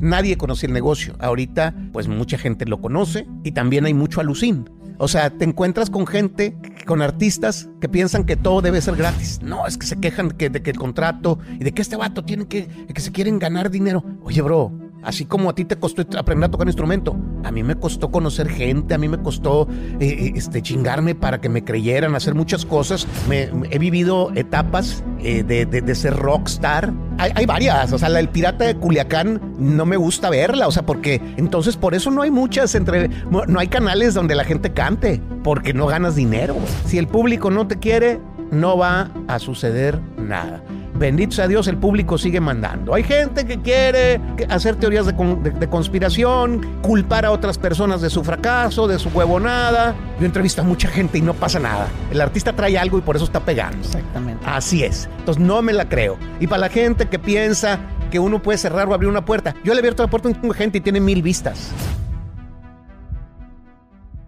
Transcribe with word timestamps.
nadie 0.00 0.36
conocía 0.36 0.68
el 0.68 0.72
negocio. 0.72 1.14
Ahorita, 1.18 1.74
pues 1.92 2.08
mucha 2.08 2.38
gente 2.38 2.66
lo 2.66 2.80
conoce 2.80 3.26
y 3.44 3.52
también 3.52 3.84
hay 3.84 3.94
mucho 3.94 4.20
alucín. 4.20 4.68
O 5.00 5.06
sea, 5.06 5.30
te 5.30 5.44
encuentras 5.44 5.90
con 5.90 6.06
gente, 6.06 6.56
con 6.84 7.02
artistas 7.02 7.68
que 7.80 7.88
piensan 7.88 8.24
que 8.24 8.36
todo 8.36 8.60
debe 8.60 8.80
ser 8.80 8.96
gratis. 8.96 9.40
No, 9.42 9.66
es 9.66 9.78
que 9.78 9.86
se 9.86 10.00
quejan 10.00 10.32
que, 10.32 10.50
de 10.50 10.60
que 10.60 10.70
el 10.70 10.78
contrato 10.78 11.38
y 11.52 11.62
de 11.62 11.72
que 11.72 11.82
este 11.82 11.96
vato 11.96 12.24
tiene 12.24 12.46
que, 12.46 12.66
que 12.92 13.00
se 13.00 13.12
quieren 13.12 13.38
ganar 13.38 13.70
dinero. 13.70 14.04
Oye, 14.24 14.42
bro, 14.42 14.72
Así 15.02 15.24
como 15.24 15.50
a 15.50 15.54
ti 15.54 15.64
te 15.64 15.76
costó 15.76 16.02
aprender 16.18 16.48
a 16.48 16.50
tocar 16.50 16.66
un 16.66 16.70
instrumento, 16.70 17.16
a 17.44 17.52
mí 17.52 17.62
me 17.62 17.76
costó 17.76 18.10
conocer 18.10 18.48
gente, 18.48 18.94
a 18.94 18.98
mí 18.98 19.08
me 19.08 19.18
costó 19.18 19.68
eh, 20.00 20.06
eh, 20.06 20.32
este, 20.34 20.60
chingarme 20.60 21.14
para 21.14 21.40
que 21.40 21.48
me 21.48 21.64
creyeran, 21.64 22.14
hacer 22.14 22.34
muchas 22.34 22.64
cosas. 22.66 23.06
He 23.30 23.78
vivido 23.78 24.32
etapas 24.34 25.04
eh, 25.20 25.44
de, 25.44 25.94
ser 25.94 26.16
rockstar. 26.16 26.92
Hay, 27.18 27.30
hay, 27.34 27.46
varias, 27.46 27.92
o 27.92 27.98
sea, 27.98 28.08
la 28.08 28.18
del 28.18 28.28
pirata 28.28 28.64
de 28.64 28.76
Culiacán 28.76 29.54
no 29.58 29.86
me 29.86 29.96
gusta 29.96 30.30
verla, 30.30 30.66
o 30.66 30.72
sea, 30.72 30.84
porque 30.84 31.20
entonces 31.36 31.76
por 31.76 31.94
eso 31.94 32.10
no 32.10 32.22
hay 32.22 32.30
muchas 32.30 32.74
entre, 32.74 33.08
no 33.08 33.58
hay 33.58 33.68
canales 33.68 34.14
donde 34.14 34.34
la 34.34 34.44
gente 34.44 34.72
cante, 34.72 35.20
porque 35.42 35.74
no 35.74 35.86
ganas 35.86 36.16
dinero. 36.16 36.56
Si 36.86 36.98
el 36.98 37.06
público 37.06 37.50
no 37.50 37.66
te 37.66 37.78
quiere, 37.78 38.20
no 38.50 38.76
va 38.76 39.10
a 39.28 39.38
suceder 39.38 40.00
nada 40.16 40.62
bendito 40.98 41.36
sea 41.36 41.48
Dios, 41.48 41.68
el 41.68 41.76
público 41.76 42.18
sigue 42.18 42.40
mandando. 42.40 42.94
Hay 42.94 43.02
gente 43.02 43.46
que 43.46 43.60
quiere 43.60 44.20
hacer 44.48 44.76
teorías 44.76 45.06
de, 45.06 45.68
conspiración, 45.68 46.80
culpar 46.82 47.24
a 47.24 47.30
otras 47.30 47.58
personas 47.58 48.00
de 48.00 48.10
su 48.10 48.24
fracaso, 48.24 48.88
de 48.88 48.98
su 48.98 49.08
huevonada. 49.10 49.94
Yo 50.20 50.26
entrevisto 50.26 50.62
a 50.62 50.64
mucha 50.64 50.88
gente 50.88 51.18
y 51.18 51.22
no 51.22 51.34
pasa 51.34 51.58
nada. 51.58 51.88
El 52.10 52.20
artista 52.20 52.52
trae 52.52 52.76
algo 52.78 52.98
y 52.98 53.00
por 53.00 53.16
eso 53.16 53.24
está 53.24 53.40
pegando. 53.40 53.78
Exactamente. 53.78 54.44
Así 54.46 54.84
es. 54.84 55.08
Entonces 55.18 55.42
no 55.42 55.62
me 55.62 55.72
la 55.72 55.88
creo. 55.88 56.18
Y 56.40 56.46
para 56.46 56.60
la 56.60 56.68
gente 56.68 57.06
que 57.06 57.18
piensa 57.18 57.78
que 58.10 58.18
uno 58.18 58.42
puede 58.42 58.58
cerrar 58.58 58.88
o 58.88 58.94
abrir 58.94 59.08
una 59.08 59.24
puerta, 59.24 59.54
yo 59.64 59.72
le 59.72 59.78
he 59.78 59.80
abierto 59.80 60.02
la 60.02 60.10
puerta 60.10 60.28
a 60.28 60.32
una 60.42 60.54
gente 60.54 60.78
y 60.78 60.80
tiene 60.80 61.00
mil 61.00 61.22
vistas. 61.22 61.70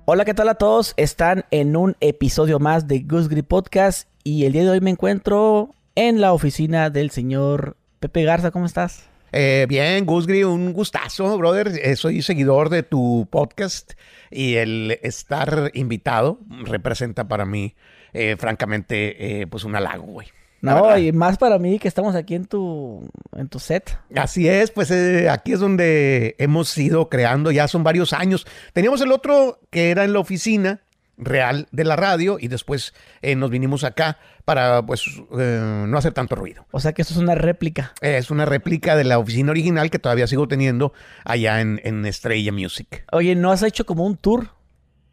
Hola, 0.05 0.25
¿qué 0.25 0.35
tal 0.35 0.49
a 0.49 0.55
todos? 0.55 0.95
Están 0.97 1.45
en 1.51 1.77
un 1.77 1.97
episodio 2.01 2.59
más 2.59 2.89
de 2.89 3.01
Goose 3.01 3.29
Grip 3.29 3.47
Podcast 3.47 4.09
y 4.25 4.45
el 4.45 4.53
día 4.53 4.65
de 4.65 4.71
hoy 4.71 4.81
me 4.81 4.91
encuentro 4.91 5.71
en 5.95 6.21
la 6.21 6.33
oficina 6.33 6.91
del 6.91 7.11
señor 7.11 7.77
Pepe 7.99 8.25
Garza. 8.25 8.51
¿Cómo 8.51 8.67
estás? 8.67 9.11
Eh, 9.33 9.67
bien, 9.69 10.07
Gusgri, 10.07 10.45
un 10.45 10.73
gustazo, 10.73 11.37
brother. 11.39 11.69
Eh, 11.83 11.97
soy 11.97 12.23
seguidor 12.23 12.69
de 12.69 12.83
tu 12.83 13.29
podcast 13.31 13.93
y 14.31 14.57
el 14.57 14.99
estar 15.03 15.71
invitado 15.75 16.41
representa 16.65 17.29
para 17.29 17.45
mí, 17.45 17.75
eh, 18.13 18.37
francamente, 18.39 19.47
pues 19.51 19.65
un 19.65 19.77
halago, 19.77 20.05
güey. 20.05 20.29
No, 20.63 20.99
y 20.99 21.11
más 21.13 21.39
para 21.39 21.59
mí 21.59 21.79
que 21.79 21.89
estamos 21.89 22.15
aquí 22.15 22.35
en 22.35 22.45
tu, 22.45 23.09
en 23.35 23.49
tu 23.49 23.59
set. 23.59 23.97
Así 24.15 24.47
es, 24.47 24.71
pues 24.71 24.91
aquí 25.31 25.53
es 25.53 25.61
donde 25.61 26.35
hemos 26.39 26.77
ido 26.77 27.09
creando, 27.09 27.51
ya 27.51 27.67
son 27.67 27.83
varios 27.83 28.13
años. 28.13 28.47
Teníamos 28.75 29.01
el 29.01 29.11
otro 29.11 29.61
que 29.71 29.91
era 29.91 30.05
en 30.05 30.13
la 30.13 30.19
oficina, 30.19 30.83
real 31.21 31.69
de 31.71 31.85
la 31.85 31.97
radio 31.97 32.39
y 32.41 32.49
después 32.49 32.95
eh, 33.23 33.37
nos 33.37 33.51
vinimos 33.51 33.85
acá 33.85 34.19
para 34.45 34.85
pues 34.85 35.05
eh, 35.39 35.85
no 35.87 35.99
hacer 35.99 36.13
tanto 36.13 36.35
ruido. 36.35 36.67
O 36.73 36.81
sea 36.81 36.93
que 36.93 37.03
eso 37.03 37.15
es 37.15 37.21
una 37.21 37.35
réplica. 37.35 37.93
es 38.01 38.31
una 38.31 38.47
réplica 38.47 38.97
de 38.97 39.05
la 39.05 39.19
oficina 39.19 39.51
original 39.51 39.91
que 39.91 39.99
todavía 39.99 40.27
sigo 40.27 40.49
teniendo 40.49 40.93
allá 41.25 41.61
en, 41.61 41.81
Estrella 42.07 42.51
Music. 42.51 43.05
Oye, 43.13 43.35
¿no 43.35 43.53
has 43.53 43.63
hecho 43.63 43.85
como 43.85 44.07
un 44.07 44.17
tour? 44.17 44.49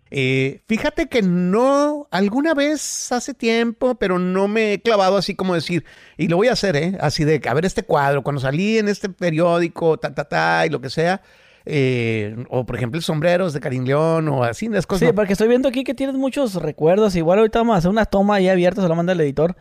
Eh, 0.10 0.62
fíjate 0.68 1.08
que 1.08 1.22
no, 1.22 2.08
alguna 2.12 2.54
vez 2.54 3.12
hace 3.12 3.34
tiempo, 3.34 3.96
pero 3.96 4.20
no 4.20 4.48
me 4.48 4.74
he 4.74 4.82
clavado 4.82 5.18
así 5.18 5.36
como 5.36 5.54
decir, 5.54 5.84
y 6.16 6.30
lo 6.30 6.38
voy 6.38 6.48
a 6.48 6.54
hacer, 6.54 6.78
¿eh? 6.78 6.98
Así 7.02 7.26
de, 7.26 7.42
a 7.46 7.54
ver 7.54 7.66
este 7.66 7.84
cuadro, 7.84 8.24
cuando 8.24 8.40
salí 8.40 8.78
en 8.78 8.88
este 8.88 9.10
periódico, 9.10 9.98
ta, 9.98 10.16
ta, 10.16 10.24
ta, 10.24 10.66
y 10.66 10.70
lo 10.70 10.80
que 10.80 10.90
sea, 10.90 11.22
eh, 11.70 12.46
o 12.50 12.66
por 12.66 12.78
ejemplo, 12.78 13.02
sombreros 13.02 13.54
de 13.54 13.60
Karim 13.60 13.84
León 13.84 14.30
o 14.30 14.44
así, 14.44 14.70
las 14.70 14.88
cosas. 14.88 15.10
Sí, 15.10 15.14
porque 15.14 15.34
estoy 15.34 15.48
viendo 15.50 15.68
aquí 15.68 15.84
que 15.84 15.94
tienes 15.94 16.16
muchos 16.16 16.56
recuerdos. 16.56 17.16
Igual 17.16 17.40
ahorita 17.40 17.60
vamos 17.60 17.76
a 17.76 17.78
hacer 17.80 17.92
una 17.92 18.06
toma 18.06 18.36
ahí 18.36 18.48
abierta, 18.48 18.82
se 18.82 18.88
la 18.88 18.96
manda 18.96 19.14
el 19.14 19.22
editor. 19.22 19.56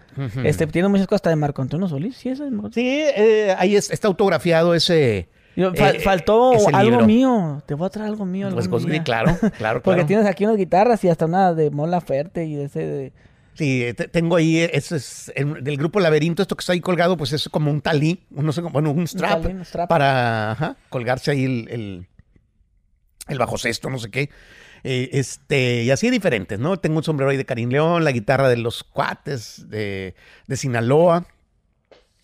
Este, 0.45 0.67
tiene 0.67 0.89
muchas 0.89 1.07
cosas 1.07 1.19
hasta 1.19 1.31
de 1.31 1.37
Marco 1.37 1.63
Antonio 1.63 1.89
Solís. 1.89 2.17
Sí, 2.17 2.33
sí 2.37 3.05
eh, 3.17 3.55
ahí 3.59 3.75
está 3.75 4.07
autografiado 4.09 4.75
ese. 4.75 5.29
Eh, 5.57 6.01
faltó 6.01 6.53
algo 6.73 7.01
mío. 7.03 7.63
Te 7.67 7.75
voy 7.75 7.87
a 7.87 7.91
traer 7.91 8.11
algo 8.11 8.25
mío. 8.25 8.49
Pues, 8.53 8.69
pues 8.69 8.85
claro, 9.03 9.37
claro, 9.57 9.83
Porque 9.85 10.05
tienes 10.05 10.27
aquí 10.27 10.45
unas 10.45 10.57
guitarras 10.57 11.03
y 11.05 11.09
hasta 11.09 11.25
una 11.25 11.55
de 11.55 11.71
Mola 11.71 12.01
Ferte 12.01 12.45
y 12.45 12.55
de 12.55 12.65
ese. 12.65 12.81
De... 12.81 13.13
Sí, 13.57 13.87
tengo 14.13 14.37
ahí, 14.37 14.59
eso 14.59 14.97
es 14.97 15.33
del 15.35 15.77
grupo 15.79 15.99
Laberinto, 15.99 16.43
esto 16.43 16.57
que 16.57 16.61
está 16.61 16.75
ahí 16.75 16.81
colgado, 16.81 17.17
pues 17.17 17.33
es 17.33 17.49
como 17.49 17.71
un 17.71 17.81
talí, 17.81 18.23
no 18.31 18.53
sé, 18.53 18.61
bueno, 18.61 18.91
un 18.91 19.07
strap, 19.07 19.47
para 19.89 20.77
colgarse 20.91 21.31
ahí 21.31 21.45
el, 21.45 22.07
el, 23.29 23.39
bajo 23.39 23.57
sexto, 23.57 23.89
no 23.89 23.99
sé 23.99 24.11
qué. 24.11 24.31
Eh, 24.85 25.11
este, 25.15 25.85
y 25.85 25.91
así 25.91 26.11
diferentes, 26.11 26.59
¿no? 26.59 26.79
Tengo 26.79 26.99
un 26.99 27.03
sombrero 27.03 27.31
ahí 27.31 27.37
de 27.37 27.47
Karim 27.47 27.71
León, 27.71 28.05
la 28.05 28.13
guitarra 28.13 28.49
de 28.49 28.59
los 28.59 28.85
cuates 28.85 29.69
de, 29.69 30.15
de 30.47 30.57
Sinaloa, 30.57 31.27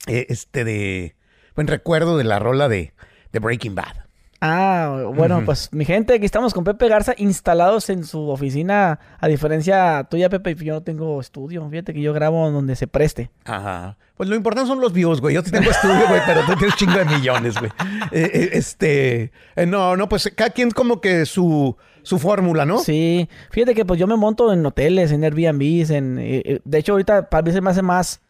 eh, 0.06 0.26
este 0.28 0.64
de, 0.64 1.16
buen 1.54 1.66
recuerdo 1.66 2.19
de 2.19 2.25
la 2.25 2.38
rola 2.38 2.69
de, 2.69 2.93
de 3.32 3.38
Breaking 3.38 3.75
Bad. 3.75 4.02
Ah, 4.45 5.05
bueno, 5.15 5.45
pues 5.45 5.69
mi 5.73 5.85
gente, 5.85 6.15
aquí 6.15 6.25
estamos 6.25 6.53
con 6.53 6.65
Pepe 6.65 6.89
Garza 6.89 7.15
instalados 7.17 7.89
en 7.91 8.05
su 8.05 8.29
oficina. 8.29 8.99
A 9.21 9.29
diferencia 9.29 10.09
tuya, 10.11 10.29
Pepe, 10.29 10.57
yo 10.57 10.75
no 10.75 10.83
tengo 10.83 11.21
estudio. 11.21 11.65
Fíjate 11.71 11.95
que 11.95 12.03
yo 12.03 12.13
grabo 12.13 12.51
donde 12.51 12.75
se 12.75 12.89
preste. 12.89 13.31
Ajá. 13.45 13.97
Pues 14.17 14.29
lo 14.29 14.35
importante 14.35 14.67
son 14.67 14.81
los 14.81 14.93
views, 14.93 15.21
güey. 15.21 15.37
Yo 15.37 15.45
tengo 15.45 15.71
estudio, 15.71 16.09
güey, 16.09 16.21
pero 16.27 16.41
tú 16.45 16.57
tienes 16.57 16.75
chingo 16.75 16.99
de 16.99 17.05
millones, 17.05 17.57
güey. 17.57 17.71
Eh, 18.11 18.31
eh, 18.35 18.51
este. 18.55 19.31
Eh, 19.55 19.65
no, 19.65 19.97
no, 19.97 20.09
pues 20.09 20.29
cada 20.35 20.51
quien 20.51 20.73
como 20.73 21.01
que 21.01 21.25
su, 21.25 21.77
su 22.03 22.19
fórmula, 22.19 22.65
¿no? 22.65 22.79
Sí. 22.81 23.29
Fíjate 23.53 23.77
que 23.77 23.85
pues 23.85 24.01
yo 24.01 24.09
me 24.09 24.17
monto 24.17 24.53
en 24.53 24.67
hoteles, 24.67 25.13
en 25.13 25.23
Airbnbs, 25.23 25.91
en. 25.91 26.17
de 26.17 26.79
hecho, 26.79 26.93
ahorita 26.93 27.31
para 27.31 27.43
mí 27.45 27.53
se 27.53 27.61
me 27.61 27.71
hace 27.71 27.83
más, 27.83 28.21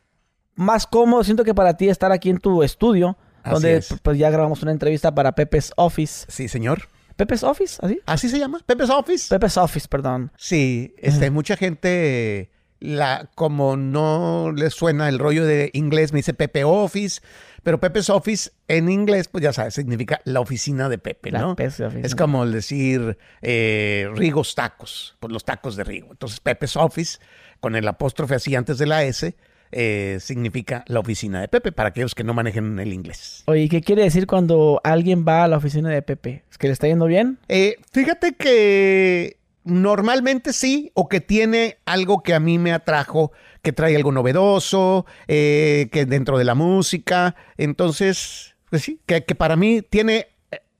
más 0.56 0.86
cómodo. 0.86 1.24
Siento 1.24 1.42
que 1.42 1.54
para 1.54 1.78
ti 1.78 1.88
estar 1.88 2.12
aquí 2.12 2.28
en 2.28 2.36
tu 2.36 2.62
estudio 2.62 3.16
donde 3.44 3.84
pues 4.02 4.18
ya 4.18 4.30
grabamos 4.30 4.62
una 4.62 4.72
entrevista 4.72 5.14
para 5.14 5.32
Pepe's 5.32 5.72
Office. 5.76 6.26
Sí, 6.28 6.48
señor. 6.48 6.88
Pepe's 7.16 7.42
Office, 7.42 7.78
¿así? 7.82 8.00
¿Así 8.06 8.28
se 8.28 8.38
llama? 8.38 8.60
Pepe's 8.66 8.90
Office. 8.90 9.28
Pepe's 9.28 9.56
Office, 9.56 9.88
perdón. 9.88 10.32
Sí, 10.36 10.94
este, 10.98 11.30
mucha 11.30 11.56
gente, 11.56 12.50
la, 12.80 13.30
como 13.34 13.76
no 13.76 14.52
les 14.54 14.74
suena 14.74 15.08
el 15.08 15.18
rollo 15.18 15.44
de 15.44 15.70
inglés, 15.74 16.12
me 16.12 16.18
dice 16.18 16.34
Pepe 16.34 16.64
Office, 16.64 17.20
pero 17.62 17.78
Pepe's 17.78 18.10
Office 18.10 18.50
en 18.66 18.88
inglés, 18.90 19.28
pues 19.28 19.44
ya 19.44 19.52
sabes, 19.52 19.74
significa 19.74 20.20
la 20.24 20.40
oficina 20.40 20.88
de 20.88 20.98
Pepe, 20.98 21.30
¿no? 21.30 21.54
Es 21.58 22.14
como 22.14 22.44
decir 22.46 23.18
eh, 23.40 24.10
Rigos 24.14 24.54
Tacos, 24.54 25.16
pues 25.20 25.32
los 25.32 25.44
tacos 25.44 25.76
de 25.76 25.84
Rigo. 25.84 26.08
Entonces, 26.10 26.40
Pepe's 26.40 26.76
Office, 26.76 27.18
con 27.60 27.76
el 27.76 27.86
apóstrofe 27.86 28.34
así 28.34 28.56
antes 28.56 28.78
de 28.78 28.86
la 28.86 29.04
S, 29.04 29.36
eh, 29.74 30.18
significa 30.20 30.84
la 30.86 31.00
oficina 31.00 31.40
de 31.40 31.48
Pepe, 31.48 31.72
para 31.72 31.88
aquellos 31.88 32.14
que 32.14 32.24
no 32.24 32.34
manejen 32.34 32.78
el 32.78 32.92
inglés. 32.92 33.42
Oye, 33.46 33.70
¿qué 33.70 33.80
quiere 33.80 34.02
decir 34.02 34.26
cuando 34.26 34.82
alguien 34.84 35.24
va 35.26 35.44
a 35.44 35.48
la 35.48 35.56
oficina 35.56 35.88
de 35.88 36.02
Pepe? 36.02 36.44
¿Es 36.50 36.58
que 36.58 36.66
le 36.66 36.74
está 36.74 36.88
yendo 36.88 37.06
bien? 37.06 37.38
Eh, 37.48 37.76
fíjate 37.90 38.34
que 38.34 39.38
normalmente 39.64 40.52
sí, 40.52 40.92
o 40.92 41.08
que 41.08 41.22
tiene 41.22 41.78
algo 41.86 42.22
que 42.22 42.34
a 42.34 42.40
mí 42.40 42.58
me 42.58 42.72
atrajo, 42.72 43.32
que 43.62 43.72
trae 43.72 43.96
algo 43.96 44.12
novedoso, 44.12 45.06
eh, 45.26 45.88
que 45.90 46.04
dentro 46.04 46.36
de 46.36 46.44
la 46.44 46.54
música. 46.54 47.34
Entonces, 47.56 48.54
pues 48.68 48.82
sí, 48.82 49.00
que, 49.06 49.22
para 49.22 49.56
mí 49.56 49.80
tiene 49.80 50.26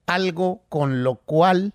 algo 0.04 0.64
con 0.69 1.02
lo 1.02 1.14
cual 1.14 1.72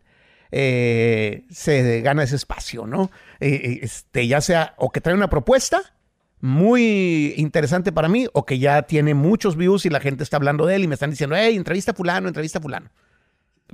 se 0.52 2.02
gana 2.04 2.24
ese 2.24 2.36
espacio, 2.36 2.86
¿no? 2.86 3.10
este, 3.40 4.28
ya 4.28 4.40
sea 4.40 4.76
o 4.78 4.92
que 4.92 5.02
trae 5.02 5.14
una 5.14 5.30
propuesta 5.30 5.97
muy 6.40 7.34
interesante 7.38 7.92
para 7.92 8.10
mí 8.10 8.28
o 8.34 8.46
que 8.46 8.60
ya 8.60 8.84
tiene 8.84 9.14
muchos 9.14 9.56
views 9.56 9.86
y 9.86 9.90
la 9.90 10.00
gente 10.00 10.24
está 10.24 10.38
hablando 10.38 10.66
de 10.66 10.76
él 10.76 10.84
y 10.84 10.88
me 10.88 10.94
están 10.94 11.10
diciendo, 11.10 11.36
hey, 11.38 11.56
entrevista 11.56 11.92
a 11.92 11.96
fulano, 11.96 12.28
entrevista 12.28 12.60
a 12.60 12.62
fulano. 12.62 12.90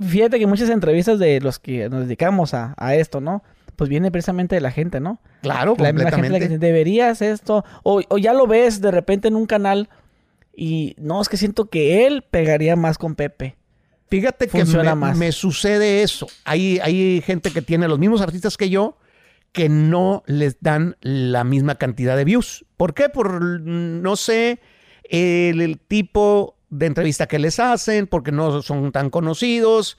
Fíjate 0.00 0.38
que 0.38 0.46
muchas 0.46 0.70
entrevistas 0.70 1.18
de 1.18 1.40
los 1.40 1.58
que 1.58 1.88
nos 1.88 2.06
dedicamos 2.06 2.52
a, 2.54 2.74
esto, 2.94 3.20
¿no? 3.20 3.44
Pues 3.76 3.88
viene 3.90 4.10
precisamente 4.10 4.54
de 4.54 4.60
la 4.60 4.70
gente, 4.70 4.98
¿no? 4.98 5.20
Claro, 5.42 5.76
la, 5.78 5.88
completamente. 5.90 6.30
La 6.30 6.38
gente, 6.40 6.58
deberías 6.58 7.22
esto, 7.22 7.64
o, 7.82 8.00
ya 8.18 8.32
lo 8.32 8.46
ves 8.46 8.80
de 8.80 8.90
repente 8.90 9.28
en 9.28 9.36
un 9.36 9.46
canal 9.46 9.88
y 10.56 10.94
no, 10.98 11.20
es 11.20 11.28
que 11.28 11.36
siento 11.36 11.66
que 11.66 12.06
él 12.06 12.22
pegaría 12.28 12.76
más 12.76 12.98
con 12.98 13.14
Pepe. 13.14 13.56
Fíjate 14.08 14.48
que 14.48 14.64
me, 14.64 15.14
me, 15.14 15.32
sucede 15.32 16.02
eso. 16.02 16.28
Hay, 16.44 16.78
hay 16.80 17.20
gente 17.20 17.50
que 17.50 17.62
tiene 17.62 17.88
los 17.88 17.98
mismos 17.98 18.20
artistas 18.20 18.56
que 18.56 18.70
yo, 18.70 18.96
que 19.54 19.68
no 19.68 20.24
les 20.26 20.60
dan 20.60 20.96
la 21.00 21.44
misma 21.44 21.76
cantidad 21.76 22.16
de 22.16 22.24
views. 22.24 22.66
¿Por 22.76 22.92
qué? 22.92 23.08
Por, 23.08 23.40
no 23.40 24.16
sé, 24.16 24.60
el, 25.04 25.78
tipo 25.78 26.58
de 26.70 26.86
entrevista 26.86 27.28
que 27.28 27.38
les 27.38 27.60
hacen, 27.60 28.08
porque 28.08 28.32
no 28.32 28.62
son 28.62 28.90
tan 28.90 29.10
conocidos. 29.10 29.96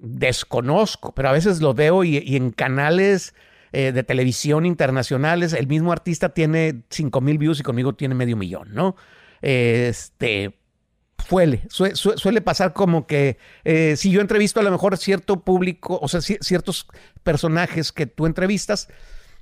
Desconozco, 0.00 1.14
pero 1.14 1.28
a 1.28 1.32
veces 1.32 1.60
lo 1.60 1.72
veo 1.72 2.02
y, 2.02 2.34
en 2.34 2.50
canales 2.50 3.32
eh, 3.70 3.92
de 3.92 4.02
televisión 4.02 4.66
internacionales, 4.66 5.52
el 5.52 5.68
mismo 5.68 5.92
artista 5.92 6.30
tiene 6.30 6.82
5 6.90 7.20
mil 7.20 7.38
views 7.38 7.60
y 7.60 7.62
conmigo 7.62 7.94
tiene 7.94 8.16
medio 8.16 8.36
millón, 8.36 8.74
¿no? 8.74 8.96
Este, 9.40 10.58
suele, 11.28 11.62
suele 11.68 12.40
pasar 12.40 12.72
como 12.72 13.06
que 13.06 13.38
eh, 13.64 13.94
si 13.96 14.10
yo 14.10 14.20
entrevisto 14.20 14.60
a 14.60 14.62
lo 14.62 14.70
mejor 14.70 14.96
cierto 14.96 15.44
público, 15.44 15.98
o 16.00 16.08
sea, 16.08 16.20
ciertos 16.20 16.86
personajes 17.28 17.92
que 17.92 18.06
tú 18.06 18.24
entrevistas, 18.24 18.88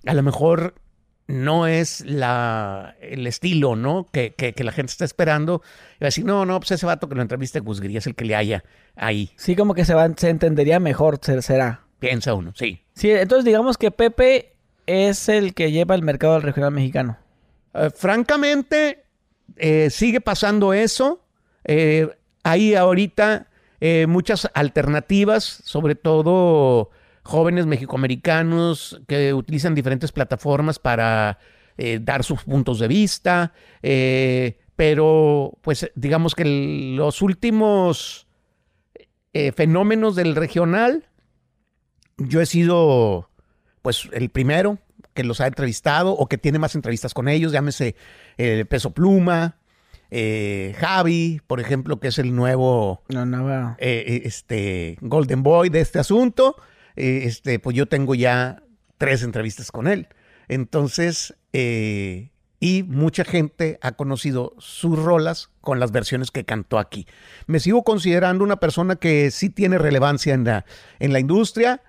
a 0.07 0.13
lo 0.13 0.25
mejor 0.25 0.75
no 1.29 1.69
es 1.69 2.01
la, 2.05 2.97
el 3.01 3.29
estilo, 3.29 3.77
¿no? 3.77 4.09
Que, 4.11 4.35
que, 4.35 4.65
la 4.65 4.73
gente 4.73 4.91
está 4.91 5.05
esperando. 5.05 5.63
Y 6.01 6.03
va 6.03 6.07
a 6.07 6.09
decir, 6.09 6.25
no, 6.25 6.45
no, 6.45 6.59
pues 6.59 6.73
ese 6.73 6.85
vato 6.85 7.09
que 7.09 7.15
lo 7.15 7.23
entrevista 7.23 7.61
Guzgría 7.61 8.01
es 8.01 8.09
el 8.09 8.17
que 8.17 8.25
le 8.25 8.35
haya 8.35 8.65
ahí. 8.97 9.31
Sí, 9.37 9.55
como 9.55 9.73
que 9.73 9.85
se, 9.85 9.95
va, 9.95 10.11
se 10.17 10.31
entendería 10.31 10.81
mejor, 10.81 11.21
será. 11.23 11.83
Piensa 12.01 12.35
uno, 12.35 12.55
sí. 12.57 12.81
Sí, 12.93 13.09
entonces 13.13 13.45
digamos 13.45 13.79
que 13.79 13.93
Pepe 13.93 14.57
es 14.87 15.29
el 15.29 15.55
que 15.55 15.71
lleva 15.71 15.95
el 15.95 16.03
mercado 16.03 16.35
del 16.35 16.43
regional 16.43 16.73
mexicano. 16.73 17.19
Eh, 17.73 17.91
francamente, 17.95 19.05
eh, 19.55 19.91
sigue 19.91 20.21
pasando 20.21 20.73
eso. 20.73 21.25
Eh, 21.63 22.09
hay 22.43 22.75
ahorita 22.75 23.47
muchas 24.09 24.51
alternativas, 24.55 25.45
sobre 25.45 25.95
todo 25.95 26.91
jóvenes 27.27 27.67
mexicoamericanos 27.67 29.01
que 29.07 29.35
utilizan 29.35 29.75
diferentes 29.75 30.13
plataformas 30.13 30.79
para 30.79 31.39
dar 32.01 32.25
sus 32.25 32.43
puntos 32.45 32.79
de 32.79 32.89
vista. 32.89 33.53
pero, 34.77 35.59
pues, 35.63 35.91
digamos 35.95 36.35
que 36.35 36.95
los 36.97 37.21
últimos 37.21 38.27
fenómenos 39.55 40.17
del 40.17 40.35
regional, 40.35 41.05
yo 42.17 42.41
he 42.41 42.47
sido, 42.47 43.29
pues, 43.83 44.09
el 44.13 44.31
primero 44.31 44.79
que 45.17 45.25
los 45.25 45.41
ha 45.41 45.49
entrevistado 45.49 46.13
o 46.13 46.29
que 46.29 46.39
tiene 46.39 46.61
más 46.61 46.77
entrevistas 46.77 47.15
con 47.15 47.27
ellos, 47.27 47.51
llámese 47.51 47.97
eh, 48.37 48.65
Peso 48.69 48.93
Pluma, 48.93 49.57
eh, 50.11 50.77
Javi, 50.79 51.41
por 51.49 51.59
ejemplo, 51.59 51.99
que 51.99 52.09
es 52.09 52.19
el 52.21 52.37
nuevo 52.37 53.03
no, 53.09 53.77
eh, 53.79 54.23
este, 54.25 54.99
Golden 55.01 55.43
Boy 55.43 55.71
de 55.71 55.81
este 55.81 55.99
asunto. 55.99 56.57
Este, 56.97 57.59
pues 57.59 57.77
yo 57.77 57.87
tengo 57.87 58.15
ya 58.15 58.63
tres 58.99 59.23
entrevistas 59.23 59.71
con 59.71 59.87
él. 59.87 60.09
Entonces, 60.49 61.35
y 61.53 62.83
mucha 62.85 63.25
gente 63.25 63.79
ha 63.83 63.93
conocido 63.93 64.55
sus 64.59 64.99
rolas 64.99 65.51
con 65.61 65.81
las 65.81 65.93
versiones 65.93 66.31
que 66.31 66.45
cantó 66.45 66.79
aquí. 66.79 67.07
Me 67.47 67.61
sigo 67.61 67.83
considerando 67.83 68.45
una 68.45 68.57
persona 68.57 68.97
que 68.97 69.31
sí 69.31 69.51
tiene 69.51 69.79
relevancia 69.79 70.35
en 70.35 70.45
la, 70.45 70.65
en 70.99 71.13
la 71.13 71.21
industria 71.21 71.83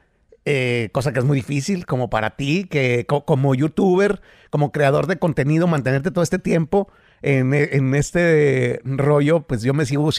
eh, 0.50 0.92
cosa 0.94 1.12
que 1.12 1.20
es 1.20 1.26
muy 1.26 1.36
difícil 1.36 1.86
como 1.86 2.10
para 2.10 2.38
ti, 2.38 2.68
que 2.70 3.06
como 3.06 3.54
youtuber, 3.54 4.22
como 4.50 4.72
creador 4.72 5.06
de 5.06 5.20
contenido, 5.20 5.68
mantenerte 5.68 6.10
todo 6.10 6.24
este 6.24 6.40
tiempo 6.40 6.90
en, 7.22 7.54
este 7.94 8.80
rollo, 8.86 9.42
pues 9.42 9.62
yo 9.62 9.74
me 9.74 9.86
sigo 9.86 10.10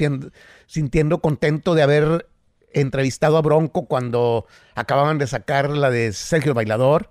sintiendo 0.67 1.23
contento 1.23 1.75
de 1.75 1.83
haber 1.83 2.29
entrevistado 2.73 3.37
a 3.37 3.43
Bronco 3.43 3.87
cuando 3.87 4.47
acababan 4.75 5.19
de 5.19 5.27
sacar 5.27 5.71
la 5.71 5.91
de 5.91 6.13
Sergio 6.13 6.55
Bailador, 6.55 7.11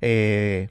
eh, 0.00 0.68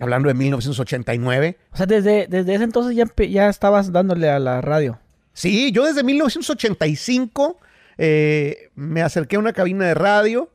hablando 0.00 0.28
de 0.28 0.34
1989. 0.34 1.58
O 1.72 1.76
sea, 1.76 1.86
desde, 1.86 2.26
desde 2.26 2.54
ese 2.54 2.64
entonces 2.64 2.96
ya, 2.96 3.06
ya 3.26 3.48
estabas 3.48 3.92
dándole 3.92 4.28
a 4.28 4.38
la 4.38 4.60
radio. 4.60 4.98
Sí, 5.32 5.70
yo 5.72 5.84
desde 5.84 6.02
1985 6.02 7.58
eh, 7.98 8.70
me 8.74 9.02
acerqué 9.02 9.36
a 9.36 9.38
una 9.40 9.52
cabina 9.52 9.86
de 9.86 9.94
radio 9.94 10.50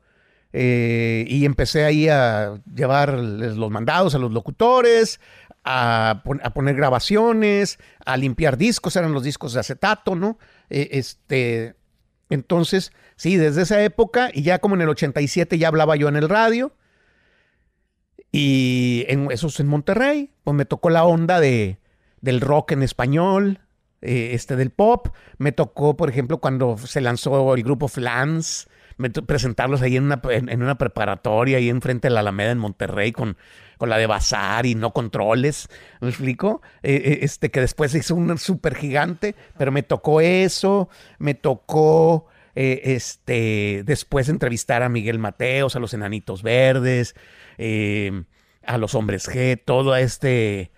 eh, 0.52 1.24
y 1.28 1.44
empecé 1.44 1.84
ahí 1.84 2.08
a 2.08 2.60
llevar 2.74 3.14
los 3.14 3.70
mandados 3.70 4.14
a 4.14 4.18
los 4.18 4.32
locutores, 4.32 5.20
a, 5.64 6.22
poner 6.54 6.76
grabaciones, 6.76 7.78
a 8.04 8.16
limpiar 8.16 8.56
discos, 8.56 8.96
eran 8.96 9.12
los 9.12 9.24
discos 9.24 9.54
de 9.54 9.60
acetato, 9.60 10.14
¿no? 10.14 10.38
Eh, 10.70 10.90
este, 10.92 11.74
entonces, 12.30 12.92
sí, 13.16 13.36
desde 13.36 13.62
esa 13.62 13.82
época, 13.82 14.30
y 14.32 14.42
ya 14.42 14.58
como 14.58 14.74
en 14.74 14.82
el 14.82 14.88
87 14.88 15.58
ya 15.58 15.68
hablaba 15.68 15.96
yo 15.96 16.08
en 16.08 16.16
el 16.16 16.28
radio, 16.28 16.72
y 18.32 19.04
en, 19.08 19.30
eso 19.30 19.46
es 19.46 19.60
en 19.60 19.68
Monterrey, 19.68 20.32
pues 20.42 20.56
me 20.56 20.64
tocó 20.64 20.90
la 20.90 21.04
onda 21.04 21.40
de, 21.40 21.78
del 22.20 22.40
rock 22.40 22.72
en 22.72 22.82
español, 22.82 23.60
eh, 24.00 24.30
este 24.32 24.56
del 24.56 24.70
pop, 24.70 25.08
me 25.38 25.52
tocó, 25.52 25.96
por 25.96 26.10
ejemplo, 26.10 26.38
cuando 26.38 26.76
se 26.78 27.00
lanzó 27.00 27.54
el 27.54 27.62
grupo 27.62 27.88
Flans, 27.88 28.68
presentarlos 29.26 29.82
ahí 29.82 29.96
en 29.96 30.04
una, 30.04 30.20
en, 30.30 30.62
una 30.62 30.76
preparatoria, 30.76 31.58
ahí 31.58 31.68
enfrente 31.68 32.08
de 32.08 32.14
la 32.14 32.20
Alameda 32.20 32.50
en 32.50 32.58
Monterrey, 32.58 33.12
con, 33.12 33.36
con 33.78 33.88
la 33.88 33.98
de 33.98 34.06
Bazar 34.06 34.66
y 34.66 34.74
no 34.74 34.92
controles, 34.92 35.68
¿me 36.00 36.08
explico? 36.08 36.62
Eh, 36.82 36.94
eh, 37.04 37.18
este, 37.22 37.50
que 37.50 37.60
después 37.60 37.94
hizo 37.94 38.14
un 38.14 38.38
súper 38.38 38.74
gigante, 38.74 39.34
pero 39.58 39.72
me 39.72 39.82
tocó 39.82 40.20
eso, 40.20 40.88
me 41.18 41.34
tocó 41.34 42.26
eh, 42.54 42.80
este, 42.84 43.82
después 43.84 44.28
entrevistar 44.28 44.82
a 44.82 44.88
Miguel 44.88 45.18
Mateos, 45.18 45.76
a 45.76 45.80
los 45.80 45.94
Enanitos 45.94 46.42
Verdes, 46.42 47.14
a 48.66 48.78
los 48.78 48.94
Hombres 48.94 49.28
G, 49.28 49.60
todo 49.64 49.96
este, 49.96 50.70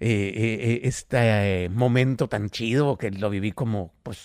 este 0.00 1.68
momento 1.70 2.28
tan 2.28 2.50
chido 2.50 2.96
que 2.96 3.10
lo 3.10 3.30
viví 3.30 3.52
como, 3.52 3.92
pues, 4.02 4.18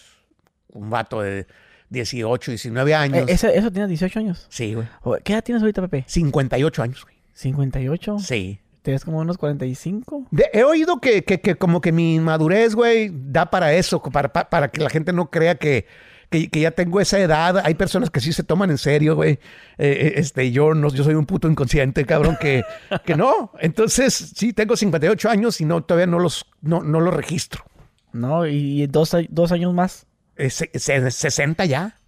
un 0.72 0.90
vato 0.90 1.22
de 1.22 1.48
18, 1.90 2.52
19 2.52 2.94
años. 2.94 3.26
¿Eso, 3.28 3.48
eso 3.48 3.72
tienes 3.72 3.90
18 3.90 4.20
años? 4.20 4.46
Sí, 4.50 4.74
güey. 4.74 4.88
¿Qué 5.24 5.34
edad 5.34 5.44
tienes 5.44 5.62
ahorita, 5.62 5.82
Pepe? 5.82 6.06
58 6.08 6.84
años, 6.84 7.04
güey. 7.04 7.19
¿58? 7.40 8.20
Sí. 8.20 8.60
¿Tienes 8.82 9.04
como 9.04 9.20
unos 9.20 9.38
45? 9.38 10.28
he 10.54 10.64
oído 10.64 11.00
que, 11.00 11.24
que, 11.24 11.56
como 11.56 11.82
que 11.82 11.92
mi 11.92 12.20
madurez, 12.20 12.76
güey, 12.76 13.12
da 13.14 13.50
para 13.50 13.74
eso, 13.74 14.02
para, 14.02 14.32
para, 14.32 14.72
que 14.72 14.82
la 14.82 14.90
gente 14.90 15.12
no 15.12 15.30
crea 15.30 15.56
que, 15.56 15.86
que, 16.30 16.50
ya 16.52 16.72
tengo 16.72 17.02
esa 17.02 17.20
edad. 17.20 17.62
Hay 17.64 17.76
personas 17.76 18.10
que 18.10 18.22
sí 18.22 18.32
se 18.32 18.44
toman 18.44 18.72
en 18.72 18.78
serio, 18.78 19.16
güey. 19.16 19.34
Eh, 19.34 19.38
eh, 19.78 20.14
este, 20.16 20.52
yo 20.52 20.74
no, 20.74 20.90
yo 20.90 21.04
soy 21.04 21.16
un 21.16 21.26
puto 21.26 21.50
inconsciente, 21.50 22.06
cabrón, 22.06 22.38
que, 22.40 22.64
que 23.06 23.16
no. 23.16 23.52
Entonces, 23.60 24.14
sí, 24.36 24.54
tengo 24.54 24.78
58 24.78 25.30
años 25.30 25.60
y 25.60 25.66
no, 25.66 25.84
todavía 25.84 26.08
no 26.08 26.20
los, 26.20 26.46
no, 26.62 26.82
no 26.82 27.00
los 27.02 27.14
registro. 27.14 27.66
No, 28.14 28.48
y 28.48 28.88
dos, 28.88 29.16
dos 29.30 29.52
años 29.52 29.74
más. 29.74 30.08
60 30.38 31.66
ya. 31.66 32.00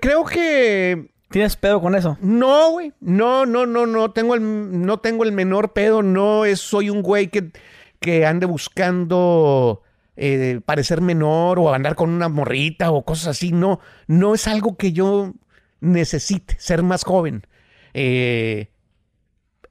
Creo 0.00 0.24
que... 0.24 1.11
¿Tienes 1.32 1.56
pedo 1.56 1.80
con 1.80 1.94
eso? 1.94 2.18
No, 2.20 2.72
güey. 2.72 2.92
No, 3.00 3.46
no, 3.46 3.64
no, 3.64 3.86
no. 3.86 4.10
Tengo 4.10 4.34
el, 4.34 4.84
no 4.84 5.00
tengo 5.00 5.24
el 5.24 5.32
menor 5.32 5.72
pedo. 5.72 6.02
No 6.02 6.44
es, 6.44 6.60
soy 6.60 6.90
un 6.90 7.02
güey 7.02 7.28
que, 7.28 7.50
que 8.00 8.26
ande 8.26 8.44
buscando 8.44 9.82
eh, 10.16 10.60
parecer 10.64 11.00
menor 11.00 11.58
o 11.58 11.72
andar 11.72 11.94
con 11.94 12.10
una 12.10 12.28
morrita 12.28 12.90
o 12.90 13.04
cosas 13.04 13.28
así. 13.28 13.50
No, 13.50 13.80
no 14.06 14.34
es 14.34 14.46
algo 14.46 14.76
que 14.76 14.92
yo 14.92 15.32
necesite, 15.80 16.54
ser 16.58 16.82
más 16.82 17.02
joven. 17.02 17.46
Eh, 17.94 18.68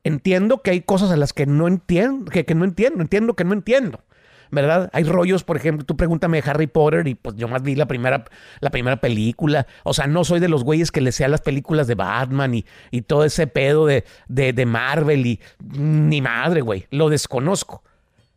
entiendo 0.03 0.63
que 0.63 0.71
hay 0.71 0.81
cosas 0.81 1.11
a 1.11 1.17
las 1.17 1.31
que 1.31 1.45
no 1.45 1.67
entiendo, 1.67 2.31
que, 2.31 2.43
que 2.43 2.55
no 2.55 2.65
entiendo, 2.65 3.01
entiendo 3.01 3.35
que 3.35 3.43
no 3.43 3.53
entiendo. 3.53 4.03
¿Verdad? 4.51 4.89
Hay 4.93 5.03
rollos, 5.03 5.43
por 5.43 5.57
ejemplo, 5.57 5.85
tú 5.85 5.95
pregúntame 5.95 6.41
de 6.41 6.49
Harry 6.49 6.67
Potter 6.67 7.07
y 7.07 7.15
pues 7.15 7.35
yo 7.37 7.47
más 7.47 7.63
vi 7.63 7.75
la 7.75 7.87
primera, 7.87 8.25
la 8.59 8.69
primera 8.69 8.97
película. 8.97 9.65
O 9.83 9.93
sea, 9.93 10.07
no 10.07 10.23
soy 10.23 10.39
de 10.39 10.49
los 10.49 10.63
güeyes 10.63 10.91
que 10.91 11.01
le 11.01 11.11
sean 11.11 11.31
las 11.31 11.41
películas 11.41 11.87
de 11.87 11.95
Batman 11.95 12.53
y, 12.53 12.65
y 12.91 13.01
todo 13.03 13.23
ese 13.23 13.47
pedo 13.47 13.85
de, 13.85 14.03
de, 14.27 14.65
Marvel 14.65 15.25
y 15.25 15.39
ni 15.73 16.21
madre, 16.21 16.61
güey, 16.61 16.85
lo 16.91 17.09
desconozco. 17.09 17.83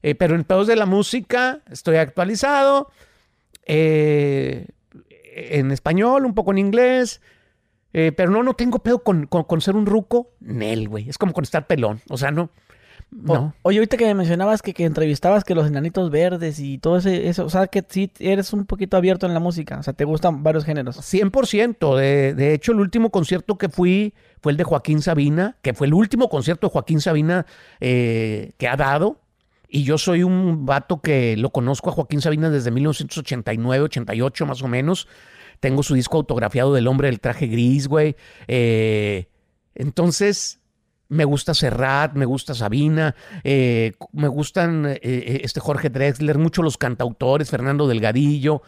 Eh, 0.03 0.15
pero 0.15 0.35
en 0.35 0.45
pedos 0.45 0.67
de 0.67 0.77
la 0.77 0.87
música 0.87 1.61
estoy 1.71 1.97
actualizado. 1.97 2.91
Eh, 3.67 4.67
en 5.37 5.71
español, 5.71 6.27
un 6.27 6.35
poco 6.35 6.53
en 6.53 6.59
inglés. 6.59 7.21
Eh, 7.93 8.13
pero 8.13 8.31
no, 8.31 8.43
no 8.43 8.55
tengo 8.55 8.81
pedo 8.81 9.03
con, 9.03 9.27
con, 9.27 9.45
con 9.45 9.61
ser 9.61 9.77
un 9.77 9.87
ruco. 9.87 10.31
Nel, 10.41 10.89
güey. 10.89 11.09
Es 11.09 11.19
como 11.19 11.33
con 11.33 11.45
estar 11.45 11.67
pelón. 11.67 12.01
O 12.09 12.17
sea, 12.17 12.31
no. 12.31 12.51
No. 13.17 13.55
oye, 13.63 13.79
ahorita 13.79 13.97
que 13.97 14.13
mencionabas 14.13 14.61
que, 14.61 14.75
que, 14.75 14.85
entrevistabas 14.85 15.45
que 15.45 15.55
los 15.55 15.69
enanitos 15.69 16.11
verdes 16.11 16.59
y 16.59 16.79
todo 16.79 16.97
ese, 16.97 17.29
eso, 17.29 17.45
o 17.45 17.49
sea, 17.49 17.69
que 17.69 17.85
sí 17.89 18.11
eres 18.19 18.53
un 18.53 18.67
poquito 18.67 18.97
abierto 18.97 19.27
en 19.27 19.35
la 19.35 19.41
música, 19.41 19.79
o 19.79 19.83
sea, 19.85 19.93
te 19.93 20.05
gustan 20.05 20.43
varios 20.43 20.65
géneros. 20.65 20.97
100%, 20.97 21.97
de, 21.97 22.35
de 22.35 22.55
hecho 22.55 22.73
el 22.73 22.81
último 22.81 23.11
concierto 23.11 23.57
que 23.57 23.69
fui 23.69 24.15
fue 24.43 24.51
el 24.51 24.59
de 24.59 24.65
Joaquín 24.65 25.01
Sabina, 25.01 25.57
que 25.63 25.75
fue 25.75 25.87
el 25.87 25.95
último 25.95 26.29
concierto 26.29 26.67
de 26.67 26.73
Joaquín 26.73 27.01
Sabina 27.01 27.47
eh, 27.79 28.53
que 28.59 28.67
ha 28.67 28.77
dado, 28.77 29.21
y 29.69 29.85
yo 29.85 29.97
soy 29.97 30.25
un 30.25 30.67
vato 30.67 31.01
que 31.01 31.37
lo 31.37 31.51
conozco 31.51 31.91
a 31.91 31.93
Joaquín 31.93 32.21
Sabina 32.21 32.51
desde 32.51 32.73
1989, 32.73 33.85
88 33.85 34.45
más 34.45 34.61
o 34.61 34.67
menos, 34.67 35.07
tengo 35.61 35.85
su 35.85 35.95
disco 35.95 36.17
autografiado 36.17 36.75
del 36.75 36.89
hombre 36.89 37.09
del 37.09 37.21
traje 37.21 37.47
gris, 37.47 37.87
güey, 37.87 38.17
eh, 38.49 39.29
entonces 39.77 40.61
me 41.15 41.25
gusta 41.25 41.55
Serrat, 41.55 42.15
me 42.15 42.25
gusta 42.25 42.55
Sabina, 42.55 43.15
eh, 43.45 43.93
me 44.13 44.29
gustan 44.29 44.85
eh, 44.87 45.01
eh, 45.03 45.41
este 45.45 45.61
Jorge 45.61 45.89
Drexler, 45.89 46.39
mucho 46.39 46.63
los 46.63 46.77
cantautores, 46.77 47.51
Fernando 47.51 47.87
Delgadillo. 47.87 48.63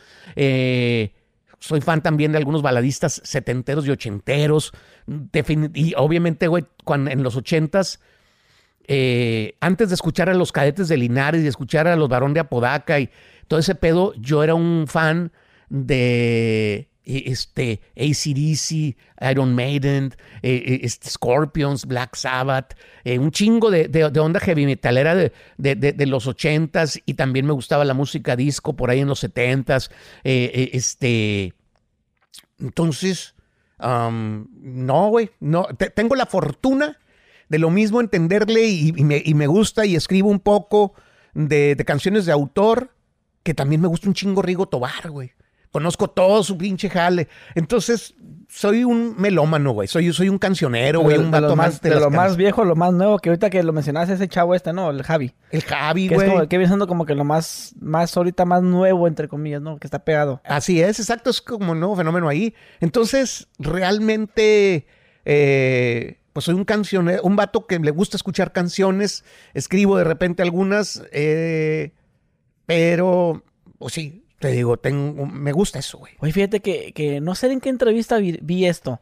soy 1.58 1.80
fan 1.80 2.02
también 2.02 2.32
de 2.32 2.38
algunos 2.38 2.62
baladistas 2.62 3.20
setenteros 3.24 3.86
y 3.86 3.90
ochenteros. 3.90 4.72
y 5.74 5.94
obviamente, 5.96 6.46
güey, 6.46 6.64
en 6.88 7.22
los 7.22 7.36
ochentas 7.36 8.00
antes 9.60 9.88
de 9.88 9.94
escuchar 9.96 10.28
a 10.28 10.34
los 10.34 10.52
cadetes 10.52 10.86
de 10.86 10.96
Linares 10.96 11.42
y 11.42 11.48
escuchar 11.48 11.88
a 11.88 11.96
los 11.96 12.08
varón 12.08 12.34
de 12.34 12.40
Apodaca 12.40 13.00
y 13.00 13.10
todo 13.48 13.58
ese 13.58 13.74
pedo, 13.74 14.14
yo 14.14 14.44
era 14.44 14.54
un 14.54 14.86
fan 14.86 15.32
de 15.68 16.88
este, 17.06 17.80
ACDC, 17.96 18.96
Iron 19.30 19.54
Maiden, 19.54 20.14
eh, 20.42 20.62
eh, 20.66 20.80
este, 20.82 21.08
Scorpions, 21.08 21.86
Black 21.86 22.16
Sabbath, 22.16 22.74
eh, 23.04 23.18
un 23.18 23.30
chingo 23.30 23.70
de, 23.70 24.04
onda 24.20 24.40
heavy 24.40 24.66
metalera 24.66 25.14
de, 25.14 25.32
de, 25.56 26.06
los 26.06 26.26
ochentas 26.26 27.00
y 27.06 27.14
también 27.14 27.46
me 27.46 27.52
gustaba 27.52 27.84
la 27.84 27.94
música 27.94 28.36
disco 28.36 28.74
por 28.74 28.90
ahí 28.90 29.00
en 29.00 29.08
los 29.08 29.20
setentas. 29.20 29.90
este, 30.24 31.54
entonces, 32.58 33.34
no, 33.78 35.08
güey, 35.08 35.30
no, 35.40 35.66
tengo 35.94 36.16
la 36.16 36.26
fortuna 36.26 36.98
de 37.48 37.58
lo 37.58 37.70
mismo 37.70 38.00
entenderle 38.00 38.66
y, 38.66 38.92
me, 38.92 39.22
y 39.24 39.34
me 39.34 39.46
gusta 39.46 39.86
y 39.86 39.94
escribo 39.94 40.28
un 40.28 40.40
poco 40.40 40.94
de, 41.34 41.76
canciones 41.86 42.26
de 42.26 42.32
autor 42.32 42.90
que 43.42 43.54
también 43.54 43.80
me 43.80 43.88
gusta 43.88 44.08
un 44.08 44.14
chingo 44.14 44.42
Rigo 44.42 44.66
Tobar, 44.66 45.10
güey. 45.10 45.32
Conozco 45.76 46.08
todo 46.08 46.42
su 46.42 46.56
pinche 46.56 46.88
jale. 46.88 47.28
Entonces, 47.54 48.14
soy 48.48 48.84
un 48.84 49.14
melómano, 49.18 49.72
güey. 49.72 49.86
Soy, 49.86 50.10
soy 50.10 50.30
un 50.30 50.38
cancionero, 50.38 51.00
güey. 51.00 51.18
Un 51.18 51.30
vato 51.30 51.54
más, 51.54 51.82
de, 51.82 52.00
lo 52.00 52.08
más 52.08 52.38
viejo, 52.38 52.64
lo 52.64 52.74
más 52.74 52.94
nuevo, 52.94 53.18
que 53.18 53.28
ahorita 53.28 53.50
que 53.50 53.62
lo 53.62 53.74
mencionaste, 53.74 54.14
ese 54.14 54.26
chavo 54.26 54.54
este, 54.54 54.72
¿no? 54.72 54.88
El 54.88 55.02
Javi. 55.02 55.34
El 55.50 55.60
Javi, 55.60 56.08
güey. 56.08 56.30
Que, 56.30 56.48
que 56.48 56.56
viene 56.56 56.68
siendo 56.68 56.86
como 56.86 57.04
que 57.04 57.14
lo 57.14 57.24
más, 57.24 57.74
más 57.78 58.16
ahorita 58.16 58.46
más 58.46 58.62
nuevo, 58.62 59.06
entre 59.06 59.28
comillas, 59.28 59.60
¿no? 59.60 59.78
Que 59.78 59.86
está 59.86 59.98
pegado. 59.98 60.40
Así 60.46 60.80
es, 60.80 60.98
exacto. 60.98 61.28
Es 61.28 61.42
como 61.42 61.72
un 61.72 61.80
nuevo 61.80 61.94
fenómeno 61.94 62.26
ahí. 62.26 62.54
Entonces, 62.80 63.46
realmente, 63.58 64.86
eh, 65.26 66.20
pues 66.32 66.46
soy 66.46 66.54
un 66.54 66.64
cancionero, 66.64 67.22
un 67.22 67.36
vato 67.36 67.66
que 67.66 67.78
le 67.78 67.90
gusta 67.90 68.16
escuchar 68.16 68.50
canciones. 68.50 69.26
Escribo 69.52 69.98
de 69.98 70.04
repente 70.04 70.42
algunas, 70.42 71.02
eh, 71.12 71.92
pero, 72.64 73.44
pues 73.78 73.92
sí, 73.92 74.22
te 74.38 74.48
digo, 74.48 74.76
tengo, 74.76 75.26
me 75.26 75.52
gusta 75.52 75.78
eso, 75.78 75.98
güey. 75.98 76.14
Oye, 76.20 76.32
fíjate 76.32 76.60
que, 76.60 77.20
no 77.22 77.34
sé 77.34 77.50
en 77.50 77.60
qué 77.60 77.68
entrevista 77.68 78.18
vi, 78.18 78.66
esto. 78.66 79.00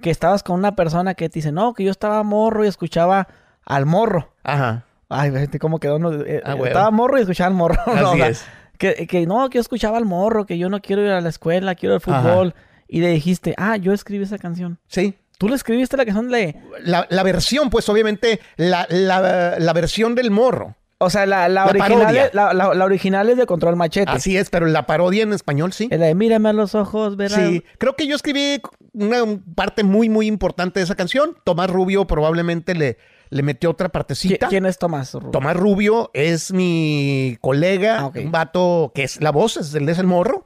Que 0.00 0.10
estabas 0.10 0.42
con 0.42 0.58
una 0.58 0.74
persona 0.74 1.14
que 1.14 1.28
te 1.28 1.38
dice, 1.38 1.52
no, 1.52 1.74
que 1.74 1.84
yo 1.84 1.90
estaba 1.90 2.22
morro 2.24 2.64
y 2.64 2.68
escuchaba 2.68 3.28
al 3.64 3.86
morro. 3.86 4.34
Ajá. 4.42 4.84
Ay, 5.08 5.30
fíjate 5.30 5.58
cómo 5.58 5.78
quedó. 5.78 6.24
Eh, 6.24 6.42
ah, 6.44 6.56
estaba 6.64 6.90
morro 6.90 7.18
y 7.18 7.20
escuchaba 7.20 7.48
al 7.48 7.54
morro. 7.54 7.76
Así 7.86 8.20
es. 8.22 8.44
Que, 8.78 9.06
que, 9.06 9.26
no, 9.26 9.48
que 9.48 9.58
yo 9.58 9.60
escuchaba 9.60 9.98
al 9.98 10.04
morro, 10.04 10.46
que 10.46 10.58
yo 10.58 10.68
no 10.68 10.80
quiero 10.80 11.02
ir 11.02 11.10
a 11.10 11.20
la 11.20 11.28
escuela, 11.28 11.76
quiero 11.76 11.94
el 11.94 12.00
fútbol. 12.00 12.54
Y 12.88 13.00
le 13.00 13.10
dijiste, 13.10 13.54
ah, 13.56 13.76
yo 13.76 13.92
escribí 13.92 14.24
esa 14.24 14.38
canción. 14.38 14.78
Sí. 14.88 15.14
¿Tú 15.38 15.48
le 15.48 15.54
escribiste 15.54 15.96
la 15.96 16.04
canción 16.04 16.28
de...? 16.28 16.60
La, 16.80 17.06
la 17.08 17.22
versión, 17.22 17.70
pues 17.70 17.88
obviamente, 17.88 18.40
la, 18.56 18.86
la, 18.90 19.58
la 19.58 19.72
versión 19.72 20.14
del 20.14 20.30
morro. 20.30 20.76
O 21.02 21.10
sea, 21.10 21.26
la, 21.26 21.48
la, 21.48 21.66
original, 21.66 22.16
es, 22.16 22.34
la, 22.34 22.84
original 22.84 23.28
es 23.28 23.36
de 23.36 23.46
Control 23.46 23.76
Machete. 23.76 24.10
Así 24.10 24.36
es, 24.36 24.50
pero 24.50 24.66
la 24.66 24.86
parodia 24.86 25.24
en 25.24 25.32
español 25.32 25.72
sí. 25.72 25.88
Es 25.90 25.98
la 25.98 26.06
de 26.06 26.14
Mírame 26.14 26.50
a 26.50 26.52
los 26.52 26.74
ojos, 26.74 27.16
¿verdad? 27.16 27.48
Sí, 27.48 27.64
creo 27.78 27.96
que 27.96 28.06
yo 28.06 28.14
escribí 28.14 28.60
una 28.92 29.40
parte 29.54 29.82
muy, 29.82 30.08
muy 30.08 30.26
importante 30.26 30.80
de 30.80 30.84
esa 30.84 30.94
canción. 30.94 31.36
Tomás 31.44 31.70
Rubio 31.70 32.06
probablemente 32.06 32.74
le, 32.74 32.98
le 33.30 33.42
metió 33.42 33.70
otra 33.70 33.88
partecita. 33.88 34.48
¿Quién 34.48 34.66
es 34.66 34.78
Tomás 34.78 35.14
Rubio? 35.14 35.30
Tomás 35.30 35.56
Rubio 35.56 36.10
es 36.14 36.52
mi 36.52 37.38
colega, 37.40 38.00
ah, 38.00 38.12
un 38.14 38.30
vato 38.30 38.92
que 38.94 39.04
es 39.04 39.20
la 39.20 39.30
voz, 39.30 39.56
es 39.56 39.74
el 39.74 39.86
de 39.86 39.92
ese 39.92 40.02
morro. 40.02 40.44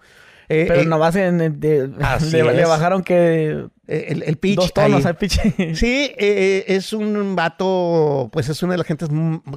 Eh, 0.48 0.66
Pero 0.68 0.82
eh, 0.82 0.86
nomás 0.86 1.16
en, 1.16 1.38
le, 1.60 2.64
bajaron 2.64 3.02
que... 3.02 3.66
Eh, 3.88 4.06
el, 4.08 4.22
el 4.24 4.36
pitch. 4.36 4.56
Dos 4.56 4.72
tonos 4.72 5.06
al 5.06 5.16
pitch. 5.16 5.40
Sí, 5.74 6.12
es 6.16 6.92
un 6.92 7.36
vato, 7.36 8.28
pues 8.32 8.48
es 8.48 8.62
una 8.62 8.72
de 8.72 8.78
las 8.78 8.86
gentes 8.86 9.08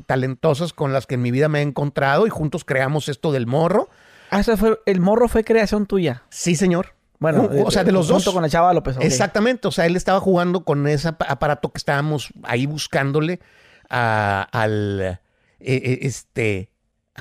talentosas 0.05 0.73
con 0.73 0.93
las 0.93 1.07
que 1.07 1.15
en 1.15 1.21
mi 1.21 1.31
vida 1.31 1.49
me 1.49 1.59
he 1.59 1.63
encontrado 1.63 2.27
y 2.27 2.29
juntos 2.29 2.63
creamos 2.65 3.09
esto 3.09 3.31
del 3.31 3.47
morro. 3.47 3.89
Ah, 4.31 4.41
eso 4.41 4.55
fue, 4.57 4.79
el 4.85 5.01
morro 5.01 5.27
fue 5.27 5.43
creación 5.43 5.85
tuya. 5.85 6.23
Sí, 6.29 6.55
señor. 6.55 6.93
Bueno, 7.19 7.49
o 7.65 7.71
sea, 7.71 7.83
de 7.83 7.91
los 7.91 8.07
dos. 8.07 8.23
con 8.31 8.41
la 8.41 8.49
chava 8.49 8.73
López. 8.73 8.95
Exactamente, 9.01 9.67
o 9.67 9.71
sea, 9.71 9.85
él 9.85 9.97
estaba 9.97 10.21
jugando 10.21 10.63
con 10.63 10.87
ese 10.87 11.09
aparato 11.09 11.69
que 11.69 11.77
estábamos 11.77 12.29
ahí 12.43 12.65
buscándole 12.65 13.41
al, 13.89 15.19
este, 15.59 16.68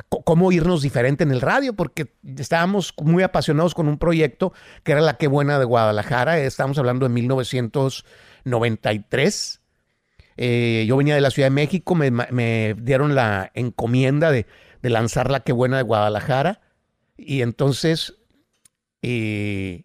cómo 0.09 0.51
irnos 0.53 0.83
diferente 0.83 1.25
en 1.25 1.31
el 1.31 1.41
radio, 1.41 1.73
porque 1.75 2.13
estábamos 2.37 2.93
muy 3.03 3.23
apasionados 3.23 3.75
con 3.75 3.89
un 3.89 3.97
proyecto 3.99 4.53
que 4.83 4.93
era 4.93 5.01
La 5.01 5.17
Qué 5.17 5.29
Buena 5.29 5.59
de 5.59 5.65
Guadalajara, 5.65 6.39
estamos 6.39 6.77
hablando 6.79 7.07
de 7.07 7.15
1993. 7.15 9.61
Eh, 10.37 10.85
yo 10.87 10.97
venía 10.97 11.15
de 11.15 11.21
la 11.21 11.31
Ciudad 11.31 11.47
de 11.47 11.55
México, 11.55 11.95
me, 11.95 12.75
dieron 12.79 13.15
la 13.15 13.51
encomienda 13.55 14.31
de, 14.31 14.47
lanzar 14.83 15.31
La 15.31 15.41
Qué 15.41 15.53
Buena 15.53 15.79
de 15.79 15.83
Guadalajara, 15.83 16.61
y 17.17 17.43
entonces 17.43 18.15
eh, 19.03 19.85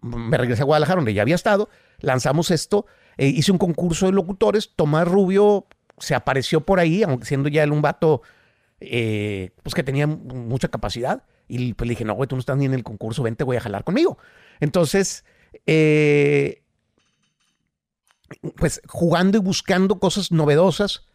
me 0.00 0.38
regresé 0.38 0.62
a 0.62 0.66
Guadalajara, 0.66 0.96
donde 0.96 1.14
ya 1.14 1.22
había 1.22 1.34
estado, 1.34 1.68
lanzamos 2.00 2.50
esto, 2.50 2.86
eh, 3.18 3.26
hice 3.26 3.52
un 3.52 3.58
concurso 3.58 4.06
de 4.06 4.12
locutores, 4.12 4.72
Tomás 4.74 5.06
Rubio 5.06 5.66
se 5.98 6.14
apareció 6.14 6.62
por 6.62 6.80
ahí, 6.80 7.02
aunque 7.02 7.26
siendo 7.26 7.48
ya 7.48 7.62
él 7.62 7.72
un 7.72 7.82
vato 7.82 8.22
eh, 8.84 9.50
pues 9.62 9.74
que 9.74 9.82
tenía 9.82 10.06
mucha 10.06 10.68
capacidad. 10.68 11.24
Y 11.48 11.74
pues 11.74 11.86
le 11.86 11.92
dije, 11.92 12.04
no, 12.04 12.14
güey, 12.14 12.28
tú 12.28 12.36
no 12.36 12.40
estás 12.40 12.56
ni 12.56 12.64
en 12.64 12.74
el 12.74 12.84
concurso, 12.84 13.22
vente, 13.22 13.44
voy 13.44 13.56
a 13.56 13.60
jalar 13.60 13.84
conmigo. 13.84 14.18
Entonces, 14.60 15.24
eh, 15.66 16.62
pues 18.56 18.80
jugando 18.88 19.38
y 19.38 19.40
buscando 19.40 19.98
cosas 19.98 20.32
novedosas, 20.32 21.06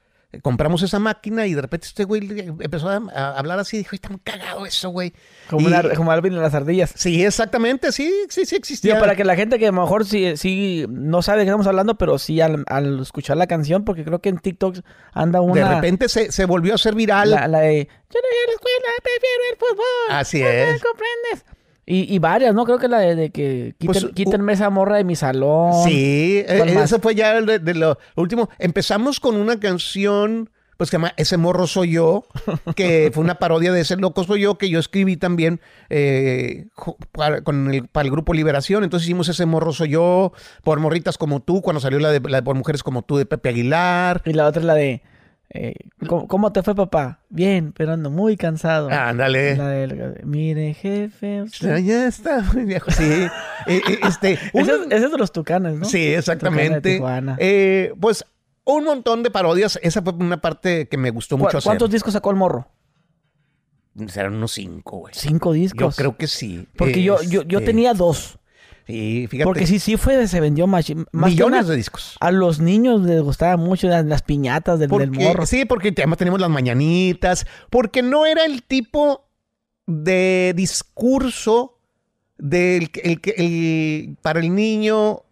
compramos 0.42 0.82
esa 0.84 1.00
máquina 1.00 1.46
y 1.48 1.54
de 1.54 1.62
repente 1.62 1.88
este 1.88 2.04
güey 2.04 2.28
empezó 2.60 2.90
a, 2.90 3.38
hablar 3.38 3.60
así, 3.60 3.78
dijo, 3.78 3.96
está 3.96 4.10
muy 4.10 4.20
cagado 4.20 4.66
eso, 4.66 4.90
güey. 4.90 5.14
Como, 5.50 5.70
como 5.96 6.12
Alvin 6.12 6.34
en 6.34 6.42
las 6.42 6.54
ardillas. 6.54 6.94
Sí, 6.96 7.24
exactamente, 7.24 7.92
sí, 7.92 8.14
sí, 8.30 8.46
sí 8.46 8.56
existía. 8.56 9.00
para 9.00 9.16
que 9.16 9.24
la 9.24 9.36
gente 9.36 9.60
que 9.60 9.68
a 9.68 9.72
lo 9.72 9.82
mejor 9.82 10.06
sí, 10.06 10.38
sí 10.38 10.86
no 10.90 11.22
sabe 11.22 11.40
de 11.40 11.46
qué 11.46 11.50
estamos 11.50 11.68
hablando, 11.68 11.98
pero 11.98 12.18
sí 12.20 12.42
al, 12.42 12.66
escuchar 13.02 13.38
la 13.38 13.48
canción, 13.48 13.86
porque 13.86 14.04
creo 14.04 14.20
que 14.20 14.30
en 14.30 14.40
TikTok 14.40 14.80
anda 15.14 15.42
una... 15.42 15.70
De 15.70 15.76
repente 15.76 16.10
se, 16.10 16.46
volvió 16.46 16.76
a 16.76 16.78
ser 16.78 16.96
viral. 16.96 17.32
La, 17.32 17.48
de, 17.48 17.88
yo 17.88 18.20
no 18.20 18.28
voy 18.28 18.38
a 18.44 18.48
la 18.48 18.54
escuela, 18.54 18.88
prefiero 19.04 19.44
el 19.52 19.58
fútbol. 19.58 20.18
Así 20.18 20.42
es. 20.42 20.82
comprendes? 20.82 21.57
Y, 21.90 22.20
varias, 22.20 22.54
¿no? 22.54 22.66
Creo 22.66 22.80
que 22.80 22.90
la 22.90 23.00
de, 23.00 23.30
que 23.30 23.74
quiten, 23.78 24.10
quítenme 24.10 24.52
esa 24.52 24.70
morra 24.70 24.98
de 24.98 25.06
mi 25.06 25.16
salón. 25.16 25.86
Sí, 25.86 26.44
e, 26.46 26.82
eso 26.84 27.00
fue 27.00 27.16
ya 27.16 27.40
de, 27.40 27.74
lo 27.74 27.98
último. 28.18 28.50
Empezamos 28.60 29.22
con 29.22 29.38
una 29.38 29.58
canción, 29.58 30.50
pues 30.76 30.90
que 30.90 30.92
se 30.92 30.98
llama 30.98 31.14
Ese 31.16 31.38
morro 31.38 31.66
soy 31.66 31.92
yo, 31.92 32.26
que 32.76 33.10
fue 33.14 33.24
una 33.24 33.36
parodia 33.36 33.72
de 33.72 33.80
Ese 33.80 33.96
loco 33.96 34.26
soy 34.26 34.42
yo, 34.42 34.58
que 34.58 34.70
yo 34.70 34.80
escribí 34.80 35.16
también 35.16 35.62
eh, 35.90 36.68
para, 37.14 37.40
con 37.40 37.74
el, 37.74 37.88
para 37.88 38.04
el 38.04 38.12
grupo 38.12 38.34
Liberación. 38.34 38.84
Entonces 38.84 39.08
hicimos 39.08 39.30
Ese 39.30 39.46
morro 39.46 39.72
soy 39.72 39.92
yo, 39.92 40.34
por 40.66 40.82
morritas 40.82 41.18
como 41.18 41.40
tú, 41.40 41.62
cuando 41.62 41.80
salió 41.80 42.00
la 42.00 42.12
de, 42.12 42.20
la 42.20 42.42
de 42.42 42.44
Por 42.44 42.56
mujeres 42.56 42.84
como 42.84 43.04
tú 43.04 43.16
de 43.16 43.26
Pepe 43.26 43.48
Aguilar. 43.48 44.24
Y 44.26 44.34
la 44.34 44.46
otra 44.46 44.60
es 44.60 44.66
la 44.66 44.74
de... 44.74 45.04
Eh, 45.50 45.76
¿cómo, 46.08 46.52
te 46.52 46.62
fue, 46.62 46.76
papá? 46.76 47.22
Bien, 47.30 47.72
pero 47.72 47.94
ando 47.94 48.12
muy 48.12 48.36
cansado. 48.36 48.90
Ándale. 48.90 49.58
Mire, 50.24 50.74
jefe. 50.74 51.46
Ya 51.62 52.08
está 52.08 52.42
muy 52.54 52.66
viejo. 52.66 52.92
Sí. 52.92 53.04
Eh, 53.04 53.30
eh, 53.68 54.00
este, 54.04 54.34
ese, 54.54 54.74
es 54.90 55.12
de 55.12 55.18
los 55.18 55.32
tucanes, 55.32 55.76
¿no? 55.76 55.86
Sí, 55.86 56.14
exactamente. 56.14 57.02
Eh, 57.40 57.94
pues 58.00 58.26
un 58.66 58.84
montón 58.84 59.24
de 59.24 59.32
parodias. 59.32 59.80
Esa 59.82 60.02
fue 60.02 60.14
una 60.14 60.42
parte 60.42 60.88
que 60.88 60.98
me 60.98 61.10
gustó 61.12 61.38
mucho 61.38 61.58
hacer. 61.58 61.70
¿Cuántos 61.70 61.90
discos 61.90 62.14
sacó 62.14 62.30
el 62.32 62.36
morro? 62.36 62.68
Serán 64.08 64.36
unos 64.36 64.52
cinco, 64.52 64.98
güey. 64.98 65.14
¿Cinco 65.16 65.54
discos? 65.54 65.96
Yo 65.96 65.98
creo 65.98 66.18
que 66.18 66.28
sí. 66.28 66.68
Porque 66.76 67.02
yo, 67.02 67.22
yo, 67.24 67.42
yo 67.44 67.60
este, 67.60 67.72
tenía 67.72 67.94
dos. 67.94 68.37
Fíjate. 68.88 69.44
Porque 69.44 69.68
sí, 69.68 69.80
sí 69.80 69.98
fue, 69.98 70.28
se 70.28 70.40
vendió 70.40 70.66
más, 70.66 70.86
millones 71.12 71.68
de 71.68 71.76
discos. 71.76 72.16
A 72.22 72.32
los 72.32 72.62
niños 72.62 73.02
les 73.02 73.22
gustaba 73.22 73.58
mucho 73.58 73.88
las, 73.88 74.22
piñatas 74.22 74.80
del, 74.80 74.90
morro. 74.90 75.46
Sí, 75.46 75.66
porque 75.66 75.94
además 75.98 76.18
tenemos 76.18 76.40
las 76.40 76.50
mañanitas. 76.50 77.46
Porque 77.70 78.02
no 78.02 78.26
era 78.26 78.46
el 78.46 78.64
tipo 78.64 79.28
de 79.86 80.54
discurso 80.56 81.80
del 82.38 82.90
el, 83.04 84.16
para 84.22 84.40
el 84.40 84.56
niño, 84.56 85.24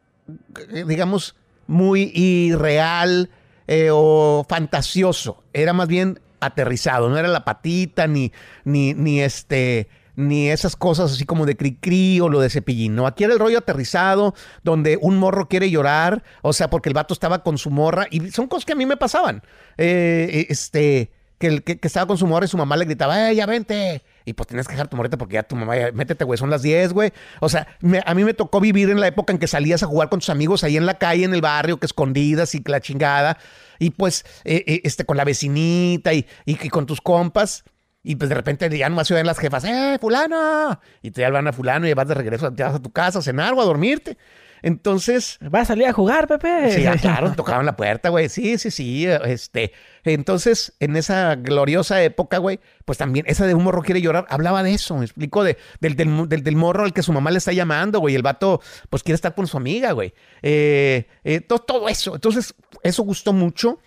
digamos, 0.85 1.37
muy 1.67 2.11
irreal 2.13 3.29
eh, 3.67 3.89
o 3.89 4.45
fantasioso. 4.49 5.43
Era 5.53 5.71
más 5.71 5.87
bien 5.87 6.19
aterrizado. 6.41 7.09
No 7.09 7.17
era 7.17 7.29
la 7.29 7.45
patita 7.45 8.05
ni, 8.05 8.33
ni, 8.65 8.93
ni 8.93 9.21
este 9.21 9.87
ni 10.15 10.49
esas 10.49 10.75
cosas 10.75 11.13
así 11.13 11.25
como 11.25 11.45
de 11.45 11.57
cri-cri 11.57 12.19
o 12.21 12.29
lo 12.29 12.39
de 12.39 12.49
cepillín, 12.49 12.95
¿no? 12.95 13.07
Aquí 13.07 13.23
era 13.23 13.33
el 13.33 13.39
rollo 13.39 13.57
aterrizado, 13.57 14.33
donde 14.63 14.97
un 15.01 15.17
morro 15.17 15.47
quiere 15.47 15.69
llorar, 15.69 16.23
o 16.41 16.53
sea, 16.53 16.69
porque 16.69 16.89
el 16.89 16.93
vato 16.93 17.13
estaba 17.13 17.43
con 17.43 17.57
su 17.57 17.69
morra, 17.69 18.07
y 18.09 18.31
son 18.31 18.47
cosas 18.47 18.65
que 18.65 18.73
a 18.73 18.75
mí 18.75 18.85
me 18.85 18.97
pasaban. 18.97 19.43
Eh, 19.77 20.47
este, 20.49 21.11
que, 21.37 21.61
que, 21.61 21.87
estaba 21.87 22.07
con 22.07 22.17
su 22.17 22.27
morra 22.27 22.45
y 22.45 22.47
su 22.47 22.57
mamá 22.57 22.77
le 22.77 22.85
gritaba, 22.85 23.29
¡eh, 23.29 23.35
ya 23.35 23.45
vente! 23.45 24.01
Y 24.25 24.33
pues 24.33 24.47
tienes 24.47 24.67
que 24.67 24.73
dejar 24.73 24.87
tu 24.87 24.97
morrita 24.97 25.17
porque 25.17 25.35
ya 25.35 25.43
tu 25.43 25.55
mamá, 25.55 25.77
ya, 25.77 25.91
métete, 25.91 26.23
güey, 26.23 26.37
son 26.37 26.49
las 26.49 26.61
10, 26.61 26.93
güey. 26.93 27.11
O 27.41 27.49
sea, 27.49 27.67
a 28.05 28.15
mí 28.15 28.23
me 28.23 28.33
tocó 28.33 28.59
vivir 28.59 28.89
en 28.89 28.99
la 28.99 29.07
época 29.07 29.33
en 29.33 29.39
que 29.39 29.47
salías 29.47 29.83
a 29.83 29.87
jugar 29.87 30.09
con 30.09 30.19
tus 30.19 30.29
amigos 30.29 30.63
ahí 30.63 30.77
en 30.77 30.85
la 30.85 30.97
calle, 30.97 31.25
en 31.25 31.33
el 31.33 31.41
barrio, 31.41 31.77
que 31.77 31.85
escondidas 31.85 32.55
y 32.55 32.63
la 32.65 32.79
chingada. 32.79 33.37
Y 33.79 33.91
pues, 33.91 34.25
eh, 34.45 34.63
eh, 34.65 34.81
este, 34.83 35.05
con 35.05 35.17
la 35.17 35.25
vecinita 35.25 36.13
y, 36.13 36.25
y, 36.45 36.55
con 36.69 36.85
tus 36.85 37.01
compas. 37.01 37.63
Y 38.07 38.15
pues 38.17 38.29
de 38.29 38.35
repente 38.35 38.69
ya 38.77 38.87
nomás 38.87 39.07
se 39.07 39.15
ven 39.15 39.25
las 39.25 39.39
jefas, 39.39 39.63
¡eh, 39.65 39.97
fulano! 39.99 40.79
Y 41.01 41.09
te 41.09 41.27
van 41.27 41.47
a 41.47 41.51
fulano 41.51 41.87
y 41.87 41.93
vas 41.95 42.07
de 42.07 42.13
regreso 42.13 42.47
a 42.47 42.79
tu 42.79 42.91
casa 42.91 43.17
a 43.17 43.21
cenar 43.23 43.53
o 43.55 43.61
a 43.61 43.65
dormirte. 43.65 44.15
Entonces. 44.61 45.39
¿Va 45.53 45.61
a 45.61 45.65
salir 45.65 45.87
a 45.87 45.93
jugar, 45.93 46.27
Pepe? 46.27 46.71
Sí, 46.71 46.83
claro, 47.01 47.33
tocaban 47.33 47.65
la 47.65 47.75
puerta, 47.75 48.09
güey. 48.09 48.29
Sí, 48.29 48.59
sí, 48.59 48.69
sí. 48.69 49.07
Este. 49.07 49.73
Entonces, 50.03 50.73
en 50.79 50.95
esa 50.95 51.35
gloriosa 51.35 52.03
época, 52.03 52.37
güey, 52.37 52.59
pues 52.85 52.99
también 52.99 53.25
esa 53.27 53.47
de 53.47 53.55
un 53.55 53.63
morro 53.63 53.81
quiere 53.81 54.01
llorar, 54.01 54.27
hablaba 54.29 54.61
de 54.61 54.73
eso, 54.73 54.97
me 54.97 55.05
explico, 55.05 55.43
de, 55.43 55.57
del, 55.79 55.95
del, 55.95 56.55
morro 56.55 56.83
al 56.83 56.93
que 56.93 57.01
su 57.01 57.11
mamá 57.11 57.31
le 57.31 57.39
está 57.39 57.53
llamando, 57.53 57.99
güey. 57.99 58.13
El 58.13 58.21
vato, 58.21 58.61
pues 58.89 59.01
quiere 59.01 59.15
estar 59.15 59.33
con 59.33 59.47
su 59.47 59.57
amiga, 59.57 59.93
güey. 59.93 60.13
Eh, 60.43 61.07
eh, 61.23 61.41
todo, 61.41 61.59
todo, 61.59 61.89
eso. 61.89 62.13
Entonces, 62.13 62.53
eso 62.83 63.03
gustó 63.03 63.33
mucho. 63.33 63.79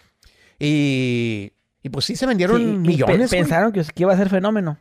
Y, 0.58 1.52
y 1.82 1.90
pues 1.90 2.04
sí 2.04 2.16
se 2.16 2.26
vendieron 2.26 2.82
millones. 2.82 3.30
pensaron 3.30 3.73
que, 3.73 3.85
iba 3.97 4.12
a 4.12 4.16
ser 4.16 4.28
fenómeno. 4.28 4.78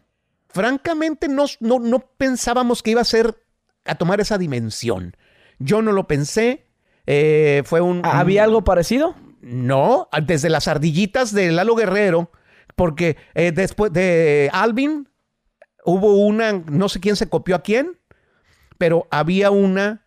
Francamente, 0.49 1.27
no, 1.27 1.45
no, 1.59 1.79
no 1.79 1.99
pensábamos 2.17 2.81
que 2.81 2.91
iba 2.91 3.01
a 3.01 3.05
ser 3.05 3.43
a 3.85 3.95
tomar 3.95 4.19
esa 4.19 4.37
dimensión. 4.37 5.15
Yo 5.59 5.81
no 5.81 5.91
lo 5.91 6.07
pensé. 6.07 6.67
Eh, 7.05 7.63
fue 7.65 7.81
un. 7.81 8.01
¿Había 8.03 8.43
algo 8.43 8.63
parecido? 8.63 9.15
No, 9.41 10.09
desde 10.25 10.49
las 10.49 10.67
ardillitas 10.67 11.31
de 11.33 11.51
Lalo 11.51 11.75
Guerrero, 11.75 12.31
porque 12.75 13.17
eh, 13.33 13.51
después 13.51 13.93
de 13.93 14.49
Alvin 14.51 15.07
hubo 15.85 16.25
una, 16.25 16.51
no 16.51 16.89
sé 16.89 16.99
quién 16.99 17.15
se 17.15 17.29
copió 17.29 17.55
a 17.55 17.61
quién, 17.61 17.97
pero 18.77 19.07
había 19.09 19.51
una, 19.51 20.05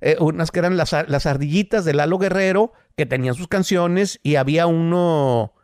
eh, 0.00 0.16
unas 0.18 0.50
que 0.50 0.58
eran 0.58 0.76
las, 0.76 0.92
las, 1.06 1.26
ardillitas 1.26 1.84
de 1.84 1.94
Lalo 1.94 2.18
Guerrero 2.18 2.72
que 2.96 3.06
tenían 3.06 3.34
sus 3.34 3.46
canciones 3.46 4.18
y 4.24 4.34
había 4.34 4.66
uno 4.66 5.54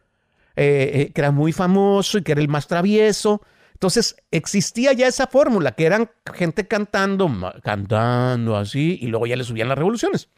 que 0.59 1.13
era 1.15 1.31
muy 1.31 1.53
famoso 1.53 2.19
y 2.19 2.23
que 2.23 2.33
era 2.33 2.41
el 2.41 2.49
más 2.49 2.67
travieso. 2.67 3.43
Entonces 3.79 4.17
existía 4.33 4.93
ya 4.93 5.07
esa 5.07 5.29
fórmula, 5.29 5.73
que 5.73 5.87
eran 5.87 6.11
gente 6.35 6.67
cantando, 6.67 7.31
cantando 7.63 8.57
así, 8.57 8.99
y 9.01 9.07
luego 9.07 9.29
ya 9.29 9.37
le 9.37 9.45
subían 9.45 9.69
las 9.69 9.79
revoluciones. 9.79 10.31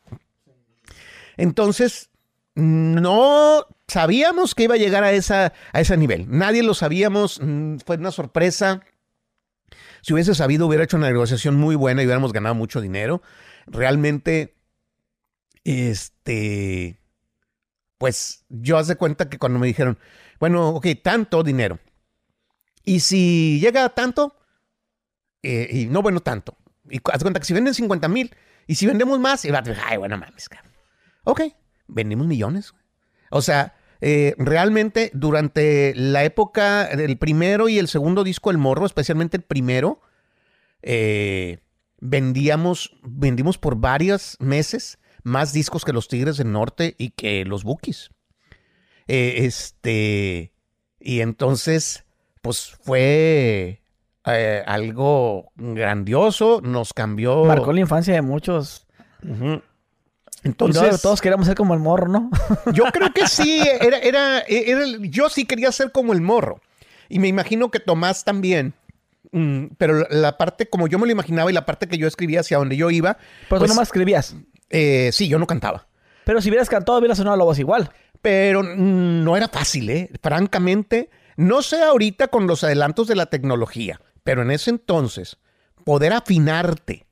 Entonces, 1.38 2.10
no 2.54 3.64
sabíamos 3.88 4.54
que 4.54 4.64
iba 4.64 4.74
a 4.74 4.78
llegar 4.78 5.04
a, 5.04 5.12
esa, 5.12 5.54
a 5.72 5.80
ese 5.80 5.96
nivel. 5.96 6.26
Nadie 6.28 6.62
lo 6.62 6.74
sabíamos, 6.74 7.40
mm, 7.42 7.78
fue 7.86 7.96
una 7.96 8.10
sorpresa. 8.10 8.82
Si 10.02 10.12
hubiese 10.12 10.34
sabido, 10.34 10.66
hubiera 10.66 10.84
hecho 10.84 10.98
una 10.98 11.08
negociación 11.08 11.56
muy 11.56 11.76
buena 11.76 12.02
y 12.02 12.04
hubiéramos 12.04 12.34
ganado 12.34 12.54
mucho 12.54 12.82
dinero. 12.82 13.22
Realmente, 13.66 14.54
este, 15.64 16.99
pues 18.00 18.46
yo 18.48 18.78
hace 18.78 18.96
cuenta 18.96 19.28
que 19.28 19.36
cuando 19.36 19.58
me 19.58 19.66
dijeron, 19.66 19.98
bueno, 20.38 20.70
ok, 20.70 20.86
tanto 21.02 21.42
dinero. 21.42 21.78
Y 22.82 23.00
si 23.00 23.60
llega 23.60 23.84
a 23.84 23.90
tanto, 23.90 24.38
eh, 25.42 25.68
y 25.70 25.84
no 25.84 26.00
bueno 26.00 26.20
tanto, 26.20 26.56
y 26.88 26.98
haz 27.12 27.20
cuenta 27.20 27.40
que 27.40 27.44
si 27.44 27.52
venden 27.52 27.74
50 27.74 28.08
mil, 28.08 28.34
y 28.66 28.76
si 28.76 28.86
vendemos 28.86 29.20
más, 29.20 29.44
y 29.44 29.50
va 29.50 29.58
a 29.58 29.60
decir, 29.60 29.78
ay, 29.86 29.98
bueno, 29.98 30.16
mames, 30.16 30.48
cabrón. 30.48 30.72
Ok, 31.24 31.42
vendimos 31.88 32.26
millones. 32.26 32.72
O 33.30 33.42
sea, 33.42 33.76
eh, 34.00 34.34
realmente 34.38 35.10
durante 35.12 35.92
la 35.94 36.24
época 36.24 36.86
del 36.96 37.18
primero 37.18 37.68
y 37.68 37.78
el 37.78 37.86
segundo 37.86 38.24
disco 38.24 38.50
El 38.50 38.56
Morro, 38.56 38.86
especialmente 38.86 39.36
el 39.36 39.42
primero, 39.42 40.00
eh, 40.80 41.58
vendíamos, 42.00 42.98
vendimos 43.02 43.58
por 43.58 43.76
varios 43.76 44.38
meses 44.40 44.99
más 45.22 45.52
discos 45.52 45.84
que 45.84 45.92
los 45.92 46.08
Tigres 46.08 46.36
del 46.36 46.52
Norte 46.52 46.94
y 46.98 47.10
que 47.10 47.44
los 47.44 47.64
Bookies. 47.64 48.10
este, 49.06 50.52
y 50.98 51.20
entonces 51.20 52.04
pues 52.42 52.76
fue 52.82 53.82
eh, 54.26 54.62
algo 54.66 55.52
grandioso, 55.56 56.60
nos 56.62 56.92
cambió. 56.92 57.44
Marcó 57.44 57.72
la 57.72 57.80
infancia 57.80 58.14
de 58.14 58.22
muchos. 58.22 58.86
Entonces, 60.42 61.02
todos 61.02 61.20
queríamos 61.20 61.46
ser 61.46 61.56
como 61.56 61.74
el 61.74 61.80
morro, 61.80 62.08
¿no? 62.08 62.30
yo 62.72 62.84
creo 62.92 63.12
que 63.12 63.26
sí, 63.28 63.62
era, 63.80 63.98
era, 63.98 64.44
yo 65.00 65.28
sí 65.28 65.44
quería 65.44 65.70
ser 65.72 65.92
como 65.92 66.12
el 66.12 66.20
morro. 66.20 66.60
Y 67.08 67.18
me 67.18 67.28
imagino 67.28 67.70
que 67.70 67.80
Tomás 67.80 68.24
también. 68.24 68.74
Mm, 69.32 69.66
pero 69.78 70.06
la 70.10 70.38
parte 70.38 70.68
como 70.68 70.88
yo 70.88 70.98
me 70.98 71.06
lo 71.06 71.12
imaginaba 71.12 71.50
y 71.50 71.54
la 71.54 71.66
parte 71.66 71.86
que 71.86 71.98
yo 71.98 72.08
escribía 72.08 72.40
hacia 72.40 72.58
donde 72.58 72.76
yo 72.76 72.90
iba. 72.90 73.14
Pero 73.48 73.58
tú 73.60 73.66
pues, 73.66 73.70
nomás 73.70 73.88
escribías. 73.88 74.34
Eh, 74.70 75.10
sí, 75.12 75.28
yo 75.28 75.38
no 75.38 75.46
cantaba. 75.46 75.88
Pero 76.24 76.40
si 76.40 76.48
hubieras 76.48 76.68
cantado, 76.68 76.98
hubieras 76.98 77.18
sonado 77.18 77.36
la 77.36 77.44
voz 77.44 77.58
igual. 77.58 77.90
Pero 78.22 78.62
mm, 78.62 79.24
no 79.24 79.36
era 79.36 79.48
fácil, 79.48 79.90
¿eh? 79.90 80.10
Francamente, 80.22 81.10
no 81.36 81.62
sé 81.62 81.82
ahorita 81.82 82.28
con 82.28 82.46
los 82.46 82.64
adelantos 82.64 83.08
de 83.08 83.16
la 83.16 83.26
tecnología, 83.26 84.00
pero 84.24 84.42
en 84.42 84.50
ese 84.50 84.70
entonces, 84.70 85.38
poder 85.84 86.12
afinarte 86.12 87.06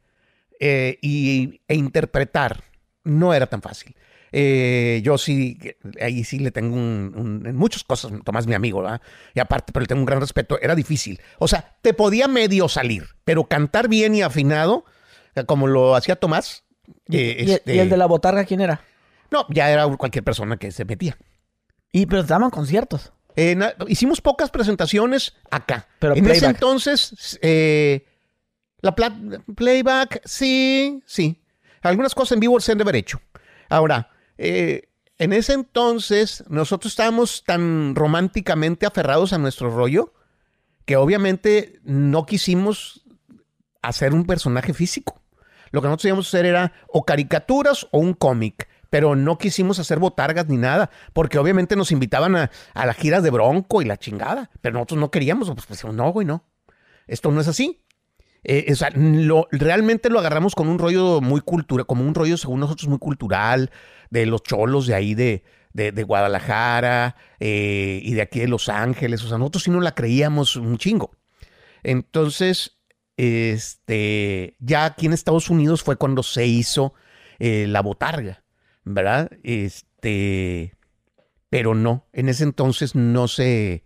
eh, 0.61 0.99
y, 1.01 1.61
e 1.67 1.75
interpretar 1.75 2.63
no 3.05 3.35
era 3.35 3.47
tan 3.47 3.63
fácil. 3.63 3.97
Eh, 4.31 5.01
yo 5.03 5.17
sí, 5.17 5.59
ahí 6.01 6.23
sí 6.25 6.39
le 6.39 6.51
tengo 6.51 6.77
un, 6.77 7.43
en 7.47 7.57
muchas 7.57 7.85
cosas, 7.85 8.13
Tomás 8.25 8.47
mi 8.47 8.55
amigo, 8.55 8.83
¿verdad? 8.83 9.01
Y 9.35 9.41
aparte, 9.41 9.73
pero 9.73 9.83
le 9.83 9.87
tengo 9.87 10.01
un 10.01 10.07
gran 10.07 10.21
respeto, 10.21 10.59
era 10.61 10.75
difícil. 10.75 11.21
O 11.39 11.49
sea, 11.49 11.77
te 11.81 11.95
podía 11.95 12.29
medio 12.29 12.69
salir, 12.69 13.07
pero 13.25 13.45
cantar 13.49 13.89
bien 13.89 14.15
y 14.15 14.23
afinado, 14.23 14.85
como 15.47 15.67
lo 15.67 15.95
hacía 15.95 16.17
Tomás. 16.17 16.65
¿Y, 17.09 17.51
este 17.53 17.81
el 17.81 17.89
de 17.89 17.97
la 17.97 18.07
botarga 18.07 18.45
quién 18.45 18.61
era? 18.61 18.81
No, 19.31 19.47
ya 19.51 19.71
era 19.71 19.87
cualquier 19.97 20.25
persona 20.25 20.57
que 20.57 20.71
se 20.71 20.85
metía. 20.85 21.17
Y 21.93 22.07
pero 22.07 22.23
daban 22.23 22.51
conciertos. 22.51 23.13
Eh, 23.37 23.57
hicimos 23.87 24.21
pocas 24.21 24.51
presentaciones 24.51 25.35
acá. 25.51 25.87
Pero 25.99 26.17
en 26.17 26.29
ese 26.29 26.47
entonces, 26.47 27.39
eh, 27.41 28.05
la 28.81 28.95
playback, 28.95 30.23
sí, 30.25 31.03
sí. 31.07 31.41
Algunas 31.83 32.15
cosas 32.15 32.33
en 32.33 32.41
vivo 32.41 32.59
se 32.61 32.73
han 32.73 32.79
de 32.79 32.83
haber 32.83 32.97
hecho. 32.97 33.21
Ahora, 33.69 34.11
eh, 34.39 34.89
en 35.19 35.33
ese 35.33 35.53
entonces 35.53 36.45
nosotros 36.49 36.93
estábamos 36.93 37.45
tan 37.45 37.95
románticamente 37.95 38.87
aferrados 38.87 39.33
a 39.33 39.39
nuestro 39.39 39.71
rollo 39.71 40.15
que 40.85 40.97
obviamente 40.97 41.81
no 41.85 42.25
quisimos 42.25 43.05
hacer 43.83 44.15
un 44.15 44.25
personaje 44.25 44.75
físico. 44.75 45.21
Lo 45.71 45.81
que 45.81 45.89
nosotros 45.89 46.07
íbamos 46.07 46.27
a 46.27 46.29
hacer 46.29 46.47
era 46.47 46.73
o 46.89 47.05
caricaturas 47.05 47.87
o 47.91 47.99
un 47.99 48.15
cómic 48.15 48.69
pero 48.91 49.17
no 49.17 49.39
quisimos 49.39 49.79
hacer 49.79 49.99
botargas 49.99 50.49
ni 50.49 50.57
nada, 50.57 50.91
porque 51.13 51.39
obviamente 51.39 51.77
nos 51.77 51.93
invitaban 51.93 52.37
a, 52.37 52.51
las 52.75 52.97
giras 52.97 53.23
de 53.23 53.31
Bronco 53.31 53.83
y 53.83 53.85
la 53.85 53.97
chingada, 53.97 54.51
pero 54.61 54.75
nosotros 54.75 55.01
no 55.01 55.11
queríamos, 55.11 55.51
pues, 55.51 55.67
pues 55.67 55.85
no, 55.85 56.11
güey, 56.11 56.27
no. 56.27 56.45
Esto 57.07 57.31
no 57.31 57.41
es 57.41 57.49
así. 57.49 57.83
Eh, 58.45 58.67
o 58.73 58.77
sea, 58.77 58.91
realmente 59.51 60.11
lo 60.11 60.19
agarramos 60.19 60.55
con 60.55 60.69
un 60.69 60.79
rollo 60.79 61.21
muy 61.21 61.41
cultural, 61.41 61.87
como 61.87 62.05
un 62.05 62.15
rollo 62.15 62.37
según 62.37 62.61
nosotros 62.61 62.89
muy 62.89 62.99
cultural, 62.99 63.71
de 64.11 64.27
los 64.27 64.43
cholos 64.43 64.87
de 64.87 64.95
ahí 64.95 65.15
de, 65.15 65.45
de, 65.73 66.03
Guadalajara 66.03 67.17
eh, 67.41 68.01
y 68.03 68.15
de 68.15 68.23
aquí 68.23 68.41
de 68.41 68.49
Los 68.49 68.69
Ángeles. 68.69 69.23
O 69.25 69.29
sea, 69.29 69.39
nosotros 69.39 69.65
sí 69.65 69.71
no 69.71 69.81
la 69.81 69.95
creíamos 69.95 70.57
un 70.57 70.79
chingo. 70.79 71.11
Entonces, 71.83 72.78
este, 73.19 74.57
ya 74.59 74.87
aquí 74.87 75.05
en 75.05 75.13
Estados 75.13 75.51
Unidos 75.51 75.83
fue 75.83 75.97
cuando 75.97 76.23
se 76.23 76.47
hizo 76.47 76.95
eh, 77.39 77.67
la 77.69 77.83
botarga. 77.83 78.43
¿verdad? 78.89 79.31
Este, 79.43 80.75
pero 81.51 81.75
no, 81.75 82.07
en 82.13 82.29
ese 82.29 82.45
entonces 82.45 82.95
no 82.95 83.29
se, 83.29 83.85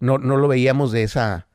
no, 0.00 0.18
no 0.18 0.36
lo 0.36 0.48
veíamos 0.48 0.92
de 0.92 1.02
esa, 1.02 1.48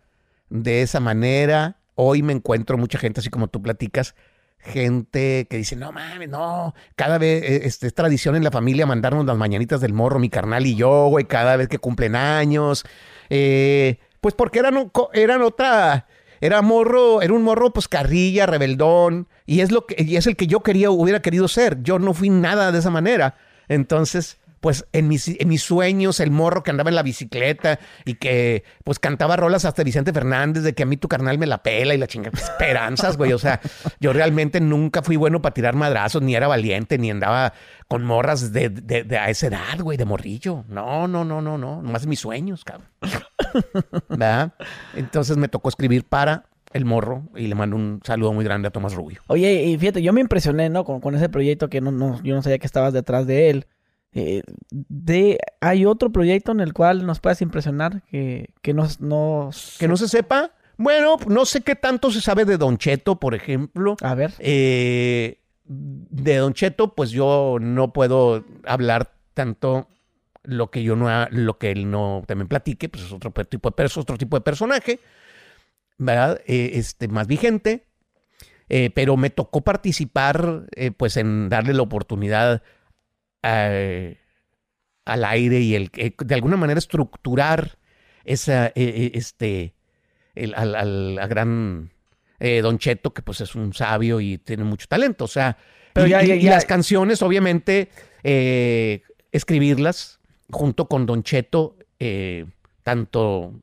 de 0.50 0.82
esa 0.82 1.00
manera. 1.00 1.78
Hoy 1.96 2.24
me 2.24 2.34
encuentro 2.34 2.78
mucha 2.78 2.98
gente, 3.00 3.20
así 3.20 3.30
como 3.30 3.48
tú 3.48 3.62
platicas, 3.62 4.16
gente 4.58 5.48
que 5.50 5.58
dice, 5.58 5.76
no 5.76 5.92
mames, 5.92 6.30
no, 6.30 6.74
cada 6.96 7.18
vez 7.18 7.44
e, 7.44 7.68
este, 7.68 7.88
es 7.88 7.94
tradición 7.94 8.36
en 8.36 8.44
la 8.44 8.52
familia 8.52 8.86
mandarnos 8.86 9.26
las 9.26 9.38
mañanitas 9.38 9.82
del 9.82 9.94
morro, 9.94 10.20
mi 10.20 10.30
carnal 10.30 10.66
y 10.66 10.76
yo, 10.76 11.08
güey, 11.08 11.26
cada 11.26 11.56
vez 11.56 11.68
que 11.68 11.80
cumplen 11.80 12.16
años. 12.16 12.86
Eh, 13.30 14.00
pues 14.22 14.36
porque 14.36 14.60
eran, 14.60 14.92
eran 15.14 15.42
otra, 15.42 16.08
era 16.42 16.62
morro, 16.62 17.22
era 17.22 17.34
un 17.34 17.44
morro 17.44 17.72
pues 17.72 17.88
carrilla, 17.88 18.46
rebeldón, 18.46 19.28
y 19.46 19.62
es 19.62 19.72
lo 19.72 19.86
que 19.86 20.04
y 20.04 20.16
es 20.16 20.28
el 20.28 20.36
que 20.36 20.48
yo 20.48 20.62
quería 20.62 20.92
hubiera 20.92 21.22
querido 21.22 21.48
ser. 21.48 21.82
Yo 21.84 22.00
no 22.00 22.14
fui 22.14 22.30
nada 22.30 22.72
de 22.72 22.80
esa 22.80 22.90
manera. 22.90 23.36
Entonces, 23.68 24.38
pues 24.60 24.86
en 24.94 25.08
mis, 25.08 25.28
en 25.28 25.48
mis 25.48 25.62
sueños, 25.62 26.20
el 26.20 26.32
morro 26.32 26.64
que 26.64 26.72
andaba 26.72 26.90
en 26.90 26.96
la 26.96 27.04
bicicleta 27.04 27.80
y 28.06 28.16
que 28.16 28.64
pues 28.84 29.00
cantaba 29.00 29.36
rolas 29.36 29.66
hasta 29.66 29.84
Vicente 29.84 30.14
Fernández 30.14 30.64
de 30.64 30.74
que 30.74 30.84
a 30.84 30.86
mí 30.86 30.98
tu 30.98 31.08
carnal 31.08 31.38
me 31.38 31.48
la 31.48 31.64
pela 31.64 31.94
y 31.94 31.98
la 31.98 32.08
chingada. 32.08 32.38
Esperanzas, 32.38 33.18
güey. 33.18 33.34
O 33.34 33.40
sea, 33.40 33.62
yo 34.00 34.14
realmente 34.14 34.60
nunca 34.60 35.02
fui 35.02 35.16
bueno 35.16 35.42
para 35.42 35.54
tirar 35.54 35.76
madrazos, 35.76 36.22
ni 36.22 36.36
era 36.36 36.48
valiente, 36.48 36.98
ni 36.98 37.12
andaba 37.12 37.54
con 37.88 38.04
morras 38.04 38.54
de, 38.54 38.70
de, 38.70 39.04
de 39.04 39.18
a 39.18 39.30
esa 39.30 39.48
edad, 39.48 39.80
güey, 39.80 39.98
de 39.98 40.06
morrillo. 40.06 40.66
No, 40.68 41.08
no, 41.08 41.24
no, 41.24 41.42
no, 41.42 41.58
no. 41.58 41.82
Nomás 41.82 42.06
mis 42.06 42.20
sueños, 42.20 42.64
cabrón. 42.64 42.88
¿verdad? 44.10 44.54
Entonces 44.96 45.38
me 45.38 45.48
tocó 45.48 45.70
escribir 45.70 46.04
para 46.06 46.46
el 46.74 46.86
morro 46.86 47.24
y 47.36 47.48
le 47.48 47.56
mando 47.56 47.76
un 47.76 48.00
saludo 48.04 48.34
muy 48.34 48.46
grande 48.46 48.68
a 48.68 48.72
Tomás 48.72 48.94
Rubio. 48.94 49.22
Oye, 49.28 49.64
y 49.64 49.78
fíjate, 49.78 50.02
yo 50.02 50.14
me 50.14 50.22
impresioné, 50.22 50.70
¿no? 50.70 50.84
Con, 50.84 51.16
ese 51.16 51.30
proyecto 51.30 51.70
que 51.70 51.82
no, 51.82 51.92
no, 51.92 52.22
yo 52.22 52.36
no 52.36 52.42
sabía 52.42 52.60
que 52.60 52.68
estabas 52.68 52.94
detrás 52.94 53.26
de 53.26 53.50
él. 53.50 53.66
Eh, 54.14 54.42
de, 54.72 55.38
¿Hay 55.62 55.86
otro 55.86 56.12
proyecto 56.12 56.52
en 56.52 56.60
el 56.60 56.74
cual 56.74 57.06
nos 57.06 57.20
puedas 57.20 57.42
impresionar 57.42 58.02
que, 58.04 58.50
que, 58.62 58.74
nos, 58.74 58.98
que 59.78 59.88
no 59.88 59.98
se 59.98 60.08
sepa? 60.08 60.52
Bueno, 60.78 61.18
no 61.28 61.46
sé 61.46 61.62
qué 61.62 61.76
tanto 61.76 62.12
se 62.12 62.22
sabe 62.22 62.46
de 62.46 62.58
Don 62.58 62.78
Cheto, 62.78 63.20
por 63.20 63.36
ejemplo. 63.36 63.98
A 64.02 64.16
ver. 64.16 64.34
Eh, 64.40 65.40
de 65.66 66.38
Don 66.38 66.54
Cheto, 66.54 66.96
pues 66.96 67.12
yo 67.12 67.58
no 67.60 67.94
puedo 67.94 68.46
hablar 68.66 69.14
tanto 69.34 69.88
lo 70.44 70.72
que 70.72 70.84
yo 70.84 70.96
no 70.96 71.28
lo 71.30 71.58
que 71.58 71.72
él 71.72 71.92
no 71.92 72.24
también 72.28 72.48
platique, 72.48 72.90
pues 72.90 73.04
es 73.04 73.12
otro 73.12 73.32
tipo 73.46 73.70
de 73.70 73.92
otro 73.96 74.18
tipo 74.18 74.38
de 74.38 74.42
personaje, 74.42 75.00
¿verdad? 75.98 76.42
Eh, 76.48 76.72
este 76.74 77.08
más 77.08 77.28
vigente, 77.28 77.86
eh, 78.68 78.90
pero 78.94 79.16
me 79.18 79.30
tocó 79.30 79.62
participar, 79.62 80.64
eh, 80.76 80.92
pues 80.92 81.18
en 81.18 81.50
darle 81.50 81.74
la 81.74 81.84
oportunidad 81.84 82.64
al 83.42 84.18
aire 85.26 85.60
y 85.60 85.76
el 85.76 85.90
de 85.92 86.36
alguna 86.36 86.58
manera 86.58 86.78
estructurar 86.78 87.78
esa 88.26 88.68
este 88.76 89.74
el, 90.36 90.54
al, 90.56 91.20
gran 91.28 91.92
Don 92.40 92.78
Cheto 92.78 93.14
que 93.14 93.22
pues 93.22 93.42
es 93.42 93.56
un 93.56 93.74
sabio 93.74 94.22
y 94.22 94.38
tiene 94.38 94.64
mucho 94.64 94.88
talento, 94.88 95.26
o 95.26 95.28
sea, 95.28 95.58
pero 95.94 96.08
y, 96.08 96.44
las 96.44 96.66
canciones 96.66 97.22
obviamente 97.22 97.90
escribirlas 99.32 100.20
junto 100.52 100.88
con 100.88 101.06
Don 101.06 101.24
Cheto, 101.24 101.78
eh, 102.00 102.46
tanto 102.84 103.54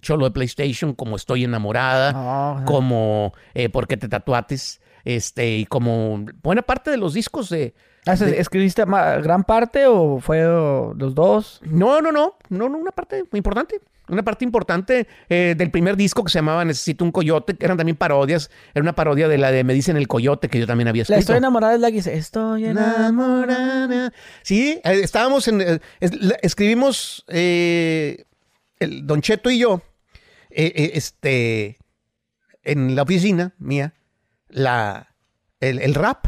Cholo 0.00 0.24
de 0.26 0.30
PlayStation 0.30 0.94
como 0.94 1.16
Estoy 1.16 1.44
enamorada, 1.44 2.12
ah, 2.14 2.62
como 2.64 3.32
eh, 3.54 3.68
¿Por 3.68 3.86
qué 3.86 3.96
te 3.96 4.08
tatuates? 4.08 4.80
Este, 5.06 5.58
y 5.58 5.66
como 5.66 6.26
buena 6.42 6.62
parte 6.62 6.90
de 6.90 6.96
los 6.96 7.14
discos 7.14 7.48
de... 7.48 7.74
Ah, 8.06 8.14
¿Escribiste 8.14 8.84
gran 8.84 9.44
parte 9.44 9.86
o 9.86 10.18
fue 10.18 10.42
los 10.42 11.14
dos? 11.14 11.60
No, 11.64 12.00
no, 12.00 12.10
no, 12.10 12.36
no, 12.48 12.68
no, 12.68 12.76
una 12.76 12.90
parte 12.90 13.22
muy 13.30 13.38
importante. 13.38 13.80
Una 14.08 14.24
parte 14.24 14.44
importante 14.44 15.06
eh, 15.28 15.54
del 15.56 15.70
primer 15.70 15.96
disco 15.96 16.24
que 16.24 16.30
se 16.30 16.38
llamaba 16.38 16.64
Necesito 16.64 17.04
un 17.04 17.12
Coyote, 17.12 17.54
que 17.54 17.64
eran 17.64 17.76
también 17.76 17.96
parodias. 17.96 18.50
Era 18.74 18.82
una 18.82 18.96
parodia 18.96 19.28
de 19.28 19.38
la 19.38 19.52
de 19.52 19.62
Me 19.62 19.74
dicen 19.74 19.96
el 19.96 20.08
Coyote, 20.08 20.48
que 20.48 20.58
yo 20.58 20.66
también 20.66 20.88
había 20.88 21.02
escrito. 21.02 21.18
La 21.18 21.20
Estoy 21.20 21.36
enamorada 21.36 21.74
es 21.74 21.80
la 21.80 21.88
que 21.88 21.96
dice 21.96 22.16
Estoy 22.16 22.64
enamorada. 22.64 24.12
Sí, 24.42 24.80
eh, 24.82 25.00
estábamos 25.04 25.46
en. 25.46 25.60
Eh, 25.60 25.78
escribimos 26.42 27.24
el 27.28 28.26
Don 29.06 29.20
Cheto 29.20 29.50
y 29.50 29.58
yo, 29.58 29.82
este, 30.50 31.78
en 32.64 32.96
la 32.96 33.02
oficina 33.02 33.54
mía, 33.58 33.94
la, 34.48 35.14
el, 35.60 35.94
rap. 35.94 36.26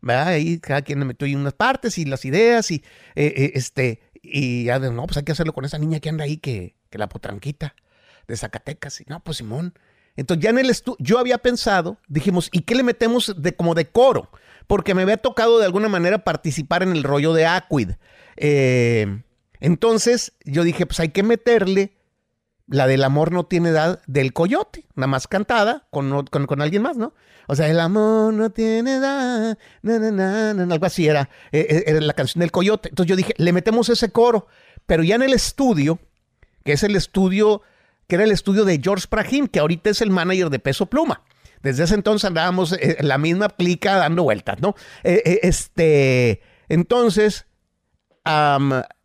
¿verdad? 0.00 0.28
Ahí 0.28 0.58
cada 0.58 0.82
quien 0.82 1.00
me 1.00 1.04
metió 1.04 1.26
en 1.26 1.38
unas 1.38 1.54
partes 1.54 1.98
y 1.98 2.04
las 2.04 2.24
ideas 2.24 2.70
y 2.70 2.84
este 3.14 4.00
y 4.22 4.64
ya 4.64 4.78
de, 4.78 4.90
no, 4.90 5.06
pues 5.06 5.16
hay 5.16 5.24
que 5.24 5.32
hacerlo 5.32 5.52
con 5.52 5.64
esa 5.64 5.78
niña 5.78 6.00
que 6.00 6.08
anda 6.08 6.24
ahí 6.24 6.36
que, 6.36 6.74
que 6.90 6.98
la 6.98 7.08
potranquita 7.08 7.74
de 8.26 8.36
Zacatecas. 8.36 9.00
Y 9.00 9.04
no, 9.08 9.20
pues 9.20 9.38
Simón. 9.38 9.74
Entonces 10.16 10.42
ya 10.42 10.50
en 10.50 10.58
el 10.58 10.70
estudio, 10.70 10.96
yo 10.98 11.18
había 11.18 11.38
pensado, 11.38 11.98
dijimos, 12.08 12.48
¿y 12.52 12.62
qué 12.62 12.74
le 12.74 12.82
metemos 12.82 13.34
de 13.40 13.54
como 13.54 13.74
de 13.74 13.88
coro? 13.88 14.30
Porque 14.66 14.94
me 14.94 15.02
había 15.02 15.16
tocado 15.16 15.58
de 15.58 15.64
alguna 15.64 15.88
manera 15.88 16.24
participar 16.24 16.82
en 16.82 16.92
el 16.92 17.04
rollo 17.04 17.32
de 17.32 17.46
Aquid. 17.46 17.92
Eh, 18.36 19.22
entonces 19.60 20.32
yo 20.44 20.64
dije, 20.64 20.86
pues 20.86 21.00
hay 21.00 21.10
que 21.10 21.22
meterle 21.22 21.92
la 22.68 22.86
del 22.86 23.02
amor 23.02 23.32
no 23.32 23.46
tiene 23.46 23.70
edad 23.70 24.02
del 24.06 24.32
coyote, 24.32 24.84
nada 24.94 25.06
más 25.06 25.26
cantada 25.26 25.86
con, 25.90 26.26
con, 26.26 26.60
alguien 26.60 26.82
más, 26.82 26.96
¿no? 26.96 27.14
O 27.46 27.56
sea, 27.56 27.68
el 27.68 27.80
amor 27.80 28.34
no 28.34 28.50
tiene 28.50 28.96
edad, 28.96 29.56
algo 29.82 30.86
así 30.86 31.08
era, 31.08 31.30
eh, 31.50 31.66
eh, 31.70 31.84
era 31.86 32.00
la 32.02 32.12
canción 32.12 32.40
del 32.40 32.50
coyote. 32.50 32.90
Entonces 32.90 33.08
yo 33.08 33.16
dije, 33.16 33.32
le 33.38 33.52
metemos 33.54 33.88
ese 33.88 34.10
coro, 34.12 34.48
pero 34.84 35.02
ya 35.02 35.14
en 35.14 35.22
el 35.22 35.32
estudio 35.32 35.98
que 36.64 36.72
es 36.72 36.82
el 36.82 36.96
estudio, 36.96 37.62
que 38.06 38.16
era 38.16 38.24
el 38.24 38.32
estudio 38.32 38.66
de 38.66 38.78
George 38.82 39.06
Prahim, 39.08 39.46
que 39.46 39.60
ahorita 39.60 39.88
es 39.88 40.02
el 40.02 40.10
manager 40.10 40.50
de 40.50 40.58
Peso 40.58 40.84
Pluma. 40.84 41.22
Desde 41.62 41.84
ese 41.84 41.94
entonces 41.94 42.26
andábamos 42.26 42.72
en 42.72 42.90
eh, 42.90 42.96
la 43.00 43.16
misma 43.16 43.48
plica 43.48 43.96
dando 43.96 44.24
vueltas, 44.24 44.60
¿no? 44.60 44.74
Este, 45.02 46.42
entonces, 46.68 47.46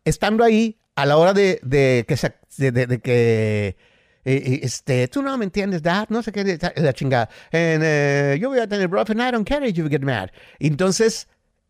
estando 0.04 0.44
ahí, 0.44 0.78
a 0.96 1.06
la 1.06 1.16
hora 1.16 1.32
de, 1.32 2.04
que 2.06 2.16
se, 2.16 2.34
de, 2.56 3.00
que 3.00 3.76
este, 4.24 5.08
tú 5.08 5.22
no 5.22 5.36
me 5.36 5.44
entiendes, 5.44 5.82
Dad, 5.82 6.06
no 6.08 6.22
sé 6.22 6.32
qué, 6.32 6.58
la 6.76 6.92
chingada. 6.92 7.28
yo 7.52 8.48
voy 8.48 8.58
a 8.58 8.66
tener 8.68 8.90
rough 8.90 9.10
and 9.10 9.20
I 9.20 9.30
don't 9.30 9.46
care 9.46 9.66
if 9.66 9.74
you 9.74 9.88
get 9.88 10.02
mad. 10.02 10.30
Entonces, 10.58 11.28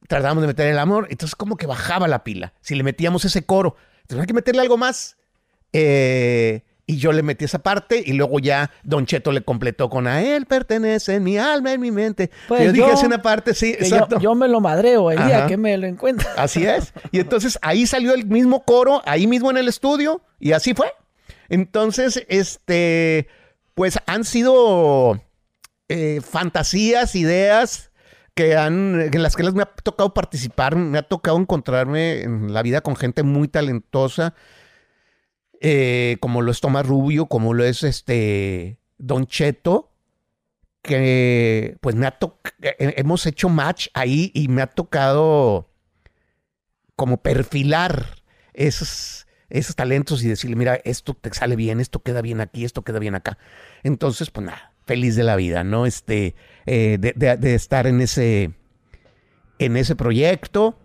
tratamos 0.09 0.43
de 0.43 0.49
meter 0.49 0.67
el 0.69 0.79
amor, 0.79 1.07
entonces 1.11 1.35
como 1.35 1.57
que 1.57 1.67
bajaba 1.67 2.09
la 2.09 2.25
pila 2.25 2.53
si 2.61 2.75
le 2.75 2.83
metíamos 2.83 3.25
ese 3.25 3.45
coro. 3.45 3.77
Entonces 4.03 4.21
hay 4.21 4.27
que 4.27 4.35
meterle 4.35 4.61
algo 4.61 4.77
más. 4.77 5.17
Eh, 5.73 6.63
y 6.87 6.97
yo 6.97 7.13
le 7.13 7.23
metí 7.23 7.45
esa 7.45 7.61
parte 7.61 8.03
y 8.05 8.13
luego 8.13 8.39
ya 8.41 8.71
Don 8.83 9.07
Cheto 9.07 9.33
le 9.33 9.43
completó 9.43 9.89
con 9.89 10.07
a 10.07 10.23
él 10.23 10.47
pertenece 10.47 11.15
en 11.15 11.25
mi 11.25 11.39
alma, 11.39 11.73
en 11.73 11.81
mi 11.81 11.91
mente. 11.91 12.31
Pues 12.49 12.65
yo, 12.65 12.73
dije, 12.73 12.93
es 12.93 13.03
una 13.03 13.23
parte, 13.23 13.55
sí, 13.55 13.71
exacto. 13.71 14.19
Yo, 14.21 14.35
me 14.35 14.49
lo 14.49 14.61
madreo 14.61 15.11
el 15.11 15.25
día 15.25 15.47
que 15.47 15.57
me 15.57 15.77
lo 15.79 15.87
encuentro. 15.87 16.29
Así 16.37 16.67
es. 16.67 16.93
Y 17.11 17.21
entonces 17.21 17.59
ahí 17.63 17.87
salió 17.87 18.15
el 18.15 18.27
mismo 18.27 18.65
coro, 18.65 19.03
ahí 19.07 19.27
mismo 19.27 19.51
en 19.51 19.57
el 19.57 19.69
estudio, 19.69 20.23
y 20.39 20.53
así 20.53 20.75
fue. 20.75 20.93
Entonces, 21.49 22.25
este, 22.29 23.29
pues 23.75 23.99
han 24.07 24.25
sido 24.25 25.23
eh, 25.89 26.21
fantasías, 26.23 27.15
ideas 27.15 27.91
que 28.35 28.57
han, 28.57 29.01
en 29.01 29.23
las 29.23 29.37
que 29.37 29.45
me 29.53 29.63
ha 29.63 29.67
tocado 29.67 30.13
participar, 30.13 30.77
me 30.77 30.99
ha 30.99 31.03
tocado 31.03 31.39
encontrarme 31.39 32.23
en 32.23 32.53
la 32.53 32.63
vida 32.63 32.81
con 32.81 32.97
gente 32.97 33.23
muy 33.23 33.49
talentosa 33.49 34.35
eh, 35.67 36.19
como 36.21 36.43
lo 36.43 36.53
es 36.53 36.61
Tomás 36.61 36.85
Rubio, 36.85 37.25
como 37.25 37.55
lo 37.55 37.65
es 37.65 37.85
este 37.85 38.79
Don 38.99 39.27
Cheto, 39.27 39.91
que 40.83 41.79
pues 41.81 41.95
me 41.95 42.07
ha 42.07 42.11
tocado, 42.11 42.55
eh, 42.61 42.93
hemos 42.99 43.25
hecho 43.25 43.49
match 43.49 43.89
ahí 43.95 44.31
y 44.35 44.49
me 44.49 44.61
ha 44.61 44.67
tocado 44.67 45.71
como 46.97 47.23
perfilar 47.23 48.23
esos, 48.53 49.27
esos 49.49 49.75
talentos 49.75 50.23
y 50.23 50.29
decirle, 50.29 50.55
mira, 50.55 50.75
esto 50.85 51.15
te 51.15 51.33
sale 51.33 51.57
bien, 51.57 51.81
esto 51.81 52.03
queda 52.03 52.21
bien 52.21 52.43
aquí, 52.43 52.67
esto 52.67 52.83
queda 52.83 52.99
bien 52.99 53.15
acá. 53.15 53.39
Entonces, 53.85 54.31
pues 54.31 54.45
nada, 54.45 54.75
feliz 54.85 55.17
de 55.17 55.23
la 55.23 55.35
vida, 55.35 55.65
¿no? 55.65 55.87
Este, 55.87 56.35
eh, 56.67 56.99
de, 57.01 57.15
de, 57.39 57.55
estar 57.55 57.87
en 57.87 58.03
ese, 58.03 58.53
en 59.59 59.79
ese 59.79 59.97
proyecto. 59.97 60.79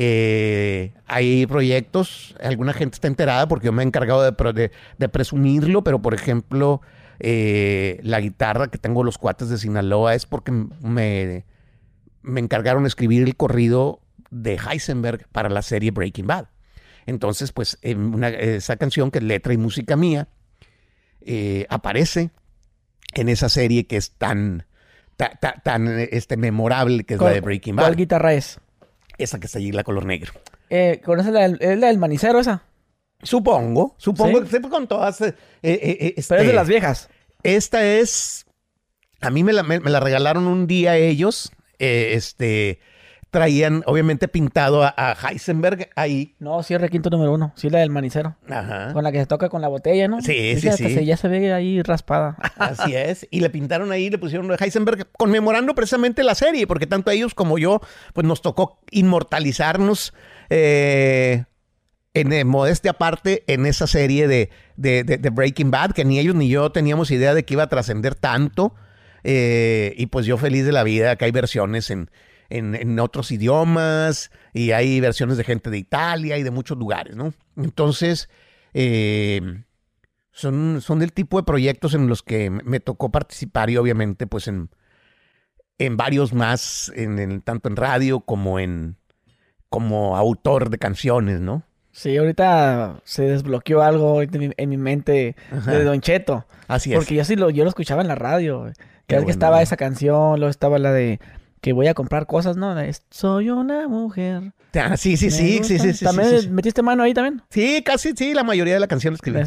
Eh, 0.00 0.92
hay 1.06 1.44
proyectos, 1.46 2.36
alguna 2.40 2.72
gente 2.72 2.94
está 2.94 3.08
enterada 3.08 3.48
porque 3.48 3.66
yo 3.66 3.72
me 3.72 3.82
he 3.82 3.86
encargado 3.86 4.22
de, 4.22 4.70
de, 4.96 5.08
presumirlo, 5.08 5.82
pero 5.82 6.00
por 6.00 6.14
ejemplo, 6.14 6.80
eh, 7.18 7.98
la 8.04 8.20
guitarra 8.20 8.68
que 8.68 8.78
tengo 8.78 9.02
los 9.02 9.18
cuates 9.18 9.48
de 9.48 9.58
Sinaloa 9.58 10.14
es 10.14 10.24
porque 10.24 10.52
me, 10.52 11.44
me 12.22 12.38
encargaron 12.38 12.84
de 12.84 12.88
escribir 12.90 13.24
el 13.24 13.34
corrido 13.34 14.00
de 14.30 14.56
Heisenberg 14.56 15.26
para 15.32 15.48
la 15.48 15.62
serie 15.62 15.90
Breaking 15.90 16.28
Bad. 16.28 16.46
Entonces, 17.06 17.50
pues 17.50 17.76
esa 17.82 18.76
canción 18.76 19.10
que 19.10 19.18
es 19.18 19.24
letra 19.24 19.52
y 19.52 19.56
música 19.56 19.96
mía 19.96 20.28
eh, 21.22 21.66
aparece 21.70 22.30
en 23.14 23.28
esa 23.28 23.48
serie 23.48 23.88
que 23.88 23.96
es 23.96 24.12
tan, 24.12 24.64
tan, 25.64 25.88
este, 25.88 26.36
memorable 26.36 27.02
que 27.02 27.14
es 27.14 27.20
la 27.20 27.30
de 27.30 27.40
Breaking 27.40 27.74
Bad. 27.74 27.82
¿Cuál 27.82 27.96
guitarra 27.96 28.34
es? 28.34 28.60
Esa 29.18 29.38
que 29.38 29.46
está 29.46 29.58
allí, 29.58 29.72
la 29.72 29.84
color 29.84 30.04
negro. 30.04 30.32
Eh, 30.70 31.00
¿Conoces 31.04 31.32
la, 31.32 31.48
la 31.48 31.86
del 31.88 31.98
manicero 31.98 32.38
esa? 32.38 32.62
Supongo, 33.22 33.96
supongo 33.98 34.44
que 34.44 34.60
con 34.62 34.86
todas. 34.86 35.20
Eh, 35.20 35.34
eh, 35.62 36.14
eh 36.16 36.24
Pero 36.28 36.40
es 36.40 36.46
de 36.46 36.52
las 36.52 36.68
viejas. 36.68 37.10
Esta 37.42 37.84
es. 37.84 38.46
A 39.20 39.30
mí 39.30 39.42
me 39.42 39.52
la, 39.52 39.64
me 39.64 39.80
la 39.80 39.98
regalaron 40.00 40.46
un 40.46 40.68
día 40.68 40.96
ellos. 40.96 41.50
este 41.78 42.78
traían 43.30 43.82
obviamente 43.86 44.26
pintado 44.28 44.82
a, 44.82 45.16
Heisenberg 45.22 45.90
ahí. 45.96 46.34
No, 46.38 46.62
sí 46.62 46.76
requinto 46.76 47.10
número 47.10 47.32
uno. 47.32 47.52
Sí, 47.56 47.68
la 47.68 47.80
del 47.80 47.90
manicero. 47.90 48.36
Ajá. 48.48 48.92
Con 48.92 49.04
la 49.04 49.12
que 49.12 49.20
se 49.20 49.26
toca 49.26 49.48
con 49.48 49.60
la 49.60 49.68
botella, 49.68 50.08
¿no? 50.08 50.22
Sí, 50.22 50.58
sí, 50.58 50.70
sí. 50.72 51.04
ya 51.04 51.16
se 51.16 51.28
ve 51.28 51.52
ahí 51.52 51.82
raspada. 51.82 52.36
Así 52.56 52.94
es. 52.94 53.26
Y 53.30 53.40
le 53.40 53.50
pintaron 53.50 53.92
ahí, 53.92 54.10
le 54.10 54.18
pusieron 54.18 54.50
Heisenberg 54.58 55.08
conmemorando 55.12 55.74
precisamente 55.74 56.24
la 56.24 56.34
serie, 56.34 56.66
porque 56.66 56.86
tanto 56.86 57.10
ellos 57.10 57.34
como 57.34 57.58
yo, 57.58 57.80
pues 58.14 58.26
nos 58.26 58.40
tocó 58.40 58.80
inmortalizarnos 58.90 60.14
eh, 60.48 61.44
en 62.14 62.32
eh, 62.32 62.44
modestia 62.44 62.92
aparte 62.92 63.44
en 63.46 63.66
esa 63.66 63.86
serie 63.86 64.26
de, 64.26 64.50
de, 64.76 65.30
Breaking 65.30 65.70
Bad, 65.70 65.92
que 65.92 66.04
ni 66.04 66.18
ellos 66.18 66.34
ni 66.34 66.48
yo 66.48 66.72
teníamos 66.72 67.10
idea 67.10 67.34
de 67.34 67.44
que 67.44 67.54
iba 67.54 67.64
a 67.64 67.68
trascender 67.68 68.14
tanto. 68.14 68.74
Eh, 69.24 69.94
y 69.98 70.06
pues 70.06 70.24
yo 70.24 70.38
feliz 70.38 70.64
de 70.64 70.72
la 70.72 70.84
vida, 70.84 71.16
que 71.16 71.26
hay 71.26 71.32
versiones 71.32 71.90
en, 71.90 72.08
en, 72.50 72.98
otros 72.98 73.30
idiomas 73.30 74.30
y 74.52 74.72
hay 74.72 75.00
versiones 75.00 75.36
de 75.36 75.44
gente 75.44 75.70
de 75.70 75.78
Italia 75.78 76.38
y 76.38 76.42
de 76.42 76.50
muchos 76.50 76.78
lugares, 76.78 77.16
¿no? 77.16 77.34
Entonces, 77.56 78.28
eh, 78.74 79.62
son, 80.30 80.80
son 80.80 80.98
del 80.98 81.12
tipo 81.12 81.38
de 81.38 81.44
proyectos 81.44 81.94
en 81.94 82.08
los 82.08 82.22
que 82.22 82.50
me 82.50 82.80
tocó 82.80 83.10
participar 83.10 83.70
y 83.70 83.76
obviamente 83.76 84.26
pues 84.26 84.48
en, 84.48 84.70
en 85.78 85.96
varios 85.96 86.32
más, 86.32 86.92
en, 86.94 87.40
tanto 87.42 87.68
en 87.68 87.76
radio 87.76 88.20
como 88.20 88.58
en 88.58 88.96
como 89.68 90.16
autor 90.16 90.70
de 90.70 90.78
canciones, 90.78 91.40
¿no? 91.40 91.62
Sí, 91.92 92.16
ahorita 92.16 93.00
se 93.04 93.24
desbloqueó 93.24 93.82
algo 93.82 94.22
en 94.22 94.68
mi, 94.68 94.76
mente 94.76 95.34
de 95.66 95.84
Don 95.84 96.00
Cheto. 96.00 96.46
Así 96.68 96.92
es. 96.92 96.98
Porque 96.98 97.14
yo 97.14 97.24
sí 97.24 97.34
lo, 97.34 97.50
yo 97.50 97.64
lo 97.64 97.68
escuchaba 97.68 98.02
en 98.02 98.08
la 98.08 98.14
radio. 98.14 98.62
Vez 98.62 99.24
que 99.24 99.30
estaba 99.30 99.62
esa 99.62 99.76
canción, 99.76 100.38
luego 100.38 100.48
estaba 100.48 100.78
la 100.78 100.92
de 100.92 101.18
que 101.60 101.72
voy 101.72 101.88
a 101.88 101.94
comprar 101.94 102.26
cosas, 102.26 102.56
¿no? 102.56 102.74
Soy 103.10 103.50
una 103.50 103.88
mujer. 103.88 104.52
Ah, 104.74 104.96
sí, 104.96 105.16
sí, 105.16 105.30
sí, 105.30 105.60
sí, 105.64 105.78
sí, 105.78 105.94
sí, 105.94 106.04
¿También 106.04 106.54
metiste 106.54 106.82
mano 106.82 107.02
ahí 107.02 107.14
también? 107.14 107.42
Sí, 107.50 107.82
casi, 107.84 108.12
sí, 108.14 108.34
la 108.34 108.44
mayoría 108.44 108.74
de 108.74 108.80
la 108.80 108.86
canción 108.86 109.14
la 109.14 109.16
escribí. 109.16 109.38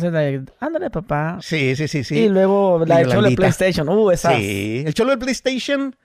ándale, 0.60 0.90
papá. 0.90 1.38
Sí, 1.42 1.76
sí, 1.76 1.88
sí, 1.88 2.04
sí. 2.04 2.18
Y 2.18 2.30
luego 2.30 2.84
la 2.86 2.98
de 2.98 3.08
Cholo 3.08 3.30
de 3.30 3.36
PlayStation. 3.36 3.88
Uh, 3.88 4.12
esa. 4.12 4.36
Sí, 4.36 4.84
el 4.86 4.94
Cholo 4.94 5.12
de 5.12 5.18
PlayStation. 5.18 5.96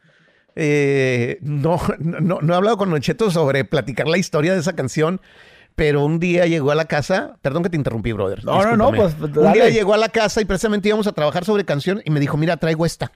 Eh, 0.54 1.38
no, 1.42 1.80
no, 1.98 2.40
no 2.40 2.52
he 2.52 2.56
hablado 2.56 2.78
con 2.78 2.90
Nocheto 2.90 3.30
sobre 3.30 3.64
platicar 3.64 4.06
la 4.06 4.16
historia 4.16 4.54
de 4.54 4.60
esa 4.60 4.74
canción, 4.74 5.20
pero 5.74 6.04
un 6.04 6.18
día 6.18 6.46
llegó 6.46 6.70
a 6.70 6.74
la 6.74 6.86
casa, 6.86 7.36
perdón 7.42 7.62
que 7.62 7.70
te 7.70 7.76
interrumpí, 7.76 8.12
brother. 8.12 8.44
No, 8.44 8.62
no, 8.64 8.76
no, 8.76 8.92
pues 8.92 9.14
Un 9.20 9.52
día 9.52 9.68
llegó 9.68 9.92
a 9.92 9.98
la 9.98 10.08
casa 10.08 10.40
y 10.40 10.44
precisamente 10.44 10.88
íbamos 10.88 11.06
a 11.06 11.12
trabajar 11.12 11.44
sobre 11.44 11.64
canción 11.64 12.00
y 12.04 12.10
me 12.10 12.20
dijo, 12.20 12.36
mira, 12.36 12.56
traigo 12.56 12.86
esta. 12.86 13.12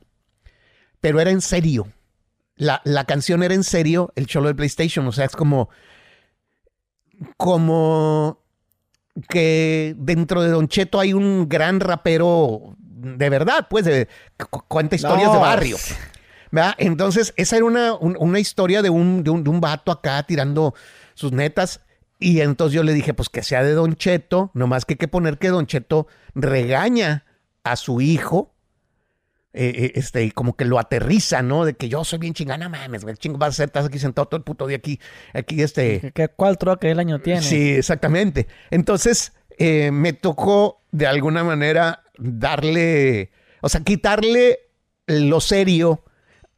Pero 1.01 1.19
era 1.21 1.31
en 1.31 1.41
serio 1.41 1.87
la, 2.61 3.05
canción 3.05 3.43
era 3.43 3.55
en 3.55 3.65
serio 3.65 4.13
el 4.17 4.27
cholo 4.27 4.49
de 4.49 4.55
PlayStation. 4.55 5.07
O 5.07 5.13
sea, 5.13 5.25
es 5.25 5.33
como. 5.33 5.71
Como 7.37 8.43
que 9.29 9.95
dentro 9.99 10.43
de 10.43 10.51
Don 10.51 10.69
Cheto 10.69 11.01
hay 11.01 11.13
un 11.13 11.49
gran 11.49 11.81
rapero 11.81 12.77
de 12.79 13.29
verdad, 13.29 13.67
pues, 13.69 13.85
de, 13.85 14.09
cuenta 14.69 14.97
historias 14.97 15.33
de 15.33 15.39
barrio. 15.39 15.77
¿verdad? 16.51 16.75
Entonces, 16.79 17.35
esa 17.37 17.57
era 17.57 17.65
una, 17.65 17.95
una 17.95 18.39
historia 18.39 18.83
de 18.83 18.91
un, 18.91 19.23
de 19.23 19.31
un, 19.31 19.45
de, 19.45 19.51
un, 19.51 19.61
vato 19.61 19.93
acá 19.93 20.23
tirando 20.23 20.75
sus 21.15 21.33
netas. 21.33 21.81
Y 22.19 22.41
entonces 22.41 22.75
yo 22.75 22.83
le 22.83 22.93
dije, 22.93 23.15
pues 23.15 23.29
que 23.29 23.43
sea 23.43 23.63
de 23.63 23.73
Don 23.73 23.97
Cheto, 23.97 24.51
nomás 24.55 24.85
que 24.85 24.95
hay 24.95 24.99
que 24.99 25.09
poner 25.09 25.39
que 25.39 25.49
Don 25.49 25.67
Cheto 25.67 26.07
regaña 26.35 27.25
a 27.65 27.77
su 27.77 28.01
hijo 28.01 28.55
eh, 29.53 29.73
eh, 29.75 29.93
este, 29.97 30.31
como 30.31 30.55
que 30.55 30.65
lo 30.65 30.79
aterriza, 30.79 31.43
¿no? 31.43 31.65
De 31.65 31.75
que 31.75 31.89
yo 31.89 32.05
soy 32.05 32.21
bien 32.21 32.35
chingana, 32.35 32.69
mames, 32.69 33.03
güey, 33.03 33.17
chingo, 33.17 33.37
vas 33.37 33.51
a 33.51 33.53
ser, 33.53 33.67
estás 33.67 33.87
aquí 33.87 33.99
sentado 33.99 34.29
todo 34.29 34.37
el 34.37 34.45
puto 34.45 34.69
día 34.69 34.77
aquí, 34.77 35.01
aquí, 35.35 35.61
este... 35.61 36.13
¿Qué, 36.15 36.29
¿Cuál 36.29 36.57
troque 36.57 36.91
el 36.91 37.01
año 37.01 37.19
tiene? 37.19 37.43
Sí, 37.43 37.71
exactamente. 37.71 38.47
Entonces, 38.71 39.33
eh, 39.59 39.91
me 39.91 40.13
tocó, 40.13 40.83
de 40.93 41.09
alguna 41.09 41.43
manera, 41.43 42.05
darle, 42.17 43.33
o 43.61 43.69
sea, 43.69 43.81
quitarle 43.81 44.61
lo 45.07 45.41
serio 45.41 46.05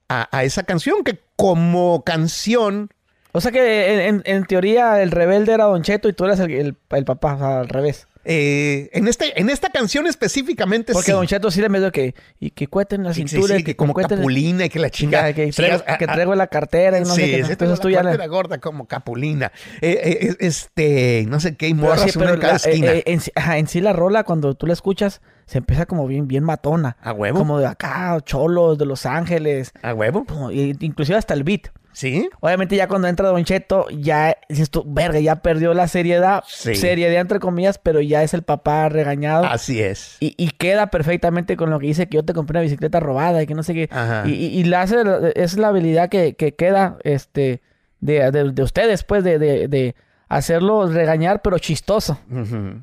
a, 0.09 0.45
esa 0.45 0.65
canción, 0.65 1.03
que 1.03 1.19
como 1.37 2.05
canción... 2.05 2.91
O 3.35 3.41
sea 3.41 3.51
que 3.51 4.09
en, 4.09 4.45
teoría 4.45 5.03
el 5.03 5.11
rebelde 5.11 5.55
era 5.55 5.65
Don 5.65 5.83
Cheto 5.83 6.11
y 6.11 6.13
tú 6.13 6.27
eras 6.27 6.39
el, 6.41 6.77
el 6.91 7.05
papá, 7.07 7.61
al 7.61 7.69
revés. 7.71 8.07
Eh, 8.25 8.91
en, 8.93 9.09
este, 9.09 9.41
en 9.41 9.51
esta 9.51 9.71
canción 9.71 10.07
específicamente 10.07 10.93
Porque 10.93 11.13
Don 11.13 11.27
Cheto 11.27 11.51
sí 11.51 11.61
le 11.61 11.69
medio 11.69 11.91
que... 11.91 12.15
Y 12.39 12.51
que 12.51 12.69
cuenten 12.69 13.03
la 13.03 13.15
cintura. 13.15 13.61
que, 13.63 13.75
como 13.77 13.95
capulina 13.95 14.67
y 14.67 14.69
que 14.69 14.79
la 14.79 14.91
chingada. 14.91 15.33
Que, 15.33 15.51
traigo, 15.51 16.35
la 16.35 16.47
cartera 16.47 16.99
y 16.99 17.03
no 17.03 17.15
sé 17.15 17.23
qué. 17.23 17.41
Entonces 17.41 17.81
tú 17.81 17.91
ya 17.91 18.03
la... 18.03 18.27
gorda 18.27 18.59
como 18.59 18.87
capulina. 18.87 19.53
Eh, 19.81 20.29
eh, 20.31 20.37
este... 20.41 21.25
No 21.29 21.41
sé 21.41 21.57
qué. 21.57 21.69
Y 21.69 21.75
morras 21.75 22.15
en 22.15 22.39
cada 22.39 22.57
esquina. 22.57 22.93
en, 22.95 23.67
sí 23.69 23.81
la 23.81 23.93
rola, 23.93 24.25
cuando 24.25 24.55
tú 24.55 24.67
la 24.67 24.73
escuchas, 24.73 25.21
se 25.53 25.59
empieza 25.59 25.85
como 25.85 26.07
bien, 26.07 26.29
bien 26.29 26.45
matona. 26.45 26.97
A 27.03 27.13
huevo. 27.13 27.39
Como 27.39 27.59
de 27.59 27.67
acá, 27.67 28.19
cholos, 28.25 28.79
de 28.79 28.87
Los 28.87 29.05
Ángeles. 29.05 29.75
A 29.83 29.93
huevo. 29.93 30.25
inclusive 30.51 31.19
hasta 31.19 31.35
el 31.35 31.45
beat. 31.45 31.69
Sí. 31.93 32.31
Obviamente 32.41 32.75
ya 32.75 32.89
cuando 32.89 33.07
entra 33.07 33.29
Don 33.29 33.45
Cheto, 33.45 33.85
ya 33.91 34.35
dices 34.49 34.71
tú, 34.71 34.83
verga, 34.87 35.21
ya 35.21 35.43
perdió 35.43 35.75
la 35.75 35.89
seriedad. 35.89 36.43
Sí. 36.47 36.75
Seriedad 36.75 37.21
entre 37.21 37.39
comillas, 37.39 37.77
pero 37.77 38.01
ya 38.01 38.23
es 38.23 38.33
el 38.33 38.45
papá 38.45 38.89
regañado. 38.89 39.45
Así 39.45 39.83
es. 39.83 40.17
Y, 40.21 40.53
queda 40.53 40.87
perfectamente 40.87 41.59
con 41.59 41.69
lo 41.69 41.79
que 41.79 41.89
dice 41.89 42.09
que 42.09 42.17
yo 42.17 42.25
te 42.25 42.33
compré 42.33 42.57
una 42.57 42.63
bicicleta 42.63 42.99
robada 42.99 43.43
y 43.43 43.47
que 43.47 43.55
no 43.55 43.63
sé 43.63 43.75
qué. 43.75 43.91
Y, 44.25 44.31
y, 44.33 44.65
la 44.65 44.81
hace, 44.81 45.03
es 45.35 45.59
la 45.59 45.69
habilidad 45.69 46.09
que, 46.09 46.35
queda 46.35 46.97
este, 47.05 47.61
de, 48.01 48.31
de, 48.31 48.63
ustedes, 48.63 49.05
pues, 49.05 49.23
de, 49.23 49.39
de, 49.39 49.95
hacerlo 50.33 50.87
regañar, 50.87 51.43
pero 51.43 51.59
chistoso. 51.59 52.19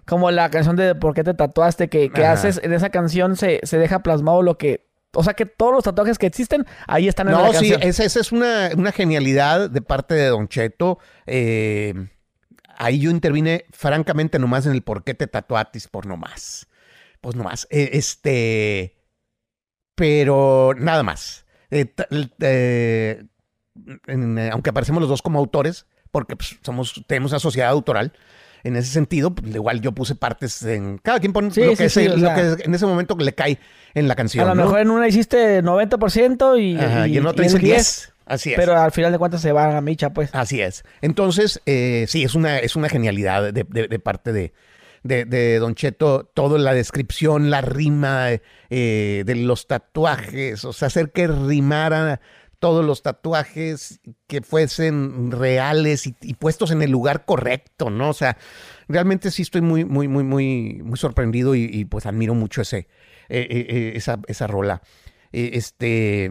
Como 0.05 0.31
la 0.31 0.49
canción 0.49 0.75
de 0.75 0.95
¿Por 0.95 1.13
qué 1.13 1.23
te 1.23 1.33
tatuaste? 1.33 1.89
Que, 1.89 2.09
que 2.09 2.25
haces, 2.25 2.61
en 2.63 2.73
esa 2.73 2.89
canción 2.89 3.35
se, 3.35 3.59
se 3.63 3.77
deja 3.77 3.99
plasmado 3.99 4.43
lo 4.43 4.57
que 4.57 4.87
o 5.13 5.23
sea 5.23 5.33
que 5.33 5.47
todos 5.47 5.73
los 5.73 5.83
tatuajes 5.83 6.19
que 6.19 6.27
existen, 6.27 6.67
ahí 6.85 7.07
están 7.07 7.27
en 7.27 7.33
la 7.33 7.41
canción. 7.41 7.79
No, 7.79 7.91
sí, 7.91 8.03
esa, 8.03 8.19
es 8.19 8.31
una, 8.31 8.91
genialidad 8.91 9.67
de 9.69 9.81
parte 9.81 10.13
de 10.13 10.27
Don 10.27 10.47
Cheto. 10.47 10.99
Eh, 11.25 11.95
ahí 12.77 12.99
yo 12.99 13.09
intervine 13.09 13.65
francamente 13.71 14.37
nomás 14.37 14.67
en 14.67 14.73
el 14.73 14.83
por 14.83 15.03
qué 15.03 15.15
te 15.15 15.25
tatuatis 15.25 15.87
por 15.87 16.05
nomás. 16.05 16.67
Pues 17.21 17.35
nomás. 17.35 17.67
Eh, 17.71 17.89
este. 17.93 18.97
Pero 19.95 20.75
nada 20.77 21.01
más. 21.01 21.47
Eh, 21.71 21.91
aunque 24.51 24.69
aparecemos 24.69 25.01
los 25.01 25.09
dos 25.09 25.23
como 25.23 25.39
autores, 25.39 25.87
porque 26.11 26.35
pues, 26.35 26.57
somos, 26.63 27.03
tenemos 27.07 27.31
una 27.31 27.39
sociedad 27.39 27.69
autoral, 27.69 28.13
en 28.63 28.75
ese 28.75 28.91
sentido, 28.91 29.33
pues, 29.33 29.55
igual 29.55 29.81
yo 29.81 29.91
puse 29.93 30.15
partes 30.15 30.63
en. 30.63 30.97
Cada 30.97 31.19
quien 31.19 31.33
pone 31.33 31.47
lo, 31.47 31.53
que, 31.75 31.83
en 31.85 32.75
ese 32.75 32.85
momento 32.85 33.15
le 33.17 33.33
cae 33.33 33.59
en 33.93 34.07
la 34.07 34.15
canción. 34.15 34.45
A 34.45 34.53
lo 34.53 34.63
mejor 34.63 34.79
en 34.79 34.89
una 34.89 35.07
hiciste 35.07 35.63
90% 35.63 36.59
y, 36.59 37.11
y, 37.11 37.17
en 37.17 37.25
otra 37.25 37.45
hice 37.45 37.59
10. 37.59 38.13
Así 38.25 38.51
es. 38.51 38.57
Pero 38.57 38.77
al 38.77 38.91
final 38.91 39.11
de 39.11 39.17
cuentas 39.17 39.41
se 39.41 39.51
va 39.51 39.75
a 39.75 39.81
micha, 39.81 40.11
pues. 40.11 40.29
Así 40.33 40.61
es. 40.61 40.83
Entonces, 41.01 41.61
eh, 41.65 42.05
sí, 42.07 42.23
es 42.23 42.35
una, 42.35 42.59
es 42.59 42.75
una 42.75 42.87
genialidad 42.87 43.51
de, 43.51 43.99
parte 43.99 44.31
de, 44.31 44.53
de, 45.03 45.59
Don 45.59 45.73
Cheto, 45.73 46.29
toda 46.33 46.59
la 46.59 46.73
descripción, 46.73 47.49
la 47.49 47.61
rima 47.61 48.27
eh, 48.69 49.23
de 49.25 49.35
los 49.35 49.65
tatuajes, 49.65 50.63
o 50.63 50.73
sea, 50.73 50.89
hacer 50.89 51.11
que 51.11 51.27
rimara 51.27 52.21
todos 52.59 52.85
los 52.85 53.01
tatuajes 53.01 54.01
que 54.27 54.41
fuesen 54.41 55.31
reales 55.31 56.05
y, 56.05 56.33
puestos 56.33 56.71
en 56.71 56.81
el 56.81 56.91
lugar 56.91 57.25
correcto, 57.25 57.89
¿no? 57.89 58.09
O 58.09 58.13
sea, 58.13 58.37
realmente 58.87 59.31
sí 59.31 59.41
estoy 59.41 59.61
muy, 59.61 59.85
muy, 59.85 60.07
muy, 60.07 60.23
muy, 60.23 60.81
muy 60.83 60.97
sorprendido 60.97 61.55
y, 61.55 61.85
pues 61.85 62.05
admiro 62.05 62.35
mucho 62.35 62.61
ese, 62.61 62.87
eh, 63.29 63.47
eh, 63.49 63.65
eh, 63.69 63.91
esa, 63.95 64.19
esa 64.27 64.47
rola. 64.47 64.81
este, 65.31 66.29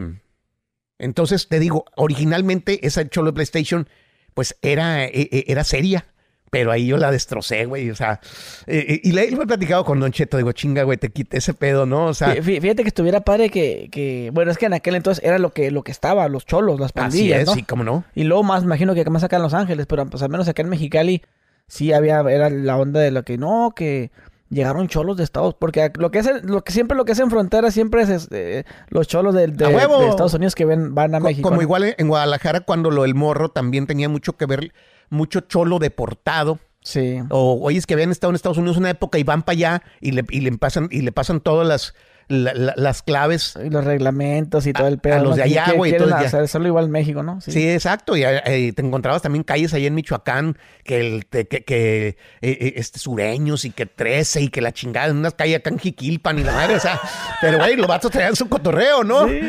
entonces 0.99 1.47
te 1.47 1.59
digo, 1.59 1.85
originalmente 1.95 2.85
esa 2.85 3.07
Cholo 3.09 3.33
PlayStation, 3.33 3.89
pues 4.33 4.57
era, 4.61 5.05
era 5.05 5.63
seria. 5.63 6.05
Pero 6.49 6.71
ahí 6.71 6.87
yo 6.87 6.97
la 6.97 7.11
destrocé, 7.11 7.65
güey. 7.65 7.89
O 7.89 7.95
sea, 7.95 8.19
eh, 8.65 8.85
eh, 8.87 9.01
y 9.03 9.11
le, 9.11 9.25
he 9.25 9.37
platicado 9.45 9.85
con 9.85 9.99
Don 9.99 10.11
Cheto. 10.11 10.37
Digo, 10.37 10.51
chinga, 10.51 10.83
güey, 10.83 10.97
te 10.97 11.09
quité 11.09 11.37
ese 11.37 11.53
pedo, 11.53 11.85
¿no? 11.85 12.05
O 12.07 12.13
sea. 12.13 12.41
Fíjate 12.41 12.83
que 12.83 12.87
estuviera 12.87 13.21
padre 13.21 13.49
que, 13.49 13.89
que. 13.91 14.31
Bueno, 14.33 14.51
es 14.51 14.57
que 14.57 14.65
en 14.65 14.73
aquel 14.73 14.95
entonces 14.95 15.23
era 15.23 15.39
lo 15.39 15.51
que, 15.51 15.71
lo 15.71 15.83
que 15.83 15.91
estaba, 15.91 16.27
los 16.27 16.45
cholos, 16.45 16.79
las 16.79 16.91
pandillas. 16.91 17.41
Así 17.41 17.51
es, 17.51 17.55
sí, 17.55 17.63
cómo 17.63 17.83
no. 17.83 18.03
Y 18.15 18.23
luego 18.23 18.43
más, 18.43 18.63
imagino 18.63 18.93
que 18.95 19.05
más 19.09 19.23
acá 19.23 19.37
en 19.37 19.43
Los 19.43 19.53
Ángeles, 19.53 19.85
pero 19.85 20.05
pues 20.07 20.23
al 20.23 20.29
menos 20.29 20.47
acá 20.47 20.61
en 20.61 20.69
Mexicali 20.69 21.21
sí 21.67 21.93
había, 21.93 22.21
era 22.21 22.49
la 22.49 22.77
onda 22.77 22.99
de 22.99 23.11
lo 23.11 23.23
que 23.23 23.37
no, 23.37 23.73
que 23.75 24.11
llegaron 24.49 24.87
cholos 24.87 25.17
de 25.17 25.23
Estados 25.23 25.53
porque 25.53 25.91
lo 25.95 26.11
que 26.11 26.19
es 26.19 26.43
lo 26.43 26.63
que 26.63 26.71
siempre 26.71 26.97
lo 26.97 27.05
que 27.05 27.11
es 27.11 27.19
en 27.19 27.29
frontera 27.29 27.69
siempre 27.71 28.01
es 28.01 28.09
este, 28.09 28.65
los 28.89 29.07
cholos 29.07 29.35
de, 29.35 29.47
de, 29.47 29.75
Estados 29.75 30.33
Unidos 30.33 30.55
que 30.55 30.65
ven, 30.65 30.95
van 30.95 31.13
a 31.15 31.19
México. 31.19 31.47
Como 31.47 31.61
igual 31.61 31.95
en 31.97 32.07
Guadalajara 32.07 32.61
cuando 32.61 32.91
lo 32.91 33.03
del 33.03 33.15
morro 33.15 33.49
también 33.49 33.87
tenía 33.87 34.09
mucho 34.09 34.37
que 34.37 34.45
ver 34.45 34.73
mucho 35.09 35.41
cholo 35.41 35.79
deportado. 35.79 36.59
Sí. 36.81 37.19
O 37.29 37.59
oye, 37.61 37.77
es 37.77 37.85
que 37.85 37.93
habían 37.93 38.11
estado 38.11 38.31
en 38.31 38.35
Estados 38.35 38.57
Unidos 38.57 38.77
una 38.77 38.89
época 38.89 39.19
y 39.19 39.23
van 39.23 39.43
para 39.43 39.53
allá 39.53 39.83
y 40.01 40.11
le, 40.11 40.25
y 40.29 40.41
le 40.41 40.57
pasan, 40.57 40.87
y 40.91 41.01
le 41.01 41.11
pasan 41.11 41.41
todas 41.41 41.67
las 41.67 41.93
las 42.29 43.01
claves. 43.01 43.55
Y 43.63 43.69
los 43.69 43.83
reglamentos 43.83 44.67
y 44.67 44.73
todo 44.73 44.87
el 44.87 44.99
pedo. 44.99 45.15
A 45.15 45.19
los 45.19 45.35
de 45.35 45.43
allá, 45.43 45.73
güey. 45.75 45.95
Hacerlo 45.95 46.67
igual 46.67 46.87
México, 46.87 47.23
¿no? 47.23 47.41
Sí, 47.41 47.69
exacto. 47.69 48.15
Y 48.15 48.23
eh, 48.23 48.71
te 48.73 48.81
encontrabas 48.81 49.21
también 49.21 49.43
calles 49.43 49.73
ahí 49.73 49.87
en 49.87 49.95
Michoacán 49.95 50.57
que, 50.83 50.99
el, 50.99 51.25
que, 51.25 51.45
que 51.47 52.07
eh, 52.07 52.15
eh, 52.41 52.73
este, 52.75 52.99
sureños 52.99 53.65
y 53.65 53.71
que 53.71 53.85
trece 53.87 54.41
y 54.41 54.49
que 54.49 54.61
la 54.61 54.71
chingada 54.71 55.07
en 55.07 55.17
unas 55.17 55.33
calles 55.33 55.57
acá 55.57 55.71
en 55.71 55.79
Jiquilpan 55.79 56.39
y 56.39 56.43
la 56.43 56.53
madre, 56.53 56.75
o 56.75 56.79
sea. 56.79 56.99
pero, 57.41 57.57
güey, 57.57 57.75
los 57.75 57.87
vatos 57.87 58.11
traían 58.11 58.35
su 58.35 58.47
cotorreo, 58.47 59.03
¿no? 59.03 59.27
Sí. 59.27 59.39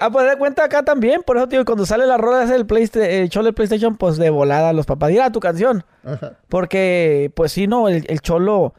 a, 0.00 0.10
poder 0.10 0.38
cuenta 0.38 0.64
acá 0.64 0.82
también. 0.82 1.22
Por 1.22 1.36
eso, 1.36 1.48
tío, 1.48 1.64
cuando 1.64 1.84
sale 1.84 2.06
la 2.06 2.16
rola 2.16 2.46
del 2.46 2.66
el 2.70 3.28
cholo 3.28 3.44
del 3.44 3.54
PlayStation, 3.54 3.96
pues 3.96 4.16
de 4.16 4.30
volada 4.30 4.72
los 4.72 4.86
papás. 4.86 5.10
Dirá 5.10 5.30
tu 5.30 5.40
canción. 5.40 5.84
Porque, 6.48 7.30
pues 7.34 7.52
sí, 7.52 7.66
no, 7.66 7.88
el, 7.88 8.06
el 8.08 8.20
cholo 8.20 8.74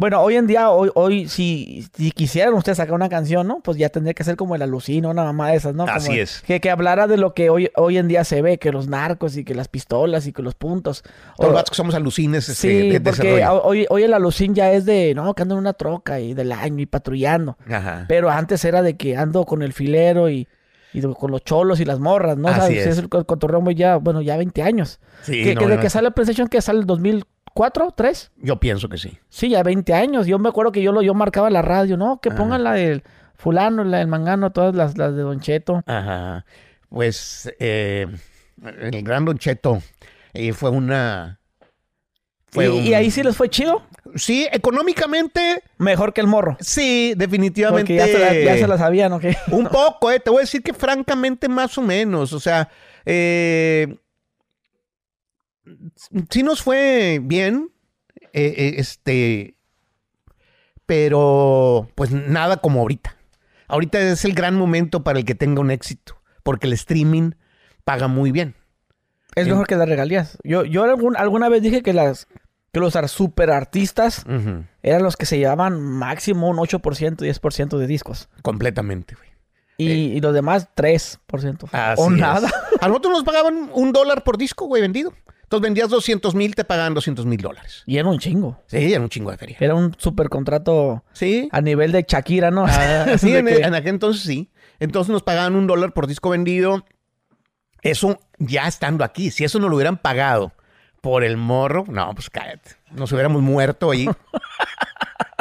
Bueno, 0.00 0.22
hoy 0.22 0.36
en 0.36 0.46
día, 0.46 0.70
hoy, 0.70 0.90
hoy 0.94 1.28
si, 1.28 1.86
si 1.94 2.10
quisieran 2.10 2.54
ustedes 2.54 2.78
sacar 2.78 2.94
una 2.94 3.10
canción, 3.10 3.46
¿no? 3.46 3.60
Pues 3.60 3.76
ya 3.76 3.90
tendría 3.90 4.14
que 4.14 4.24
ser 4.24 4.34
como 4.36 4.54
el 4.54 4.62
alucino, 4.62 5.10
una 5.10 5.24
mamá 5.24 5.50
de 5.50 5.58
esas, 5.58 5.74
¿no? 5.74 5.84
Así 5.84 6.18
es. 6.18 6.40
Que, 6.40 6.58
que 6.58 6.70
hablara 6.70 7.06
de 7.06 7.18
lo 7.18 7.34
que 7.34 7.50
hoy, 7.50 7.70
hoy 7.76 7.98
en 7.98 8.08
día 8.08 8.24
se 8.24 8.40
ve, 8.40 8.56
que 8.56 8.72
los 8.72 8.88
narcos 8.88 9.36
y 9.36 9.44
que 9.44 9.54
las 9.54 9.68
pistolas 9.68 10.26
y 10.26 10.32
que 10.32 10.40
los 10.40 10.54
puntos. 10.54 11.04
Todos 11.36 11.52
los 11.52 11.64
que 11.64 11.74
somos 11.74 11.94
alucines. 11.94 12.48
Este, 12.48 12.92
sí, 12.92 12.98
porque 13.00 13.44
hoy, 13.44 13.84
hoy 13.90 14.02
el 14.02 14.14
alucín 14.14 14.54
ya 14.54 14.72
es 14.72 14.86
de, 14.86 15.12
no, 15.14 15.34
que 15.34 15.42
ando 15.42 15.56
en 15.56 15.58
una 15.58 15.74
troca 15.74 16.18
y 16.18 16.32
del 16.32 16.52
año 16.52 16.80
y 16.80 16.86
patrullando. 16.86 17.58
Ajá. 17.70 18.06
Pero 18.08 18.30
antes 18.30 18.64
era 18.64 18.80
de 18.80 18.96
que 18.96 19.18
ando 19.18 19.44
con 19.44 19.60
el 19.60 19.74
filero 19.74 20.30
y 20.30 20.48
y 20.92 21.02
con 21.02 21.30
los 21.30 21.44
cholos 21.44 21.78
y 21.78 21.84
las 21.84 22.00
morras, 22.00 22.36
¿no? 22.36 22.48
Así 22.48 22.76
es. 22.76 22.98
el 22.98 23.08
cotorreo 23.08 23.70
ya, 23.70 23.96
bueno, 23.96 24.22
ya 24.22 24.36
20 24.36 24.62
años. 24.62 24.98
Sí, 25.22 25.44
que, 25.44 25.54
de 25.54 25.78
que 25.78 25.90
sale 25.90 26.08
el 26.08 26.14
PlayStation 26.14 26.48
que 26.48 26.60
sale 26.60 26.80
el 26.80 26.86
2000 26.86 27.24
¿Cuatro? 27.60 27.92
¿Tres? 27.94 28.32
Yo 28.38 28.58
pienso 28.58 28.88
que 28.88 28.96
sí. 28.96 29.18
Sí, 29.28 29.50
ya 29.50 29.62
20 29.62 29.92
años. 29.92 30.26
Yo 30.26 30.38
me 30.38 30.48
acuerdo 30.48 30.72
que 30.72 30.80
yo 30.80 30.92
lo 30.92 31.02
yo 31.02 31.12
marcaba 31.12 31.50
la 31.50 31.60
radio, 31.60 31.98
¿no? 31.98 32.18
Que 32.18 32.30
pongan 32.30 32.64
la 32.64 32.72
del 32.72 33.02
fulano, 33.36 33.84
la 33.84 33.98
del 33.98 34.06
mangano, 34.06 34.50
todas 34.50 34.74
las, 34.74 34.96
las 34.96 35.14
de 35.14 35.20
Don 35.20 35.40
Cheto. 35.40 35.82
Ajá. 35.84 36.46
Pues 36.88 37.52
eh, 37.60 38.06
el 38.64 39.02
gran 39.02 39.26
Don 39.26 39.36
Cheto 39.36 39.82
eh, 40.32 40.54
fue 40.54 40.70
una... 40.70 41.38
Fue 42.46 42.66
¿Y, 42.66 42.94
ahí 42.94 43.10
sí 43.10 43.22
les 43.22 43.36
fue 43.36 43.50
chido? 43.50 43.82
Sí, 44.14 44.48
económicamente... 44.50 45.62
Mejor 45.76 46.14
que 46.14 46.22
el 46.22 46.28
morro. 46.28 46.56
Sí, 46.60 47.12
definitivamente. 47.14 47.92
Porque 47.92 47.96
ya 47.96 48.06
se 48.06 48.18
la, 48.18 48.56
ya 48.56 48.56
se 48.56 48.78
sabían, 48.78 49.12
¿ok? 49.12 49.24
Un 49.48 49.66
poco, 49.66 50.10
eh. 50.10 50.18
Te 50.18 50.30
voy 50.30 50.38
a 50.38 50.40
decir 50.44 50.62
que 50.62 50.72
francamente 50.72 51.46
más 51.46 51.76
o 51.76 51.82
menos. 51.82 52.32
O 52.32 52.40
sea, 52.40 52.70
eh 53.04 53.98
sí 56.30 56.42
nos 56.42 56.62
fue 56.62 57.20
bien, 57.22 57.70
eh, 58.32 58.54
eh, 58.56 58.74
este, 58.78 59.56
pero 60.86 61.88
pues 61.94 62.10
nada 62.10 62.58
como 62.58 62.80
ahorita. 62.80 63.16
Ahorita 63.68 64.00
es 64.00 64.24
el 64.24 64.34
gran 64.34 64.56
momento 64.56 65.04
para 65.04 65.18
el 65.18 65.24
que 65.24 65.34
tenga 65.34 65.60
un 65.60 65.70
éxito, 65.70 66.20
porque 66.42 66.66
el 66.66 66.72
streaming 66.72 67.32
paga 67.84 68.08
muy 68.08 68.32
bien. 68.32 68.54
Es 69.36 69.46
mejor 69.46 69.66
que 69.66 69.76
las 69.76 69.88
regalías. 69.88 70.38
Yo, 70.42 70.64
yo 70.64 70.84
alguna 70.84 71.48
vez 71.48 71.62
dije 71.62 71.82
que 71.82 71.92
las 71.92 72.26
que 72.72 72.80
los 72.80 72.94
super 73.10 73.50
artistas 73.50 74.24
eran 74.82 75.02
los 75.02 75.16
que 75.16 75.26
se 75.26 75.38
llevaban 75.38 75.80
máximo 75.80 76.48
un 76.48 76.56
8%, 76.58 77.16
10% 77.16 77.78
de 77.78 77.86
discos. 77.86 78.28
Completamente, 78.42 79.16
güey. 79.16 79.28
Y, 79.76 80.18
eh. 80.18 80.20
los 80.20 80.34
demás, 80.34 80.68
3%. 80.76 81.96
o 81.96 82.10
nada. 82.10 82.50
A 82.80 82.88
nosotros 82.88 83.14
nos 83.14 83.24
pagaban 83.24 83.70
un 83.72 83.92
dólar 83.92 84.24
por 84.24 84.36
disco, 84.36 84.66
güey, 84.66 84.82
vendido. 84.82 85.12
Entonces 85.50 85.64
vendías 85.64 85.88
200 85.88 86.36
mil, 86.36 86.54
te 86.54 86.64
pagaban 86.64 86.94
200 86.94 87.26
mil 87.26 87.40
dólares. 87.40 87.82
Y 87.84 87.98
era 87.98 88.08
un 88.08 88.20
chingo. 88.20 88.62
Sí, 88.66 88.94
era 88.94 89.02
un 89.02 89.08
chingo 89.08 89.32
de 89.32 89.36
feria. 89.36 89.56
Era 89.58 89.74
un 89.74 89.96
super 89.98 90.28
contrato 90.28 91.02
¿Sí? 91.12 91.48
a 91.50 91.60
nivel 91.60 91.90
de 91.90 92.04
Shakira, 92.06 92.52
¿no? 92.52 92.66
Ah, 92.68 93.06
sí, 93.18 93.34
en, 93.34 93.48
en, 93.48 93.74
aquel 93.74 93.94
entonces 93.94 94.22
sí. 94.22 94.52
Entonces 94.78 95.10
nos 95.10 95.24
pagaban 95.24 95.56
un 95.56 95.66
dólar 95.66 95.92
por 95.92 96.06
disco 96.06 96.30
vendido. 96.30 96.84
Eso 97.82 98.20
ya 98.38 98.68
estando 98.68 99.02
aquí. 99.02 99.32
Si 99.32 99.42
eso 99.42 99.58
no 99.58 99.68
lo 99.68 99.74
hubieran 99.74 99.96
pagado 99.96 100.52
por 101.00 101.24
el 101.24 101.36
morro, 101.36 101.84
no, 101.88 102.14
pues 102.14 102.30
cállate. 102.30 102.76
Nos 102.92 103.10
hubiéramos 103.10 103.42
muerto 103.42 103.90
ahí. 103.90 104.06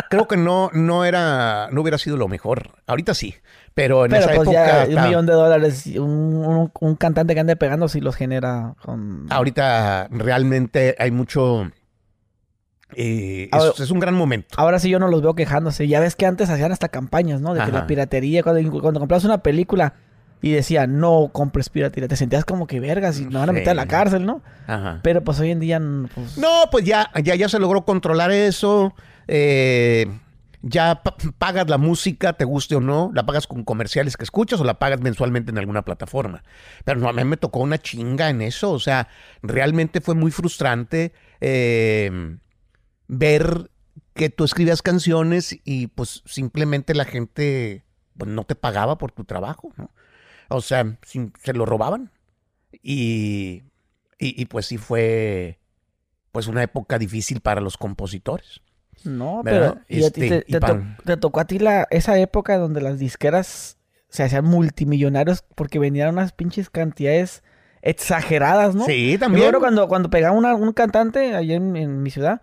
Creo 0.09 0.27
que 0.27 0.37
no, 0.37 0.71
no 0.73 1.05
era, 1.05 1.69
no 1.71 1.81
hubiera 1.81 1.97
sido 1.97 2.17
lo 2.17 2.27
mejor. 2.27 2.71
Ahorita 2.87 3.13
sí. 3.13 3.35
Pero 3.75 4.05
en 4.05 4.13
esa 4.13 4.33
pues 4.33 4.49
época. 4.49 4.85
un 4.89 5.03
millón 5.03 5.25
de 5.25 5.33
dólares, 5.33 5.85
un, 5.97 6.71
un, 6.79 6.95
cantante 6.95 7.33
que 7.33 7.39
ande 7.39 7.55
pegando 7.55 7.87
si 7.87 8.01
los 8.01 8.15
genera 8.15 8.75
con. 8.83 9.27
Ahorita 9.29 10.07
realmente 10.11 10.95
hay 10.99 11.11
mucho. 11.11 11.71
Eh, 12.95 13.49
es, 13.77 13.91
un 13.91 13.99
gran 13.99 14.15
momento. 14.15 14.55
Ahora 14.57 14.79
sí 14.79 14.89
yo 14.89 14.99
no 14.99 15.07
los 15.07 15.21
veo 15.21 15.35
quejándose. 15.35 15.87
Ya 15.87 15.99
ves 15.99 16.15
que 16.15 16.25
antes 16.25 16.49
hacían 16.49 16.71
hasta 16.71 16.89
campañas, 16.89 17.39
¿no? 17.39 17.53
De 17.53 17.63
que 17.63 17.71
la 17.71 17.85
piratería, 17.85 18.41
cuando, 18.41 18.81
cuando 18.81 18.99
comprabas 18.99 19.25
una 19.25 19.43
película 19.43 19.93
y 20.41 20.51
decía, 20.51 20.87
no 20.87 21.29
compres 21.31 21.69
piratería, 21.69 22.07
te 22.07 22.15
sentías 22.15 22.45
como 22.45 22.65
que 22.65 22.79
vergas 22.79 23.19
y 23.19 23.25
no 23.25 23.39
van 23.39 23.49
a 23.49 23.53
meter 23.53 23.69
a 23.69 23.73
la 23.75 23.87
cárcel, 23.87 24.25
¿no? 24.25 24.41
Ajá. 24.67 24.99
Pero 25.03 25.23
pues 25.23 25.39
hoy 25.39 25.51
en 25.51 25.59
día. 25.59 25.81
Pues... 26.15 26.37
No, 26.37 26.63
pues 26.71 26.85
ya, 26.85 27.11
ya, 27.23 27.35
ya 27.35 27.47
se 27.47 27.59
logró 27.59 27.85
controlar 27.85 28.31
eso. 28.31 28.93
Eh 29.31 30.07
ya 30.61 31.01
pagas 31.37 31.69
la 31.69 31.77
música, 31.77 32.33
te 32.33 32.43
guste 32.43 32.75
o 32.75 32.81
no, 32.81 33.11
la 33.13 33.25
pagas 33.25 33.47
con 33.47 33.63
comerciales 33.63 34.17
que 34.17 34.23
escuchas 34.23 34.59
o 34.59 34.63
la 34.63 34.77
pagas 34.77 34.99
mensualmente 34.99 35.51
en 35.51 35.57
alguna 35.57 35.83
plataforma. 35.83 36.43
Pero 36.83 36.99
no, 36.99 37.07
a 37.07 37.13
mí 37.13 37.23
me 37.23 37.37
tocó 37.37 37.59
una 37.59 37.77
chinga 37.77 38.29
en 38.29 38.41
eso, 38.41 38.71
o 38.71 38.79
sea, 38.79 39.07
realmente 39.41 40.01
fue 40.01 40.15
muy 40.15 40.31
frustrante 40.31 41.13
eh, 41.39 42.37
ver 43.07 43.71
que 44.13 44.29
tú 44.29 44.43
escribías 44.43 44.81
canciones 44.81 45.57
y 45.63 45.87
pues 45.87 46.23
simplemente 46.25 46.93
la 46.93 47.05
gente 47.05 47.85
pues, 48.17 48.29
no 48.29 48.43
te 48.43 48.55
pagaba 48.55 48.97
por 48.97 49.13
tu 49.13 49.23
trabajo. 49.23 49.71
O 50.49 50.61
sea, 50.61 50.97
se 51.03 51.53
lo 51.53 51.65
robaban. 51.65 52.11
Y, 52.83 53.63
y, 54.19 54.41
y 54.41 54.45
pues 54.45 54.65
sí 54.65 54.77
fue 54.77 55.59
pues 56.31 56.47
una 56.47 56.63
época 56.63 56.99
difícil 56.99 57.39
para 57.39 57.61
los 57.61 57.77
compositores. 57.77 58.61
No, 59.03 59.41
pero 59.43 59.77
este, 59.87 60.43
te, 60.43 61.17
tocó 61.17 61.39
a 61.39 61.45
ti 61.45 61.59
la, 61.59 61.87
esa 61.89 62.17
época 62.19 62.57
donde 62.57 62.81
las 62.81 62.99
disqueras 62.99 63.77
se 64.09 64.23
hacían 64.23 64.45
multimillonarios 64.45 65.43
porque 65.55 65.79
venían 65.79 66.09
unas 66.09 66.33
pinches 66.33 66.69
cantidades 66.69 67.43
exageradas, 67.81 68.75
¿no? 68.75 68.85
Sí, 68.85 69.17
también. 69.19 69.45
Pero 69.45 69.59
cuando, 69.59 69.87
cuando 69.87 70.09
pegaba 70.09 70.35
un 70.35 70.73
cantante 70.73 71.35
allá 71.35 71.55
en, 71.55 72.03
mi 72.03 72.09
ciudad, 72.09 72.41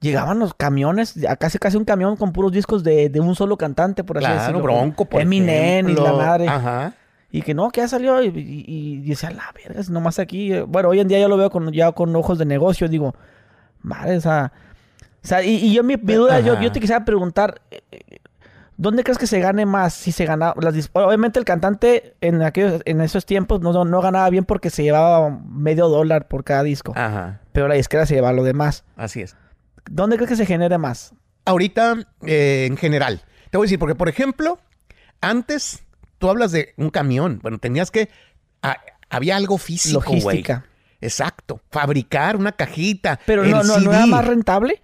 llegaban 0.00 0.38
los 0.38 0.54
camiones, 0.54 1.14
casi 1.38 1.58
casi 1.58 1.76
un 1.76 1.84
camión 1.84 2.16
con 2.16 2.32
puros 2.32 2.52
discos 2.52 2.82
de, 2.82 3.12
un 3.20 3.34
solo 3.34 3.56
cantante, 3.56 4.02
por 4.02 4.18
así 4.18 4.32
decirlo. 4.32 4.62
Bronco, 4.62 5.04
por 5.04 5.20
Eminem 5.20 5.88
y 5.88 5.94
la 5.94 6.12
madre. 6.12 6.48
Ajá. 6.48 6.94
Y 7.30 7.42
que 7.42 7.52
no, 7.52 7.70
que 7.70 7.82
ya 7.82 7.88
salió 7.88 8.22
y, 8.22 8.32
y, 8.34 9.00
decía, 9.02 9.30
la 9.30 9.52
verga, 9.54 9.82
nomás 9.90 10.18
aquí. 10.18 10.58
Bueno, 10.62 10.88
hoy 10.88 11.00
en 11.00 11.08
día 11.08 11.20
yo 11.20 11.28
lo 11.28 11.36
veo 11.36 11.50
con, 11.50 11.70
ya 11.72 11.92
con 11.92 12.16
ojos 12.16 12.38
de 12.38 12.46
negocio, 12.46 12.88
digo, 12.88 13.14
madre, 13.82 14.16
o 14.16 14.20
sea 14.20 14.50
sea, 15.28 15.42
y, 15.42 15.72
yo 15.72 15.82
mi, 15.84 15.96
duda, 15.96 16.40
yo, 16.40 16.60
yo, 16.60 16.72
te 16.72 16.80
quisiera 16.80 17.04
preguntar, 17.04 17.60
¿dónde 18.76 19.04
crees 19.04 19.18
que 19.18 19.26
se 19.26 19.40
gane 19.40 19.66
más? 19.66 19.92
Si 19.92 20.12
se 20.12 20.24
gana, 20.24 20.54
las, 20.60 20.90
obviamente 20.92 21.38
el 21.38 21.44
cantante 21.44 22.14
en 22.20 22.42
aquellos, 22.42 22.80
en 22.86 23.00
esos 23.00 23.26
tiempos 23.26 23.60
no, 23.60 23.84
no, 23.84 24.00
ganaba 24.00 24.30
bien 24.30 24.44
porque 24.44 24.70
se 24.70 24.82
llevaba 24.82 25.28
medio 25.30 25.88
dólar 25.88 26.28
por 26.28 26.44
cada 26.44 26.62
disco. 26.62 26.92
Ajá. 26.96 27.40
Pero 27.52 27.68
la 27.68 27.74
disquera 27.74 28.06
se 28.06 28.14
llevaba 28.14 28.32
lo 28.32 28.44
demás. 28.44 28.84
Así 28.96 29.20
es. 29.20 29.36
¿Dónde 29.90 30.16
crees 30.16 30.30
que 30.30 30.36
se 30.36 30.46
genere 30.46 30.78
más? 30.78 31.12
Ahorita, 31.44 31.96
eh, 32.22 32.66
en 32.68 32.76
general. 32.76 33.22
Te 33.50 33.58
voy 33.58 33.64
a 33.64 33.66
decir, 33.66 33.78
porque 33.78 33.94
por 33.94 34.08
ejemplo, 34.08 34.58
antes 35.20 35.82
tú 36.18 36.28
hablas 36.30 36.52
de 36.52 36.74
un 36.76 36.90
camión. 36.90 37.40
Bueno, 37.42 37.58
tenías 37.58 37.90
que. 37.90 38.08
había 39.08 39.36
algo 39.36 39.58
físico, 39.58 40.00
Logística. 40.00 40.64
Exacto. 41.00 41.60
Fabricar 41.70 42.36
una 42.36 42.52
cajita. 42.52 43.18
Pero 43.24 43.44
no, 43.44 43.62
no, 43.62 43.78
no 43.78 43.92
era 43.92 44.06
más 44.06 44.26
rentable. 44.26 44.82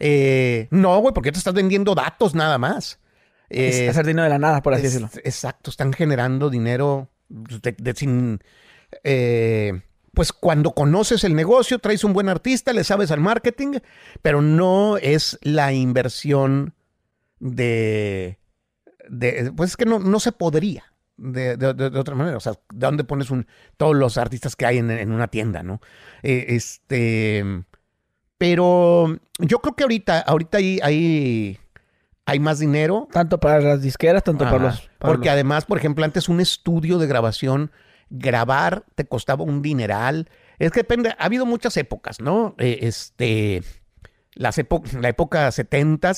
Eh, 0.00 0.66
no, 0.70 0.98
güey, 1.00 1.14
porque 1.14 1.30
te 1.30 1.38
estás 1.38 1.54
vendiendo 1.54 1.94
datos 1.94 2.34
nada 2.34 2.58
más. 2.58 2.98
Eh, 3.50 3.88
hacer 3.88 4.06
dinero 4.06 4.24
de 4.24 4.30
la 4.30 4.38
nada, 4.38 4.62
por 4.62 4.74
así 4.74 4.84
decirlo. 4.84 5.10
Exacto, 5.24 5.70
están 5.70 5.92
generando 5.92 6.50
dinero 6.50 7.10
de, 7.28 7.94
sin... 7.94 8.40
Eh, 9.04 9.82
pues 10.14 10.32
cuando 10.32 10.72
conoces 10.72 11.22
el 11.22 11.36
negocio, 11.36 11.78
traes 11.78 12.02
un 12.02 12.12
buen 12.12 12.28
artista, 12.28 12.72
le 12.72 12.82
sabes 12.82 13.10
al 13.10 13.20
marketing, 13.20 13.78
pero 14.22 14.42
no 14.42 14.96
es 14.96 15.38
la 15.42 15.72
inversión 15.72 16.74
de... 17.38 18.38
de 19.08 19.52
pues 19.56 19.70
es 19.70 19.76
que 19.76 19.86
no, 19.86 19.98
no 19.98 20.18
se 20.18 20.32
podría. 20.32 20.84
De, 21.16 21.52
otra 21.96 22.14
manera. 22.14 22.38
O 22.38 22.40
sea, 22.40 22.52
¿de 22.52 22.86
dónde 22.86 23.04
pones 23.04 23.30
un, 23.30 23.46
todos 23.76 23.94
los 23.94 24.16
artistas 24.16 24.56
que 24.56 24.64
hay 24.64 24.78
en, 24.78 24.90
en 24.90 25.12
una 25.12 25.28
tienda, 25.28 25.62
no? 25.62 25.82
Eh, 26.22 26.46
este. 26.48 27.44
Pero 28.40 29.18
yo 29.38 29.58
creo 29.58 29.76
que 29.76 29.82
ahorita, 29.82 30.20
ahorita 30.20 30.56
hay, 30.56 30.80
hay, 30.82 31.58
hay 32.24 32.40
más 32.40 32.58
dinero. 32.58 33.06
Tanto 33.12 33.38
para 33.38 33.60
las 33.60 33.82
disqueras, 33.82 34.24
tanto 34.24 34.44
para 34.44 34.58
los... 34.58 34.90
porque 34.98 35.28
además, 35.28 35.66
por 35.66 35.76
ejemplo, 35.76 36.06
antes 36.06 36.26
un 36.30 36.40
estudio 36.40 36.96
de 36.96 37.06
grabación, 37.06 37.70
grabar 38.08 38.84
te 38.94 39.04
costaba 39.04 39.44
un 39.44 39.60
dineral. 39.60 40.30
Es 40.58 40.70
que 40.70 40.80
depende, 40.80 41.14
ha 41.18 41.22
habido 41.22 41.44
muchas 41.44 41.76
épocas, 41.76 42.18
¿no? 42.22 42.54
Eh, 42.56 42.78
este, 42.80 43.62
las 44.32 44.58
la 44.98 45.08
época 45.10 45.52
70 45.52 46.12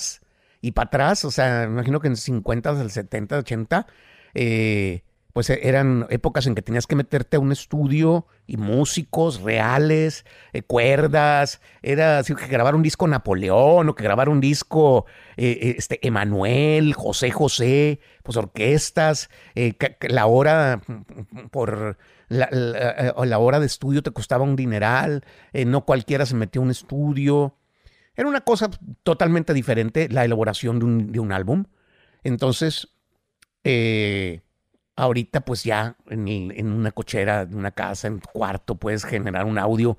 y 0.60 0.70
para 0.70 0.86
atrás, 0.86 1.24
o 1.24 1.32
sea, 1.32 1.64
imagino 1.64 1.98
que 1.98 2.06
en 2.06 2.16
50, 2.16 2.74
del 2.74 2.92
70, 2.92 3.38
80, 3.38 3.86
eh, 4.34 5.02
pues 5.32 5.50
e, 5.50 5.60
eran 5.62 6.06
épocas 6.10 6.46
en 6.46 6.54
que 6.54 6.62
tenías 6.62 6.86
que 6.86 6.96
meterte 6.96 7.36
a 7.36 7.40
un 7.40 7.52
estudio 7.52 8.26
y 8.46 8.56
músicos 8.56 9.40
reales, 9.40 10.24
eh, 10.52 10.62
cuerdas, 10.62 11.60
era 11.82 12.18
así 12.18 12.34
que 12.34 12.46
grabar 12.46 12.74
un 12.74 12.82
disco 12.82 13.06
Napoleón 13.06 13.88
o 13.88 13.94
que 13.94 14.04
grabar 14.04 14.28
un 14.28 14.40
disco 14.40 15.06
eh, 15.36 15.58
eh, 15.60 15.74
este 15.78 16.06
Emanuel, 16.06 16.94
José 16.94 17.30
José, 17.30 18.00
pues 18.22 18.36
orquestas, 18.36 19.30
la 20.00 20.26
hora 20.26 20.82
por 21.50 21.98
la, 22.28 22.48
la, 22.50 23.38
hora 23.38 23.60
de 23.60 23.66
estudio 23.66 24.02
te 24.02 24.10
costaba 24.10 24.44
un 24.44 24.56
dineral, 24.56 25.24
no 25.52 25.84
cualquiera 25.84 26.26
se 26.26 26.34
metió 26.34 26.60
a 26.60 26.64
un 26.64 26.70
estudio. 26.70 27.56
Era 28.14 28.28
una 28.28 28.42
cosa 28.42 28.70
totalmente 29.02 29.54
diferente 29.54 30.08
la 30.10 30.24
elaboración 30.24 30.78
de 30.78 30.84
un, 30.84 31.12
de 31.12 31.20
un 31.20 31.32
álbum. 31.32 31.64
Entonces, 32.24 32.88
eh, 33.64 34.42
ahorita 35.02 35.40
pues 35.40 35.64
ya 35.64 35.96
en, 36.08 36.28
en, 36.28 36.72
una 36.72 36.92
cochera, 36.92 37.42
en 37.42 37.56
una 37.56 37.72
casa, 37.72 38.08
en 38.08 38.20
tu 38.20 38.28
cuarto, 38.32 38.76
puedes 38.76 39.04
generar 39.04 39.44
un 39.44 39.58
audio 39.58 39.98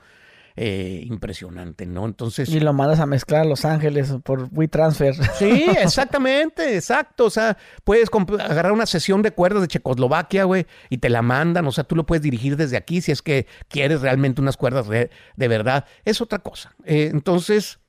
eh, 0.55 1.03
impresionante, 1.05 1.85
¿no? 1.85 2.05
Entonces... 2.05 2.47
Y 2.47 2.59
lo 2.59 2.73
mandas 2.73 2.99
a 2.99 3.05
mezclar 3.05 3.41
a 3.41 3.45
Los 3.45 3.65
Ángeles 3.65 4.13
por 4.23 4.49
WeTransfer. 4.51 5.15
Sí, 5.37 5.65
exactamente, 5.77 6.75
exacto. 6.75 7.25
O 7.25 7.29
sea, 7.29 7.57
puedes 7.83 8.09
agarrar 8.39 8.71
una 8.71 8.85
sesión 8.85 9.21
de 9.23 9.31
cuerdas 9.31 9.61
de 9.63 9.67
Checoslovaquia, 9.67 10.45
güey, 10.45 10.67
y 10.89 10.99
te 10.99 11.09
la 11.09 11.21
mandan. 11.21 11.67
O 11.67 11.71
sea, 11.71 11.83
tú 11.83 11.95
lo 11.95 12.05
puedes 12.05 12.21
dirigir 12.21 12.55
desde 12.55 12.77
aquí 12.77 13.01
si 13.01 13.11
es 13.11 13.21
que 13.21 13.47
quieres 13.67 14.01
realmente 14.01 14.41
unas 14.41 14.55
cuerdas 14.55 14.87
de, 14.87 15.09
verdad. 15.35 15.85
Es 16.05 16.21
otra 16.21 16.39
cosa. 16.39 16.75
Eh, 16.85 17.09
entonces, 17.11 17.79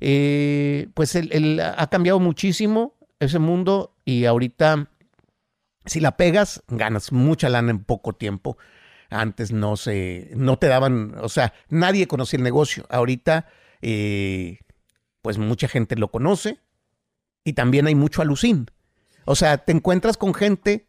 eh, 0.00 0.88
pues 0.94 1.16
ha 1.16 1.86
cambiado 1.88 2.20
muchísimo 2.20 2.94
ese 3.20 3.38
mundo 3.38 3.96
y 4.04 4.26
ahorita, 4.26 4.90
si 5.86 6.00
la 6.00 6.16
pegas, 6.16 6.62
ganas 6.68 7.12
mucha 7.12 7.48
lana 7.48 7.70
en 7.70 7.84
poco 7.84 8.12
tiempo. 8.12 8.56
Antes 9.10 9.52
no 9.52 9.76
se, 9.76 10.30
no 10.34 10.58
te 10.58 10.68
daban, 10.68 11.14
o 11.20 11.28
sea, 11.28 11.52
nadie 11.68 12.06
conocía 12.06 12.38
el 12.38 12.44
negocio. 12.44 12.86
Ahorita, 12.88 13.46
eh, 13.82 14.60
pues 15.20 15.38
mucha 15.38 15.68
gente 15.68 15.96
lo 15.96 16.10
conoce 16.10 16.60
y 17.44 17.52
también 17.52 17.86
hay 17.86 17.94
mucho 17.94 18.22
alucín. 18.22 18.70
O 19.24 19.36
sea, 19.36 19.58
te 19.58 19.72
encuentras 19.72 20.16
con 20.16 20.34
gente, 20.34 20.88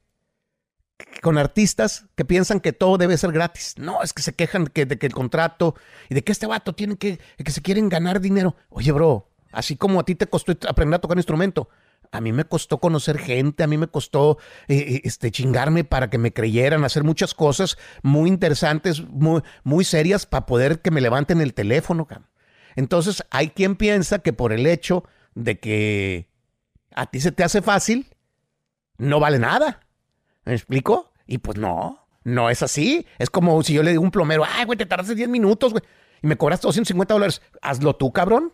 con 1.22 1.38
artistas 1.38 2.06
que 2.16 2.26
piensan 2.26 2.60
que 2.60 2.74
todo 2.74 2.98
debe 2.98 3.18
ser 3.18 3.32
gratis. 3.32 3.76
No, 3.78 4.02
es 4.02 4.14
que 4.14 4.22
se 4.22 4.34
quejan 4.34 4.66
de 4.74 4.98
que 4.98 5.06
el 5.06 5.14
contrato 5.14 5.76
y 6.10 6.16
de 6.16 6.24
que 6.24 6.32
este 6.32 6.48
vato 6.48 6.74
tiene 6.74 6.98
que, 6.98 7.20
que 7.44 7.52
se 7.52 7.62
quieren 7.62 7.90
ganar 7.90 8.22
dinero. 8.22 8.56
Oye, 8.70 8.92
bro, 8.92 9.30
así 9.52 9.76
como 9.76 10.00
a 10.00 10.06
ti 10.06 10.16
te 10.16 10.28
costó 10.28 10.54
aprender 10.68 10.98
a 10.98 11.02
tocar 11.02 11.16
un 11.16 11.20
instrumento, 11.20 11.70
a 12.14 12.22
mí 12.22 12.32
me 12.32 12.46
costó 12.46 12.78
conocer 12.78 13.18
gente, 13.18 13.64
a 13.64 13.68
mí 13.68 13.76
me 13.76 13.88
costó 13.88 14.38
eh, 14.68 14.78
eh, 14.78 15.02
este, 15.04 15.32
chingarme 15.32 15.84
para 15.84 16.12
que 16.12 16.20
me 16.20 16.32
creyeran, 16.32 16.86
hacer 16.86 17.04
muchas 17.04 17.34
cosas 17.34 17.76
muy 18.04 18.30
interesantes, 18.30 19.02
muy, 19.02 19.42
muy 19.64 19.84
serias 19.84 20.28
para 20.28 20.46
poder 20.46 20.82
que 20.82 20.92
me 20.92 21.02
levanten 21.02 21.42
el 21.42 21.56
teléfono. 21.56 22.08
Entonces 22.76 23.24
hay 23.32 23.50
quien 23.50 23.76
piensa 23.76 24.20
que 24.20 24.32
por 24.32 24.54
el 24.54 24.68
hecho 24.68 25.04
de 25.34 25.60
que 25.60 26.30
a 26.94 27.08
ti 27.08 27.20
se 27.20 27.32
te 27.32 27.44
hace 27.44 27.64
fácil, 27.64 28.06
no 29.00 29.20
vale 29.20 29.40
nada. 29.40 29.80
¿Me 30.46 30.54
explico? 30.54 31.12
Y 31.26 31.40
pues 31.40 31.58
no, 31.58 32.08
no 32.24 32.52
es 32.52 32.62
así. 32.62 33.08
Es 33.18 33.32
como 33.32 33.64
si 33.64 33.74
yo 33.74 33.82
le 33.82 33.90
digo 33.90 34.04
a 34.04 34.06
un 34.06 34.12
plomero, 34.12 34.44
ay, 34.48 34.66
güey, 34.66 34.78
te 34.78 34.86
tardaste 34.86 35.16
10 35.16 35.30
minutos, 35.30 35.72
güey, 35.72 35.84
y 36.22 36.28
me 36.28 36.38
cobras 36.38 36.62
250 36.62 37.12
dólares. 37.12 37.42
Hazlo 37.60 37.96
tú, 37.96 38.14
cabrón. 38.14 38.54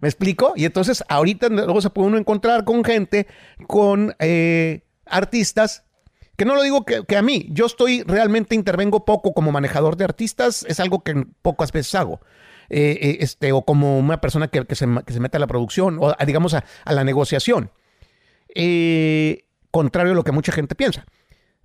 ¿Me 0.00 0.08
explico? 0.08 0.52
Y 0.54 0.64
entonces 0.64 1.02
ahorita 1.08 1.48
luego 1.48 1.80
se 1.80 1.90
puede 1.90 2.08
uno 2.08 2.18
encontrar 2.18 2.64
con 2.64 2.84
gente, 2.84 3.26
con 3.66 4.14
eh, 4.20 4.82
artistas, 5.06 5.84
que 6.36 6.44
no 6.44 6.54
lo 6.54 6.62
digo 6.62 6.84
que, 6.84 7.16
a 7.16 7.22
mí, 7.22 7.48
yo 7.50 7.66
estoy 7.66 8.04
realmente 8.04 8.54
intervengo 8.54 9.04
poco 9.04 9.34
como 9.34 9.50
manejador 9.50 9.96
de 9.96 10.04
artistas, 10.04 10.64
es 10.68 10.78
algo 10.78 11.02
que 11.02 11.26
pocas 11.42 11.72
veces 11.72 11.94
hago. 11.96 12.20
Eh, 12.70 12.98
eh, 13.00 13.16
este, 13.20 13.50
o 13.52 13.62
como 13.62 13.98
una 13.98 14.20
persona 14.20 14.46
que, 14.48 14.74
se, 14.76 14.86
mete 14.86 15.36
a 15.36 15.40
la 15.40 15.46
producción, 15.48 15.98
o 16.00 16.14
digamos 16.24 16.54
a, 16.54 16.64
la 16.86 17.02
negociación. 17.02 17.72
contrario 19.72 20.12
a 20.12 20.14
lo 20.14 20.22
que 20.22 20.32
mucha 20.32 20.52
gente 20.52 20.76
piensa. 20.76 21.06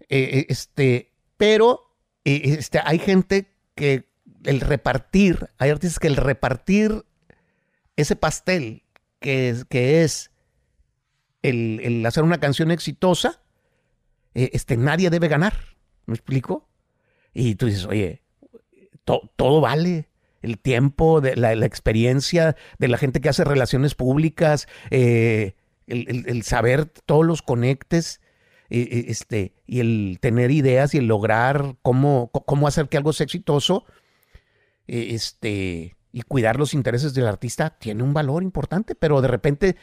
este, 0.10 1.12
pero 1.38 1.92
este, 2.24 2.82
hay 2.84 2.98
gente 2.98 3.54
que 3.76 4.10
el 4.44 4.60
repartir, 4.60 5.50
hay 5.60 5.70
artistas 5.70 6.00
que 6.00 6.08
el 6.08 6.16
repartir 6.16 7.06
ese 7.96 8.16
pastel 8.16 8.84
que 9.20 9.50
es, 9.50 9.66
que 9.66 10.04
es 10.04 10.32
el, 11.42 12.06
hacer 12.06 12.24
una 12.24 12.40
canción 12.40 12.72
exitosa, 12.72 13.42
eh, 14.34 14.50
este, 14.54 14.78
nadie 14.78 15.10
debe 15.10 15.28
ganar. 15.28 15.54
¿Me 16.06 16.14
explico? 16.14 16.70
Y 17.34 17.56
tú 17.56 17.68
dices, 17.68 17.86
oye, 17.86 18.24
todo 19.04 19.62
vale. 19.62 20.10
El 20.42 20.60
tiempo, 20.60 21.22
de 21.22 21.38
la, 21.38 21.54
experiencia 21.66 22.58
de 22.78 22.88
la 22.90 22.98
gente 22.98 23.22
que 23.22 23.30
hace 23.30 23.46
relaciones 23.46 23.96
públicas, 23.96 24.68
eh, 24.92 25.56
el, 25.88 26.44
saber 26.44 26.86
todos 26.86 27.26
los 27.26 27.42
conectes, 27.42 28.20
eh, 28.70 29.06
este, 29.08 29.54
y 29.66 29.80
el 29.80 30.18
tener 30.20 30.52
ideas 30.52 30.94
y 30.94 30.98
el 30.98 31.08
lograr 31.08 31.78
cómo, 31.82 32.30
cómo 32.32 32.68
hacer 32.68 32.90
que 32.90 32.98
algo 32.98 33.14
sea 33.14 33.24
exitoso, 33.24 33.86
este, 34.88 35.96
y 36.14 36.22
cuidar 36.22 36.58
los 36.58 36.76
intereses 36.76 37.14
del 37.16 37.28
artista 37.28 37.72
tiene 37.72 38.04
un 38.04 38.14
valor 38.14 38.44
importante, 38.44 38.94
pero 38.94 39.20
de 39.20 39.28
repente, 39.28 39.76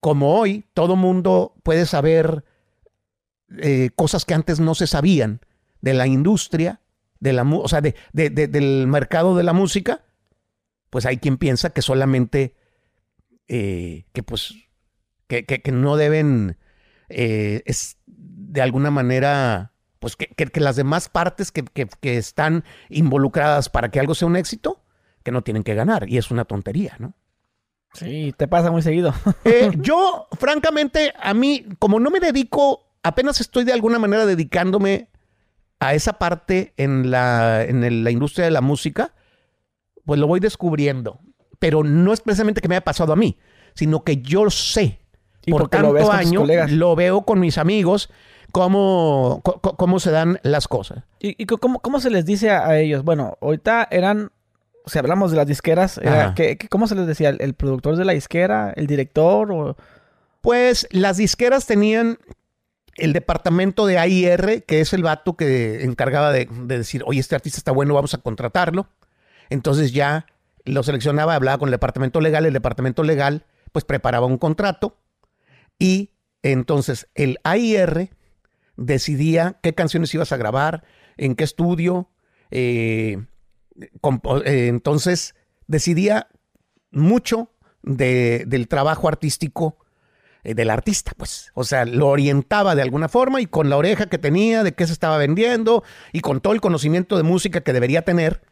como 0.00 0.38
hoy, 0.38 0.64
todo 0.74 0.94
mundo 0.94 1.56
puede 1.64 1.86
saber 1.86 2.44
eh, 3.58 3.90
cosas 3.96 4.24
que 4.24 4.34
antes 4.34 4.60
no 4.60 4.76
se 4.76 4.86
sabían 4.86 5.40
de 5.80 5.92
la 5.92 6.06
industria, 6.06 6.82
de 7.18 7.32
la, 7.32 7.42
o 7.42 7.66
sea, 7.66 7.80
de, 7.80 7.96
del 8.12 8.86
mercado 8.86 9.36
de 9.36 9.42
la 9.42 9.52
música, 9.52 10.04
pues 10.88 11.04
hay 11.04 11.16
quien 11.18 11.36
piensa 11.36 11.70
que 11.70 11.82
solamente, 11.82 12.54
eh, 13.48 14.06
que 14.12 14.22
pues, 14.22 14.54
que, 15.26 15.44
que, 15.44 15.72
no 15.72 15.96
deben, 15.96 16.58
eh, 17.08 17.64
es 17.66 17.98
de 18.06 18.62
alguna 18.62 18.92
manera, 18.92 19.72
pues 19.98 20.14
que, 20.14 20.28
que 20.28 20.60
las 20.60 20.76
demás 20.76 21.08
partes 21.08 21.50
que, 21.50 21.64
están 22.02 22.62
involucradas 22.88 23.68
para 23.68 23.90
que 23.90 23.98
algo 23.98 24.14
sea 24.14 24.28
un 24.28 24.36
éxito, 24.36 24.84
que 25.28 25.32
no 25.32 25.42
tienen 25.42 25.62
que 25.62 25.74
ganar. 25.74 26.08
Y 26.08 26.16
es 26.16 26.30
una 26.30 26.46
tontería, 26.46 26.96
¿no? 26.98 27.12
Sí, 27.92 28.34
te 28.38 28.48
pasa 28.48 28.70
muy 28.70 28.80
seguido. 28.80 29.12
Eh, 29.44 29.70
yo, 29.76 30.26
francamente, 30.38 31.12
a 31.20 31.34
mí, 31.34 31.66
como 31.78 32.00
no 32.00 32.08
me 32.08 32.18
dedico, 32.18 32.86
apenas 33.02 33.42
estoy 33.42 33.64
de 33.64 33.74
alguna 33.74 33.98
manera 33.98 34.24
dedicándome 34.24 35.10
a 35.80 35.92
esa 35.92 36.14
parte 36.14 36.72
en 36.78 37.10
la, 37.10 37.62
en 37.62 38.04
la 38.04 38.10
industria 38.10 38.46
de 38.46 38.52
la 38.52 38.62
música, 38.62 39.12
pues 40.06 40.18
lo 40.18 40.26
voy 40.26 40.40
descubriendo. 40.40 41.20
Pero 41.58 41.84
no 41.84 42.14
es 42.14 42.22
precisamente 42.22 42.62
que 42.62 42.68
me 42.68 42.76
haya 42.76 42.84
pasado 42.84 43.12
a 43.12 43.16
mí, 43.16 43.36
sino 43.74 44.04
que 44.04 44.22
yo 44.22 44.48
sé, 44.48 45.00
¿Y 45.44 45.50
por 45.50 45.68
tanto 45.68 46.10
año, 46.10 46.46
lo 46.68 46.96
veo 46.96 47.20
con 47.22 47.38
mis 47.38 47.58
amigos, 47.58 48.08
cómo, 48.50 49.42
cómo, 49.42 50.00
se 50.00 50.10
dan 50.10 50.40
las 50.42 50.68
cosas. 50.68 51.04
¿Y, 51.20 51.44
cómo, 51.44 51.80
cómo, 51.80 52.00
se 52.00 52.08
les 52.08 52.24
dice 52.24 52.50
a 52.50 52.78
ellos? 52.78 53.04
Bueno, 53.04 53.36
ahorita 53.42 53.88
eran 53.90 54.30
si 54.88 54.98
hablamos 54.98 55.30
de 55.30 55.36
las 55.36 55.46
disqueras, 55.46 56.00
¿cómo 56.70 56.86
se 56.86 56.94
les 56.94 57.06
decía? 57.06 57.30
¿El, 57.30 57.54
productor 57.54 57.96
de 57.96 58.04
la 58.04 58.12
disquera? 58.12 58.72
¿El 58.76 58.86
director? 58.86 59.50
O... 59.52 59.76
Pues 60.40 60.86
las 60.90 61.16
disqueras 61.16 61.66
tenían 61.66 62.18
el 62.96 63.12
departamento 63.12 63.86
de 63.86 63.98
AIR, 63.98 64.64
que 64.64 64.80
es 64.80 64.92
el 64.92 65.02
vato 65.02 65.36
que 65.36 65.84
encargaba 65.84 66.32
de, 66.32 66.48
decir, 66.66 67.02
oye, 67.06 67.20
este 67.20 67.34
artista 67.34 67.58
está 67.58 67.72
bueno, 67.72 67.94
vamos 67.94 68.14
a 68.14 68.18
contratarlo. 68.18 68.88
Entonces 69.50 69.92
ya 69.92 70.26
lo 70.64 70.82
seleccionaba, 70.82 71.34
hablaba 71.34 71.58
con 71.58 71.68
el 71.68 71.72
departamento 71.72 72.20
legal, 72.20 72.44
el 72.44 72.52
departamento 72.52 73.02
legal 73.02 73.46
pues 73.72 73.84
preparaba 73.84 74.26
un 74.26 74.38
contrato 74.38 74.96
y 75.78 76.10
entonces 76.42 77.08
el 77.14 77.38
AIR 77.44 78.10
decidía 78.76 79.58
qué 79.62 79.74
canciones 79.74 80.12
ibas 80.14 80.32
a 80.32 80.36
grabar, 80.36 80.84
en 81.16 81.34
qué 81.34 81.44
estudio, 81.44 82.10
eh, 82.50 83.18
entonces 84.44 85.34
decidía 85.66 86.28
mucho 86.90 87.50
del 87.82 88.68
trabajo 88.68 89.08
artístico 89.08 89.78
eh, 90.44 90.54
del 90.54 90.70
artista, 90.70 91.12
pues. 91.16 91.50
O 91.54 91.64
sea, 91.64 91.84
lo 91.84 92.08
orientaba 92.08 92.74
de 92.74 92.82
alguna 92.82 93.08
forma 93.08 93.40
y 93.40 93.46
con 93.46 93.70
la 93.70 93.76
oreja 93.76 94.06
que 94.06 94.18
tenía 94.18 94.62
de 94.62 94.72
qué 94.72 94.86
se 94.86 94.92
estaba 94.92 95.18
vendiendo 95.18 95.84
y 96.12 96.20
con 96.20 96.40
todo 96.40 96.52
el 96.52 96.60
conocimiento 96.60 97.16
de 97.16 97.22
música 97.22 97.60
que 97.60 97.72
debería 97.72 98.02
tener 98.02 98.42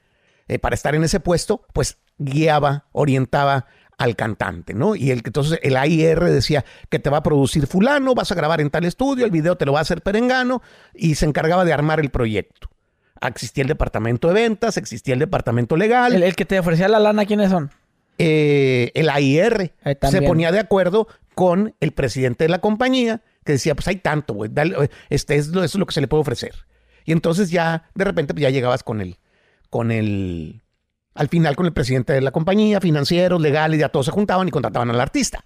eh, 0.48 0.58
para 0.58 0.74
estar 0.74 0.94
en 0.94 1.04
ese 1.04 1.20
puesto, 1.20 1.66
pues 1.72 1.98
guiaba, 2.18 2.86
orientaba 2.92 3.66
al 3.98 4.14
cantante, 4.14 4.74
¿no? 4.74 4.94
Y 4.94 5.10
el, 5.10 5.22
entonces 5.24 5.58
el 5.62 5.76
AIR 5.76 6.24
decía 6.24 6.64
que 6.90 6.98
te 6.98 7.08
va 7.08 7.18
a 7.18 7.22
producir 7.22 7.66
fulano, 7.66 8.14
vas 8.14 8.30
a 8.30 8.34
grabar 8.34 8.60
en 8.60 8.70
tal 8.70 8.84
estudio, 8.84 9.24
el 9.24 9.30
video 9.30 9.56
te 9.56 9.64
lo 9.64 9.72
va 9.72 9.78
a 9.78 9.82
hacer 9.82 10.02
perengano 10.02 10.62
y 10.94 11.14
se 11.14 11.24
encargaba 11.24 11.64
de 11.64 11.72
armar 11.72 12.00
el 12.00 12.10
proyecto 12.10 12.68
existía 13.22 13.62
el 13.62 13.68
departamento 13.68 14.28
de 14.28 14.34
ventas, 14.34 14.76
existía 14.76 15.14
el 15.14 15.20
departamento 15.20 15.76
legal. 15.76 16.22
¿El, 16.22 16.36
que 16.36 16.44
te 16.44 16.58
ofrecía 16.58 16.88
la 16.88 16.98
lana, 16.98 17.24
quiénes 17.26 17.50
son? 17.50 17.70
Eh, 18.18 18.92
el 18.94 19.10
AIR 19.10 19.74
se 20.08 20.22
ponía 20.22 20.50
de 20.52 20.58
acuerdo 20.58 21.06
con 21.34 21.74
el 21.80 21.92
presidente 21.92 22.44
de 22.44 22.48
la 22.48 22.60
compañía 22.60 23.20
que 23.44 23.52
decía, 23.52 23.74
pues 23.74 23.86
hay 23.88 23.96
tanto, 23.96 24.34
güey, 24.34 24.50
este 25.10 25.36
es, 25.36 25.48
eso 25.48 25.64
es 25.64 25.74
lo 25.76 25.86
que 25.86 25.94
se 25.94 26.00
le 26.00 26.08
puede 26.08 26.22
ofrecer. 26.22 26.54
Y 27.04 27.12
entonces 27.12 27.50
ya, 27.50 27.88
de 27.94 28.04
repente, 28.04 28.34
pues 28.34 28.42
ya 28.42 28.50
llegabas 28.50 28.82
con 28.82 29.00
el, 29.00 29.18
con 29.70 29.90
el, 29.90 30.62
al 31.14 31.28
final 31.28 31.56
con 31.56 31.66
el 31.66 31.72
presidente 31.72 32.12
de 32.12 32.20
la 32.20 32.32
compañía, 32.32 32.80
financieros, 32.80 33.40
legales, 33.40 33.78
ya 33.78 33.88
todos 33.88 34.06
se 34.06 34.12
juntaban 34.12 34.48
y 34.48 34.50
contrataban 34.50 34.90
al 34.90 35.00
artista, 35.00 35.44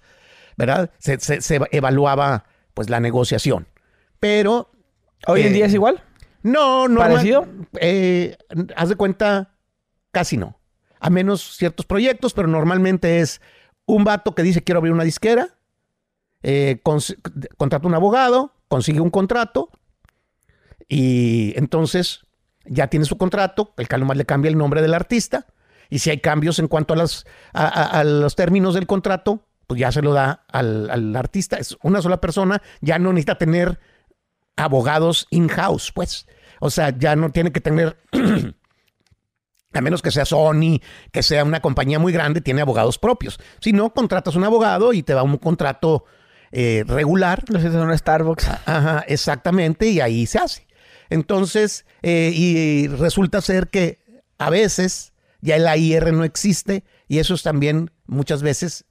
¿verdad? 0.57 0.89
Se, 0.97 1.19
evaluaba, 1.71 2.45
pues, 2.73 2.89
la 2.89 2.99
negociación. 2.99 3.67
Pero... 4.19 4.71
¿Hoy 5.27 5.41
en 5.41 5.53
día 5.53 5.67
es 5.67 5.73
igual? 5.73 6.03
No, 6.43 6.87
no. 6.87 6.99
¿Parecido? 6.99 7.47
Eh, 7.79 8.37
haz 8.75 8.89
de 8.89 8.95
cuenta, 8.95 9.55
casi 10.11 10.37
no. 10.37 10.59
a 10.99 11.09
menos 11.09 11.57
ciertos 11.57 11.85
proyectos, 11.85 12.33
pero 12.33 12.47
normalmente 12.47 13.19
es 13.21 13.41
un 13.85 14.03
vato 14.03 14.35
que 14.35 14.43
dice 14.43 14.63
quiero 14.63 14.79
abrir 14.79 14.93
una 14.93 15.03
disquera, 15.03 15.49
eh, 16.43 16.81
contrata 17.57 17.87
un 17.87 17.95
abogado, 17.95 18.53
consigue 18.67 18.99
un 18.99 19.09
contrato 19.09 19.69
y 20.87 21.53
entonces 21.57 22.21
ya 22.65 22.87
tiene 22.87 23.05
su 23.05 23.17
contrato, 23.17 23.73
el 23.77 24.05
más 24.05 24.17
le 24.17 24.25
cambia 24.25 24.49
el 24.49 24.57
nombre 24.57 24.81
del 24.81 24.93
artista 24.93 25.47
y 25.89 25.99
si 25.99 26.09
hay 26.09 26.19
cambios 26.19 26.57
en 26.59 26.67
cuanto 26.67 26.93
a, 26.93 26.97
las, 26.97 27.25
a, 27.53 28.03
los 28.05 28.35
términos 28.35 28.75
del 28.75 28.87
contrato, 28.87 29.45
pues 29.67 29.79
ya 29.79 29.91
se 29.91 30.01
lo 30.01 30.13
da 30.13 30.45
al, 30.47 30.89
al, 30.89 31.15
artista. 31.15 31.57
Es 31.57 31.77
una 31.83 32.01
sola 32.01 32.21
persona, 32.21 32.61
ya 32.79 32.97
no 32.97 33.11
necesita 33.11 33.37
tener 33.37 33.79
abogados 34.55 35.27
in-house, 35.29 35.91
pues. 35.91 36.27
O 36.59 36.69
sea, 36.69 36.95
ya 36.97 37.15
no 37.15 37.31
tiene 37.31 37.51
que 37.51 37.61
tener 37.61 37.97
A 39.73 39.81
menos 39.81 40.01
que 40.01 40.11
sea 40.11 40.25
Sony, 40.25 40.81
que 41.11 41.23
sea 41.23 41.45
una 41.45 41.61
compañía 41.61 41.97
muy 41.97 42.11
grande, 42.11 42.41
tiene 42.41 42.61
abogados 42.61 42.97
propios. 42.97 43.39
Si 43.61 43.71
no, 43.71 43.93
contratas 43.93 44.35
un 44.35 44.43
abogado 44.43 44.91
y 44.91 45.01
te 45.01 45.13
da 45.13 45.23
un 45.23 45.37
contrato 45.37 46.03
eh, 46.51 46.83
regular. 46.85 47.45
No 47.49 47.59
sé 47.59 47.71
si 47.71 47.77
un 47.77 47.97
Starbucks. 47.97 48.47
Ajá, 48.65 49.05
exactamente, 49.07 49.87
y 49.87 50.01
ahí 50.01 50.25
se 50.25 50.39
hace. 50.39 50.67
Entonces, 51.09 51.85
eh, 52.01 52.31
y 52.33 52.87
resulta 52.87 53.41
ser 53.41 53.69
que 53.69 53.99
a 54.37 54.49
veces 54.49 55.13
ya 55.39 55.55
el 55.55 55.67
AIR 55.67 56.13
no 56.13 56.23
existe 56.23 56.83
y 57.07 57.19
eso 57.19 57.33
es 57.33 57.43
también 57.43 57.91
muchas 58.05 58.43
veces 58.43 58.85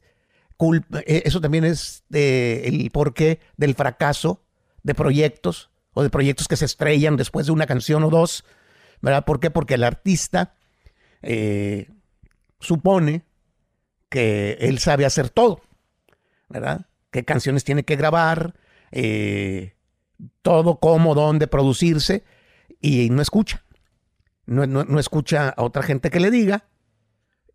culpa, 0.56 1.00
eh, 1.00 1.22
eso 1.24 1.40
también 1.40 1.64
es 1.64 2.04
el 2.10 2.90
porqué 2.90 3.40
del 3.56 3.74
fracaso 3.74 4.44
de 4.82 4.94
proyectos 4.94 5.70
o 5.92 6.02
de 6.02 6.10
proyectos 6.10 6.48
que 6.48 6.56
se 6.56 6.64
estrellan 6.64 7.16
después 7.16 7.46
de 7.46 7.52
una 7.52 7.66
canción 7.66 8.04
o 8.04 8.10
dos. 8.10 8.44
¿Verdad? 9.02 9.24
¿Por 9.24 9.40
qué? 9.40 9.50
Porque 9.50 9.74
el 9.74 9.84
artista 9.84 10.54
eh, 11.22 11.88
supone 12.60 13.24
que 14.10 14.58
él 14.60 14.78
sabe 14.78 15.06
hacer 15.06 15.30
todo, 15.30 15.62
¿verdad? 16.48 16.86
¿Qué 17.10 17.24
canciones 17.24 17.64
tiene 17.64 17.84
que 17.84 17.96
grabar? 17.96 18.54
Eh, 18.92 19.74
todo, 20.42 20.78
cómo, 20.80 21.14
dónde 21.14 21.46
producirse, 21.46 22.24
y 22.80 23.10
no 23.10 23.22
escucha. 23.22 23.64
No, 24.46 24.98
escucha 24.98 25.50
a 25.50 25.62
otra 25.62 25.82
gente 25.82 26.10
que 26.10 26.20
le 26.20 26.30
diga, 26.30 26.64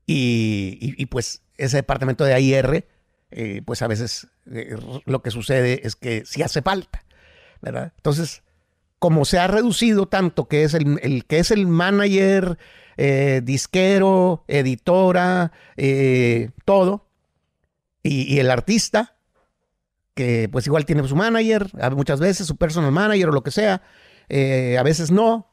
y, 0.07 1.05
pues 1.07 1.43
ese 1.57 1.78
departamento 1.78 2.23
de 2.23 2.34
AIR, 2.34 2.88
eh, 3.32 3.61
pues 3.65 3.82
a 3.82 3.88
veces 3.88 4.28
lo 4.45 5.21
que 5.21 5.32
sucede 5.32 5.82
es 5.86 5.95
que 5.95 6.23
sí 6.26 6.41
hace 6.41 6.61
falta, 6.61 7.03
¿verdad? 7.66 7.93
Entonces, 7.97 8.43
como 8.99 9.26
se 9.26 9.39
ha 9.39 9.47
reducido 9.47 10.07
tanto 10.07 10.47
que 10.47 10.63
es 10.63 10.74
el, 10.74 10.99
el 11.01 11.26
que 11.26 11.39
es 11.39 11.51
el 11.51 11.68
manager, 11.68 12.57
eh, 12.97 13.41
disquero, 13.43 14.45
editora, 14.47 15.51
eh, 15.76 16.51
todo. 16.63 17.09
Y, 18.03 18.38
el 18.38 18.51
artista, 18.51 19.16
que 20.13 20.47
pues 20.51 20.68
igual 20.68 20.86
tiene 20.86 21.07
su 21.07 21.16
manager, 21.16 21.72
muchas 21.95 22.20
veces 22.20 22.45
su 22.45 22.55
personal 22.55 22.91
manager 22.91 23.30
o 23.30 23.32
lo 23.32 23.41
que 23.41 23.49
sea, 23.49 23.82
eh, 24.30 24.78
a 24.78 24.84
veces 24.84 25.09
no. 25.09 25.47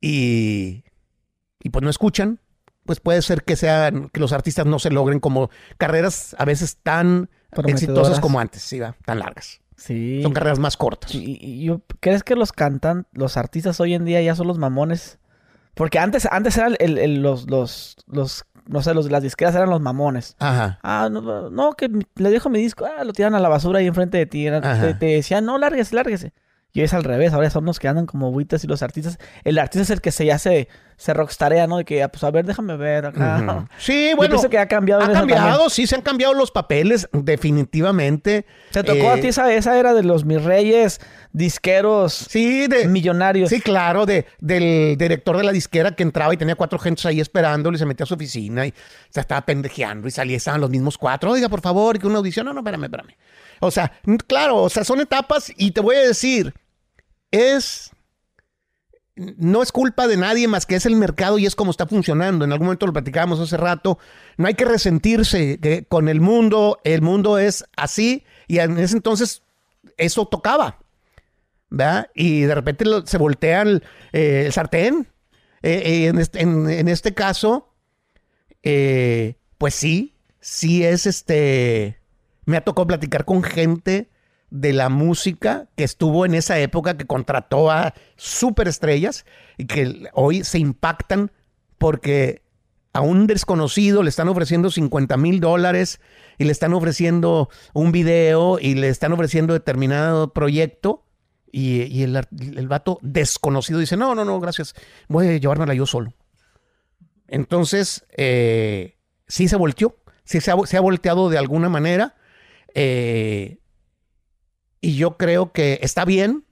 Y, 0.00 0.84
y 1.62 1.68
pues 1.68 1.82
no 1.82 1.90
escuchan, 1.90 2.40
pues 2.86 3.00
puede 3.00 3.20
ser 3.20 3.44
que 3.44 3.54
sean, 3.54 4.08
que 4.08 4.20
los 4.20 4.32
artistas 4.32 4.64
no 4.64 4.78
se 4.78 4.90
logren 4.90 5.20
como 5.20 5.50
carreras 5.76 6.34
a 6.38 6.46
veces 6.46 6.78
tan 6.82 7.28
exitosas 7.66 8.18
como 8.18 8.40
antes, 8.40 8.62
sí, 8.62 8.80
tan 9.04 9.18
largas. 9.18 9.60
Sí. 9.76 10.20
Son 10.22 10.32
carreras 10.32 10.58
más 10.58 10.76
cortas. 10.76 11.14
¿Y, 11.14 11.70
crees 12.00 12.22
que 12.22 12.34
los 12.34 12.52
cantan, 12.52 13.06
los 13.12 13.36
artistas 13.36 13.80
hoy 13.80 13.94
en 13.94 14.04
día 14.04 14.20
ya 14.22 14.34
son 14.34 14.46
los 14.46 14.58
mamones? 14.58 15.18
Porque 15.74 15.98
antes, 15.98 16.26
antes 16.30 16.56
eran 16.56 16.76
los, 17.22 17.50
los, 17.50 17.96
los, 18.06 18.46
no 18.66 18.82
sé, 18.82 18.94
los, 18.94 19.10
las 19.10 19.22
disqueras 19.22 19.54
eran 19.54 19.68
los 19.68 19.82
mamones. 19.82 20.34
Ajá. 20.38 20.78
Ah, 20.82 21.08
no, 21.10 21.50
no 21.50 21.72
que 21.72 21.90
le 22.14 22.30
dejo 22.30 22.48
mi 22.48 22.58
disco, 22.58 22.86
ah, 22.86 23.04
lo 23.04 23.12
tiran 23.12 23.34
a 23.34 23.40
la 23.40 23.50
basura 23.50 23.80
ahí 23.80 23.86
enfrente 23.86 24.16
de 24.16 24.26
ti. 24.26 24.46
Te, 24.46 24.94
te, 24.94 25.06
decían, 25.06 25.44
no, 25.44 25.58
lárguese, 25.58 25.94
lárguese. 25.94 26.32
Y 26.76 26.82
es 26.82 26.92
al 26.92 27.04
revés, 27.04 27.32
ahora 27.32 27.48
son 27.48 27.64
los 27.64 27.78
que 27.78 27.88
andan 27.88 28.04
como 28.04 28.30
buitas 28.30 28.62
y 28.62 28.66
los 28.66 28.82
artistas. 28.82 29.18
El 29.44 29.58
artista 29.58 29.84
es 29.84 29.88
el 29.88 30.02
que 30.02 30.12
se 30.12 30.26
ya 30.26 30.38
se, 30.38 30.68
rockstarea, 31.08 31.66
¿no? 31.66 31.78
De 31.78 31.86
que, 31.86 32.02
ah, 32.02 32.08
pues 32.08 32.22
a 32.22 32.30
ver, 32.30 32.44
déjame 32.44 32.76
ver 32.76 33.06
acá. 33.06 33.66
Sí, 33.78 34.12
bueno. 34.14 34.42
Yo 34.42 34.50
que 34.50 34.58
ha 34.58 34.68
cambiado. 34.68 35.00
Ha 35.00 35.10
cambiado, 35.10 35.70
sí, 35.70 35.86
se 35.86 35.94
han 35.94 36.02
cambiado 36.02 36.34
los 36.34 36.50
papeles, 36.50 37.08
definitivamente. 37.14 38.44
¿Te 38.72 38.82
tocó 38.82 39.08
a 39.08 39.14
ti 39.14 39.22
eh, 39.22 39.28
esa, 39.30 39.50
esa 39.54 39.78
era 39.78 39.94
de 39.94 40.02
los 40.02 40.26
mis 40.26 40.44
reyes 40.44 41.00
disqueros 41.32 42.12
sí, 42.12 42.66
de, 42.66 42.86
millonarios? 42.88 43.48
Sí, 43.48 43.62
claro, 43.62 44.04
de, 44.04 44.26
del 44.38 44.98
director 44.98 45.38
de 45.38 45.44
la 45.44 45.52
disquera 45.52 45.92
que 45.92 46.02
entraba 46.02 46.34
y 46.34 46.36
tenía 46.36 46.56
cuatro 46.56 46.78
gentes 46.78 47.06
ahí 47.06 47.22
esperándole 47.22 47.76
y 47.76 47.78
se 47.78 47.86
metía 47.86 48.04
a 48.04 48.06
su 48.06 48.16
oficina 48.16 48.66
y 48.66 48.74
se 49.08 49.20
estaba 49.20 49.40
pendejeando 49.46 50.08
y 50.08 50.10
salía, 50.10 50.36
estaban 50.36 50.60
los 50.60 50.68
mismos 50.68 50.98
cuatro. 50.98 51.30
Oiga, 51.30 51.48
por 51.48 51.62
favor, 51.62 51.98
que 51.98 52.06
una 52.06 52.18
audición. 52.18 52.44
No, 52.44 52.52
no, 52.52 52.60
espérame, 52.60 52.84
espérame. 52.84 53.14
O 53.60 53.70
sea, 53.70 53.90
claro, 54.26 54.64
o 54.64 54.68
sea, 54.68 54.84
son 54.84 55.00
etapas 55.00 55.50
y 55.56 55.70
te 55.70 55.80
voy 55.80 55.96
a 55.96 56.00
decir 56.00 56.52
es 57.30 57.90
no 59.16 59.62
es 59.62 59.72
culpa 59.72 60.06
de 60.06 60.18
nadie 60.18 60.46
más 60.46 60.66
que 60.66 60.74
es 60.74 60.84
el 60.84 60.94
mercado 60.94 61.38
y 61.38 61.46
es 61.46 61.56
como 61.56 61.70
está 61.70 61.86
funcionando. 61.86 62.44
En 62.44 62.52
algún 62.52 62.66
momento 62.66 62.86
lo 62.86 62.92
platicábamos 62.92 63.40
hace 63.40 63.56
rato. 63.56 63.98
No 64.36 64.46
hay 64.46 64.54
que 64.54 64.66
resentirse 64.66 65.58
que 65.58 65.84
con 65.84 66.08
el 66.08 66.20
mundo. 66.20 66.80
El 66.84 67.00
mundo 67.00 67.38
es 67.38 67.64
así 67.76 68.24
y 68.46 68.58
en 68.58 68.78
ese 68.78 68.96
entonces 68.96 69.42
eso 69.96 70.26
tocaba. 70.26 70.78
Y 72.14 72.42
de 72.42 72.54
repente 72.54 72.84
se 73.04 73.18
voltea 73.18 73.62
el, 73.62 73.84
eh, 74.12 74.48
sartén. 74.52 75.08
Eh, 75.62 75.82
eh, 75.84 76.06
en, 76.06 76.18
este, 76.18 76.40
en, 76.42 76.88
este, 76.88 77.14
caso, 77.14 77.72
pues 78.62 79.74
sí, 79.74 80.14
sí 80.40 80.84
es 80.84 81.06
este. 81.06 81.98
Me 82.44 82.56
ha 82.56 82.60
tocado 82.64 82.86
platicar 82.86 83.24
con 83.24 83.42
gente 83.42 84.10
de 84.50 84.72
la 84.72 84.88
música 84.88 85.68
que 85.76 85.84
estuvo 85.84 86.24
en 86.24 86.34
esa 86.34 86.58
época, 86.58 86.96
que 86.96 87.06
contrató 87.06 87.70
a 87.70 87.94
superestrellas 88.16 89.24
y 89.56 89.66
que 89.66 90.08
hoy 90.12 90.44
se 90.44 90.58
impactan 90.58 91.32
porque 91.78 92.42
a 92.92 93.00
un 93.00 93.26
desconocido 93.26 94.02
le 94.02 94.08
están 94.08 94.28
ofreciendo 94.28 94.70
50 94.70 95.16
mil 95.16 95.40
dólares 95.40 96.00
y 96.38 96.44
le 96.44 96.52
están 96.52 96.72
ofreciendo 96.72 97.50
un 97.74 97.92
video 97.92 98.58
y 98.58 98.74
le 98.74 98.88
están 98.88 99.12
ofreciendo 99.12 99.52
determinado 99.52 100.32
proyecto 100.32 101.04
y, 101.52 102.02
el, 102.02 102.16
el, 102.16 102.68
vato 102.68 102.98
desconocido 103.00 103.78
dice, 103.78 103.96
no, 103.96 104.14
no, 104.14 104.26
no, 104.26 104.40
gracias, 104.40 104.74
voy 105.08 105.26
a 105.26 105.36
llevármela 105.38 105.72
yo 105.72 105.86
solo. 105.86 106.12
Entonces, 107.28 108.04
eh, 108.16 108.98
sí 109.26 109.48
se 109.48 109.56
volteó, 109.56 109.96
sí 110.24 110.40
se 110.40 110.50
ha, 110.50 110.80
volteado 110.80 111.30
de 111.30 111.38
alguna 111.38 111.68
manera. 111.68 112.14
Eh, 112.74 113.58
y 114.80 114.96
yo 114.96 115.16
creo 115.16 115.52
que 115.52 115.78
está 115.82 116.04
bien, 116.04 116.44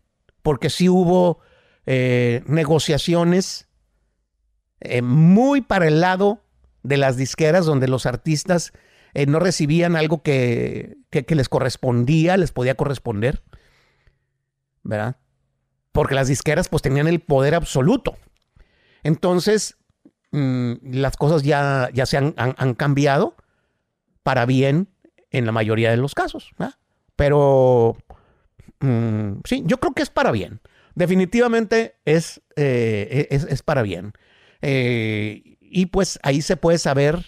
porque 0.42 0.70
sí 0.70 0.88
hubo 0.88 1.40
eh, 1.86 2.42
negociaciones 2.46 3.68
eh, 4.80 5.02
muy 5.02 5.62
para 5.62 5.88
el 5.88 6.00
lado 6.00 6.42
de 6.82 6.96
las 6.96 7.16
disqueras, 7.16 7.66
donde 7.66 7.88
los 7.88 8.06
artistas 8.06 8.72
eh, 9.14 9.26
no 9.26 9.38
recibían 9.38 9.96
algo 9.96 10.22
que, 10.22 10.96
les 11.10 11.48
correspondía, 11.48 12.36
les 12.36 12.52
podía 12.52 12.74
corresponder, 12.74 13.42
¿verdad? 14.82 15.16
Porque 15.92 16.14
las 16.14 16.28
disqueras 16.28 16.68
pues 16.68 16.82
tenían 16.82 17.06
el 17.06 17.20
poder 17.20 17.54
absoluto. 17.54 18.16
Entonces, 19.02 19.78
mm, 20.32 20.72
las 20.82 21.16
cosas 21.16 21.42
ya, 21.42 21.88
ya 21.94 22.06
se 22.06 22.16
han, 22.16 22.34
han, 22.36 22.74
cambiado 22.74 23.36
para 24.22 24.44
bien 24.46 24.88
en 25.30 25.46
la 25.46 25.52
mayoría 25.52 25.90
de 25.90 25.96
los 25.96 26.14
casos, 26.14 26.50
¿verdad? 26.58 26.74
Pero 27.16 27.96
Mm, 28.84 29.40
sí, 29.44 29.62
yo 29.66 29.78
creo 29.78 29.94
que 29.94 30.02
es 30.02 30.10
para 30.10 30.30
bien. 30.30 30.60
Definitivamente 30.94 31.96
es, 32.04 32.42
eh, 32.56 33.28
e-, 33.30 33.34
es, 33.34 33.62
para 33.62 33.82
bien. 33.82 34.12
Eh, 34.60 35.56
y 35.60 35.86
pues 35.86 36.18
ahí 36.22 36.42
se 36.42 36.56
puede 36.56 36.78
saber, 36.78 37.24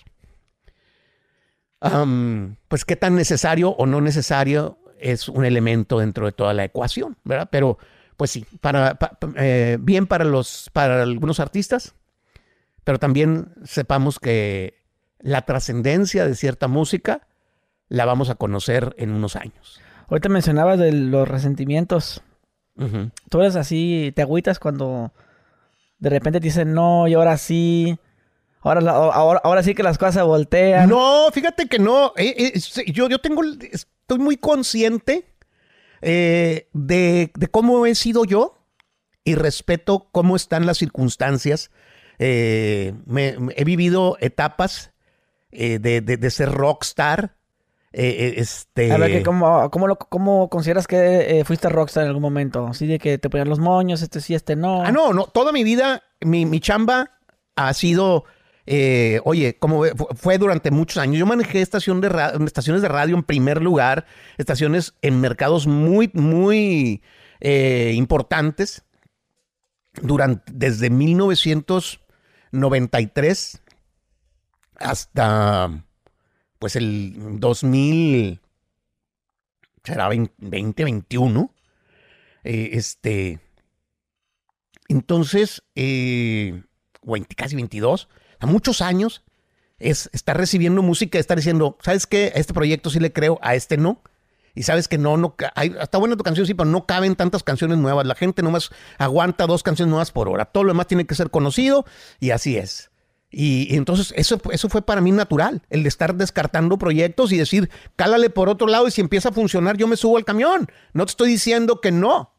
pues 2.68 2.84
qué 2.84 2.96
tan 2.96 3.14
necesario 3.14 3.70
o 3.70 3.86
no 3.86 4.00
necesario 4.00 4.78
es 4.98 5.28
un 5.28 5.44
elemento 5.44 5.98
dentro 5.98 6.26
de 6.26 6.32
toda 6.32 6.52
la 6.52 6.64
ecuación, 6.64 7.16
¿verdad? 7.24 7.48
Pero, 7.50 7.78
pues 8.16 8.30
sí, 8.30 8.46
para, 8.60 8.98
eh, 9.36 9.78
bien 9.80 10.06
para 10.06 10.24
los, 10.24 10.70
para 10.72 11.02
algunos 11.02 11.40
artistas, 11.40 11.94
pero 12.84 12.98
también 12.98 13.52
sepamos 13.64 14.18
que 14.18 14.82
la 15.20 15.42
trascendencia 15.42 16.26
de 16.26 16.34
cierta 16.34 16.68
música 16.68 17.26
la 17.88 18.04
vamos 18.04 18.30
a 18.30 18.34
conocer 18.34 18.94
en 18.98 19.10
unos 19.10 19.36
años. 19.36 19.80
Ahorita 20.08 20.28
mencionabas 20.28 20.78
de 20.78 20.92
los 20.92 21.28
resentimientos. 21.28 22.22
Tú 23.30 23.40
eres 23.40 23.56
así, 23.56 24.12
te 24.14 24.20
agüitas 24.20 24.58
cuando 24.58 25.12
de 25.98 26.10
repente 26.10 26.40
te 26.40 26.44
dicen 26.44 26.74
no 26.74 27.08
y 27.08 27.14
ahora 27.14 27.38
sí. 27.38 27.98
Ahora, 28.60 28.80
ahora, 28.90 29.62
sí 29.62 29.74
que 29.74 29.82
las 29.82 29.96
cosas 29.96 30.14
se 30.14 30.22
voltean. 30.22 30.88
No, 30.88 31.28
fíjate 31.32 31.68
que 31.68 31.78
no. 31.78 32.12
Eh, 32.16 32.52
eh, 32.54 32.92
yo, 32.92 33.08
yo 33.08 33.18
tengo, 33.20 33.42
estoy 33.44 34.18
muy 34.18 34.36
consciente 34.36 35.24
eh, 36.02 36.68
de, 36.72 37.32
cómo 37.50 37.86
he 37.86 37.94
sido 37.94 38.24
yo 38.24 38.58
y 39.24 39.34
respeto 39.34 40.08
cómo 40.12 40.36
están 40.36 40.66
las 40.66 40.78
circunstancias 40.78 41.70
eh, 42.18 42.94
he 43.56 43.64
vivido 43.64 44.16
etapas 44.20 44.92
eh, 45.50 45.78
de, 45.78 46.30
ser 46.30 46.50
rockstar. 46.50 47.36
Eh, 47.98 48.34
este... 48.36 48.92
A 48.92 48.98
ver, 48.98 49.22
¿cómo, 49.22 49.70
cómo, 49.70 50.50
consideras 50.50 50.86
que 50.86 51.42
fuiste 51.46 51.70
rockstar 51.70 52.02
en 52.02 52.08
algún 52.08 52.22
momento? 52.22 52.66
Así 52.66 52.86
de 52.86 52.98
que 52.98 53.16
te 53.16 53.30
ponían 53.30 53.48
los 53.48 53.58
moños, 53.58 54.02
este 54.02 54.20
sí, 54.20 54.34
este 54.34 54.54
no. 54.54 54.82
Ah, 54.82 54.92
no, 54.92 55.14
no. 55.14 55.26
Toda 55.26 55.50
mi 55.50 55.64
vida, 55.64 56.02
mi, 56.20 56.44
mi 56.44 56.60
chamba 56.60 57.12
ha 57.56 57.72
sido 57.72 58.24
eh, 58.66 59.20
oye, 59.24 59.56
como 59.58 59.84
fue 60.16 60.36
durante 60.38 60.72
muchos 60.72 60.96
años, 60.98 61.18
yo 61.18 61.26
manejé 61.26 61.62
estación 61.62 62.00
de 62.00 62.08
estaciones 62.44 62.82
de 62.82 62.88
radio 62.88 63.14
en 63.14 63.22
primer 63.22 63.62
lugar, 63.62 64.06
estaciones 64.38 64.94
en 65.02 65.20
mercados 65.20 65.68
muy, 65.68 66.10
muy 66.12 67.02
eh, 67.40 67.92
importantes, 67.94 68.82
durante, 70.02 70.52
desde 70.52 70.90
1993 70.90 73.62
hasta 74.78 75.84
pues 76.66 76.74
el 76.74 77.38
2000, 77.38 78.40
será 79.84 80.06
2021, 80.06 81.54
eh, 82.42 82.70
este, 82.72 83.38
entonces, 84.88 85.62
casi 87.36 87.54
22, 87.54 88.08
a 88.40 88.46
muchos 88.46 88.82
años, 88.82 89.22
es 89.78 90.10
estar 90.12 90.36
recibiendo 90.36 90.82
música, 90.82 91.20
estar 91.20 91.36
diciendo, 91.36 91.78
¿sabes 91.82 92.08
qué? 92.08 92.32
A 92.34 92.40
este 92.40 92.52
proyecto 92.52 92.90
sí 92.90 92.98
le 92.98 93.12
creo, 93.12 93.38
a 93.42 93.54
este 93.54 93.76
no. 93.76 94.02
Y 94.56 94.64
sabes 94.64 94.88
que 94.88 94.98
no, 94.98 95.16
no, 95.16 95.36
hay, 95.54 95.72
está 95.80 95.98
buena 95.98 96.16
tu 96.16 96.24
canción, 96.24 96.48
sí, 96.48 96.54
pero 96.54 96.68
no 96.68 96.84
caben 96.84 97.14
tantas 97.14 97.44
canciones 97.44 97.78
nuevas. 97.78 98.08
La 98.08 98.16
gente 98.16 98.42
nomás 98.42 98.70
aguanta 98.98 99.46
dos 99.46 99.62
canciones 99.62 99.90
nuevas 99.90 100.10
por 100.10 100.28
hora. 100.28 100.46
Todo 100.46 100.64
lo 100.64 100.72
demás 100.72 100.88
tiene 100.88 101.06
que 101.06 101.14
ser 101.14 101.30
conocido 101.30 101.86
y 102.18 102.30
así 102.30 102.56
es. 102.56 102.90
Y, 103.30 103.74
entonces 103.76 104.14
eso, 104.16 104.40
eso 104.50 104.68
fue 104.68 104.82
para 104.82 105.00
mí 105.00 105.12
natural, 105.12 105.62
el 105.68 105.82
de 105.82 105.88
estar 105.88 106.14
descartando 106.14 106.78
proyectos 106.78 107.32
y 107.32 107.36
decir, 107.36 107.70
cálale 107.96 108.30
por 108.30 108.48
otro 108.48 108.66
lado 108.66 108.86
y 108.88 108.90
si 108.90 109.00
empieza 109.00 109.30
a 109.30 109.32
funcionar 109.32 109.76
yo 109.76 109.88
me 109.88 109.96
subo 109.96 110.16
al 110.16 110.24
camión. 110.24 110.68
No 110.92 111.04
te 111.04 111.10
estoy 111.10 111.30
diciendo 111.30 111.80
que 111.80 111.92
no. 111.92 112.32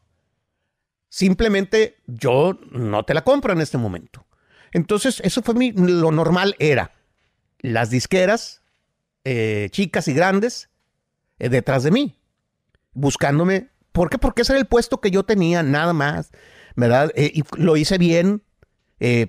Simplemente 1.08 1.96
yo 2.06 2.58
no 2.70 3.04
te 3.04 3.14
la 3.14 3.22
compro 3.22 3.52
en 3.52 3.60
este 3.60 3.78
momento. 3.78 4.26
Entonces, 4.72 5.20
eso 5.24 5.42
fue 5.42 5.54
mi, 5.54 5.72
lo 5.72 6.10
normal 6.12 6.54
era 6.58 6.92
las 7.60 7.90
disqueras, 7.90 8.62
eh, 9.24 9.68
chicas 9.70 10.08
y 10.08 10.14
grandes, 10.14 10.70
eh, 11.38 11.48
detrás 11.48 11.82
de 11.82 11.90
mí, 11.90 12.18
buscándome. 12.92 13.70
¿Por 13.92 14.10
qué? 14.10 14.18
Porque 14.18 14.42
ese 14.42 14.52
era 14.52 14.60
el 14.60 14.66
puesto 14.66 15.00
que 15.00 15.10
yo 15.10 15.24
tenía, 15.24 15.62
nada 15.62 15.92
más, 15.92 16.30
¿verdad? 16.76 17.10
Eh, 17.14 17.32
y 17.34 17.42
lo 17.56 17.76
hice 17.76 17.98
bien, 17.98 18.42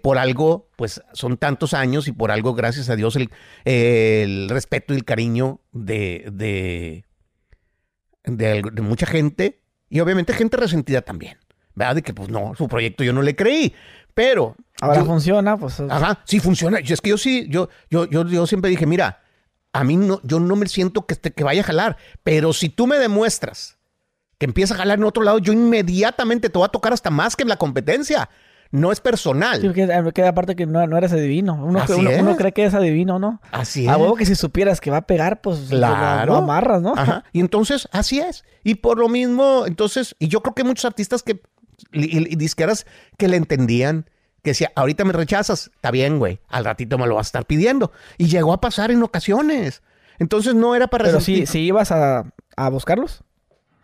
por 0.01 0.17
algo, 0.17 0.69
pues 0.75 1.01
son 1.13 1.37
tantos 1.37 1.73
años 1.73 2.07
y 2.07 2.11
por 2.11 2.31
algo, 2.31 2.53
gracias 2.53 2.89
a 2.89 2.95
Dios, 2.95 3.15
el, 3.15 3.29
el 3.65 4.49
respeto 4.49 4.93
y 4.93 4.97
el 4.97 5.05
cariño 5.05 5.61
de, 5.71 6.29
de, 6.31 7.05
de, 8.23 8.63
de, 8.71 8.81
mucha 8.81 9.05
gente 9.05 9.61
y 9.89 9.99
obviamente 9.99 10.33
gente 10.33 10.57
resentida 10.57 11.01
también, 11.01 11.37
¿verdad? 11.75 11.95
De 11.95 12.01
que 12.01 12.13
pues 12.13 12.29
no, 12.29 12.53
su 12.55 12.67
proyecto 12.67 13.03
yo 13.03 13.13
no 13.13 13.21
le 13.21 13.35
creí, 13.35 13.73
pero. 14.13 14.55
Ahora 14.81 15.03
funciona, 15.03 15.57
pues. 15.57 15.79
Ajá, 15.79 16.21
sí 16.25 16.39
funciona. 16.39 16.79
Es 16.79 17.01
que 17.01 17.09
yo 17.09 17.17
sí, 17.17 17.47
yo, 17.49 17.69
yo, 17.89 18.09
yo, 18.09 18.25
yo 18.25 18.47
siempre 18.47 18.69
dije, 18.69 18.85
mira, 18.85 19.21
a 19.73 19.83
mí 19.83 19.97
no, 19.97 20.19
yo 20.23 20.39
no 20.39 20.55
me 20.55 20.67
siento 20.67 21.05
que, 21.05 21.15
que 21.15 21.43
vaya 21.43 21.61
a 21.61 21.65
jalar, 21.65 21.97
pero 22.23 22.53
si 22.53 22.69
tú 22.69 22.87
me 22.87 22.97
demuestras 22.97 23.77
que 24.37 24.45
empieza 24.45 24.73
a 24.73 24.77
jalar 24.77 24.97
en 24.97 25.03
otro 25.03 25.23
lado, 25.23 25.39
yo 25.39 25.53
inmediatamente 25.53 26.49
te 26.49 26.57
voy 26.57 26.65
a 26.65 26.69
tocar 26.69 26.93
hasta 26.93 27.09
más 27.09 27.35
que 27.35 27.43
en 27.43 27.49
la 27.49 27.57
competencia. 27.57 28.29
No 28.71 28.91
es 28.91 28.99
personal. 28.99 29.59
Sí, 29.59 29.69
que, 29.73 30.23
aparte 30.23 30.55
que 30.55 30.67
no, 30.67 30.95
eres 30.95 31.11
adivino. 31.11 31.55
Uno, 31.55 31.83
uno, 32.19 32.35
cree 32.37 32.51
que 32.51 32.65
es 32.65 32.73
adivino, 32.75 33.17
¿no? 33.17 33.41
Así 33.51 33.85
es. 33.85 33.89
A 33.89 33.97
huevo 33.97 34.15
que 34.15 34.27
si 34.27 34.35
supieras 34.35 34.79
que 34.79 34.91
va 34.91 34.97
a 34.97 35.07
pegar, 35.07 35.41
pues 35.41 35.67
claro. 35.69 36.33
lo, 36.33 36.37
amarras, 36.39 36.81
¿no? 36.81 36.93
Ajá. 36.95 37.23
Y 37.33 37.39
entonces, 37.39 37.89
así 37.91 38.19
es. 38.19 38.43
Y 38.63 38.75
por 38.75 38.99
lo 38.99 39.09
mismo, 39.09 39.63
entonces, 39.65 40.15
y 40.19 40.27
yo 40.27 40.41
creo 40.41 40.53
que 40.53 40.63
muchos 40.63 40.85
artistas 40.85 41.23
que 41.23 41.41
y, 41.91 42.35
disqueras 42.35 42.85
que 43.17 43.27
le 43.27 43.37
entendían, 43.37 44.09
que 44.43 44.51
decía, 44.51 44.71
ahorita 44.75 45.03
me 45.03 45.13
rechazas, 45.13 45.71
está 45.73 45.91
bien, 45.91 46.19
güey, 46.19 46.39
al 46.47 46.65
ratito 46.65 46.97
me 46.97 47.07
lo 47.07 47.15
vas 47.15 47.27
a 47.27 47.29
estar 47.29 47.45
pidiendo. 47.45 47.91
Y 48.17 48.27
llegó 48.27 48.53
a 48.53 48.61
pasar 48.61 48.91
en 48.91 49.01
ocasiones. 49.01 49.81
Entonces 50.19 50.53
no 50.53 50.75
era 50.75 50.87
para... 50.87 51.05
Pero 51.05 51.21
si, 51.21 51.45
si 51.45 51.59
ibas 51.61 51.91
a, 51.91 52.25
a 52.55 52.69
buscarlos. 52.69 53.23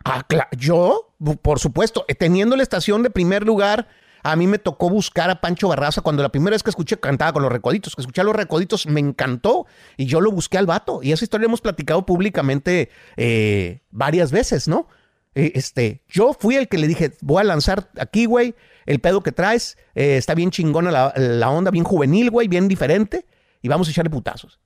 Ah, 0.04 0.24
yo, 0.56 1.12
por 1.42 1.58
supuesto, 1.58 2.04
eh, 2.08 2.14
teniendo 2.14 2.56
la 2.56 2.62
estación 2.62 3.02
de 3.02 3.10
primer 3.10 3.44
lugar, 3.44 3.88
a 4.26 4.34
mí 4.34 4.48
me 4.48 4.58
tocó 4.58 4.90
buscar 4.90 5.30
a 5.30 5.40
Pancho 5.40 5.68
Barraza 5.68 6.00
cuando 6.00 6.20
la 6.20 6.30
primera 6.30 6.54
vez 6.54 6.64
que 6.64 6.70
escuché 6.70 6.98
cantaba 6.98 7.32
con 7.32 7.44
los 7.44 7.52
recoditos, 7.52 7.94
que 7.94 8.02
escuché 8.02 8.22
a 8.22 8.24
los 8.24 8.34
recoditos, 8.34 8.86
me 8.86 8.98
encantó 8.98 9.66
y 9.96 10.06
yo 10.06 10.20
lo 10.20 10.32
busqué 10.32 10.58
al 10.58 10.66
vato. 10.66 11.00
Y 11.00 11.12
esa 11.12 11.24
historia 11.24 11.44
hemos 11.44 11.60
platicado 11.60 12.04
públicamente 12.04 12.90
eh, 13.16 13.82
varias 13.92 14.32
veces, 14.32 14.66
¿no? 14.66 14.88
Eh, 15.36 15.52
este, 15.54 16.02
yo 16.08 16.32
fui 16.32 16.56
el 16.56 16.66
que 16.66 16.76
le 16.76 16.88
dije, 16.88 17.12
voy 17.20 17.40
a 17.40 17.44
lanzar 17.44 17.88
aquí, 17.98 18.26
güey, 18.26 18.56
el 18.84 18.98
pedo 18.98 19.22
que 19.22 19.30
traes, 19.30 19.78
eh, 19.94 20.16
está 20.16 20.34
bien 20.34 20.50
chingona 20.50 20.90
la, 20.90 21.50
onda, 21.50 21.70
bien 21.70 21.84
juvenil, 21.84 22.30
güey, 22.30 22.48
bien 22.48 22.66
diferente, 22.66 23.26
y 23.62 23.68
vamos 23.68 23.86
a 23.86 23.92
echarle 23.92 24.10
putazos. 24.10 24.58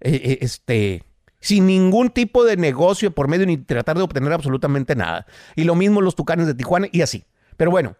Eh, 0.00 0.38
este, 0.42 1.02
sin 1.40 1.66
ningún 1.66 2.10
tipo 2.10 2.44
de 2.44 2.56
negocio 2.56 3.10
por 3.10 3.26
medio 3.26 3.46
ni 3.46 3.56
tratar 3.56 3.96
de 3.96 4.04
obtener 4.04 4.32
absolutamente 4.32 4.94
nada. 4.94 5.26
Y 5.56 5.64
lo 5.64 5.74
mismo 5.74 6.00
los 6.00 6.14
tucanes 6.14 6.46
de 6.46 6.54
Tijuana 6.54 6.86
y 6.92 7.00
así. 7.00 7.24
Pero 7.56 7.72
bueno, 7.72 7.96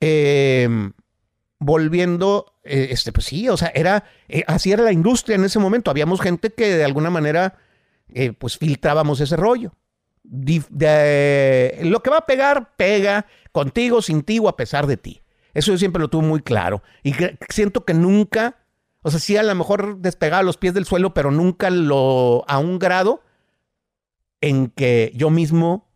em, 0.00 0.92
volviendo, 1.58 2.54
este, 2.64 3.12
pues 3.12 3.26
sí, 3.26 3.48
o 3.48 3.56
sea, 3.56 3.72
era, 3.74 4.04
así 4.46 4.72
era 4.72 4.82
la 4.82 4.92
industria 4.92 5.36
en 5.36 5.44
ese 5.44 5.58
momento. 5.58 5.90
Habíamos 5.90 6.20
gente 6.20 6.50
que 6.50 6.76
de 6.76 6.84
alguna 6.84 7.10
manera, 7.10 7.58
pues 8.38 8.58
filtrábamos 8.58 9.20
ese 9.20 9.36
rollo 9.36 9.74
lo 10.30 12.02
que 12.02 12.10
va 12.10 12.18
a 12.18 12.26
pegar, 12.26 12.76
pega 12.76 13.26
contigo, 13.52 14.02
sin 14.02 14.22
ti 14.22 14.38
o 14.38 14.48
a 14.48 14.56
pesar 14.56 14.86
de 14.86 14.96
ti. 14.96 15.22
Eso 15.54 15.72
yo 15.72 15.78
siempre 15.78 16.00
lo 16.00 16.08
tuve 16.08 16.26
muy 16.26 16.40
claro. 16.40 16.82
Y 17.02 17.14
siento 17.48 17.84
que 17.84 17.94
nunca, 17.94 18.58
o 19.02 19.10
sea, 19.10 19.20
sí 19.20 19.36
a 19.36 19.42
lo 19.42 19.54
mejor 19.54 19.98
despegaba 19.98 20.42
los 20.42 20.56
pies 20.56 20.74
del 20.74 20.84
suelo, 20.84 21.14
pero 21.14 21.30
nunca 21.30 21.70
lo 21.70 22.44
a 22.48 22.58
un 22.58 22.78
grado 22.78 23.22
en 24.40 24.68
que 24.68 25.12
yo 25.14 25.30
mismo 25.30 25.88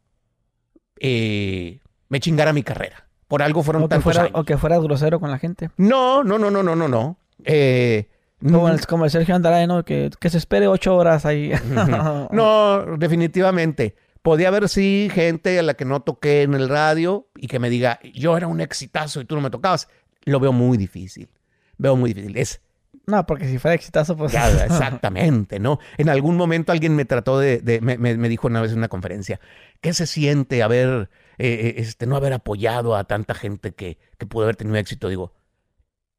eh, 0.98 1.80
me 2.08 2.20
chingara 2.20 2.52
mi 2.52 2.62
carrera. 2.62 3.08
Por 3.32 3.42
algo 3.42 3.62
fueron 3.62 3.88
tan 3.88 4.02
fuera, 4.02 4.28
O 4.34 4.44
que 4.44 4.58
fuera 4.58 4.78
grosero 4.78 5.18
con 5.18 5.30
la 5.30 5.38
gente. 5.38 5.70
No, 5.78 6.22
no, 6.22 6.38
no, 6.38 6.50
no, 6.50 6.62
no, 6.62 6.76
no, 6.76 6.86
no. 6.86 7.16
Eh, 7.44 8.10
como, 8.46 8.68
el, 8.68 8.86
como 8.86 9.06
el 9.06 9.10
Sergio 9.10 9.34
Andrade, 9.34 9.66
¿no? 9.66 9.86
Que, 9.86 10.10
que 10.20 10.28
se 10.28 10.36
espere 10.36 10.68
ocho 10.68 10.94
horas 10.94 11.24
ahí. 11.24 11.50
no, 12.30 12.98
definitivamente. 12.98 13.96
Podía 14.20 14.48
haber, 14.48 14.68
sí, 14.68 15.08
gente 15.10 15.58
a 15.58 15.62
la 15.62 15.72
que 15.72 15.86
no 15.86 16.00
toqué 16.00 16.42
en 16.42 16.52
el 16.52 16.68
radio 16.68 17.26
y 17.34 17.46
que 17.46 17.58
me 17.58 17.70
diga, 17.70 18.00
yo 18.12 18.36
era 18.36 18.48
un 18.48 18.60
exitazo 18.60 19.22
y 19.22 19.24
tú 19.24 19.34
no 19.34 19.40
me 19.40 19.48
tocabas. 19.48 19.88
Lo 20.26 20.38
veo 20.38 20.52
muy 20.52 20.76
difícil. 20.76 21.30
Veo 21.78 21.96
muy 21.96 22.12
difícil. 22.12 22.36
Es. 22.36 22.60
No, 23.06 23.24
porque 23.24 23.48
si 23.48 23.56
fuera 23.56 23.74
exitazo, 23.74 24.14
pues. 24.14 24.34
exactamente, 24.64 25.58
¿no? 25.58 25.78
En 25.96 26.10
algún 26.10 26.36
momento 26.36 26.70
alguien 26.70 26.94
me 26.94 27.06
trató 27.06 27.38
de. 27.38 27.80
me, 27.80 28.28
dijo 28.28 28.46
una 28.46 28.60
vez 28.60 28.72
en 28.72 28.76
una 28.76 28.88
conferencia, 28.88 29.40
¿qué 29.80 29.94
se 29.94 30.06
siente 30.06 30.62
haber. 30.62 31.08
Eh, 31.44 31.74
este, 31.78 32.06
no 32.06 32.14
haber 32.14 32.32
apoyado 32.34 32.94
a 32.94 33.02
tanta 33.02 33.34
gente 33.34 33.72
que, 33.74 33.98
que 34.16 34.26
pudo 34.26 34.44
haber 34.44 34.54
tenido 34.54 34.76
éxito? 34.76 35.08
Digo, 35.08 35.32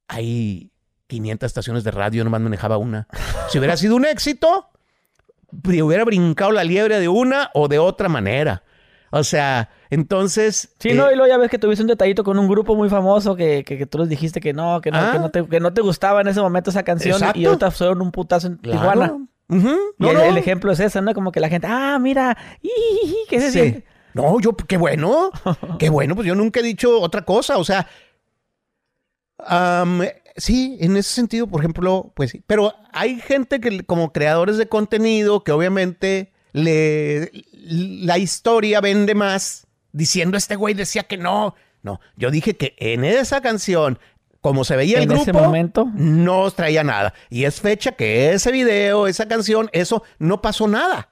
hay 0.10 0.70
500 1.08 1.48
estaciones 1.48 1.86
de 1.86 1.92
radio, 1.92 2.26
nomás 2.26 2.42
manejaba 2.42 2.78
una. 2.78 3.08
Si 3.48 3.58
hubiera 3.58 3.78
sido 3.78 3.96
un 3.96 4.04
éxito, 4.04 4.70
hubiera 5.64 6.04
brincado 6.04 6.52
la 6.52 6.66
liebre 6.66 7.00
de 7.00 7.08
una 7.08 7.52
o 7.54 7.70
de 7.70 7.80
otra 7.80 8.10
manera. 8.10 8.64
O 9.12 9.24
sea, 9.24 9.70
entonces. 9.90 10.76
Sí, 10.80 10.92
no, 10.92 11.08
eh, 11.08 11.14
y 11.14 11.16
luego 11.16 11.30
ya 11.32 11.38
ves 11.38 11.50
que 11.50 11.58
tuviste 11.58 11.84
un 11.84 11.88
detallito 11.88 12.26
con 12.26 12.38
un 12.38 12.50
grupo 12.50 12.76
muy 12.76 12.90
famoso 12.90 13.38
que, 13.38 13.64
que, 13.64 13.86
tú 13.86 14.00
les 14.00 14.10
dijiste 14.10 14.42
que 14.42 14.52
no, 14.52 14.82
que 14.82 14.92
no, 14.92 15.10
que, 15.10 15.20
no 15.20 15.30
te, 15.30 15.48
que 15.48 15.60
no 15.62 15.74
te 15.74 15.80
gustaba 15.80 16.20
en 16.20 16.28
ese 16.28 16.42
momento 16.42 16.70
esa 16.70 16.84
canción 16.84 17.22
y 17.34 17.46
ahorita 17.46 17.72
fueron 17.72 18.02
un 18.02 18.12
putazo 18.12 18.48
en 18.48 18.58
Tijuana. 18.58 19.26
y 19.50 20.06
el, 20.06 20.38
ejemplo 20.38 20.74
es 20.74 20.82
ese, 20.82 21.02
¿no? 21.02 21.14
Como 21.14 21.32
que 21.32 21.40
la 21.40 21.48
gente, 21.48 21.68
ah, 21.70 21.98
mira, 21.98 22.38
¿qué 23.30 23.40
se 23.40 23.52
sí. 23.52 23.84
No, 24.14 24.40
yo, 24.40 24.56
qué 24.56 24.78
bueno, 24.78 25.32
qué 25.80 25.90
bueno, 25.90 26.16
pues 26.16 26.28
yo 26.28 26.36
nunca 26.36 26.60
he 26.60 26.64
dicho 26.64 27.02
otra 27.02 27.24
cosa, 27.24 27.58
o 27.58 27.64
sea, 27.64 27.88
sí, 30.36 30.78
en 30.80 30.98
ese 30.98 31.10
sentido, 31.10 31.48
por 31.48 31.62
ejemplo, 31.62 32.12
pues 32.16 32.32
sí. 32.32 32.44
Pero 32.48 32.74
hay 32.92 33.20
gente 33.20 33.60
que, 33.60 33.84
como 33.84 34.12
creadores 34.12 34.58
de 34.58 34.68
contenido, 34.68 35.44
que 35.44 35.52
obviamente 35.52 36.32
le, 36.52 37.32
la 37.52 38.18
historia 38.18 38.82
vende 38.82 39.16
más 39.16 39.68
diciendo 39.92 40.38
este 40.38 40.56
güey 40.56 40.74
decía 40.74 41.04
que 41.04 41.18
no. 41.18 41.56
No, 41.82 42.00
yo 42.16 42.32
dije 42.32 42.56
que 42.56 42.76
en 42.78 43.04
esa 43.04 43.42
canción, 43.42 44.00
como 44.42 44.64
se 44.64 44.76
veía 44.76 45.00
el 45.00 45.08
grupo, 45.08 45.24
ese 45.24 45.34
momento? 45.34 45.90
no 45.96 46.50
traía 46.52 46.84
nada. 46.84 47.14
Y 47.30 47.44
es 47.44 47.60
fecha 47.60 47.94
que 47.94 48.34
ese 48.34 48.52
video, 48.52 49.08
esa 49.08 49.28
canción, 49.28 49.70
eso 49.74 50.04
no 50.18 50.42
pasó 50.42 50.68
nada. 50.68 51.10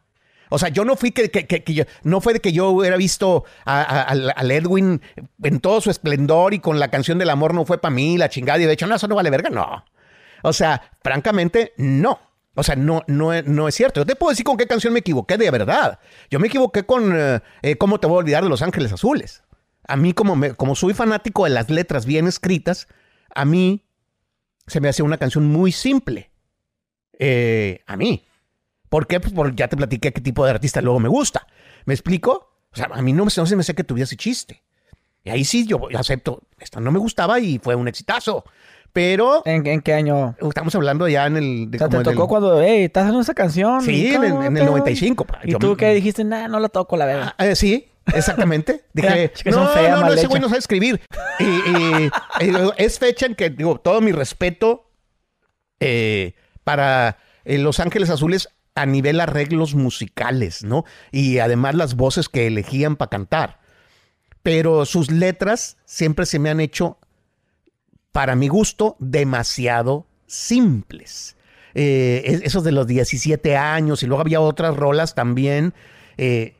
O 0.53 0.59
sea, 0.59 0.67
yo 0.67 0.83
no 0.83 0.97
fui 0.97 1.11
que, 1.11 1.31
que, 1.31 1.73
yo, 1.73 1.85
no 2.03 2.19
fue 2.19 2.33
de 2.33 2.41
que 2.41 2.51
yo 2.51 2.71
hubiera 2.71 2.97
visto 2.97 3.45
al 3.63 4.51
Edwin 4.51 5.01
en 5.41 5.59
todo 5.61 5.79
su 5.79 5.89
esplendor 5.89 6.53
y 6.53 6.59
con 6.59 6.77
la 6.77 6.89
canción 6.89 7.17
del 7.17 7.29
amor 7.29 7.53
no 7.53 7.65
fue 7.65 7.79
para 7.79 7.95
mí, 7.95 8.17
la 8.17 8.27
chingada, 8.27 8.59
y 8.59 8.65
de 8.65 8.73
hecho, 8.73 8.85
no, 8.85 8.95
eso 8.95 9.07
no 9.07 9.15
vale 9.15 9.29
verga, 9.29 9.49
no. 9.49 9.85
O 10.43 10.51
sea, 10.51 10.91
francamente, 11.01 11.71
no. 11.77 12.19
O 12.53 12.63
sea, 12.63 12.75
no, 12.75 13.01
no, 13.07 13.41
no 13.43 13.67
es 13.69 13.75
cierto. 13.75 14.01
Yo 14.01 14.05
te 14.05 14.17
puedo 14.17 14.31
decir 14.31 14.43
con 14.43 14.57
qué 14.57 14.67
canción 14.67 14.91
me 14.91 14.99
equivoqué 14.99 15.37
de 15.37 15.49
verdad. 15.51 15.99
Yo 16.29 16.37
me 16.37 16.47
equivoqué 16.47 16.83
con 16.83 17.17
eh, 17.17 17.39
eh, 17.61 17.77
¿Cómo 17.77 18.01
te 18.01 18.07
voy 18.07 18.17
a 18.17 18.19
olvidar 18.19 18.43
de 18.43 18.49
Los 18.49 18.61
Ángeles 18.61 18.91
Azules? 18.91 19.43
A 19.87 19.95
mí, 19.95 20.11
como, 20.11 20.35
me, 20.35 20.53
como 20.53 20.75
soy 20.75 20.93
fanático 20.93 21.45
de 21.45 21.51
las 21.51 21.69
letras 21.69 22.05
bien 22.05 22.27
escritas, 22.27 22.89
a 23.33 23.45
mí 23.45 23.85
se 24.67 24.81
me 24.81 24.89
hace 24.89 25.01
una 25.01 25.17
canción 25.17 25.47
muy 25.47 25.71
simple. 25.71 26.29
Eh, 27.19 27.79
a 27.87 27.95
mí. 27.95 28.25
¿Por 28.91 29.07
qué? 29.07 29.21
Pues 29.21 29.31
porque 29.31 29.53
ya 29.55 29.69
te 29.69 29.77
platiqué 29.77 30.11
qué 30.11 30.19
tipo 30.19 30.43
de 30.43 30.51
artista 30.51 30.81
luego 30.81 30.99
me 30.99 31.07
gusta. 31.07 31.47
¿Me 31.85 31.93
explico? 31.93 32.57
O 32.73 32.75
sea, 32.75 32.89
a 32.91 33.01
mí 33.01 33.13
no, 33.13 33.29
se 33.29 33.55
me 33.55 33.63
sé 33.63 33.73
que 33.73 33.85
tuviera 33.85 34.03
ese 34.03 34.17
chiste. 34.17 34.63
Y 35.23 35.29
ahí 35.29 35.45
sí 35.45 35.65
yo 35.65 35.87
acepto, 35.97 36.41
esta 36.59 36.81
no 36.81 36.91
me 36.91 36.99
gustaba 36.99 37.39
y 37.39 37.57
fue 37.59 37.73
un 37.75 37.87
exitazo. 37.87 38.43
Pero. 38.91 39.43
¿En, 39.45 39.81
qué 39.81 39.93
año? 39.93 40.35
Estamos 40.41 40.75
hablando 40.75 41.07
ya 41.07 41.25
en 41.25 41.37
el. 41.37 41.71
o 41.73 41.77
sea, 41.77 41.87
te 41.87 42.03
tocó 42.03 42.27
cuando, 42.27 42.61
hey, 42.61 42.83
estás 42.83 43.03
haciendo 43.03 43.21
esa 43.21 43.33
canción. 43.33 43.81
Sí, 43.81 44.13
en, 44.13 44.57
el 44.57 44.65
95. 44.65 45.25
¿Y 45.45 45.53
tú 45.53 45.77
qué 45.77 45.93
dijiste? 45.93 46.25
Nah, 46.25 46.49
no 46.49 46.59
la 46.59 46.67
toco, 46.67 46.97
la 46.97 47.05
verdad. 47.05 47.33
Ah, 47.37 47.47
eh, 47.47 47.55
sí, 47.55 47.87
exactamente. 48.13 48.83
Dije, 48.93 49.31
no, 49.45 49.69
feas, 49.69 50.01
no, 50.01 50.05
no, 50.05 50.11
ese 50.11 50.27
güey 50.27 50.41
no 50.41 50.49
sabe 50.49 50.59
escribir. 50.59 50.99
y, 51.39 52.11
es 52.75 52.99
fecha 52.99 53.25
en 53.25 53.35
que, 53.35 53.51
digo, 53.51 53.79
todo 53.79 54.01
mi 54.01 54.11
respeto 54.11 54.91
eh, 55.79 56.33
para 56.65 57.19
eh, 57.45 57.57
Los 57.57 57.79
Ángeles 57.79 58.09
Azules 58.09 58.49
a 58.75 58.85
nivel 58.85 59.19
arreglos 59.19 59.75
musicales, 59.75 60.63
¿no? 60.63 60.85
Y 61.11 61.39
además 61.39 61.75
las 61.75 61.95
voces 61.95 62.29
que 62.29 62.47
elegían 62.47 62.95
para 62.95 63.09
cantar. 63.09 63.59
Pero 64.43 64.85
sus 64.85 65.11
letras 65.11 65.77
siempre 65.85 66.25
se 66.25 66.39
me 66.39 66.49
han 66.49 66.59
hecho, 66.59 66.97
para 68.11 68.35
mi 68.35 68.47
gusto, 68.47 68.95
demasiado 68.99 70.07
simples. 70.25 71.35
Eh, 71.73 72.41
esos 72.43 72.63
de 72.63 72.71
los 72.71 72.85
17 72.87 73.55
años 73.55 74.03
y 74.03 74.05
luego 74.05 74.21
había 74.21 74.41
otras 74.41 74.75
rolas 74.75 75.15
también 75.15 75.73
eh, 76.17 76.55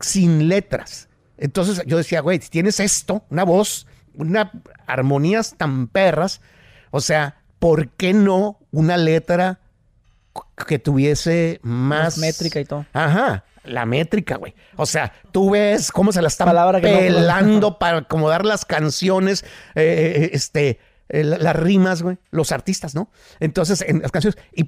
sin 0.00 0.48
letras. 0.48 1.08
Entonces 1.36 1.82
yo 1.86 1.96
decía, 1.96 2.20
güey, 2.20 2.40
si 2.40 2.48
tienes 2.48 2.78
esto, 2.78 3.24
una 3.30 3.44
voz, 3.44 3.86
una 4.14 4.52
armonías 4.86 5.56
tan 5.56 5.88
perras, 5.88 6.40
o 6.90 7.00
sea, 7.00 7.42
¿por 7.58 7.88
qué 7.88 8.12
no 8.12 8.60
una 8.70 8.96
letra 8.96 9.60
que 10.66 10.78
tuviese 10.78 11.60
más... 11.62 12.18
métrica 12.18 12.60
y 12.60 12.64
todo. 12.64 12.86
Ajá, 12.92 13.44
la 13.64 13.86
métrica, 13.86 14.36
güey. 14.36 14.54
O 14.76 14.86
sea, 14.86 15.12
tú 15.32 15.50
ves 15.50 15.90
cómo 15.90 16.12
se 16.12 16.22
la 16.22 16.28
están 16.28 16.48
pelando 16.80 17.78
para 17.78 17.98
acomodar 17.98 18.44
las 18.44 18.64
canciones, 18.64 19.44
eh, 19.74 20.12
eh, 20.16 20.30
este, 20.32 20.78
eh, 21.08 21.24
las 21.24 21.56
rimas, 21.56 22.02
güey, 22.02 22.18
los 22.30 22.52
artistas, 22.52 22.94
¿no? 22.94 23.10
Entonces, 23.40 23.82
en 23.82 24.02
las 24.02 24.10
canciones, 24.10 24.38
y, 24.52 24.64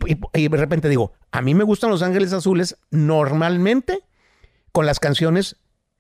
de 0.48 0.56
repente 0.56 0.88
digo, 0.88 1.12
a 1.30 1.42
mí 1.42 1.54
me 1.54 1.64
gustan 1.64 1.90
Los 1.90 2.02
Ángeles 2.02 2.32
Azules 2.32 2.76
normalmente 2.90 4.00
con 4.72 4.86
las 4.86 5.00
canciones 5.00 5.56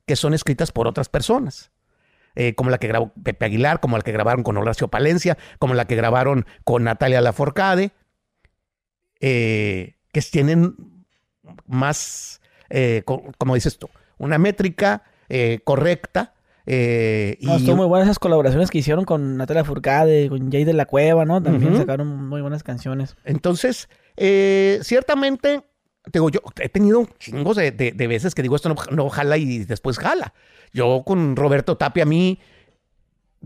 que 0.06 0.16
son 0.16 0.34
escritas 0.34 0.72
por 0.72 0.86
otras 0.86 1.08
personas. 1.08 1.70
como 2.54 2.68
la 2.68 2.76
que 2.76 2.86
grabó 2.86 3.12
Pepe 3.22 3.46
Aguilar, 3.46 3.80
como 3.80 3.96
la 3.96 4.02
que 4.02 4.12
grabaron 4.12 4.42
con 4.42 4.58
Horacio 4.58 4.88
Palencia, 4.88 5.38
como 5.58 5.72
la 5.72 5.86
que 5.86 5.96
grabaron 5.96 6.44
con 6.64 6.84
Natalia 6.84 7.22
Laforcade, 7.22 7.92
eh, 9.20 9.94
que 10.12 10.20
tienen 10.22 10.74
más, 11.66 12.40
eh, 12.70 13.02
como 13.04 13.54
dices 13.54 13.78
tú, 13.78 13.88
una 14.18 14.38
métrica 14.38 15.02
eh, 15.28 15.60
correcta. 15.64 16.34
y 16.66 17.50
estuvo 17.50 17.76
muy 17.76 17.86
buenas 17.86 18.08
esas 18.08 18.18
colaboraciones 18.18 18.70
que 18.70 18.78
hicieron 18.78 19.04
con 19.04 19.36
Natalia 19.36 19.64
Furcade, 19.64 20.28
con 20.28 20.50
Jay 20.50 20.64
de 20.64 20.72
la 20.72 20.86
Cueva, 20.86 21.24
¿no? 21.24 21.42
También 21.42 21.76
sacaron 21.76 22.28
muy 22.28 22.40
buenas 22.40 22.62
canciones. 22.62 23.16
Entonces, 23.24 23.88
ciertamente, 24.16 25.62
digo, 26.12 26.30
yo 26.30 26.40
he 26.60 26.68
tenido 26.68 27.06
chingos 27.18 27.56
de, 27.56 27.70
de, 27.70 28.06
veces 28.06 28.34
que 28.34 28.42
digo 28.42 28.56
esto 28.56 28.68
no, 28.68 28.76
no, 28.90 29.08
jala 29.10 29.36
y 29.36 29.64
después 29.64 29.98
jala. 29.98 30.34
Yo 30.72 31.04
con 31.06 31.36
Roberto 31.36 31.76
Tapia, 31.76 32.02
a 32.02 32.06
mí, 32.06 32.40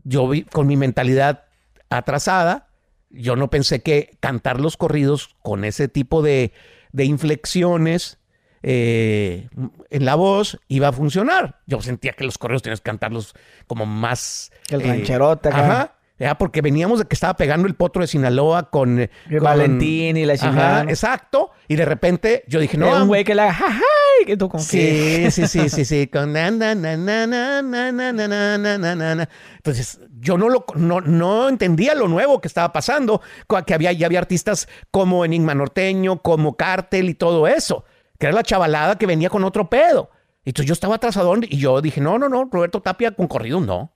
yo 0.04 0.28
vi 0.28 0.42
con 0.42 0.66
mi 0.66 0.76
mentalidad 0.76 1.44
atrasada, 1.90 2.69
yo 3.10 3.36
no 3.36 3.50
pensé 3.50 3.82
que 3.82 4.16
cantar 4.20 4.60
los 4.60 4.76
corridos 4.76 5.36
con 5.42 5.64
ese 5.64 5.88
tipo 5.88 6.22
de, 6.22 6.52
inflexiones 6.92 8.18
eh, 8.62 9.48
en 9.90 10.04
la 10.04 10.14
voz 10.14 10.58
iba 10.68 10.88
a 10.88 10.92
funcionar. 10.92 11.60
Yo 11.66 11.80
sentía 11.82 12.12
que 12.12 12.24
los 12.24 12.38
corridos 12.38 12.62
tenías 12.62 12.80
que 12.80 12.90
cantarlos 12.90 13.34
como 13.66 13.86
más... 13.86 14.50
El 14.68 14.82
rancherote 14.82 15.48
Ajá. 15.48 15.96
Ya, 16.20 16.36
porque 16.36 16.60
veníamos 16.60 16.98
de 16.98 17.06
que 17.06 17.14
estaba 17.14 17.34
pegando 17.34 17.66
el 17.66 17.74
potro 17.74 18.02
de 18.02 18.06
Sinaloa 18.06 18.68
con, 18.68 19.08
Valentín 19.40 20.18
y 20.18 20.26
la 20.26 20.36
chingada. 20.36 20.82
exacto. 20.82 21.50
Y 21.66 21.76
de 21.76 21.86
repente 21.86 22.44
yo 22.46 22.60
dije, 22.60 22.76
no. 22.76 22.94
un 22.94 23.08
güey 23.08 23.24
que 23.24 23.34
la 23.34 23.54
jaja 23.54 23.80
que 24.24 24.36
tú 24.36 24.48
con 24.48 24.60
sí, 24.60 25.30
sí, 25.30 25.46
sí, 25.46 25.68
sí, 25.68 25.84
sí, 25.84 26.06
con 26.06 26.32
na, 26.32 26.50
na, 26.50 26.74
na, 26.74 26.96
na, 26.96 27.26
na, 27.26 27.62
na, 27.62 27.92
na, 27.92 28.12
na, 28.12 28.58
na, 28.58 28.78
na, 28.78 29.14
na. 29.14 29.28
Entonces, 29.56 30.00
yo 30.18 30.36
no 30.38 30.48
lo 30.48 30.64
no, 30.74 31.00
no 31.00 31.48
entendía 31.48 31.94
lo 31.94 32.08
nuevo 32.08 32.40
que 32.40 32.48
estaba 32.48 32.72
pasando, 32.72 33.20
que 33.66 33.74
había 33.74 33.92
ya 33.92 34.06
había 34.06 34.18
artistas 34.18 34.68
como 34.90 35.24
Enigma 35.24 35.54
Norteño, 35.54 36.22
como 36.22 36.56
Cártel 36.56 37.08
y 37.08 37.14
todo 37.14 37.46
eso, 37.46 37.84
que 38.18 38.26
era 38.26 38.34
la 38.34 38.42
chavalada 38.42 38.96
que 38.96 39.06
venía 39.06 39.30
con 39.30 39.44
otro 39.44 39.68
pedo. 39.68 40.10
Entonces 40.44 40.68
yo 40.68 40.72
estaba 40.72 40.94
atrasadón 40.96 41.44
y 41.48 41.58
yo 41.58 41.80
dije, 41.80 42.00
no, 42.00 42.18
no, 42.18 42.28
no, 42.28 42.48
Roberto 42.50 42.80
Tapia 42.80 43.10
con 43.12 43.28
corridos 43.28 43.66
no, 43.66 43.92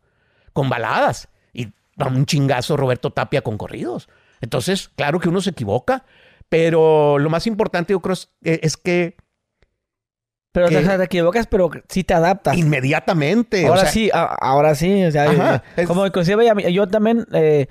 con 0.53 0.68
baladas 0.68 1.29
un 1.97 2.27
chingazo 2.27 2.77
Roberto 2.77 3.11
Tapia 3.12 3.43
con 3.43 3.59
corridos. 3.59 4.09
Entonces, 4.41 4.91
claro 4.97 5.20
que 5.20 5.29
uno 5.29 5.41
se 5.41 5.51
equivoca, 5.51 6.05
pero 6.49 7.18
lo 7.18 7.31
más 7.31 7.47
importante 7.47 7.93
yo 7.93 8.01
creo 8.01 8.14
es, 8.14 8.29
eh, 8.43 8.61
que... 8.83 9.16
Pero 10.55 10.69
te 10.69 11.05
equivocas, 11.05 11.49
pero 11.49 11.69
sí 11.89 12.05
te 12.05 12.15
adaptas. 12.15 12.57
Inmediatamente. 12.57 13.67
Ahora 13.67 13.87
sí, 13.87 14.09
ahora 14.13 14.77
sí. 14.77 15.05
O 15.05 15.11
sea, 15.11 15.63
como 15.87 16.07
inclusive 16.07 16.47
yo 16.73 16.87
también, 16.87 17.27
eh, 17.33 17.67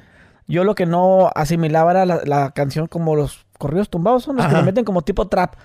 yo 0.47 0.65
lo 0.65 0.75
que 0.75 0.85
no 0.85 1.31
asimilaba 1.33 1.91
era 1.91 2.05
la, 2.05 2.51
canción 2.51 2.87
como 2.87 3.15
los 3.15 3.45
corridos 3.57 3.89
tumbados, 3.89 4.23
son 4.23 4.35
los 4.35 4.45
que 4.47 4.53
me 4.55 4.63
meten 4.63 4.83
como 4.83 5.01
tipo 5.01 5.29
trap. 5.29 5.55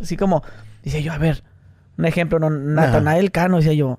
Así 0.00 0.16
como, 0.16 0.44
dice 0.84 1.02
yo, 1.02 1.12
a 1.12 1.18
ver, 1.18 1.42
un 1.98 2.04
ejemplo, 2.04 2.38
no, 2.38 2.50
Natanael 2.50 3.32
Cano, 3.32 3.56
decía 3.56 3.72
yo 3.72 3.98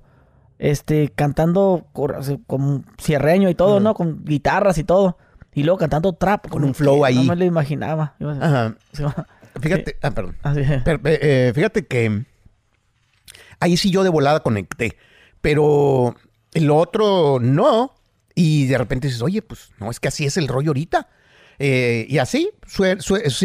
este, 0.58 1.12
cantando 1.14 1.86
con 1.92 2.86
cierreño 2.98 3.50
y 3.50 3.54
todo, 3.54 3.80
¿no? 3.80 3.92
Con 3.92 4.24
guitarras 4.24 4.78
y 4.78 4.84
todo. 4.84 5.18
Y 5.52 5.62
luego 5.62 5.78
cantando 5.78 6.14
trap. 6.14 6.48
Con 6.48 6.64
un 6.64 6.74
flow 6.74 7.04
ahí. 7.04 7.16
No 7.16 7.24
me 7.24 7.36
lo 7.36 7.44
imaginaba. 7.44 8.14
Ajá. 8.40 8.74
Fíjate, 9.60 9.96
ah, 10.02 10.10
perdón. 10.10 10.36
Eh, 11.04 11.52
fíjate 11.54 11.86
que 11.86 12.24
ahí 13.60 13.76
sí 13.76 13.90
yo 13.90 14.02
de 14.02 14.10
volada 14.10 14.40
conecté. 14.40 14.96
Pero 15.40 16.14
el 16.52 16.70
otro 16.70 17.38
no. 17.40 17.94
Y 18.34 18.66
de 18.66 18.78
repente 18.78 19.06
dices, 19.08 19.22
oye, 19.22 19.42
pues 19.42 19.70
no, 19.78 19.90
es 19.90 20.00
que 20.00 20.08
así 20.08 20.26
es 20.26 20.36
el 20.36 20.48
rollo 20.48 20.70
ahorita. 20.70 21.08
Eh, 21.58 22.06
y 22.08 22.18
así 22.18 22.50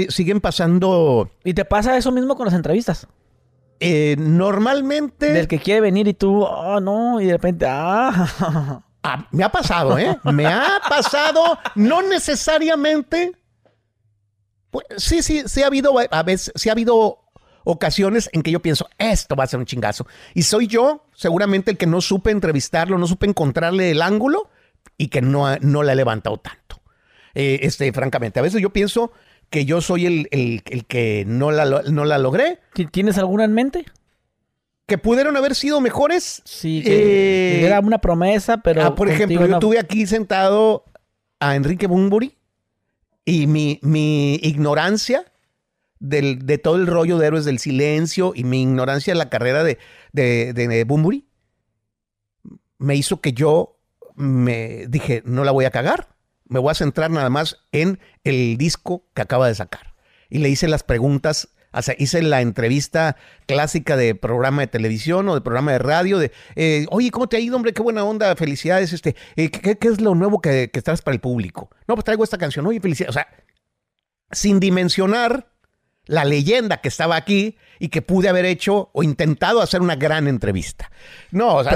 siguen 0.10 0.42
pasando. 0.42 1.32
¿Y 1.44 1.54
te 1.54 1.66
pasa 1.66 1.98
eso 1.98 2.12
mismo 2.12 2.36
con 2.36 2.46
las 2.46 2.56
entrevistas? 2.56 3.08
Eh, 3.80 4.16
normalmente. 4.20 5.34
Del 5.34 5.48
que 5.48 5.60
quiere 5.60 5.82
venir 5.82 6.08
y 6.08 6.14
tú, 6.14 6.44
oh, 6.44 6.80
no, 6.80 7.20
y 7.20 7.26
de 7.26 7.34
repente, 7.34 7.66
ah. 7.68 8.84
ah. 9.04 9.28
me 9.32 9.44
ha 9.44 9.50
pasado, 9.50 9.98
¿eh? 9.98 10.20
Me 10.26 10.46
ha 10.46 10.80
pasado, 10.88 11.58
no 11.76 12.02
necesariamente. 12.04 13.32
Pues, 14.70 14.86
sí, 14.98 15.24
sí, 15.24 15.44
sí 15.48 15.64
ha 15.64 15.68
habido, 15.68 15.96
a 16.12 16.24
veces, 16.24 16.54
sí 16.56 16.70
ha 16.70 16.74
habido 16.74 17.21
ocasiones 17.64 18.30
en 18.34 18.44
que 18.44 18.52
yo 18.52 18.62
pienso, 18.62 18.88
esto 18.98 19.36
va 19.36 19.44
a 19.44 19.48
ser 19.48 19.60
un 19.60 19.66
chingazo. 19.66 20.08
Y 20.34 20.44
soy 20.44 20.68
yo, 20.68 21.06
seguramente, 21.14 21.72
el 21.72 21.78
que 21.78 21.88
no 21.88 22.02
supe 22.02 22.32
entrevistarlo, 22.32 22.98
no 22.98 23.08
supe 23.08 23.28
encontrarle 23.28 23.92
el 23.92 24.02
ángulo 24.02 24.50
y 24.98 25.08
que 25.08 25.22
no, 25.22 25.56
no 25.58 25.84
la 25.84 25.94
he 25.94 25.96
levantado 25.96 26.38
tanto. 26.38 26.82
Eh, 27.34 27.60
este, 27.64 27.92
francamente, 27.94 28.40
a 28.40 28.44
veces 28.44 28.62
yo 28.62 28.72
pienso 28.72 29.12
que 29.50 29.66
yo 29.66 29.82
soy 29.82 30.06
el, 30.06 30.64
que 30.88 31.26
no 31.28 31.52
la, 31.52 31.66
no 31.66 32.06
la 32.06 32.18
logré. 32.18 32.60
¿Tienes 32.92 33.18
alguna 33.18 33.44
en 33.44 33.54
mente? 33.54 33.86
Que 34.88 34.98
pudieron 34.98 35.38
haber 35.38 35.56
sido 35.56 35.80
mejores. 35.82 36.42
Sí, 36.46 36.82
que, 36.84 37.60
eh, 37.60 37.66
era 37.66 37.80
una 37.80 38.00
promesa, 38.00 38.58
pero. 38.58 38.84
Ah, 38.84 38.96
por 38.96 39.10
ejemplo, 39.10 39.46
yo 39.46 39.60
tuve 39.60 39.80
aquí 39.80 40.06
sentado 40.06 40.86
a 41.40 41.56
Enrique 41.56 41.88
Bumburi 41.88 42.38
y 43.26 43.48
mi, 43.48 43.80
mi 43.84 44.36
ignorancia 44.36 45.31
del, 46.02 46.46
de 46.46 46.58
todo 46.58 46.76
el 46.76 46.88
rollo 46.88 47.18
de 47.18 47.28
Héroes 47.28 47.46
del 47.46 47.60
Silencio 47.60 48.34
y 48.36 48.44
mi 48.44 48.62
ignorancia 48.62 49.14
de 49.14 49.18
la 49.18 49.30
carrera 49.30 49.64
de, 49.64 49.78
de, 50.12 50.52
de 50.54 50.84
Bumburi 50.84 51.26
me 52.78 52.96
hizo 52.96 53.22
que 53.22 53.32
yo 53.32 53.80
me 54.16 54.88
dije, 54.90 55.24
no 55.26 55.46
la 55.46 55.52
voy 55.52 55.64
a 55.64 55.72
cagar 55.72 56.12
me 56.52 56.60
voy 56.60 56.70
a 56.70 56.76
centrar 56.76 57.10
nada 57.10 57.30
más 57.30 57.60
en 57.72 58.00
el 58.26 58.58
disco 58.58 59.06
que 59.14 59.22
acaba 59.22 59.48
de 59.48 59.56
sacar. 59.56 59.96
Y 60.30 60.40
le 60.40 60.50
hice 60.50 60.68
las 60.68 60.84
preguntas 60.84 61.48
O 61.74 61.82
sea, 61.82 61.96
hice 61.98 62.22
la 62.22 62.42
entrevista 62.42 63.16
clásica 63.48 63.96
de 63.96 64.16
programa 64.16 64.62
de 64.62 64.68
televisión 64.68 65.30
o 65.30 65.36
de 65.36 65.40
programa 65.40 65.72
de 65.72 65.80
radio 65.80 66.20
de, 66.20 66.34
eh, 66.58 66.86
oye, 66.90 67.10
¿cómo 67.10 67.28
te 67.28 67.38
ha 67.38 67.40
ido, 67.40 67.56
hombre? 67.56 67.72
Qué 67.72 67.82
buena 67.82 68.04
onda, 68.04 68.36
felicidades. 68.36 68.92
Este, 68.92 69.16
eh, 69.38 69.50
¿qué, 69.50 69.78
es 69.88 70.02
lo 70.02 70.14
nuevo 70.14 70.42
que, 70.42 70.70
que 70.70 70.82
traes 70.82 71.02
para 71.02 71.16
el 71.16 71.22
público? 71.22 71.70
No, 71.88 71.96
pues 71.96 72.04
traigo 72.04 72.26
esta 72.26 72.38
canción, 72.38 72.68
oye, 72.68 72.82
felicidades. 72.82 73.12
O 73.12 73.14
sea, 73.14 73.28
sin 74.34 74.60
dimensionar 74.60 75.51
la 76.06 76.26
leyenda 76.26 76.78
que 76.78 76.88
estaba 76.88 77.16
aquí 77.16 77.58
y 77.80 77.90
que 77.90 78.02
pude 78.02 78.30
haber 78.30 78.46
hecho 78.46 78.90
o 78.94 79.04
intentado 79.04 79.62
hacer 79.62 79.82
una 79.82 79.96
gran 79.96 80.28
entrevista. 80.28 80.92
No, 81.32 81.56
o 81.56 81.64
sea, 81.64 81.74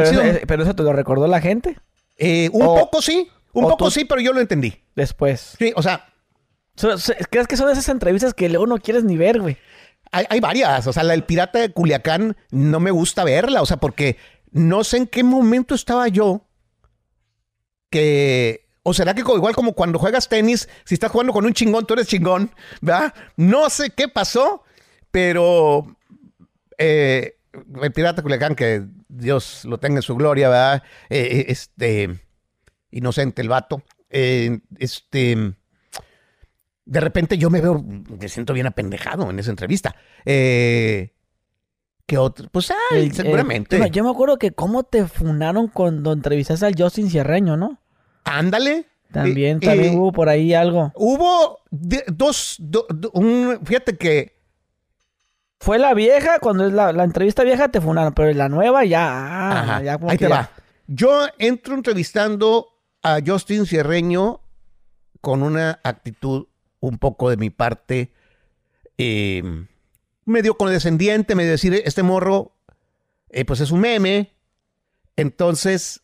pero, 0.47 0.63
eso 0.63 0.75
te 0.75 0.83
lo 0.83 0.93
recordó 0.93 1.27
la 1.27 1.41
gente. 1.41 1.77
Eh, 2.17 2.49
un 2.53 2.65
poco 2.65 3.01
sí, 3.01 3.29
un 3.53 3.69
poco 3.69 3.89
sí, 3.89 4.05
pero 4.05 4.21
yo 4.21 4.33
lo 4.33 4.41
entendí. 4.41 4.73
Después. 4.95 5.55
Sí, 5.57 5.73
o 5.75 5.81
sea. 5.81 6.07
¿Crees 7.29 7.47
que 7.47 7.55
son 7.55 7.69
esas 7.69 7.87
entrevistas 7.87 8.33
que 8.33 8.49
luego 8.49 8.67
no 8.67 8.77
quieres 8.79 9.05
ni 9.05 9.15
ver, 9.15 9.39
güey? 9.39 9.57
Hay, 10.11 10.39
varias. 10.39 10.87
O 10.87 10.93
sea, 10.93 11.03
la 11.03 11.11
del 11.11 11.23
pirata 11.23 11.59
de 11.59 11.71
Culiacán 11.71 12.37
no 12.51 12.79
me 12.79 12.91
gusta 12.91 13.23
verla. 13.23 13.61
O 13.61 13.65
sea, 13.65 13.77
porque 13.77 14.17
no 14.51 14.83
sé 14.83 14.97
en 14.97 15.07
qué 15.07 15.23
momento 15.23 15.75
estaba 15.75 16.07
yo 16.07 16.47
que. 17.89 18.64
O 18.87 18.93
será 18.93 19.15
que 19.15 19.21
igual 19.21 19.55
como 19.55 19.73
cuando 19.73 19.97
juegas 19.97 20.29
tenis, 20.29 20.69
si 20.83 20.93
estás 20.93 21.09
jugando 21.09 21.33
con 21.33 21.43
un 21.43 21.53
chingón, 21.53 21.87
tú 21.87 21.95
eres 21.95 22.05
chingón, 22.05 22.51
¿verdad? 22.81 23.15
No 23.35 23.71
sé 23.71 23.89
qué 23.89 24.07
pasó, 24.07 24.61
pero 25.09 25.97
eh, 26.77 27.39
el 27.81 27.91
pirata 27.91 28.21
Culiacán, 28.21 28.53
que 28.53 28.83
Dios 29.07 29.65
lo 29.65 29.79
tenga 29.79 29.95
en 29.95 30.01
su 30.03 30.15
gloria, 30.15 30.49
¿verdad? 30.49 30.83
Eh, 31.09 31.17
eh, 31.31 31.45
este, 31.47 32.19
inocente 32.91 33.41
el 33.41 33.49
vato. 33.49 33.81
este, 34.07 35.55
de 36.85 36.99
repente 36.99 37.39
yo 37.39 37.49
me 37.49 37.61
veo, 37.61 37.83
me 37.83 38.29
siento 38.29 38.53
bien 38.53 38.67
apendejado 38.67 39.27
en 39.31 39.39
esa 39.39 39.49
entrevista. 39.49 39.95
Eh, 40.25 41.11
¿Qué 42.05 42.19
otro? 42.19 42.49
Pues, 42.51 42.71
ay, 42.91 43.09
seguramente. 43.09 43.81
yo 43.89 44.03
me 44.03 44.11
acuerdo 44.11 44.37
que 44.37 44.51
cómo 44.51 44.83
te 44.83 45.07
funaron 45.07 45.69
cuando 45.69 46.13
entrevistaste 46.13 46.67
al 46.67 46.75
Justin 46.77 47.09
Cierreño, 47.09 47.57
¿no? 47.57 47.79
Ándale. 48.25 48.87
También, 49.11 49.61
también 49.61 49.97
hubo 49.97 50.11
por 50.11 50.27
ahí 50.27 50.53
algo. 50.53 50.91
Hubo 50.95 51.59
dos, 51.71 52.59
un, 53.13 53.59
fíjate 53.63 53.97
que... 53.97 54.35
Fue 55.59 55.79
la 55.79 55.93
vieja, 55.93 56.39
cuando 56.39 56.67
es 56.67 56.73
la, 56.73 56.89
entrevista 57.03 57.43
vieja 57.43 57.69
te 57.69 57.79
funaron, 57.79 58.13
pero 58.13 58.33
la 58.33 58.49
nueva 58.49 58.83
ya... 58.83 59.07
Ah, 59.07 59.77
ahí 60.07 60.17
te 60.17 60.27
va. 60.27 60.51
Yo 60.87 61.27
entro 61.39 61.75
entrevistando 61.75 62.67
a 63.01 63.19
Justin 63.25 63.65
Cierreño 63.65 64.41
con 65.21 65.41
una 65.43 65.79
actitud 65.83 66.47
un 66.81 66.99
poco 66.99 67.29
de 67.29 67.37
mi 67.37 67.49
parte 67.49 68.11
eh, 68.97 69.41
medio 70.25 70.57
condescendiente, 70.57 71.35
medio 71.35 71.51
decir, 71.51 71.81
este 71.85 72.03
morro, 72.03 72.53
eh, 73.29 73.45
pues 73.45 73.59
es 73.59 73.71
un 73.71 73.81
meme, 73.81 74.33
entonces 75.15 76.01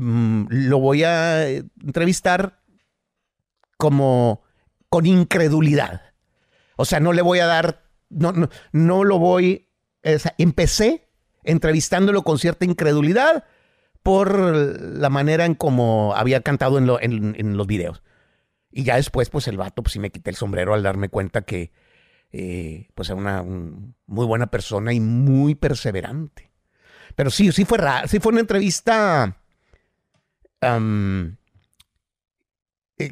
lo 0.00 0.78
voy 0.78 1.04
a 1.04 1.48
entrevistar 1.48 2.60
como 3.76 4.42
con 4.88 5.06
incredulidad. 5.06 6.02
O 6.76 6.84
sea, 6.84 7.00
no 7.00 7.12
le 7.12 7.22
voy 7.22 7.40
a 7.40 7.46
dar, 7.46 7.84
no, 8.08 8.32
no, 8.32 8.48
no 8.72 9.04
lo 9.04 9.18
voy, 9.18 9.68
empecé 10.38 11.08
entrevistándolo 11.44 12.22
con 12.22 12.38
cierta 12.38 12.64
incredulidad 12.64 13.44
por 14.02 14.38
la 14.38 15.10
manera 15.10 15.44
en 15.44 15.54
como 15.54 16.14
había 16.16 16.40
cantado 16.42 16.78
en, 16.78 17.34
en 17.36 17.56
los 17.56 17.66
videos. 17.66 18.02
Y 18.70 18.84
ya 18.84 18.96
después, 18.96 19.28
pues 19.28 19.48
el 19.48 19.58
vato, 19.58 19.82
pues 19.82 19.92
sí 19.92 19.98
me 19.98 20.10
quité 20.10 20.30
el 20.30 20.36
sombrero 20.36 20.72
al 20.74 20.82
darme 20.82 21.08
cuenta 21.10 21.42
que, 21.42 21.72
eh, 22.32 22.88
pues 22.94 23.10
era 23.10 23.18
una 23.18 23.42
muy 23.42 24.26
buena 24.26 24.46
persona 24.46 24.92
y 24.92 25.00
muy 25.00 25.54
perseverante. 25.54 26.50
Pero 27.14 27.30
sí, 27.30 27.52
sí 27.52 27.66
fue 27.66 27.78
raro, 27.78 28.08
sí 28.08 28.18
fue 28.18 28.32
una 28.32 28.40
entrevista 28.40 29.36
eh, 30.62 31.36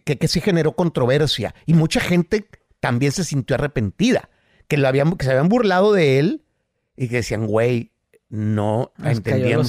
que, 0.04 0.18
que, 0.18 0.28
sí 0.28 0.40
generó 0.40 0.72
controversia. 0.72 1.54
Y 1.66 1.74
mucha 1.74 2.00
gente 2.00 2.46
también 2.80 3.12
se 3.12 3.24
sintió 3.24 3.54
arrepentida, 3.54 4.28
que, 4.68 4.76
lo 4.76 4.88
habían, 4.88 5.12
que 5.12 5.24
se 5.24 5.32
habían 5.32 5.48
burlado 5.48 5.92
de 5.92 6.18
él 6.18 6.44
y 6.96 7.08
que 7.08 7.16
decían, 7.16 7.46
güey, 7.46 7.92
no 8.30 8.92
entendían 9.02 9.62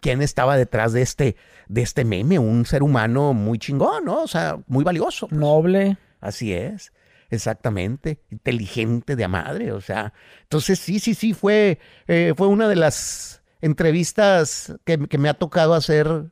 quién 0.00 0.22
estaba 0.22 0.56
detrás 0.56 0.92
de 0.92 1.02
este, 1.02 1.36
de 1.68 1.82
este 1.82 2.04
meme, 2.04 2.38
un 2.38 2.64
ser 2.64 2.82
humano 2.82 3.34
muy 3.34 3.58
chingón, 3.58 4.04
¿no? 4.04 4.22
O 4.22 4.28
sea, 4.28 4.58
muy 4.68 4.84
valioso. 4.84 5.28
Pues. 5.28 5.40
Noble. 5.40 5.98
Así 6.20 6.54
es, 6.54 6.92
exactamente, 7.30 8.20
inteligente 8.30 9.16
de 9.16 9.24
a 9.24 9.28
madre, 9.28 9.72
o 9.72 9.80
sea, 9.80 10.14
entonces 10.42 10.78
sí, 10.78 11.00
sí, 11.00 11.14
sí, 11.14 11.34
fue, 11.34 11.78
eh, 12.06 12.32
fue 12.34 12.46
una 12.46 12.68
de 12.68 12.76
las 12.76 13.42
entrevistas 13.60 14.74
que, 14.84 14.96
me 15.18 15.28
ha 15.28 15.34
tocado 15.34 15.74
hacer 15.74 16.30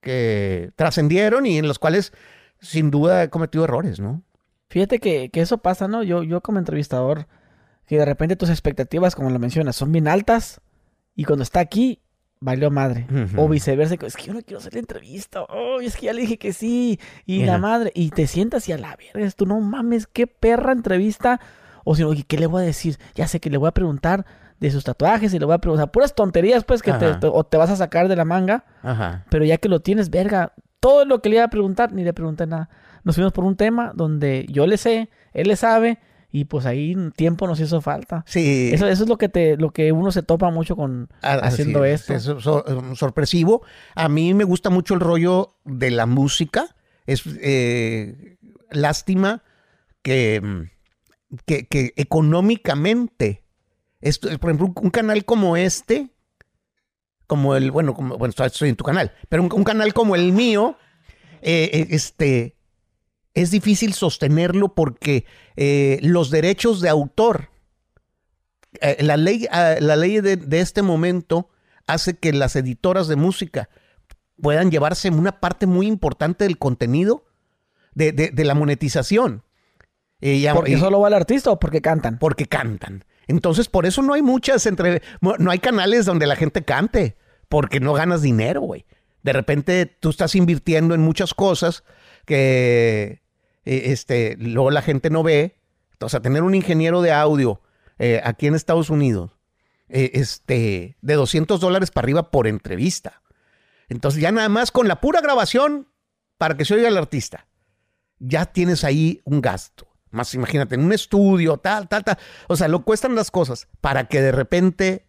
que 0.00 0.70
trascendieron 0.76 1.46
y 1.46 1.58
en 1.58 1.68
las 1.68 1.78
cuales 1.78 2.12
sin 2.60 2.90
duda 2.90 3.22
he 3.22 3.30
cometido 3.30 3.64
errores, 3.64 4.00
¿no? 4.00 4.22
Fíjate 4.68 4.98
que, 4.98 5.30
que 5.30 5.40
eso 5.40 5.58
pasa, 5.58 5.88
¿no? 5.88 6.02
Yo, 6.02 6.22
yo 6.22 6.40
como 6.42 6.58
entrevistador, 6.58 7.26
que 7.86 7.98
de 7.98 8.04
repente 8.04 8.36
tus 8.36 8.50
expectativas, 8.50 9.14
como 9.14 9.30
lo 9.30 9.38
mencionas, 9.38 9.76
son 9.76 9.92
bien 9.92 10.08
altas 10.08 10.60
y 11.14 11.24
cuando 11.24 11.42
está 11.42 11.60
aquí, 11.60 12.00
valió 12.40 12.70
madre. 12.70 13.06
O 13.36 13.48
viceversa, 13.48 13.94
es 13.94 14.16
que 14.16 14.24
yo 14.24 14.34
no 14.34 14.42
quiero 14.42 14.58
hacer 14.58 14.74
la 14.74 14.80
entrevista. 14.80 15.42
Oh, 15.42 15.80
es 15.80 15.96
que 15.96 16.06
ya 16.06 16.12
le 16.12 16.22
dije 16.22 16.38
que 16.38 16.52
sí. 16.52 17.00
Y 17.26 17.44
la 17.44 17.58
madre, 17.58 17.90
y 17.94 18.10
te 18.10 18.26
sientas 18.26 18.68
y 18.68 18.72
a 18.72 18.78
la 18.78 18.96
verga, 18.96 19.30
tú 19.32 19.46
no 19.46 19.60
mames, 19.60 20.06
qué 20.06 20.26
perra 20.26 20.72
entrevista. 20.72 21.40
O 21.84 21.96
si 21.96 22.02
no, 22.02 22.10
¿qué 22.26 22.38
le 22.38 22.46
voy 22.46 22.62
a 22.62 22.66
decir? 22.66 22.98
Ya 23.14 23.26
sé 23.26 23.40
que 23.40 23.50
le 23.50 23.56
voy 23.56 23.68
a 23.68 23.72
preguntar 23.72 24.26
de 24.60 24.70
sus 24.70 24.84
tatuajes 24.84 25.32
y 25.34 25.38
le 25.38 25.44
voy 25.44 25.54
a 25.54 25.58
preguntar 25.58 25.90
puras 25.90 26.14
tonterías, 26.14 26.64
pues, 26.64 26.82
que 26.82 26.92
te, 26.92 27.18
o 27.22 27.44
te 27.44 27.56
vas 27.56 27.70
a 27.70 27.76
sacar 27.76 28.08
de 28.08 28.16
la 28.16 28.24
manga. 28.24 28.64
Ajá. 28.82 29.24
Pero 29.30 29.44
ya 29.44 29.58
que 29.58 29.68
lo 29.68 29.80
tienes, 29.80 30.10
verga, 30.10 30.52
todo 30.80 31.04
lo 31.04 31.20
que 31.22 31.28
le 31.28 31.36
iba 31.36 31.44
a 31.44 31.50
preguntar, 31.50 31.92
ni 31.92 32.04
le 32.04 32.12
pregunté 32.12 32.46
nada. 32.46 32.68
Nos 33.04 33.14
fuimos 33.14 33.32
por 33.32 33.44
un 33.44 33.56
tema 33.56 33.92
donde 33.94 34.46
yo 34.48 34.66
le 34.66 34.76
sé, 34.76 35.08
él 35.32 35.48
le 35.48 35.56
sabe, 35.56 35.98
y 36.30 36.44
pues 36.44 36.66
ahí 36.66 36.94
tiempo 37.16 37.46
nos 37.46 37.58
hizo 37.60 37.80
falta. 37.80 38.24
Sí. 38.26 38.70
Eso, 38.72 38.86
eso 38.86 39.04
es 39.04 39.08
lo 39.08 39.16
que 39.16 39.28
te, 39.28 39.56
lo 39.56 39.70
que 39.70 39.92
uno 39.92 40.12
se 40.12 40.22
topa 40.22 40.50
mucho 40.50 40.76
con 40.76 41.08
ah, 41.22 41.40
haciendo 41.42 41.84
esto. 41.84 42.14
Es 42.14 42.30
sorpresivo. 42.94 43.62
A 43.94 44.08
mí 44.08 44.34
me 44.34 44.44
gusta 44.44 44.68
mucho 44.70 44.94
el 44.94 45.00
rollo 45.00 45.54
de 45.64 45.90
la 45.90 46.06
música. 46.06 46.76
Es 47.06 47.22
eh, 47.40 48.36
lástima 48.70 49.42
que, 50.02 50.68
que, 51.46 51.92
económicamente, 51.96 53.42
esto, 54.00 54.28
por 54.38 54.50
ejemplo, 54.50 54.72
un, 54.80 54.90
canal 54.90 55.24
como 55.24 55.56
este, 55.56 56.10
como 57.26 57.56
el, 57.56 57.70
bueno, 57.70 57.94
como, 57.94 58.18
bueno, 58.18 58.34
estoy 58.36 58.68
en 58.68 58.76
tu 58.76 58.84
canal, 58.84 59.12
pero 59.28 59.42
un, 59.42 59.64
canal 59.64 59.92
como 59.94 60.14
el 60.14 60.32
mío, 60.32 60.76
eh, 61.42 61.70
eh, 61.72 61.86
este, 61.90 62.58
es 63.34 63.50
difícil 63.50 63.94
sostenerlo 63.94 64.74
porque 64.74 65.24
eh, 65.56 65.98
los 66.02 66.30
derechos 66.30 66.80
de 66.80 66.88
autor, 66.88 67.50
eh, 68.80 68.96
la 69.00 69.16
ley, 69.16 69.46
ah, 69.50 69.76
la 69.80 69.96
ley 69.96 70.20
de, 70.20 70.60
este 70.60 70.82
momento 70.82 71.48
hace 71.86 72.16
que 72.16 72.32
las 72.32 72.56
editoras 72.56 73.06
de 73.06 73.16
música 73.16 73.68
puedan 74.42 74.70
llevarse 74.70 75.08
una 75.10 75.40
parte 75.40 75.66
muy 75.66 75.86
importante 75.86 76.44
del 76.44 76.58
contenido 76.58 77.26
de, 77.94 78.32
la 78.34 78.54
monetización. 78.54 79.44
Eh, 80.20 80.48
¿Porque 80.52 80.76
solo 80.76 81.00
va 81.00 81.08
el 81.08 81.14
artista 81.14 81.50
o 81.50 81.60
porque 81.60 81.80
cantan? 81.80 82.18
Porque 82.18 82.46
cantan. 82.46 83.04
Entonces, 83.28 83.68
por 83.68 83.86
eso 83.86 84.02
no 84.02 84.14
hay 84.14 84.22
muchas 84.22 84.66
entre. 84.66 85.02
No 85.20 85.50
hay 85.50 85.58
canales 85.58 86.06
donde 86.06 86.26
la 86.26 86.34
gente 86.34 86.64
cante, 86.64 87.16
porque 87.48 87.78
no 87.78 87.92
ganas 87.92 88.22
dinero, 88.22 88.62
güey. 88.62 88.86
De 89.22 89.32
repente 89.32 89.86
tú 89.86 90.10
estás 90.10 90.34
invirtiendo 90.34 90.94
en 90.94 91.02
muchas 91.02 91.34
cosas 91.34 91.84
que 92.24 93.22
eh, 93.64 93.82
este, 93.86 94.36
luego 94.38 94.70
la 94.70 94.82
gente 94.82 95.10
no 95.10 95.22
ve. 95.22 95.56
O 96.00 96.08
sea, 96.08 96.20
tener 96.20 96.42
un 96.42 96.54
ingeniero 96.54 97.02
de 97.02 97.12
audio 97.12 97.60
eh, 97.98 98.20
aquí 98.24 98.46
en 98.46 98.54
Estados 98.54 98.88
Unidos, 98.88 99.32
eh, 99.88 100.12
este, 100.14 100.96
de 101.00 101.14
200 101.14 101.60
dólares 101.60 101.90
para 101.90 102.04
arriba 102.04 102.30
por 102.30 102.46
entrevista. 102.46 103.20
Entonces 103.88 104.20
ya 104.20 104.30
nada 104.30 104.48
más 104.48 104.70
con 104.70 104.86
la 104.86 105.00
pura 105.00 105.20
grabación 105.20 105.88
para 106.36 106.56
que 106.56 106.64
se 106.64 106.74
oiga 106.74 106.88
el 106.88 106.96
artista, 106.96 107.48
ya 108.20 108.46
tienes 108.46 108.84
ahí 108.84 109.20
un 109.24 109.40
gasto. 109.40 109.87
Más 110.10 110.34
imagínate, 110.34 110.74
en 110.74 110.84
un 110.84 110.92
estudio, 110.92 111.58
tal, 111.58 111.88
tal, 111.88 112.04
tal. 112.04 112.18
O 112.48 112.56
sea, 112.56 112.68
lo 112.68 112.84
cuestan 112.84 113.14
las 113.14 113.30
cosas 113.30 113.68
para 113.80 114.08
que 114.08 114.20
de 114.20 114.32
repente 114.32 115.06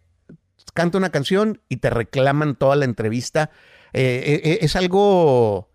cante 0.74 0.96
una 0.96 1.10
canción 1.10 1.60
y 1.68 1.78
te 1.78 1.90
reclaman 1.90 2.54
toda 2.54 2.76
la 2.76 2.84
entrevista. 2.84 3.50
es 3.92 4.76
algo 4.76 5.70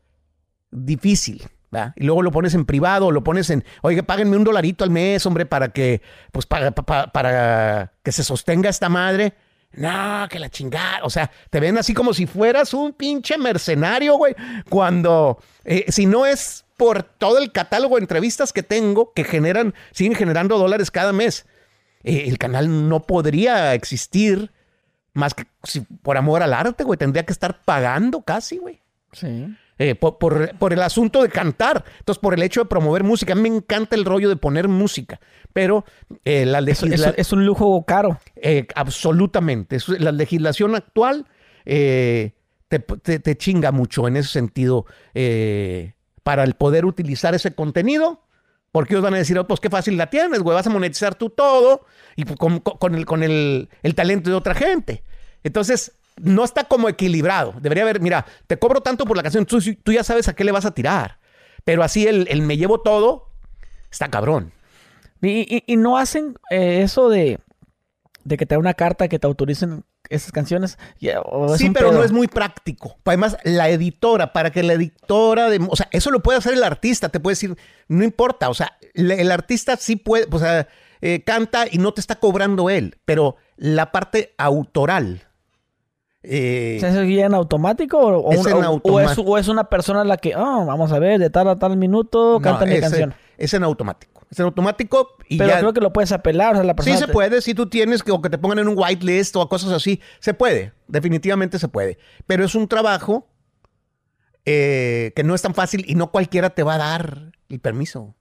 difícil. 0.72 1.48
Y 1.96 2.04
luego 2.04 2.22
lo 2.22 2.32
pones 2.32 2.54
en 2.54 2.66
privado, 2.66 3.12
lo 3.12 3.24
pones 3.24 3.50
en, 3.50 3.64
oye, 3.82 4.04
páguenme 4.04 4.38
un 4.38 4.44
dolarito 4.44 4.84
al 4.84 4.90
mes, 4.90 5.26
hombre, 5.26 5.46
para 5.46 5.70
que, 5.70 6.02
pues, 6.32 6.46
para, 6.46 6.72
para, 6.72 7.94
que 8.04 8.12
se 8.12 8.24
sostenga 8.24 8.70
esta 8.70 8.90
madre. 8.90 9.34
No, 9.74 10.28
que 10.30 10.40
la 10.40 10.50
chingada. 10.50 11.04
O 11.04 11.10
sea, 11.10 11.30
te 11.50 11.60
ven 11.60 11.78
así 11.78 11.94
como 11.94 12.14
si 12.14 12.28
fueras 12.28 12.74
un 12.74 12.94
pinche 12.94 13.38
mercenario, 13.38 14.16
güey. 14.16 14.36
Cuando, 14.70 15.40
eh, 15.66 15.86
si 15.90 16.06
no 16.06 16.26
es 16.26 16.65
por 16.78 17.04
todo 17.04 17.38
el 17.40 17.52
catálogo 17.52 17.96
de 17.96 18.02
entrevistas 18.02 18.54
que 18.54 18.64
tengo, 18.64 19.14
que 19.14 19.24
generan, 19.24 19.74
siguen 19.92 20.16
generando 20.16 20.58
dólares 20.58 20.92
cada 20.92 21.14
mes. 21.14 21.46
eh, 22.04 22.26
el 22.28 22.38
canal 22.38 22.90
no 22.90 23.04
podría 23.04 23.74
existir 23.74 24.52
más 25.16 25.34
que 25.34 25.48
si, 25.64 25.80
por 25.80 26.18
amor 26.18 26.44
al 26.44 26.54
arte, 26.54 26.84
güey. 26.84 26.98
Tendría 26.98 27.26
que 27.26 27.34
estar 27.34 27.64
pagando 27.64 28.22
casi, 28.22 28.58
güey. 28.58 28.82
Sí. 29.14 29.48
Eh, 29.78 29.96
por, 29.96 30.74
el 30.74 30.82
asunto 30.82 31.24
de 31.24 31.30
cantar. 31.30 31.84
Entonces, 32.00 32.22
por 32.22 32.34
el 32.34 32.44
hecho 32.44 32.62
de 32.62 32.66
promover 32.68 33.04
música. 33.04 33.34
A 33.34 33.36
mí 33.36 33.50
me 33.50 33.58
encanta 33.58 33.96
el 33.96 34.06
rollo 34.06 34.30
de 34.30 34.36
poner 34.36 34.68
música. 34.68 35.20
Pero 35.54 35.86
eh, 36.24 36.46
la 36.46 36.62
legislación... 36.62 37.16
Es, 37.18 37.32
un 37.32 37.46
lujo 37.46 37.84
caro. 37.86 38.20
Eh, 38.36 38.68
absolutamente. 38.76 39.78
la 40.00 40.12
legislación 40.12 40.76
actual 40.76 41.26
te, 41.64 42.80
te, 42.80 43.38
chinga 43.38 43.72
mucho 43.72 44.08
en 44.08 44.18
ese 44.18 44.30
sentido 44.30 44.86
para 46.26 46.44
el 46.44 46.56
poder 46.56 46.86
utilizar 46.86 47.36
ese 47.36 47.54
contenido. 47.54 48.24
Porque 48.72 48.96
ellos 48.96 49.04
van 49.04 49.14
a 49.14 49.18
decir, 49.18 49.38
oh, 49.38 49.48
pues 49.48 49.60
qué 49.60 49.70
fácil 49.70 49.96
la 49.96 50.10
tienes, 50.10 50.40
güey, 50.42 50.56
vas 50.56 50.66
a 50.66 50.72
monetizar 50.72 51.14
tú 51.16 51.30
todo 51.30 51.86
y 52.18 52.26
con, 52.26 52.96
el, 52.96 53.06
con 53.06 53.24
el, 53.24 53.70
el 53.84 53.96
talento 53.96 54.30
de 54.32 54.36
otra 54.36 54.56
gente. 54.56 55.04
Entonces, 55.44 55.94
no 56.22 56.44
está 56.44 56.66
como 56.66 56.90
equilibrado. 56.90 57.54
Debería 57.62 57.84
haber, 57.84 58.02
mira, 58.02 58.26
te 58.48 58.58
cobro 58.58 58.82
tanto 58.82 59.06
por 59.06 59.16
la 59.16 59.24
canción, 59.24 59.46
tú, 59.46 59.60
tú 59.84 59.92
ya 59.94 60.04
sabes 60.04 60.28
a 60.28 60.36
qué 60.36 60.44
le 60.44 60.52
vas 60.52 60.66
a 60.66 60.74
tirar. 60.74 61.20
Pero 61.64 61.84
así 61.84 62.08
el, 62.08 62.42
me 62.42 62.58
llevo 62.58 62.82
todo, 62.82 63.30
está 63.92 64.10
cabrón. 64.10 64.52
Y, 65.22 65.64
no 65.78 65.98
hacen 65.98 66.36
eh, 66.50 66.82
eso 66.82 67.08
de, 67.08 67.40
de 68.24 68.38
que 68.38 68.46
te 68.46 68.56
da 68.56 68.60
una 68.60 68.74
carta 68.74 69.08
que 69.08 69.20
te 69.20 69.28
autoricen 69.28 69.86
esas 70.10 70.32
canciones. 70.32 70.78
sí, 71.58 71.70
pero 71.72 71.92
no 71.92 72.04
es 72.04 72.12
muy 72.12 72.28
práctico. 72.28 72.98
Además, 73.06 73.38
la 73.44 73.70
editora, 73.70 74.34
para 74.34 74.52
que 74.52 74.64
la 74.64 74.74
editora 74.74 75.50
de. 75.50 75.66
O 75.70 75.76
sea, 75.76 75.88
eso 75.92 76.12
lo 76.12 76.22
puede 76.22 76.38
hacer 76.38 76.54
el 76.54 76.64
artista, 76.64 77.10
te 77.10 77.20
puede 77.20 77.34
decir, 77.34 77.58
no 77.88 78.04
importa. 78.04 78.50
O 78.50 78.54
sea, 78.54 78.78
el, 78.94 79.32
artista 79.32 79.78
sí 79.78 79.96
puede, 79.96 80.28
o 80.32 80.40
sea, 80.40 80.68
eh, 81.02 81.24
canta 81.24 81.66
y 81.70 81.78
no 81.78 81.94
te 81.94 82.02
está 82.02 82.16
cobrando 82.16 82.70
él, 82.70 82.98
pero 83.06 83.36
la 83.58 83.92
parte 83.92 84.34
autoral 84.38 85.26
eh, 86.28 86.78
¿Se 86.80 87.02
guía 87.04 87.28
en 87.28 87.36
automático 87.36 88.00
o, 88.00 88.34
es, 88.34 89.18
o, 89.18 89.38
es, 89.38 89.48
una 89.48 89.66
persona 89.66 90.04
la 90.04 90.18
que, 90.18 90.36
oh, 90.36 90.66
vamos 90.66 90.92
a 90.92 90.98
ver, 90.98 91.20
de 91.20 91.30
tal 91.30 91.48
a 91.48 91.56
tal 91.56 91.78
minuto, 91.78 92.40
canta 92.42 92.66
mi 92.66 92.80
canción? 92.80 93.14
Es 93.38 93.54
en 93.54 93.64
automático. 93.64 94.26
Es 94.30 94.40
en 94.40 94.46
automático 94.46 95.18
y 95.28 95.38
Pero 95.38 95.58
creo 95.58 95.74
que 95.74 95.82
lo 95.82 95.94
puedes 95.94 96.12
apelar, 96.12 96.54
o 96.54 96.56
sea, 96.58 96.64
la 96.64 96.76
persona... 96.76 96.98
Sí 96.98 97.06
se 97.06 97.12
puede, 97.12 97.42
si 97.42 97.54
tú 97.54 97.68
tienes 97.68 98.04
que, 98.04 98.12
o 98.12 98.22
que 98.22 98.30
te 98.30 98.38
pongan 98.38 98.60
en 98.60 98.68
un 98.68 98.76
whitelist 98.78 99.36
o 99.36 99.48
cosas 99.50 99.72
así, 99.72 100.02
se 100.20 100.34
puede, 100.34 100.74
definitivamente 100.88 101.60
se 101.60 101.68
puede. 101.68 101.98
Pero 102.28 102.46
es 102.46 102.56
un 102.56 102.68
trabajo 102.68 103.28
eh, 104.46 105.14
que 105.16 105.24
no 105.24 105.34
es 105.36 105.42
tan 105.42 105.56
fácil 105.56 105.84
y 105.88 105.96
no 105.96 106.12
cualquiera 106.12 106.52
te 106.52 106.64
va 106.64 106.76
a 106.76 106.78
dar 106.78 107.32
el 107.50 107.60
permiso. 107.60 108.16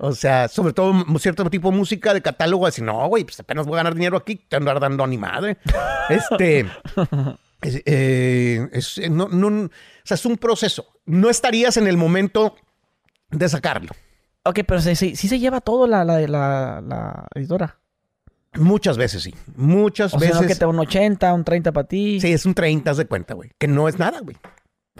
O 0.00 0.12
sea, 0.12 0.48
sobre 0.48 0.72
todo 0.72 0.92
cierto 1.18 1.48
tipo 1.48 1.70
de 1.70 1.76
música 1.76 2.12
de 2.12 2.20
catálogo, 2.20 2.66
así, 2.66 2.82
no, 2.82 3.06
güey, 3.06 3.22
pues 3.22 3.38
apenas 3.38 3.66
voy 3.66 3.74
a 3.74 3.76
ganar 3.78 3.94
dinero 3.94 4.16
aquí, 4.16 4.34
te 4.34 4.56
andar 4.56 4.80
dando 4.80 5.04
a 5.04 5.06
mi 5.06 5.16
madre. 5.16 5.58
este. 6.08 6.66
Eh, 7.62 8.68
es, 8.72 9.00
no, 9.10 9.28
no, 9.28 9.66
o 9.66 9.70
sea, 10.02 10.16
es 10.16 10.26
un 10.26 10.38
proceso. 10.38 10.86
No 11.04 11.30
estarías 11.30 11.76
en 11.76 11.86
el 11.86 11.96
momento 11.96 12.56
de 13.30 13.48
sacarlo. 13.48 13.92
Ok, 14.44 14.60
pero 14.66 14.80
sí, 14.80 14.94
sí, 14.96 15.16
se 15.16 15.38
lleva 15.38 15.60
todo 15.60 15.86
la, 15.86 16.04
la, 16.04 16.20
la, 16.26 17.28
editora. 17.34 17.78
Muchas 18.54 18.96
veces 18.96 19.22
sí. 19.22 19.34
Muchas 19.54 20.12
veces. 20.14 20.30
Sea, 20.30 20.40
no 20.42 20.48
que 20.48 20.54
te 20.54 20.66
un 20.66 20.78
80, 20.78 21.32
un 21.34 21.44
30 21.44 21.72
para 21.72 21.86
ti. 21.86 22.20
Sí, 22.20 22.32
es 22.32 22.46
un 22.46 22.54
30, 22.54 22.90
haz 22.90 22.96
de 22.96 23.06
cuenta, 23.06 23.34
güey. 23.34 23.50
Que 23.58 23.68
no 23.68 23.88
es 23.88 23.98
nada, 23.98 24.20
güey 24.20 24.36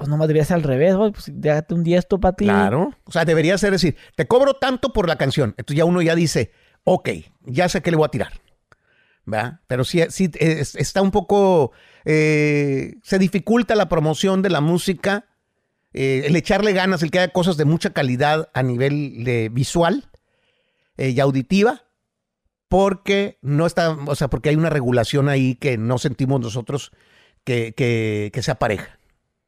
pues 0.01 0.09
no 0.09 0.17
debería 0.17 0.47
ser 0.47 0.55
al 0.55 0.63
revés, 0.63 0.97
güey. 0.97 1.13
Pues 1.13 1.31
déjate 1.31 1.75
un 1.75 1.85
10 1.85 2.07
para 2.23 2.35
ti. 2.35 2.45
Claro. 2.47 2.95
O 3.05 3.13
sea, 3.13 3.27
debería 3.27 3.59
ser 3.59 3.73
decir, 3.73 3.97
te 4.17 4.27
cobro 4.27 4.55
tanto 4.55 4.95
por 4.95 5.07
la 5.07 5.17
canción. 5.17 5.55
Entonces 5.59 5.77
ya 5.77 5.85
uno 5.85 6.01
ya 6.01 6.15
dice, 6.15 6.53
ok, 6.85 7.11
ya 7.43 7.69
sé 7.69 7.83
que 7.83 7.91
le 7.91 7.99
voy 7.99 8.07
a 8.07 8.11
tirar. 8.11 8.33
¿Va? 9.31 9.61
Pero 9.67 9.85
sí, 9.85 10.03
sí 10.09 10.31
está 10.41 11.03
un 11.03 11.11
poco. 11.11 11.73
Eh, 12.07 12.95
se 13.03 13.19
dificulta 13.19 13.75
la 13.75 13.91
promoción 13.91 14.41
de 14.41 14.49
la 14.49 14.63
música. 14.63 15.27
Eh, 15.93 16.23
el 16.27 16.37
echarle 16.37 16.73
ganas, 16.73 17.03
el 17.03 17.11
que 17.11 17.19
haya 17.19 17.33
cosas 17.33 17.57
de 17.57 17.65
mucha 17.65 17.91
calidad 17.91 18.49
a 18.55 18.63
nivel 18.63 19.25
de 19.25 19.49
visual 19.49 20.09
eh, 20.97 21.11
y 21.11 21.21
auditiva, 21.21 21.83
porque 22.69 23.39
no 23.43 23.67
está, 23.67 23.91
o 23.91 24.15
sea, 24.15 24.29
porque 24.29 24.51
hay 24.51 24.57
una 24.57 24.71
regulación 24.71 25.29
ahí 25.29 25.57
que 25.57 25.77
no 25.77 25.99
sentimos 25.99 26.41
nosotros 26.41 26.93
que, 27.45 27.73
que, 27.73 28.31
que 28.33 28.43
sea 28.43 28.57
pareja. 28.57 29.01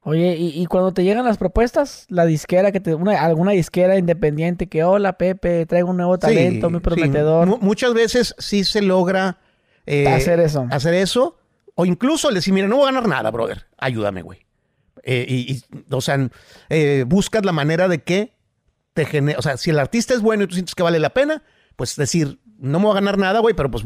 Oye, 0.05 0.35
¿y, 0.37 0.67
cuando 0.67 0.93
te 0.93 1.05
llegan 1.05 1.25
las 1.25 1.39
propuestas, 1.39 2.07
la 2.09 2.27
disquera 2.27 2.73
que 2.73 2.81
te, 2.81 2.93
una, 2.97 3.23
alguna 3.23 3.53
disquera 3.53 3.97
independiente 3.97 4.67
que, 4.67 4.83
hola 4.83 5.13
Pepe, 5.13 5.65
traigo 5.65 5.91
un 5.91 5.97
nuevo 5.99 6.19
talento, 6.19 6.71
muy 6.71 6.81
prometedor. 6.81 7.61
muchas 7.61 7.95
veces 7.95 8.35
sí 8.39 8.65
se 8.65 8.83
logra 8.83 9.39
eh, 9.87 10.09
hacer 10.09 10.41
eso. 10.41 10.67
Hacer 10.73 10.95
eso. 10.95 11.39
O 11.77 11.87
incluso 11.87 12.31
le 12.31 12.37
decir, 12.37 12.53
mira, 12.53 12.67
no 12.67 12.79
voy 12.79 12.89
a 12.89 12.93
ganar 12.93 13.07
nada, 13.07 13.31
brother. 13.31 13.67
Ayúdame, 13.79 14.23
güey. 14.23 14.45
Eh, 15.03 15.27
y, 15.29 15.63
o 15.91 16.01
sea, 16.01 16.29
eh, 16.69 17.05
buscas 17.07 17.45
la 17.45 17.53
manera 17.53 17.89
de 17.89 18.03
que 18.03 18.35
te 18.95 19.05
genere. 19.05 19.39
O 19.39 19.43
sea, 19.43 19.57
si 19.57 19.71
el 19.71 19.79
artista 19.79 20.15
es 20.15 20.21
bueno 20.21 20.45
y 20.45 20.47
tú 20.47 20.55
sientes 20.55 20.75
que 20.75 20.83
vale 20.83 20.99
la 20.99 21.11
pena, 21.11 21.43
pues 21.77 21.97
decir, 21.97 22.41
no 22.59 22.79
me 22.79 22.87
voy 22.87 22.93
a 22.93 23.01
ganar 23.01 23.19
nada, 23.19 23.41
güey, 23.41 23.55
pero 23.55 23.71
pues 23.71 23.85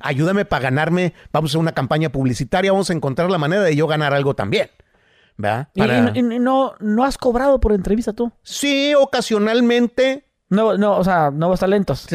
ayúdame 0.00 0.44
para 0.44 0.64
ganarme. 0.64 1.14
Vamos 1.32 1.50
a 1.50 1.52
hacer 1.52 1.60
una 1.60 1.72
campaña 1.72 2.10
publicitaria, 2.10 2.72
vamos 2.72 2.90
a 2.90 2.94
encontrar 2.94 3.30
la 3.30 3.38
manera 3.38 3.62
de 3.62 3.74
yo 3.76 3.86
ganar 3.86 4.12
algo 4.12 4.34
también. 4.34 4.70
¿Y, 5.74 6.22
no, 6.22 6.74
no 6.78 7.04
has 7.04 7.18
cobrado 7.18 7.58
por 7.58 7.72
entrevista 7.72 8.12
tú? 8.12 8.30
Sí, 8.42 8.94
ocasionalmente. 8.94 10.28
No, 10.50 10.76
no, 10.76 10.98
o 10.98 11.04
sea, 11.04 11.30
nuevos 11.30 11.60
talentos. 11.60 12.06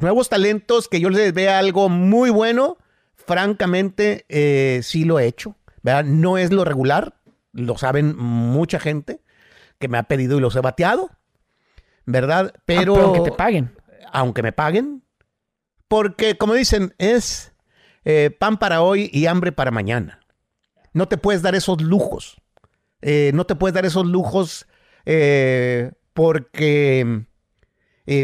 nuevos 0.00 0.28
talentos 0.28 0.88
que 0.88 0.98
yo 0.98 1.10
les 1.10 1.32
vea 1.34 1.58
algo 1.58 1.88
muy 1.88 2.30
bueno. 2.30 2.78
Francamente, 3.14 4.24
eh, 4.28 4.80
sí 4.82 5.04
lo 5.04 5.20
he 5.20 5.26
hecho. 5.26 5.54
¿verdad? 5.82 6.04
No 6.04 6.38
es 6.38 6.52
lo 6.52 6.64
regular, 6.64 7.14
lo 7.52 7.76
saben 7.78 8.16
mucha 8.16 8.80
gente 8.80 9.20
que 9.78 9.88
me 9.88 9.98
ha 9.98 10.04
pedido 10.04 10.38
y 10.38 10.40
los 10.40 10.56
he 10.56 10.60
bateado, 10.60 11.10
¿verdad? 12.06 12.52
Ah, 12.54 12.60
pero. 12.64 12.96
aunque 12.96 13.30
te 13.30 13.36
paguen. 13.36 13.74
Aunque 14.12 14.42
me 14.42 14.52
paguen. 14.52 15.02
Porque, 15.88 16.38
como 16.38 16.54
dicen, 16.54 16.94
es 16.98 17.52
eh, 18.04 18.30
pan 18.30 18.58
para 18.58 18.82
hoy 18.82 19.10
y 19.12 19.26
hambre 19.26 19.52
para 19.52 19.70
mañana. 19.70 20.20
No 20.92 21.08
te 21.08 21.18
puedes 21.18 21.42
dar 21.42 21.54
esos 21.54 21.82
lujos. 21.82 22.40
Eh, 23.00 23.32
no 23.34 23.44
te 23.44 23.54
puedes 23.54 23.74
dar 23.74 23.84
esos 23.84 24.06
lujos 24.06 24.66
eh, 25.04 25.92
porque 26.12 27.24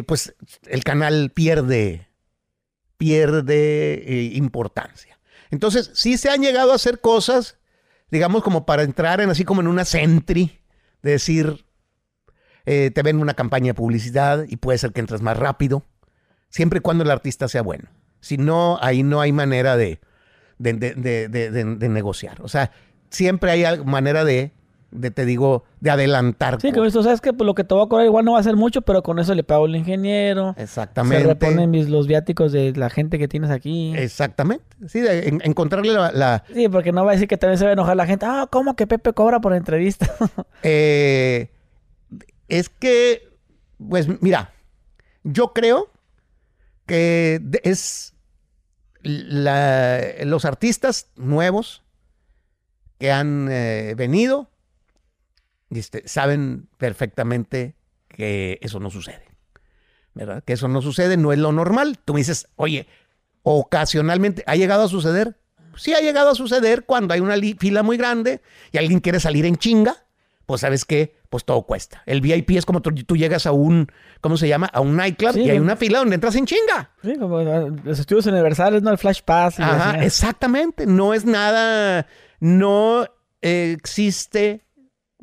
pues 0.07 0.35
el 0.67 0.85
canal 0.85 1.31
pierde, 1.35 2.09
pierde 2.97 4.31
importancia. 4.35 5.19
Entonces, 5.51 5.91
sí 5.95 6.19
se 6.19 6.31
han 6.31 6.43
llegado 6.43 6.73
a 6.73 6.75
hacer 6.75 7.01
cosas, 7.01 7.59
digamos, 8.11 8.43
como 8.43 8.67
para 8.67 8.83
entrar 8.83 9.21
en 9.21 9.31
así 9.31 9.45
como 9.45 9.61
en 9.61 9.69
una 9.69 9.85
sentry, 9.85 10.61
de 11.03 11.13
decir, 11.13 11.65
te 12.65 13.03
ven 13.03 13.21
una 13.21 13.35
campaña 13.35 13.69
de 13.69 13.75
publicidad 13.75 14.45
y 14.49 14.57
puede 14.57 14.79
ser 14.79 14.93
que 14.93 15.01
entres 15.01 15.23
más 15.23 15.37
rápido, 15.37 15.85
siempre 16.51 16.79
y 16.79 16.83
cuando 16.83 17.05
el 17.05 17.11
artista 17.11 17.49
sea 17.49 17.63
bueno. 17.63 17.89
Si 18.21 18.37
no, 18.37 18.79
ahí 18.83 19.03
no 19.03 19.21
hay 19.21 19.33
manera 19.33 19.77
de, 19.77 20.01
de, 20.59 20.79
de 20.79 21.89
negociar. 21.89 22.43
O 22.43 22.49
sea, 22.49 22.73
siempre 23.11 23.51
hay 23.51 23.85
manera 23.85 24.25
de 24.25 24.53
de 24.91 25.11
te 25.11 25.27
digo, 25.27 25.65
de 25.81 25.91
adelantar. 25.91 26.61
Sí, 26.61 26.73
que 26.73 26.87
esto 26.87 27.03
sabes 27.03 27.21
que 27.21 27.33
pues, 27.33 27.47
lo 27.47 27.55
que 27.55 27.65
te 27.65 27.75
va 27.75 27.85
a 27.85 27.87
cobrar 27.87 28.07
igual 28.07 28.25
no 28.25 28.33
va 28.33 28.41
a 28.41 28.43
ser 28.43 28.57
mucho, 28.57 28.83
pero 28.83 29.03
con 29.03 29.19
eso 29.19 29.35
le 29.35 29.45
pago 29.45 29.67
al 29.67 29.77
ingeniero. 29.77 30.55
Exactamente. 30.57 31.23
Se 31.23 31.29
reponen 31.29 31.71
mis, 31.71 31.89
los 31.89 32.07
viáticos 32.07 32.53
de 32.53 32.73
la 32.73 32.89
gente 32.89 33.19
que 33.19 33.29
tienes 33.29 33.51
aquí. 33.51 33.95
Exactamente. 33.97 34.65
Sí, 34.89 35.01
de, 35.01 35.41
encontrarle 35.45 35.93
la, 35.93 36.45
Sí, 36.53 36.69
porque 36.69 36.93
no 36.93 37.05
va 37.05 37.13
a 37.13 37.15
decir 37.15 37.29
que 37.29 37.37
también 37.37 37.59
se 37.59 37.65
va 37.65 37.71
a 37.71 37.73
enojar 37.75 37.97
la 37.97 38.07
gente. 38.07 38.27
Ah, 38.27 38.49
¿cómo 38.51 38.77
que 38.77 38.87
Pepe 38.87 39.13
cobra 39.13 39.41
por 39.41 39.53
entrevista? 39.55 40.09
eh, 40.63 41.51
es 42.49 42.69
que, 42.71 43.29
pues 43.89 44.09
mira, 44.23 44.53
yo 45.23 45.53
creo 45.53 45.91
que 46.87 47.41
es 47.63 48.15
los 49.03 50.45
artistas 50.45 51.11
nuevos 51.17 51.83
que 52.99 53.13
han 53.13 53.49
eh, 53.51 53.95
venido 53.97 54.51
este, 55.71 56.07
saben 56.07 56.69
perfectamente 56.79 57.75
que 58.09 58.59
eso 58.63 58.81
no 58.81 58.91
sucede. 58.91 59.25
¿Verdad? 60.15 60.43
Que 60.45 60.55
eso 60.55 60.67
no 60.67 60.83
sucede, 60.83 61.17
no 61.17 61.33
es 61.33 61.39
lo 61.39 61.53
normal. 61.53 61.99
Tú 62.05 62.15
me 62.15 62.21
dices, 62.21 62.49
oye, 62.57 62.89
ocasionalmente, 63.43 64.43
¿ha 64.47 64.57
llegado 64.57 64.85
a 64.85 64.89
suceder? 64.89 65.39
Sí 65.77 65.95
ha 65.95 66.01
llegado 66.01 66.31
a 66.31 66.35
suceder 66.35 66.85
cuando 66.85 67.15
hay 67.15 67.21
una 67.21 67.37
fila 67.59 67.85
muy 67.85 67.97
grande 67.97 68.41
y 68.73 68.79
alguien 68.79 68.99
quiere 68.99 69.21
salir 69.21 69.47
en 69.47 69.57
chinga, 69.57 69.95
pues 70.45 70.63
sabes 70.63 70.85
qué, 70.85 71.15
pues 71.31 71.45
todo 71.45 71.63
cuesta. 71.63 72.03
El 72.07 72.21
VIP 72.21 72.51
es 72.53 72.67
como 72.67 72.83
tú, 72.83 72.91
llegas 73.17 73.47
a 73.47 73.53
un, 73.53 73.87
¿cómo 74.21 74.37
se 74.37 74.49
llama? 74.49 74.67
A 74.67 74.81
un 74.81 74.97
nightclub 74.97 75.37
y 75.37 75.51
hay 75.51 75.59
una 75.61 75.77
fila 75.77 76.01
donde 76.01 76.17
entras 76.17 76.35
en 76.35 76.47
chinga. 76.47 76.91
Sí, 77.03 77.17
como 77.17 77.41
los 77.41 77.99
estudios 77.99 78.27
universales, 78.27 78.83
¿no? 78.83 78.91
El 78.91 78.99
Flash 78.99 79.21
Pass. 79.25 79.61
Ajá, 79.61 80.03
exactamente. 80.03 80.87
No 80.87 81.15
es 81.15 81.25
nada, 81.25 82.07
no 82.41 83.07
existe 83.41 84.67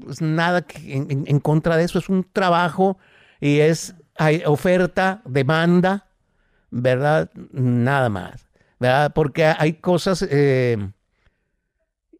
pues 0.01 0.21
nada 0.21 0.65
en, 0.83 1.39
contra 1.39 1.77
de 1.77 1.83
eso, 1.83 1.99
es 1.99 2.09
un 2.09 2.25
trabajo 2.31 2.97
y 3.39 3.59
es 3.59 3.95
hay 4.17 4.43
oferta, 4.45 5.21
demanda, 5.25 6.07
¿verdad? 6.71 7.29
Nada 7.51 8.09
más, 8.09 8.47
¿verdad? 8.79 9.11
Porque 9.13 9.45
hay 9.45 9.73
cosas... 9.73 10.25
Eh, 10.29 10.77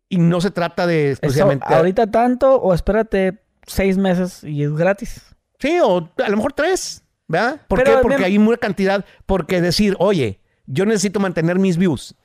y 0.08 0.18
no 0.18 0.40
se 0.42 0.52
trata 0.52 0.86
de 0.86 1.12
exclusivamente... 1.12 1.66
¿Ahorita 1.68 2.12
tanto 2.12 2.56
o 2.56 2.74
espérate 2.74 3.42
seis 3.66 3.98
meses 3.98 4.44
y 4.44 4.64
es 4.64 4.72
gratis? 4.74 5.36
Sí, 5.60 5.80
o 5.82 6.10
a 6.24 6.30
lo 6.30 6.38
mejor 6.38 6.54
tres, 6.54 7.04
¿verdad? 7.28 7.62
¿Por 7.68 7.84
qué? 7.84 7.98
Porque 8.02 8.26
hay 8.26 8.38
una 8.38 8.58
cantidad... 8.58 9.06
Porque 9.26 9.62
decir, 9.62 9.96
oye, 10.00 10.42
yo 10.66 10.86
necesito 10.86 11.20
mantener 11.20 11.60
mis 11.60 11.78
views 11.78 12.16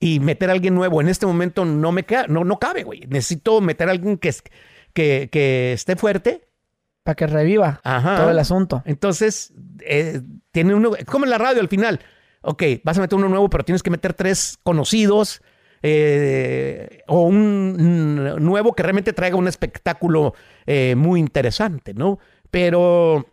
y 0.00 0.20
meter 0.20 0.50
a 0.50 0.52
alguien 0.52 0.74
nuevo 0.74 1.00
en 1.00 1.08
este 1.08 1.26
momento 1.26 1.64
no 1.64 1.92
me 1.92 2.04
no, 2.28 2.44
no 2.44 2.58
cabe, 2.58 2.84
güey. 2.84 3.00
Necesito 3.08 3.60
meter 3.60 3.88
a 3.88 3.92
alguien 3.92 4.18
que, 4.18 4.32
que, 4.92 5.28
que 5.30 5.72
esté 5.72 5.96
fuerte. 5.96 6.48
Para 7.02 7.16
que 7.16 7.26
reviva 7.26 7.80
todo 7.82 8.30
el 8.30 8.38
asunto. 8.38 8.82
Entonces, 8.84 9.52
eh, 9.80 10.20
tiene 10.52 10.74
uno, 10.74 10.92
como 11.06 11.24
en 11.24 11.30
la 11.30 11.38
radio 11.38 11.60
al 11.60 11.68
final. 11.68 12.00
Ok, 12.42 12.62
vas 12.84 12.98
a 12.98 13.00
meter 13.00 13.18
uno 13.18 13.28
nuevo, 13.28 13.48
pero 13.50 13.64
tienes 13.64 13.82
que 13.82 13.90
meter 13.90 14.14
tres 14.14 14.58
conocidos. 14.62 15.42
Eh, 15.82 17.02
o 17.06 17.22
un 17.22 18.36
nuevo 18.44 18.74
que 18.74 18.82
realmente 18.82 19.12
traiga 19.12 19.36
un 19.36 19.46
espectáculo 19.46 20.34
eh, 20.66 20.94
muy 20.96 21.20
interesante, 21.20 21.94
¿no? 21.94 22.18
Pero 22.50 23.26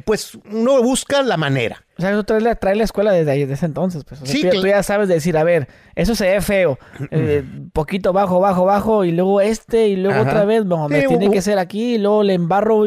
pues 0.00 0.38
uno 0.50 0.82
busca 0.82 1.22
la 1.22 1.36
manera. 1.36 1.84
O 1.98 2.00
sea, 2.00 2.10
eso 2.10 2.24
trae 2.24 2.40
la, 2.40 2.54
trae 2.54 2.74
la 2.74 2.84
escuela 2.84 3.12
desde, 3.12 3.30
ahí, 3.30 3.40
desde 3.40 3.54
ese 3.54 3.66
entonces. 3.66 4.04
Pues. 4.04 4.20
sí, 4.24 4.48
tú, 4.50 4.66
ya 4.66 4.82
sabes 4.82 5.08
decir, 5.08 5.36
a 5.36 5.44
ver, 5.44 5.68
eso 5.94 6.14
se 6.14 6.26
ve 6.28 6.40
feo. 6.40 6.78
Eh, 7.10 7.44
poquito 7.72 8.12
bajo, 8.12 8.40
bajo, 8.40 8.64
bajo, 8.64 9.04
y 9.04 9.12
luego 9.12 9.40
este, 9.40 9.88
y 9.88 9.96
luego 9.96 10.22
otra 10.22 10.44
vez, 10.44 10.64
bueno, 10.64 10.88
me 10.88 11.06
tiene 11.06 11.30
que 11.30 11.42
ser 11.42 11.58
aquí, 11.58 11.94
y 11.94 11.98
luego 11.98 12.22
le 12.22 12.34
embarro 12.34 12.84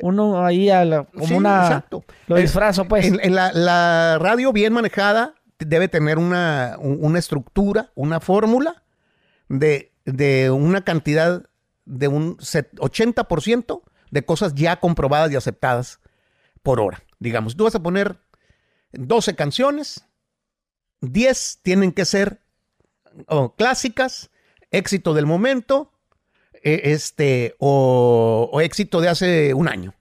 uno 0.00 0.44
ahí 0.44 0.70
a 0.70 0.84
la, 0.84 1.04
como 1.04 1.36
una... 1.36 1.62
Exacto. 1.62 2.04
Lo 2.26 2.36
disfrazo, 2.36 2.86
pues. 2.86 3.06
En, 3.06 3.34
la, 3.34 4.18
radio 4.18 4.52
bien 4.52 4.72
manejada 4.72 5.34
debe 5.58 5.88
tener 5.88 6.18
una, 6.18 6.76
una 6.80 7.18
estructura, 7.18 7.90
una 7.94 8.20
fórmula 8.20 8.82
de, 9.48 9.92
de 10.04 10.50
una 10.50 10.82
cantidad 10.82 11.42
de 11.84 12.08
un 12.08 12.36
80% 12.38 13.82
de 14.10 14.24
cosas 14.24 14.54
ya 14.54 14.76
comprobadas 14.76 15.30
y 15.32 15.36
aceptadas 15.36 16.00
por 16.64 16.80
hora. 16.80 17.04
Digamos, 17.20 17.56
tú 17.56 17.64
vas 17.64 17.76
a 17.76 17.82
poner 17.82 18.18
12 18.90 19.36
canciones, 19.36 20.04
10 21.02 21.60
tienen 21.62 21.92
que 21.92 22.04
ser 22.04 22.40
clásicas, 23.56 24.30
éxito 24.72 25.14
del 25.14 25.26
momento, 25.26 25.92
e, 26.64 26.92
este, 26.92 27.54
o, 27.58 28.50
o, 28.52 28.60
éxito 28.60 29.00
de 29.00 29.08
hace 29.08 29.54
un 29.54 29.68
año. 29.68 29.94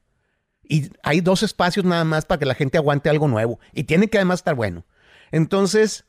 Y 0.63 0.89
hay 1.03 1.21
dos 1.21 1.43
espacios 1.43 1.85
nada 1.85 2.05
más 2.05 2.25
para 2.25 2.39
que 2.39 2.45
la 2.45 2.55
gente 2.55 2.77
aguante 2.77 3.09
algo 3.09 3.27
nuevo. 3.27 3.59
Y 3.73 3.83
tiene 3.83 4.07
que 4.07 4.17
además 4.17 4.39
estar 4.39 4.55
bueno. 4.55 4.85
Entonces, 5.31 6.05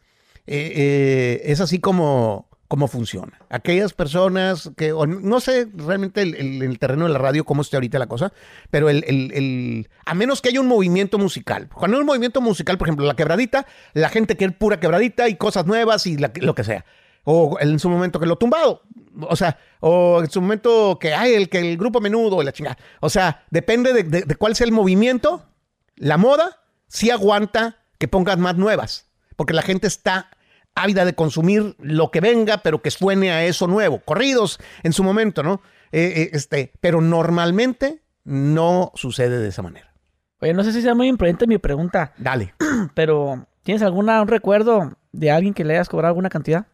eh, 0.47 0.73
eh, 0.77 1.43
es 1.47 1.61
así 1.61 1.81
como, 1.81 2.49
cómo 2.75 2.89
funciona. 2.89 3.39
Aquellas 3.51 3.93
personas 3.93 4.73
que, 4.77 4.91
no 4.91 5.39
sé 5.39 5.69
realmente 5.77 6.23
el, 6.23 6.61
el, 6.61 6.79
terreno 6.81 7.07
de 7.07 7.13
la 7.13 7.21
radio 7.21 7.45
cómo 7.45 7.63
esté 7.63 7.77
ahorita 7.77 8.01
la 8.01 8.09
cosa, 8.09 8.33
pero 8.69 8.91
el, 8.91 9.89
a 10.05 10.15
menos 10.15 10.43
que 10.43 10.49
haya 10.49 10.61
un 10.61 10.67
movimiento 10.67 11.17
musical. 11.17 11.69
Cuando 11.73 11.97
hay 11.97 12.01
un 12.01 12.07
movimiento 12.09 12.41
musical, 12.41 12.77
por 12.77 12.89
ejemplo, 12.89 13.07
la 13.07 13.15
quebradita, 13.15 13.65
la 13.93 14.09
gente 14.09 14.37
quiere 14.37 14.55
pura 14.55 14.81
quebradita 14.81 15.29
y 15.29 15.37
cosas 15.37 15.67
nuevas 15.67 16.05
y 16.09 16.17
lo 16.17 16.57
que 16.57 16.65
sea. 16.65 16.85
O 17.23 17.59
en 17.61 17.79
su 17.79 17.89
momento 17.89 18.19
que 18.19 18.27
lo 18.27 18.39
tumbado. 18.39 18.83
O 19.21 19.37
sea, 19.37 19.57
o 19.79 20.19
en 20.21 20.29
su 20.29 20.41
momento 20.41 20.99
que 21.01 21.15
hay 21.15 21.35
el 21.35 21.49
que 21.49 21.61
el 21.61 21.77
grupo 21.77 22.01
menudo 22.01 22.43
y 22.43 22.45
la 22.45 22.51
chingada. 22.53 22.77
O 22.99 23.09
sea, 23.09 23.45
depende 23.53 23.93
de, 23.93 24.03
de 24.03 24.35
cuál 24.35 24.57
sea 24.57 24.67
el 24.67 24.73
movimiento, 24.73 25.47
la 25.95 26.17
moda, 26.17 26.59
sí 26.89 27.13
aguanta 27.13 27.85
que 27.99 28.09
pongas 28.09 28.39
más 28.39 28.57
nuevas. 28.57 29.13
Porque 29.37 29.55
la 29.55 29.63
gente 29.63 29.87
está 29.87 30.29
ávida 30.75 31.05
de 31.05 31.15
consumir 31.15 31.77
lo 31.79 32.11
que 32.11 32.21
venga, 32.21 32.59
pero 32.59 32.83
que 32.83 32.91
suene 32.91 33.31
a 33.31 33.45
eso 33.45 33.67
nuevo. 33.67 34.01
Corridos 34.01 34.59
en 34.83 34.93
su 34.93 35.05
momento, 35.05 35.43
¿no? 35.43 35.61
Eh, 35.93 36.13
eh, 36.17 36.31
este, 36.33 36.73
pero 36.81 37.01
normalmente 37.01 38.03
no 38.25 38.93
sucede 38.95 39.39
de 39.39 39.49
esa 39.49 39.63
manera. 39.63 39.95
Oye, 40.41 40.53
no 40.53 40.65
sé 40.65 40.73
si 40.73 40.83
sea 40.83 40.95
muy 40.95 41.09
imprudente 41.09 41.47
mi 41.47 41.59
pregunta. 41.59 42.13
Dale. 42.19 42.55
Pero, 42.95 43.47
¿tienes 43.63 43.83
alguna, 43.83 44.25
recuerdo 44.25 44.97
de 45.13 45.31
alguien 45.31 45.55
que 45.55 45.65
le 45.65 45.75
hayas 45.75 45.89
cobrado 45.89 46.11
alguna 46.11 46.29
cantidad? 46.29 46.67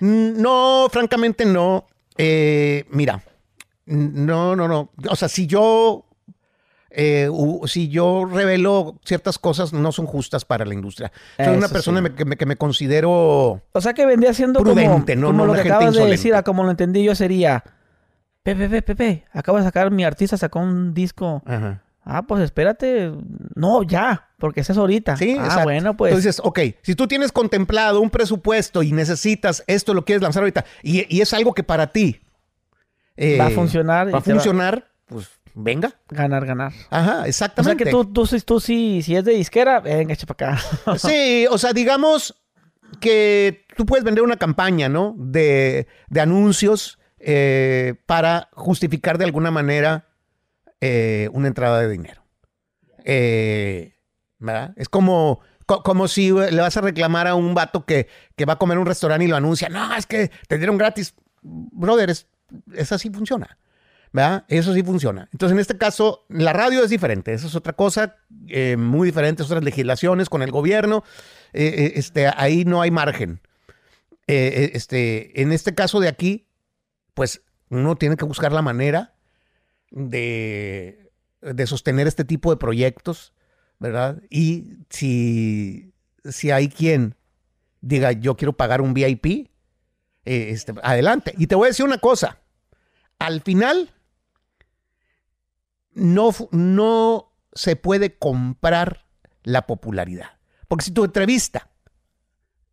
Mm, 0.00 0.42
no, 0.42 0.88
francamente 0.90 1.46
no. 1.46 1.86
Eh, 2.16 2.84
mira, 2.90 3.22
no, 3.86 4.56
no, 4.56 4.68
no. 4.68 4.90
O 5.08 5.16
sea, 5.16 5.28
si 5.28 5.46
yo 5.46 6.07
eh, 7.00 7.30
si 7.66 7.88
yo 7.88 8.24
revelo 8.24 8.98
ciertas 9.04 9.38
cosas 9.38 9.72
no 9.72 9.92
son 9.92 10.06
justas 10.06 10.44
para 10.44 10.64
la 10.64 10.74
industria. 10.74 11.12
Soy 11.36 11.56
una 11.56 11.68
persona 11.68 12.02
que, 12.12 12.24
me, 12.24 12.56
considero 12.56 13.62
O 13.70 13.80
sea 13.80 13.94
que 13.94 14.04
vendría 14.04 14.34
siendo 14.34 14.58
prudente, 14.58 15.14
como, 15.14 15.32
no, 15.32 15.38
como 15.38 15.46
lo 15.46 15.54
que 15.54 15.60
acabas 15.60 15.94
de 15.94 16.04
decir, 16.06 16.34
como 16.44 16.64
lo 16.64 16.72
entendí 16.72 17.04
yo 17.04 17.14
sería 17.14 17.62
Pepe, 18.42 18.68
Pepe, 18.68 18.82
Pepe, 18.82 19.24
acabo 19.32 19.58
de 19.58 19.64
sacar 19.64 19.92
mi 19.92 20.02
artista 20.02 20.36
sacó 20.36 20.58
un 20.58 20.92
disco. 20.92 21.40
Ah, 22.02 22.22
pues 22.22 22.42
espérate. 22.42 23.12
No, 23.54 23.84
ya, 23.84 24.30
porque 24.36 24.62
es 24.62 24.70
ahorita. 24.70 25.16
Sí, 25.16 25.36
ah, 25.38 25.60
bueno, 25.62 25.96
pues. 25.96 26.10
Entonces, 26.10 26.40
ok, 26.42 26.58
si 26.82 26.96
tú 26.96 27.06
tienes 27.06 27.30
contemplado 27.30 28.00
un 28.00 28.10
presupuesto 28.10 28.82
y 28.82 28.90
necesitas 28.90 29.62
esto, 29.68 29.94
lo 29.94 30.04
quieres 30.04 30.22
lanzar 30.22 30.42
ahorita, 30.42 30.64
y, 30.82 31.20
es 31.20 31.32
algo 31.32 31.54
que 31.54 31.62
para 31.62 31.92
ti 31.92 32.20
va 33.38 33.46
a 33.46 33.50
funcionar. 33.50 34.12
Va 34.12 34.18
a 34.18 34.22
funcionar, 34.22 34.90
pues 35.06 35.28
venga. 35.58 35.92
Ganar, 36.08 36.46
ganar. 36.46 36.72
Ajá, 36.90 37.26
exactamente. 37.26 37.84
O 37.84 37.84
sea 37.84 37.84
que 37.84 37.90
tú, 37.90 38.12
tú, 38.12 38.26
tú, 38.44 38.60
sí, 38.60 39.02
si 39.02 39.16
es 39.16 39.24
de 39.24 39.32
disquera, 39.32 39.80
venga, 39.80 40.14
echa 40.14 40.26
para 40.26 40.54
acá. 40.54 40.98
sí, 40.98 41.46
o 41.50 41.58
sea, 41.58 41.72
digamos 41.72 42.34
que 43.00 43.66
tú 43.76 43.84
puedes 43.84 44.04
vender 44.04 44.22
una 44.22 44.36
campaña, 44.36 44.88
¿no? 44.88 45.14
De, 45.18 45.86
anuncios 46.18 46.98
eh, 47.18 47.94
para 48.06 48.48
justificar 48.52 49.18
de 49.18 49.24
alguna 49.24 49.50
manera 49.50 50.08
eh, 50.80 51.28
una 51.32 51.48
entrada 51.48 51.80
de 51.80 51.88
dinero. 51.88 52.22
Eh, 53.04 53.96
¿Verdad? 54.38 54.72
Es 54.76 54.88
como, 54.88 55.40
como 55.66 56.06
si 56.06 56.30
le 56.30 56.60
vas 56.60 56.76
a 56.76 56.80
reclamar 56.80 57.26
a 57.26 57.34
un 57.34 57.54
vato 57.54 57.84
que, 57.84 58.08
que 58.36 58.44
va 58.44 58.54
a 58.54 58.58
comer 58.58 58.78
un 58.78 58.86
restaurante 58.86 59.24
y 59.24 59.28
lo 59.28 59.36
anuncia. 59.36 59.68
No, 59.68 59.94
es 59.96 60.06
que 60.06 60.30
te 60.46 60.56
dieron 60.56 60.78
gratis. 60.78 61.14
Brother, 61.42 62.10
es, 62.10 62.28
es 62.74 62.92
así 62.92 63.10
funciona. 63.10 63.58
Eso 64.48 64.74
sí 64.74 64.82
funciona. 64.82 65.28
Entonces, 65.32 65.54
en 65.54 65.60
este 65.60 65.76
caso, 65.76 66.24
la 66.28 66.52
radio 66.52 66.82
es 66.82 66.90
diferente. 66.90 67.32
Eso 67.32 67.46
es 67.46 67.54
otra 67.54 67.74
cosa 67.74 68.16
eh, 68.48 68.76
muy 68.76 69.06
diferente. 69.06 69.42
Otras 69.42 69.62
legislaciones 69.62 70.28
con 70.28 70.42
el 70.42 70.50
gobierno. 70.50 71.04
Eh, 71.52 71.66
eh, 71.66 71.92
este, 71.96 72.26
ahí 72.26 72.64
no 72.64 72.80
hay 72.80 72.90
margen. 72.90 73.40
este, 74.26 75.40
en 75.40 75.52
este 75.52 75.74
caso 75.74 76.00
de 76.00 76.08
aquí, 76.08 76.48
pues 77.14 77.42
uno 77.70 77.96
tiene 77.96 78.16
que 78.16 78.24
buscar 78.24 78.52
la 78.52 78.62
manera 78.62 79.14
de, 79.90 81.10
de 81.40 81.66
sostener 81.66 82.06
este 82.06 82.24
tipo 82.24 82.50
de 82.50 82.58
proyectos, 82.58 83.32
¿verdad? 83.78 84.22
Y 84.28 84.84
si, 84.90 85.94
si 86.24 86.50
hay 86.50 86.68
quien 86.68 87.14
diga, 87.80 88.12
yo 88.12 88.36
quiero 88.36 88.54
pagar 88.54 88.80
un 88.80 88.92
VIP, 88.92 89.48
este, 90.24 90.74
adelante. 90.82 91.34
Y 91.38 91.46
te 91.46 91.54
voy 91.54 91.66
a 91.66 91.68
decir 91.68 91.86
una 91.86 91.98
cosa. 91.98 92.38
Al 93.18 93.40
final, 93.40 93.90
no, 95.98 96.34
no 96.50 97.32
se 97.52 97.76
puede 97.76 98.16
comprar 98.16 99.06
la 99.42 99.66
popularidad. 99.66 100.38
Porque 100.68 100.84
si 100.84 100.90
tu 100.92 101.04
entrevista, 101.04 101.68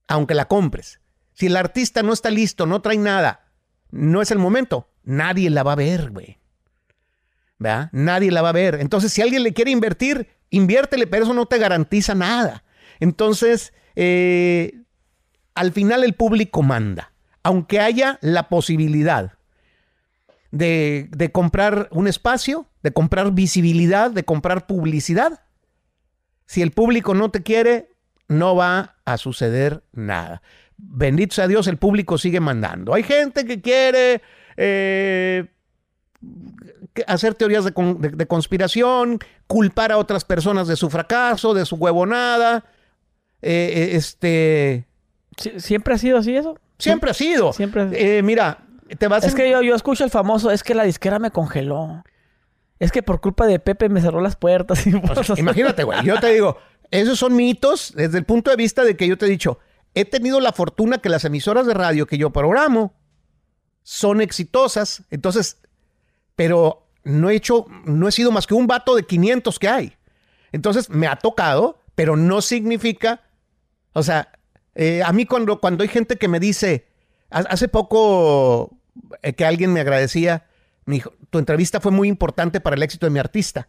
aunque 0.08 0.36
la 0.36 0.48
compres, 0.48 1.00
si 1.34 1.48
el 1.48 1.58
artista 1.58 2.04
no 2.04 2.14
está 2.14 2.30
listo, 2.30 2.66
no 2.66 2.82
trae 2.82 2.98
nada, 2.98 3.52
no 3.92 4.22
es 4.22 4.32
el 4.32 4.40
momento, 4.40 4.90
nadie 5.04 5.50
la 5.50 5.64
va 5.64 5.74
a 5.74 5.78
ver, 5.78 6.12
güey. 6.12 6.38
¿Verdad? 7.58 7.90
Nadie 7.94 8.32
la 8.32 8.42
va 8.42 8.50
a 8.50 8.54
ver. 8.54 8.76
Entonces, 8.76 9.14
si 9.14 9.22
alguien 9.22 9.44
le 9.44 9.54
quiere 9.54 9.72
invertir, 9.72 10.28
inviértele, 10.50 11.08
pero 11.08 11.24
eso 11.24 11.34
no 11.34 11.46
te 11.46 11.58
garantiza 11.58 12.14
nada. 12.14 12.64
Entonces, 13.00 13.74
eh, 13.96 14.82
al 15.54 15.72
final 15.72 16.04
el 16.04 16.14
público 16.14 16.64
manda. 16.64 17.14
Aunque 17.44 17.80
haya 17.80 18.20
la 18.22 18.50
posibilidad 18.50 19.34
de, 20.52 21.30
comprar 21.32 21.90
un 21.92 22.08
espacio, 22.08 22.68
de 22.84 22.92
comprar 22.92 23.32
visibilidad, 23.32 24.12
de 24.12 24.24
comprar 24.24 24.68
publicidad. 24.68 25.42
Si 26.46 26.62
el 26.62 26.72
público 26.72 27.14
no 27.14 27.32
te 27.32 27.44
quiere, 27.44 27.90
no 28.28 28.56
va 28.56 28.96
a 29.06 29.18
suceder 29.18 29.84
nada. 29.92 30.42
Bendito 30.78 31.36
sea 31.36 31.48
Dios, 31.48 31.68
el 31.68 31.78
público 31.78 32.18
sigue 32.18 32.40
mandando. 32.40 32.94
Hay 32.94 33.04
gente 33.04 33.46
que 33.46 33.62
quiere 33.62 34.22
eh, 34.58 35.46
hacer 37.08 37.34
teorías 37.34 37.66
de, 37.66 38.28
conspiración, 38.28 39.20
culpar 39.48 39.92
a 39.92 39.98
otras 39.98 40.24
personas 40.26 40.68
de 40.68 40.76
su 40.76 40.90
fracaso, 40.90 41.54
de 41.54 41.66
su 41.66 41.76
huevonada. 41.76 42.66
Eh, 43.42 43.74
eh, 43.76 43.96
este. 43.96 44.86
¿Siempre 45.58 45.96
ha 45.96 45.98
sido 45.98 46.18
así 46.18 46.36
eso? 46.36 46.58
Siempre 46.78 47.12
ha 47.12 47.14
sido. 47.14 47.54
Siempre. 47.54 48.22
mira, 48.22 48.65
es 48.88 49.36
que 49.36 49.50
yo, 49.50 49.62
yo 49.62 49.76
escucho 49.76 50.04
el 50.04 50.10
famoso, 50.10 50.52
es 50.52 50.64
que 50.64 50.76
la 50.76 50.84
disquera 50.84 51.20
me 51.20 51.32
congeló. 51.32 52.04
Es 52.80 52.92
que 52.92 53.02
por 53.02 53.22
culpa 53.22 53.48
de 53.48 53.60
Pepe 53.60 53.90
me 53.90 54.02
cerró 54.02 54.22
las 54.22 54.36
puertas. 54.36 54.86
imagínate, 55.38 55.84
güey. 55.84 56.04
Yo 56.04 56.20
te 56.20 56.34
digo, 56.34 56.58
esos 56.92 57.18
son 57.18 57.36
mitos 57.36 57.94
desde 57.96 58.18
el 58.18 58.26
punto 58.26 58.52
de 58.52 58.58
vista 58.58 58.84
de 58.84 58.98
que 58.98 59.08
yo 59.08 59.18
te 59.18 59.26
he 59.26 59.30
dicho, 59.30 59.60
he 59.94 60.06
tenido 60.06 60.40
la 60.40 60.52
fortuna 60.52 60.98
que 60.98 61.10
las 61.10 61.26
emisoras 61.26 61.66
de 61.66 61.74
radio 61.74 62.06
que 62.06 62.18
yo 62.18 62.32
programo 62.32 62.94
son 63.84 64.22
exitosas. 64.22 65.04
Entonces, 65.10 65.60
pero 66.36 66.88
no 67.04 67.30
he 67.30 67.36
hecho, 67.36 67.66
no 67.86 68.08
he 68.08 68.12
sido 68.12 68.32
más 68.32 68.46
que 68.46 68.54
un 68.54 68.68
vato 68.68 68.96
de 68.96 69.04
500 69.04 69.58
que 69.58 69.70
hay. 69.70 69.94
Entonces, 70.52 70.90
me 70.90 71.08
ha 71.08 71.16
tocado, 71.16 71.82
pero 71.96 72.18
no 72.18 72.42
significa, 72.42 73.22
o 73.94 74.04
sea, 74.04 74.32
eh, 74.76 75.02
a 75.04 75.14
mí 75.14 75.26
cuando, 75.26 75.60
cuando 75.60 75.84
hay 75.84 75.90
gente 75.90 76.18
que 76.18 76.28
me 76.28 76.40
dice, 76.40 76.88
hace 77.36 77.68
poco 77.68 78.78
eh, 79.22 79.34
que 79.34 79.46
alguien 79.46 79.74
me 79.74 79.82
agradecía, 79.82 80.46
me 80.86 80.96
dijo, 80.96 81.14
tu 81.30 81.40
entrevista 81.40 81.80
fue 81.82 81.92
muy 81.92 82.08
importante 82.08 82.62
para 82.62 82.76
el 82.76 82.84
éxito 82.84 83.06
de 83.06 83.10
mi 83.10 83.20
artista. 83.20 83.68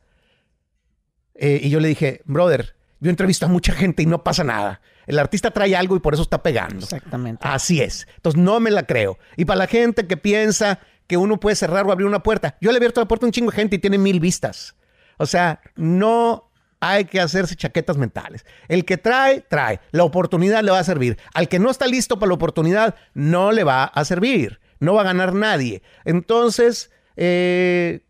Eh, 1.34 1.60
y 1.62 1.70
yo 1.70 1.80
le 1.80 1.88
dije, 1.88 2.22
brother, 2.24 2.76
yo 3.00 3.10
entrevisto 3.10 3.46
a 3.46 3.48
mucha 3.48 3.72
gente 3.72 4.02
y 4.02 4.06
no 4.06 4.22
pasa 4.22 4.44
nada. 4.44 4.80
El 5.06 5.18
artista 5.18 5.50
trae 5.50 5.76
algo 5.76 5.96
y 5.96 6.00
por 6.00 6.14
eso 6.14 6.22
está 6.22 6.42
pegando. 6.42 6.84
Exactamente. 6.84 7.46
Así 7.46 7.80
es. 7.80 8.06
Entonces 8.16 8.40
no 8.40 8.60
me 8.60 8.70
la 8.70 8.84
creo. 8.84 9.18
Y 9.36 9.44
para 9.44 9.58
la 9.58 9.66
gente 9.66 10.06
que 10.06 10.16
piensa 10.16 10.80
que 11.06 11.16
uno 11.16 11.38
puede 11.38 11.56
cerrar 11.56 11.86
o 11.86 11.92
abrir 11.92 12.06
una 12.06 12.22
puerta, 12.22 12.56
yo 12.60 12.70
le 12.70 12.76
he 12.76 12.78
abierto 12.78 13.00
la 13.00 13.08
puerta 13.08 13.26
a 13.26 13.28
un 13.28 13.32
chingo 13.32 13.50
de 13.50 13.56
gente 13.56 13.76
y 13.76 13.78
tiene 13.78 13.98
mil 13.98 14.20
vistas. 14.20 14.74
O 15.18 15.26
sea, 15.26 15.60
no 15.76 16.50
hay 16.80 17.06
que 17.06 17.20
hacerse 17.20 17.56
chaquetas 17.56 17.96
mentales. 17.96 18.44
El 18.68 18.84
que 18.84 18.96
trae, 18.98 19.40
trae. 19.40 19.80
La 19.90 20.04
oportunidad 20.04 20.62
le 20.62 20.70
va 20.70 20.78
a 20.78 20.84
servir. 20.84 21.18
Al 21.34 21.48
que 21.48 21.58
no 21.58 21.70
está 21.70 21.86
listo 21.86 22.18
para 22.18 22.28
la 22.28 22.34
oportunidad, 22.34 22.94
no 23.14 23.52
le 23.52 23.64
va 23.64 23.84
a 23.84 24.04
servir. 24.04 24.60
No 24.78 24.94
va 24.94 25.02
a 25.02 25.04
ganar 25.04 25.34
nadie. 25.34 25.82
Entonces, 26.04 26.90
eh, 27.16 28.00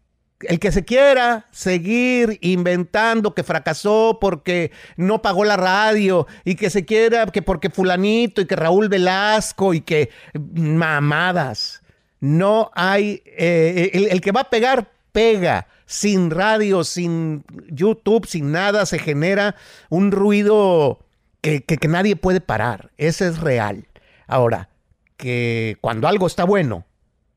el 0.41 0.59
que 0.59 0.73
se 0.73 0.85
quiera 0.85 1.47
seguir 1.51 2.39
inventando 2.43 3.35
que 3.35 3.43
fracasó 3.43 4.19
porque 4.21 4.71
no 4.97 5.23
pagó 5.23 5.45
la 5.45 5.57
radio 5.57 6.27
y 6.45 6.57
que 6.57 6.69
se 6.71 6.85
quiera 6.85 7.27
que 7.27 7.43
porque 7.43 7.71
fulanito 7.71 8.41
y 8.41 8.47
que 8.47 8.57
Raúl 8.57 8.89
Velasco 8.89 9.75
y 9.75 9.81
que 9.81 10.11
mamadas. 10.35 11.83
No 12.21 12.71
hay, 12.75 13.23
eh, 13.27 14.09
el, 14.11 14.21
que 14.21 14.33
va 14.33 14.43
a 14.43 14.51
pegar, 14.51 14.91
pega. 15.13 15.69
Sin 15.87 16.31
radio, 16.31 16.85
sin 16.85 17.45
YouTube, 17.69 18.27
sin 18.27 18.53
nada, 18.53 18.87
se 18.87 18.99
genera 18.99 19.55
un 19.89 20.11
ruido 20.11 20.99
que, 21.41 21.63
que 21.63 21.89
nadie 21.89 22.17
puede 22.17 22.41
parar. 22.41 22.91
Ese 22.97 23.29
es 23.29 23.39
real. 23.39 23.87
Ahora, 24.27 24.69
que 25.17 25.79
cuando 25.81 26.09
algo 26.09 26.27
está 26.27 26.45
bueno, 26.45 26.85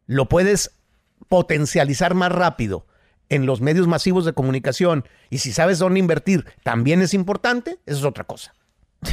lo 0.07 0.27
puedes 0.27 0.71
potencializar 1.27 2.15
más 2.15 2.31
rápido 2.31 2.85
en 3.29 3.45
los 3.45 3.61
medios 3.61 3.87
masivos 3.87 4.25
de 4.25 4.33
comunicación 4.33 5.05
y 5.29 5.37
si 5.37 5.51
sabes 5.51 5.79
dónde 5.79 5.99
invertir 5.99 6.45
también 6.63 7.01
es 7.01 7.13
importante, 7.13 7.79
eso 7.85 7.99
es 7.99 8.05
otra 8.05 8.23
cosa. 8.23 8.53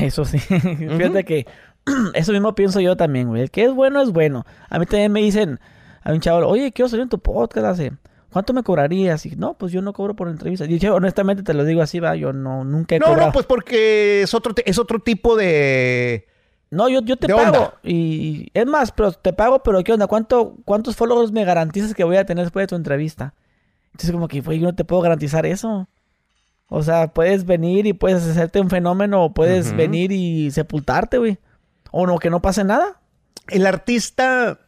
Eso 0.00 0.24
sí. 0.24 0.38
Fíjate 0.38 1.24
que 1.24 1.46
eso 2.14 2.32
mismo 2.32 2.54
pienso 2.54 2.80
yo 2.80 2.96
también, 2.96 3.28
güey. 3.28 3.42
El 3.42 3.50
que 3.50 3.64
es 3.64 3.72
bueno 3.72 4.00
es 4.00 4.10
bueno. 4.10 4.44
A 4.68 4.78
mí 4.78 4.86
también 4.86 5.12
me 5.12 5.20
dicen, 5.20 5.60
a 6.02 6.12
un 6.12 6.20
chavo, 6.20 6.46
oye, 6.46 6.72
quiero 6.72 6.88
salir 6.88 7.04
en 7.04 7.08
tu 7.08 7.18
podcast, 7.18 7.66
hace. 7.66 7.92
¿Cuánto 8.30 8.52
me 8.52 8.62
cobrarías? 8.62 9.24
Y 9.26 9.36
no, 9.36 9.54
pues 9.54 9.72
yo 9.72 9.82
no 9.82 9.92
cobro 9.92 10.14
por 10.14 10.28
entrevista. 10.28 10.66
Y 10.66 10.78
yo, 10.78 10.94
honestamente 10.94 11.42
te 11.42 11.54
lo 11.54 11.64
digo 11.64 11.82
así, 11.82 12.00
va, 12.00 12.16
yo 12.16 12.32
no, 12.32 12.64
nunca 12.64 12.96
he 12.96 12.98
no, 12.98 13.16
No, 13.16 13.32
pues 13.32 13.46
porque 13.46 14.22
es 14.22 14.34
otro, 14.34 14.54
es 14.64 14.78
otro 14.78 14.98
tipo 14.98 15.36
de... 15.36 16.26
No, 16.70 16.88
yo, 16.88 17.00
yo 17.02 17.16
te 17.16 17.28
pago. 17.28 17.74
Y 17.84 18.50
es 18.52 18.66
más, 18.66 18.90
pero 18.90 19.12
te 19.12 19.32
pago, 19.32 19.62
pero 19.62 19.82
¿qué 19.84 19.92
onda? 19.92 20.08
¿Cuánto, 20.08 20.56
¿Cuántos 20.64 20.96
followers 20.96 21.30
me 21.30 21.44
garantizas 21.44 21.94
que 21.94 22.04
voy 22.04 22.16
a 22.16 22.26
tener 22.26 22.44
después 22.44 22.64
de 22.64 22.68
tu 22.68 22.74
entrevista? 22.74 23.34
Entonces 23.92 24.12
como 24.12 24.28
que, 24.28 24.42
yo 24.42 24.66
no 24.66 24.74
te 24.74 24.84
puedo 24.84 25.00
garantizar 25.00 25.46
eso. 25.46 25.88
O 26.68 26.82
sea, 26.82 27.08
puedes 27.08 27.46
venir 27.46 27.86
y 27.86 27.92
puedes 27.92 28.26
hacerte 28.26 28.60
un 28.60 28.68
fenómeno 28.68 29.24
o 29.24 29.32
puedes 29.32 29.74
venir 29.76 30.10
y 30.10 30.50
sepultarte, 30.50 31.18
güey. 31.18 31.38
O 31.92 32.06
no, 32.06 32.18
que 32.18 32.28
no 32.28 32.42
pase 32.42 32.64
nada. 32.64 33.00
El 33.48 33.66
artista 33.66 34.58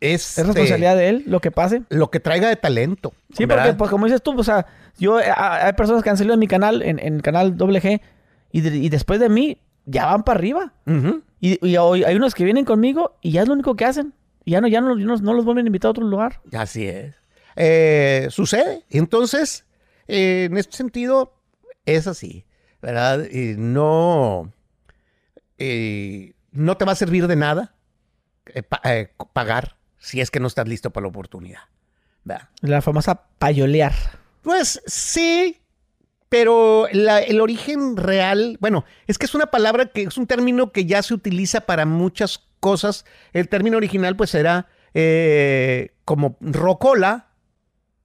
es... 0.00 0.38
Es 0.38 0.46
responsabilidad 0.46 0.96
de 0.96 1.08
él 1.08 1.24
lo 1.26 1.40
que 1.40 1.50
pase. 1.50 1.82
Lo 1.88 2.10
que 2.10 2.20
traiga 2.20 2.48
de 2.48 2.56
talento. 2.56 3.12
Sí, 3.36 3.46
porque 3.46 3.72
pues, 3.74 3.90
como 3.90 4.06
dices 4.06 4.22
tú, 4.22 4.38
o 4.38 4.44
sea, 4.44 4.66
yo 4.98 5.20
eh, 5.20 5.30
hay 5.34 5.72
personas 5.72 6.02
que 6.02 6.10
han 6.10 6.16
salido 6.16 6.34
en 6.34 6.40
mi 6.40 6.48
canal, 6.48 6.82
en, 6.82 6.98
el 6.98 7.22
canal 7.22 7.56
WG, 7.56 8.00
y, 8.50 8.88
después 8.88 9.20
de 9.20 9.28
mí 9.28 9.58
ya 9.84 10.06
van 10.06 10.22
para 10.22 10.38
arriba. 10.38 10.72
Y, 11.40 11.66
y, 11.66 11.76
hay 11.76 12.16
unos 12.16 12.34
que 12.34 12.44
vienen 12.44 12.64
conmigo 12.64 13.16
y 13.20 13.32
ya 13.32 13.42
es 13.42 13.48
lo 13.48 13.54
único 13.54 13.76
que 13.76 13.84
hacen. 13.84 14.14
Y 14.44 14.52
ya 14.52 14.60
no, 14.60 14.68
ya 14.68 14.80
no, 14.80 14.94
no 14.94 15.34
los 15.34 15.44
vuelven 15.44 15.66
a 15.66 15.68
invitar 15.68 15.88
a 15.88 15.90
otro 15.90 16.04
lugar. 16.04 16.40
Así 16.52 16.86
es. 16.86 17.14
Eh, 17.60 18.28
sucede. 18.30 18.84
Entonces, 18.88 19.66
eh, 20.06 20.46
en 20.50 20.56
este 20.56 20.76
sentido, 20.76 21.34
es 21.84 22.06
así, 22.06 22.46
¿verdad? 22.80 23.26
no, 23.56 24.52
eh, 25.58 26.34
no 26.52 26.76
te 26.76 26.84
va 26.84 26.92
a 26.92 26.96
servir 26.96 27.26
de 27.26 27.36
nada 27.36 27.74
pagar 29.32 29.77
si 29.98 30.20
es 30.20 30.30
que 30.30 30.40
no 30.40 30.46
estás 30.46 30.68
listo 30.68 30.90
para 30.90 31.04
la 31.04 31.08
oportunidad. 31.08 31.60
La 32.60 32.82
famosa 32.82 33.22
payolear. 33.38 33.94
Pues 34.42 34.82
sí, 34.86 35.60
pero 36.28 36.88
el 36.88 37.40
origen 37.40 37.96
real, 37.96 38.58
bueno, 38.60 38.84
es 39.06 39.18
que 39.18 39.26
es 39.26 39.34
una 39.34 39.46
palabra 39.46 39.86
que 39.86 40.02
es 40.02 40.18
un 40.18 40.26
término 40.26 40.72
que 40.72 40.84
ya 40.84 41.02
se 41.02 41.14
utiliza 41.14 41.62
para 41.62 41.86
muchas 41.86 42.44
cosas. 42.60 43.04
El 43.32 43.48
término 43.48 43.76
original 43.76 44.16
pues 44.16 44.34
era 44.34 44.68
como 46.04 46.36
rocola, 46.40 47.28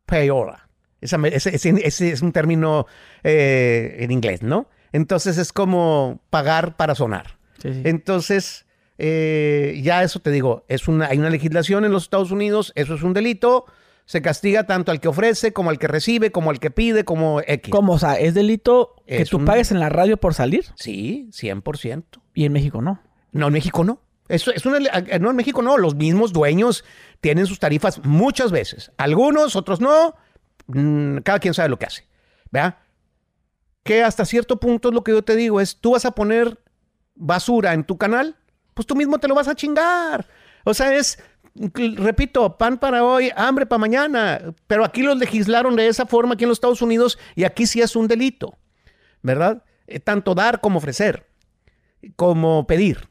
payola. 0.05 0.69
Ese, 1.01 2.11
es 2.11 2.21
un 2.21 2.31
término 2.31 2.87
eh, 3.23 3.97
en 3.99 4.11
inglés, 4.11 4.41
¿no? 4.41 4.69
Entonces 4.93 5.37
es 5.37 5.51
como 5.51 6.21
pagar 6.29 6.77
para 6.77 6.95
sonar. 6.95 7.37
Entonces, 7.63 8.65
eh, 8.97 9.79
ya 9.83 10.03
eso 10.03 10.19
te 10.19 10.31
digo, 10.31 10.65
es 10.67 10.87
una, 10.87 11.07
hay 11.07 11.17
una 11.17 11.29
legislación 11.29 11.85
en 11.85 11.91
los 11.91 12.03
Estados 12.03 12.31
Unidos, 12.31 12.71
eso 12.75 12.95
es 12.95 13.03
un 13.03 13.13
delito. 13.13 13.65
Se 14.05 14.21
castiga 14.21 14.65
tanto 14.65 14.91
al 14.91 14.99
que 14.99 15.07
ofrece, 15.07 15.53
como 15.53 15.69
al 15.69 15.79
que 15.79 15.87
recibe, 15.87 16.31
como 16.31 16.49
al 16.49 16.59
que 16.59 16.71
pide, 16.71 17.05
como 17.05 17.39
X. 17.39 17.71
¿Cómo? 17.71 17.93
O 17.93 17.99
sea, 17.99 18.19
¿es 18.19 18.33
delito 18.33 18.95
que 19.07 19.23
tú 19.25 19.45
pagues 19.45 19.71
en 19.71 19.79
la 19.79 19.87
radio 19.87 20.17
por 20.17 20.33
salir? 20.33 20.65
Sí, 20.75 21.29
100%. 21.31 22.03
¿Y 22.33 22.43
en 22.43 22.51
México 22.51 22.81
no? 22.81 23.01
No, 23.31 23.47
en 23.47 23.53
México 23.53 23.85
no. 23.85 24.01
Eso 24.27 24.51
es 24.51 24.65
una, 24.65 24.79
no, 25.19 25.29
en 25.29 25.35
México 25.35 25.61
no. 25.61 25.77
Los 25.77 25.95
mismos 25.95 26.33
dueños 26.33 26.83
tienen 27.21 27.45
sus 27.45 27.59
tarifas 27.59 28.03
muchas 28.03 28.51
veces. 28.51 28.91
Algunos, 28.97 29.55
otros 29.55 29.79
no. 29.79 30.15
Mm, 30.67 31.19
cada 31.19 31.39
quien 31.39 31.53
sabe 31.53 31.69
lo 31.69 31.79
que 31.79 31.85
hace. 31.85 32.07
¿Vea? 32.51 32.79
Que 33.83 34.03
hasta 34.03 34.25
cierto 34.25 34.59
punto 34.59 34.89
es 34.89 34.93
lo 34.93 35.03
que 35.03 35.11
yo 35.11 35.23
te 35.23 35.35
digo, 35.35 35.61
es 35.61 35.77
tú 35.77 35.91
vas 35.91 36.05
a 36.05 36.11
poner 36.11 36.59
basura 37.15 37.73
en 37.73 37.83
tu 37.83 37.97
canal, 37.97 38.37
pues 38.73 38.85
tú 38.85 38.95
mismo 38.95 39.17
te 39.17 39.27
lo 39.27 39.35
vas 39.35 39.47
a 39.47 39.55
chingar. 39.55 40.27
O 40.63 40.73
sea, 40.73 40.95
es, 40.95 41.19
repito, 41.55 42.57
pan 42.57 42.77
para 42.77 43.03
hoy, 43.03 43.31
hambre 43.35 43.65
para 43.65 43.79
mañana. 43.79 44.53
Pero 44.67 44.85
aquí 44.85 45.01
los 45.01 45.17
legislaron 45.17 45.75
de 45.75 45.87
esa 45.87 46.05
forma 46.05 46.33
aquí 46.33 46.43
en 46.43 46.49
los 46.49 46.57
Estados 46.57 46.81
Unidos 46.81 47.17
y 47.35 47.43
aquí 47.43 47.65
sí 47.67 47.81
es 47.81 47.95
un 47.95 48.07
delito. 48.07 48.57
¿Verdad? 49.21 49.63
Eh, 49.87 49.99
tanto 49.99 50.35
dar 50.35 50.59
como 50.61 50.77
ofrecer, 50.77 51.27
como 52.15 52.67
pedir. 52.67 53.07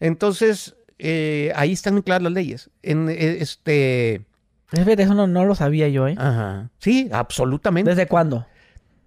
Entonces, 0.00 0.76
eh, 0.98 1.52
ahí 1.56 1.72
están 1.72 1.94
muy 1.94 2.02
claras 2.02 2.22
las 2.22 2.32
leyes. 2.32 2.70
En, 2.82 3.08
eh, 3.08 3.38
este... 3.40 4.26
Eso 4.72 5.14
no, 5.14 5.26
no, 5.26 5.44
lo 5.44 5.54
sabía 5.54 5.88
yo, 5.88 6.08
¿eh? 6.08 6.16
Ajá. 6.18 6.70
Sí, 6.78 7.08
absolutamente. 7.12 7.90
¿Desde 7.90 8.08
cuándo? 8.08 8.46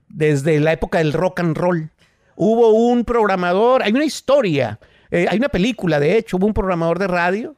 Desde 0.07 0.61
la 0.61 0.71
época 0.71 0.99
del 0.99 1.11
rock 1.11 1.41
and 1.41 1.57
roll. 1.57 1.91
Hubo 2.35 2.69
un 2.69 3.03
programador, 3.03 3.83
hay 3.83 3.91
una 3.91 4.05
historia, 4.05 4.79
eh, 5.11 5.27
hay 5.29 5.37
una 5.37 5.49
película, 5.49 5.99
de 5.99 6.17
hecho, 6.17 6.37
hubo 6.37 6.47
un 6.47 6.53
programador 6.53 6.99
de 6.99 7.07
radio 7.07 7.55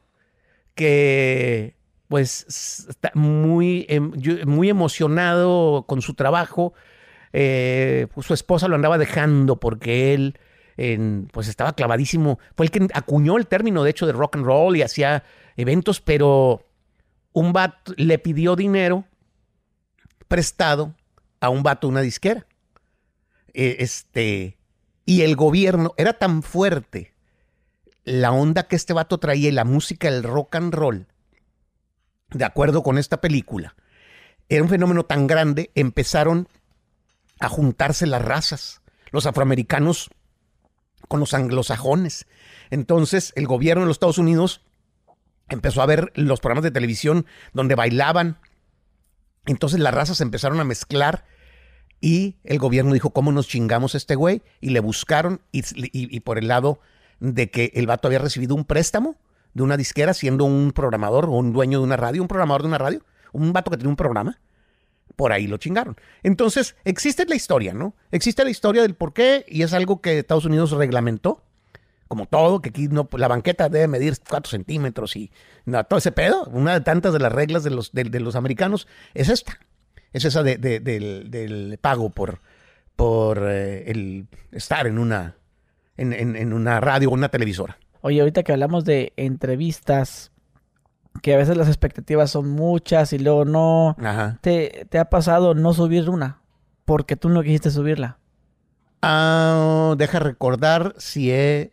que 0.74 1.76
pues 2.08 2.86
está 2.88 3.12
muy, 3.14 3.86
em, 3.88 4.12
muy 4.46 4.68
emocionado 4.68 5.84
con 5.86 6.02
su 6.02 6.14
trabajo. 6.14 6.72
Pues, 7.30 8.26
su 8.26 8.34
esposa 8.34 8.66
lo 8.66 8.74
andaba 8.74 8.98
dejando 8.98 9.60
porque 9.60 10.14
él 10.14 10.38
pues 11.30 11.46
estaba 11.46 11.74
clavadísimo. 11.74 12.40
Fue 12.56 12.66
el 12.66 12.72
que 12.72 12.88
acuñó 12.94 13.36
el 13.36 13.46
término, 13.46 13.84
de 13.84 13.90
hecho, 13.90 14.06
de 14.06 14.12
rock 14.12 14.36
and 14.36 14.44
roll 14.44 14.76
y 14.76 14.82
hacía 14.82 15.22
eventos, 15.56 16.00
pero 16.00 16.66
un 17.32 17.52
vato 17.52 17.92
le 17.96 18.18
pidió 18.18 18.56
dinero 18.56 19.04
prestado 20.28 20.94
a 21.40 21.48
un 21.48 21.62
vato 21.62 21.88
una 21.88 22.00
disquera. 22.00 22.46
E, 23.52 23.76
este, 23.80 24.56
y 25.04 25.22
el 25.22 25.36
gobierno 25.36 25.92
era 25.96 26.12
tan 26.14 26.42
fuerte 26.42 27.09
la 28.10 28.32
onda 28.32 28.64
que 28.64 28.76
este 28.76 28.92
vato 28.92 29.18
traía 29.18 29.48
y 29.48 29.52
la 29.52 29.64
música 29.64 30.10
del 30.10 30.24
rock 30.24 30.56
and 30.56 30.74
roll, 30.74 31.06
de 32.30 32.44
acuerdo 32.44 32.82
con 32.82 32.98
esta 32.98 33.20
película, 33.20 33.76
era 34.48 34.62
un 34.62 34.68
fenómeno 34.68 35.04
tan 35.04 35.28
grande, 35.28 35.70
empezaron 35.76 36.48
a 37.38 37.48
juntarse 37.48 38.06
las 38.06 38.22
razas. 38.22 38.82
Los 39.12 39.26
afroamericanos 39.26 40.10
con 41.08 41.20
los 41.20 41.34
anglosajones. 41.34 42.26
Entonces 42.70 43.32
el 43.36 43.46
gobierno 43.46 43.82
de 43.82 43.86
los 43.86 43.96
Estados 43.96 44.18
Unidos 44.18 44.62
empezó 45.48 45.82
a 45.82 45.86
ver 45.86 46.12
los 46.14 46.40
programas 46.40 46.64
de 46.64 46.70
televisión 46.70 47.26
donde 47.52 47.74
bailaban 47.74 48.38
Entonces 49.46 49.80
las 49.80 49.94
razas 49.94 50.20
empezaron 50.20 50.60
a 50.60 50.64
mezclar 50.64 51.24
y 52.00 52.38
el 52.44 52.58
gobierno 52.58 52.92
dijo, 52.92 53.10
¿cómo 53.10 53.32
nos 53.32 53.48
chingamos 53.48 53.94
a 53.94 53.98
este 53.98 54.14
güey? 54.14 54.42
Y 54.60 54.70
le 54.70 54.80
buscaron 54.80 55.42
y 55.52 56.20
por 56.20 56.38
el 56.38 56.48
lado 56.48 56.80
de 57.20 57.50
que 57.50 57.72
el 57.74 57.86
vato 57.86 58.08
había 58.08 58.18
recibido 58.18 58.54
un 58.54 58.64
préstamo 58.64 59.16
de 59.54 59.62
una 59.62 59.76
disquera 59.76 60.14
siendo 60.14 60.44
un 60.44 60.72
programador 60.72 61.26
o 61.26 61.32
un 61.32 61.52
dueño 61.52 61.78
de 61.78 61.84
una 61.84 61.96
radio, 61.96 62.22
un 62.22 62.28
programador 62.28 62.62
de 62.62 62.68
una 62.68 62.78
radio, 62.78 63.04
un 63.32 63.52
vato 63.52 63.70
que 63.70 63.76
tenía 63.76 63.90
un 63.90 63.96
programa 63.96 64.40
por 65.20 65.32
ahí 65.32 65.46
lo 65.46 65.58
chingaron. 65.58 65.96
Entonces, 66.22 66.76
existe 66.84 67.26
la 67.26 67.34
historia, 67.34 67.74
¿no? 67.74 67.94
Existe 68.10 68.42
la 68.42 68.48
historia 68.48 68.80
del 68.80 68.94
por 68.94 69.12
qué 69.12 69.44
y 69.46 69.62
es 69.62 69.74
algo 69.74 70.00
que 70.00 70.18
Estados 70.18 70.46
Unidos 70.46 70.70
reglamentó, 70.70 71.42
como 72.08 72.24
todo, 72.24 72.62
que 72.62 72.70
aquí 72.70 72.88
no, 72.88 73.06
la 73.12 73.28
banqueta 73.28 73.68
debe 73.68 73.86
medir 73.86 74.16
4 74.26 74.50
centímetros 74.50 75.16
y 75.16 75.30
todo 75.88 75.98
ese 75.98 76.10
pedo. 76.10 76.46
Una 76.46 76.72
de 76.72 76.80
tantas 76.80 77.12
de 77.12 77.18
las 77.18 77.32
reglas 77.32 77.62
de 77.64 77.70
los, 77.70 77.92
de, 77.92 78.04
los 78.18 78.34
americanos 78.34 78.88
es 79.12 79.28
esta. 79.28 79.58
Es 80.14 80.24
esa 80.24 80.42
de, 80.42 80.56
del, 80.56 81.78
pago 81.82 82.08
por, 82.08 82.40
por 82.96 83.42
eh, 83.46 83.90
el 83.90 84.26
estar 84.52 84.86
en 84.86 84.98
una, 84.98 85.36
en, 86.00 86.36
en 86.36 86.52
una 86.52 86.80
radio 86.80 87.10
o 87.10 87.14
una 87.14 87.28
televisora. 87.28 87.78
Oye, 88.02 88.20
ahorita 88.20 88.42
que 88.42 88.52
hablamos 88.52 88.84
de 88.84 89.12
entrevistas, 89.16 90.32
que 91.22 91.34
a 91.34 91.36
veces 91.36 91.56
las 91.56 91.68
expectativas 91.68 92.30
son 92.30 92.48
muchas 92.48 93.12
y 93.12 93.18
luego 93.18 93.44
no. 93.44 93.96
Ajá. 94.02 94.38
¿Te, 94.40 94.86
ha 94.98 95.04
pasado 95.06 95.54
no 95.54 95.74
subir 95.74 96.08
una? 96.08 96.40
Porque 96.84 97.16
tú 97.16 97.28
no 97.28 97.42
quisiste 97.42 97.70
subirla. 97.70 98.18
Ah, 99.02 99.94
deja 99.96 100.18
recordar 100.18 100.94
si 100.98 101.30
he. 101.30 101.72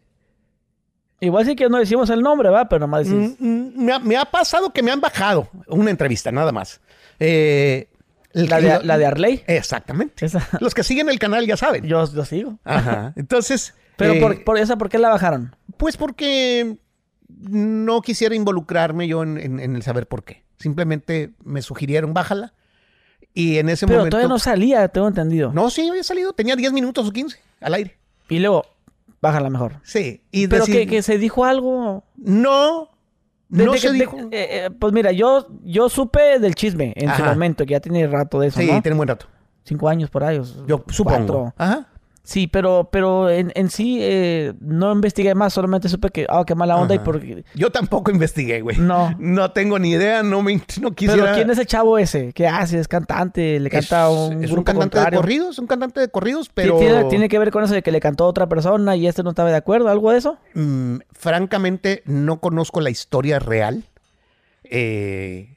Igual 1.20 1.45
sí 1.45 1.56
que 1.56 1.70
no 1.70 1.78
decimos 1.78 2.10
el 2.10 2.22
nombre, 2.22 2.49
¿va? 2.49 2.70
Pero 2.70 2.82
nomás 2.82 3.08
decís. 3.08 3.36
Mm, 3.40 3.84
mm, 3.84 4.04
me, 4.04 4.18
ha, 4.18 4.26
pasado 4.26 4.72
que 4.72 4.84
me 4.84 4.91
han 4.91 5.02
bajado 5.02 5.49
una 5.68 5.90
entrevista, 5.90 6.32
nada 6.32 6.52
más. 6.52 6.80
Eh, 7.20 7.90
la, 8.34 8.62
de, 8.62 8.84
la 8.84 8.98
de 8.98 9.06
Arley. 9.06 9.44
Exactamente. 9.48 10.28
Los 10.60 10.76
que 10.76 10.84
siguen 10.84 11.10
el 11.10 11.18
canal 11.18 11.48
ya 11.48 11.58
saben. 11.58 11.86
Yo 11.86 12.06
lo 12.06 12.26
sigo. 12.26 12.60
Ajá. 12.66 13.14
Entonces. 13.16 13.74
Pero 13.98 14.19
por, 14.22 14.34
eh, 14.34 14.40
por, 14.45 14.57
esa, 14.57 14.78
¿por 14.78 14.90
qué 14.90 14.98
la 14.99 15.10
bajaron? 15.10 15.56
Pues 15.78 15.98
porque 15.98 16.78
no 17.28 18.02
quisiera 18.02 18.36
involucrarme 18.36 19.07
yo 19.07 19.24
en, 19.24 19.60
el 19.60 19.82
saber 19.84 20.07
por 20.07 20.24
qué. 20.24 20.44
Simplemente 20.57 21.34
me 21.44 21.61
sugirieron, 21.61 22.14
bájala. 22.14 22.53
Y 23.34 23.57
en 23.57 23.69
ese 23.69 23.86
momento. 23.86 24.03
Pero 24.03 24.10
todavía 24.10 24.30
no 24.30 24.40
salía, 24.40 24.88
tengo 24.88 25.07
entendido. 25.07 25.52
No, 25.53 25.69
sí, 25.69 25.88
había 25.88 26.03
salido. 26.03 26.34
Tenía 26.34 26.56
10 26.56 26.74
minutos 26.74 27.07
o 27.07 27.11
15 27.11 27.40
al 27.61 27.74
aire. 27.76 27.98
Y 28.30 28.40
luego, 28.40 28.65
bájala 29.22 29.49
mejor. 29.49 29.80
Sí. 29.84 30.24
Y 30.32 30.48
Pero 30.48 30.65
que, 30.65 31.02
se 31.02 31.18
dijo 31.18 31.45
algo. 31.45 32.03
No. 32.15 32.90
no 33.49 33.74
se 33.76 33.91
dijo. 33.91 34.18
Eh, 34.18 34.30
eh, 34.32 34.69
pues 34.80 34.94
mira, 34.94 35.11
yo, 35.11 35.48
yo 35.64 35.90
supe 35.90 36.40
del 36.40 36.56
chisme 36.56 36.94
en 36.95 37.15
su 37.15 37.24
momento, 37.24 37.65
que 37.65 37.74
ya 37.74 37.80
tiene 37.80 38.07
rato 38.07 38.40
de 38.40 38.48
eso. 38.48 38.60
Sí, 38.60 38.68
tiene 38.82 38.95
buen 38.95 39.10
rato. 39.10 39.28
Cinco 39.64 39.90
años 39.90 40.10
por 40.10 40.24
ahí. 40.24 40.41
Yo 40.65 40.84
supongo. 40.90 41.53
Ajá. 41.57 41.88
Sí, 42.28 42.48
pero, 42.48 42.90
pero 42.91 43.30
en, 43.30 43.54
en 43.56 43.70
sí 43.70 43.99
eh, 44.02 44.52
no 44.60 44.91
investigué 44.91 45.34
más, 45.34 45.54
solamente 45.54 45.88
supe 45.88 46.10
que, 46.10 46.26
ah, 46.28 46.44
qué 46.45 46.56
mala 46.56 46.76
onda 46.76 46.94
y 46.94 46.99
porque... 46.99 47.45
Yo 47.56 47.72
tampoco 47.72 48.12
investigué, 48.12 48.60
güey. 48.60 48.76
No. 48.78 49.16
No 49.18 49.52
tengo 49.52 49.80
ni 49.80 49.91
idea, 49.91 50.24
no 50.24 50.41
me 50.41 50.62
no 50.82 50.91
quisiera... 50.91 51.24
Pero 51.24 51.36
¿quién 51.36 51.49
es 51.49 51.58
el 51.58 51.68
chavo 51.68 51.98
ese? 51.98 52.34
¿Qué 52.34 52.45
hace? 52.45 52.80
¿Es 52.80 52.90
cantante? 52.90 53.62
¿Le 53.62 53.70
canta 53.70 54.04
a 54.04 54.10
un 54.10 54.44
Es 54.44 54.52
un 54.52 54.66
cantante 54.66 54.99
de 54.99 55.10
corridos, 55.10 55.58
un 55.58 55.68
cantante 55.68 56.02
de 56.02 56.10
corridos, 56.10 56.52
pero... 56.54 56.78
¿Tiene, 57.08 57.30
que 57.30 57.40
ver 57.40 57.49
con 57.49 57.64
eso 57.64 57.74
de 57.74 57.82
que 57.82 57.94
le 57.94 58.02
cantó 58.02 58.26
a 58.26 58.28
otra 58.28 58.49
persona 58.49 58.98
y 58.98 59.08
este 59.08 59.24
no 59.24 59.30
estaba 59.30 59.49
de 59.49 59.56
acuerdo? 59.56 59.88
¿Algo 59.88 60.12
de 60.12 60.18
eso? 60.18 60.38
Mm, 60.54 60.98
francamente, 61.14 62.04
no 62.04 62.41
conozco 62.41 62.82
la 62.82 62.90
historia 62.90 63.40
real. 63.40 63.86
Eh 64.66 65.57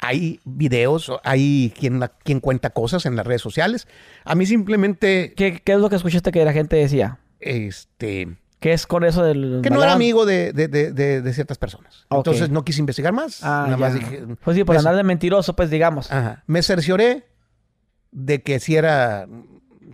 hay 0.00 0.40
videos, 0.44 1.12
hay 1.24 1.72
quien, 1.78 2.02
quien 2.24 2.40
cuenta 2.40 2.70
cosas 2.70 3.06
en 3.06 3.16
las 3.16 3.26
redes 3.26 3.42
sociales. 3.42 3.86
A 4.24 4.34
mí 4.34 4.46
simplemente... 4.46 5.34
¿Qué, 5.36 5.62
es 5.64 5.78
lo 5.78 5.88
que 5.88 5.96
escuchaste 5.96 6.32
que 6.32 6.44
la 6.44 6.52
gente 6.52 6.76
decía? 6.76 7.18
Este... 7.40 8.36
¿Qué 8.60 8.72
es 8.72 8.86
con 8.86 9.04
eso 9.04 9.22
del... 9.22 9.60
Que 9.62 9.70
no 9.70 9.82
era 9.82 9.92
amigo 9.92 10.24
de, 10.24 10.52
ciertas 11.34 11.58
personas. 11.58 12.06
Entonces 12.10 12.50
no 12.50 12.64
quise 12.64 12.80
investigar 12.80 13.12
más. 13.12 13.42
Ah, 13.42 13.64
nada 13.66 13.76
más 13.76 13.94
dije... 13.94 14.26
Pues 14.42 14.56
sí, 14.56 14.64
por 14.64 14.76
andar 14.76 14.96
de 14.96 15.02
mentiroso, 15.02 15.54
pues 15.54 15.70
digamos. 15.70 16.10
Ajá. 16.10 16.42
Me 16.46 16.62
cercioré 16.62 17.26
de 18.10 18.42
que 18.42 18.58
si 18.60 18.76
era... 18.76 19.26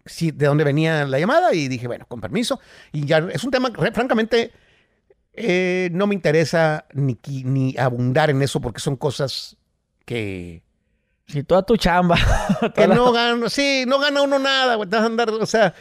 Si, 0.06 0.32
de 0.32 0.46
dónde 0.46 0.64
venía 0.64 1.04
la 1.06 1.18
llamada 1.18 1.54
y 1.54 1.68
dije, 1.68 1.86
bueno, 1.86 2.06
con 2.08 2.20
permiso. 2.20 2.60
Y 2.92 3.04
ya 3.04 3.18
es 3.32 3.44
un 3.44 3.50
tema, 3.52 3.70
francamente, 3.92 4.52
eh, 5.34 5.88
no 5.92 6.06
me 6.06 6.14
interesa 6.14 6.86
ni, 6.92 7.18
ni 7.44 7.76
abundar 7.78 8.30
en 8.30 8.42
eso 8.42 8.60
porque 8.60 8.80
son 8.80 8.96
cosas 8.96 9.56
que... 10.04 10.62
Si 11.26 11.44
toda 11.44 11.62
tu 11.62 11.76
chamba. 11.76 12.16
que 12.74 12.86
no 12.86 13.12
gana, 13.12 13.48
sí, 13.48 13.84
no 13.86 13.98
gana 13.98 14.22
uno 14.22 14.38
nada, 14.38 14.74
güey. 14.74 14.88
andar, 14.92 15.30
o 15.30 15.46
sea, 15.46 15.72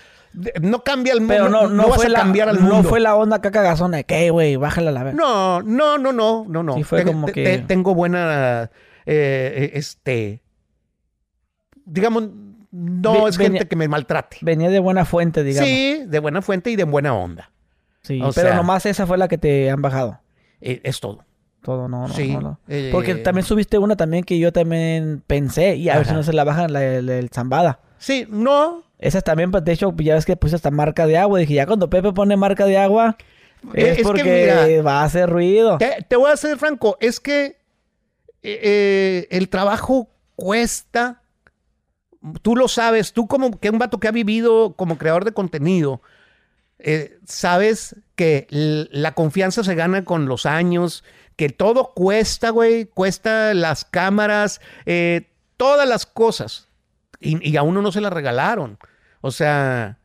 no 0.61 0.83
cambia 0.83 1.13
el 1.13 1.19
mundo. 1.19 1.33
Pero 1.33 1.49
no, 1.49 1.67
no, 1.67 1.91
fue 1.93 2.09
la, 2.09 2.19
cambiar 2.19 2.49
al 2.49 2.59
mundo. 2.59 2.77
No 2.77 2.83
fue 2.83 2.99
la 2.99 3.15
onda 3.15 3.41
caca 3.41 3.61
gasona 3.61 3.97
de 3.97 4.03
que, 4.05 4.29
güey, 4.29 4.55
bájala 4.55 4.91
la 4.91 5.03
vez. 5.03 5.13
No, 5.13 5.61
no, 5.61 5.97
no, 5.97 6.13
no, 6.13 6.45
no, 6.47 6.63
no. 6.63 6.75
Sí 6.75 6.83
fue 6.83 7.03
como 7.03 7.27
que... 7.27 7.63
tengo 7.67 7.93
buena, 7.93 8.71
eh, 9.05 9.71
este, 9.73 10.41
digamos, 11.85 12.29
no 12.71 13.27
es 13.27 13.37
gente 13.37 13.67
que 13.67 13.75
me 13.75 13.87
maltrate. 13.87 14.37
Venía 14.41 14.69
de 14.69 14.79
buena 14.79 15.03
fuente, 15.03 15.43
digamos. 15.43 15.67
Sí, 15.67 16.03
de 16.07 16.19
buena 16.19 16.41
fuente 16.41 16.71
y 16.71 16.75
de 16.77 16.85
buena 16.85 17.13
onda. 17.13 17.51
Sí, 18.03 18.21
pero 18.33 18.55
nomás 18.55 18.85
esa 18.85 19.05
fue 19.05 19.17
la 19.17 19.27
que 19.27 19.37
te 19.37 19.69
han 19.69 19.81
bajado. 19.81 20.19
Eh, 20.61 20.79
es 20.83 20.99
todo 20.99 21.25
todo, 21.61 21.87
no, 21.87 22.07
no. 22.07 22.13
Sí. 22.13 22.35
Eh, 22.67 22.89
Porque 22.91 23.15
también 23.15 23.45
subiste 23.45 23.77
una 23.77 23.95
también 23.95 24.23
que 24.23 24.39
yo 24.39 24.51
también 24.51 25.23
pensé, 25.25 25.75
y 25.75 25.89
a 25.89 25.97
ver 25.97 26.07
si 26.07 26.13
no 26.13 26.23
se 26.23 26.33
la 26.33 26.43
bajan 26.43 26.73
la, 26.73 26.83
el 26.83 27.29
zambada. 27.29 27.79
Sí, 27.97 28.25
no. 28.29 28.83
Esas 28.97 29.23
también, 29.23 29.51
pues, 29.51 29.63
de 29.63 29.73
hecho, 29.73 29.93
ya 29.97 30.15
ves 30.15 30.25
que 30.25 30.35
puse 30.35 30.55
esta 30.55 30.71
marca 30.71 31.05
de 31.05 31.17
agua. 31.17 31.39
Dije, 31.39 31.55
ya 31.55 31.65
cuando 31.67 31.89
Pepe 31.89 32.13
pone 32.13 32.35
marca 32.35 32.65
de 32.65 32.77
agua, 32.77 33.15
eh, 33.73 33.95
es, 33.97 34.03
porque 34.03 34.81
va 34.81 35.01
a 35.01 35.05
hacer 35.05 35.29
ruido. 35.29 35.77
Te, 35.77 36.15
voy 36.15 36.31
a 36.31 36.37
ser 36.37 36.57
franco, 36.57 36.97
es 36.99 37.19
que 37.19 37.57
eh, 38.41 39.27
el 39.29 39.49
trabajo 39.49 40.09
cuesta. 40.35 41.21
Tú 42.41 42.55
lo 42.55 42.67
sabes, 42.67 43.13
tú 43.13 43.27
como 43.27 43.59
que 43.59 43.71
un 43.71 43.79
vato 43.79 43.99
que 43.99 44.07
ha 44.07 44.11
vivido 44.11 44.73
como 44.73 44.99
creador 44.99 45.25
de 45.25 45.31
contenido, 45.31 46.01
sabes 47.25 47.95
que 48.15 48.45
la 48.51 49.13
confianza 49.13 49.63
se 49.63 49.73
gana 49.73 50.05
con 50.05 50.27
los 50.27 50.45
años, 50.45 51.03
que 51.35 51.49
todo 51.49 51.93
cuesta, 51.93 52.49
güey, 52.49 52.85
cuesta 52.85 53.53
las 53.53 53.85
cámaras, 53.85 54.61
eh, 54.85 55.29
todas 55.57 55.87
las 55.87 56.05
cosas. 56.05 56.67
Y, 57.19 57.55
a 57.55 57.61
uno 57.61 57.81
no 57.83 57.91
se 57.91 58.01
las 58.01 58.11
regalaron. 58.11 58.79
O 59.21 59.29
sea, 59.29 59.99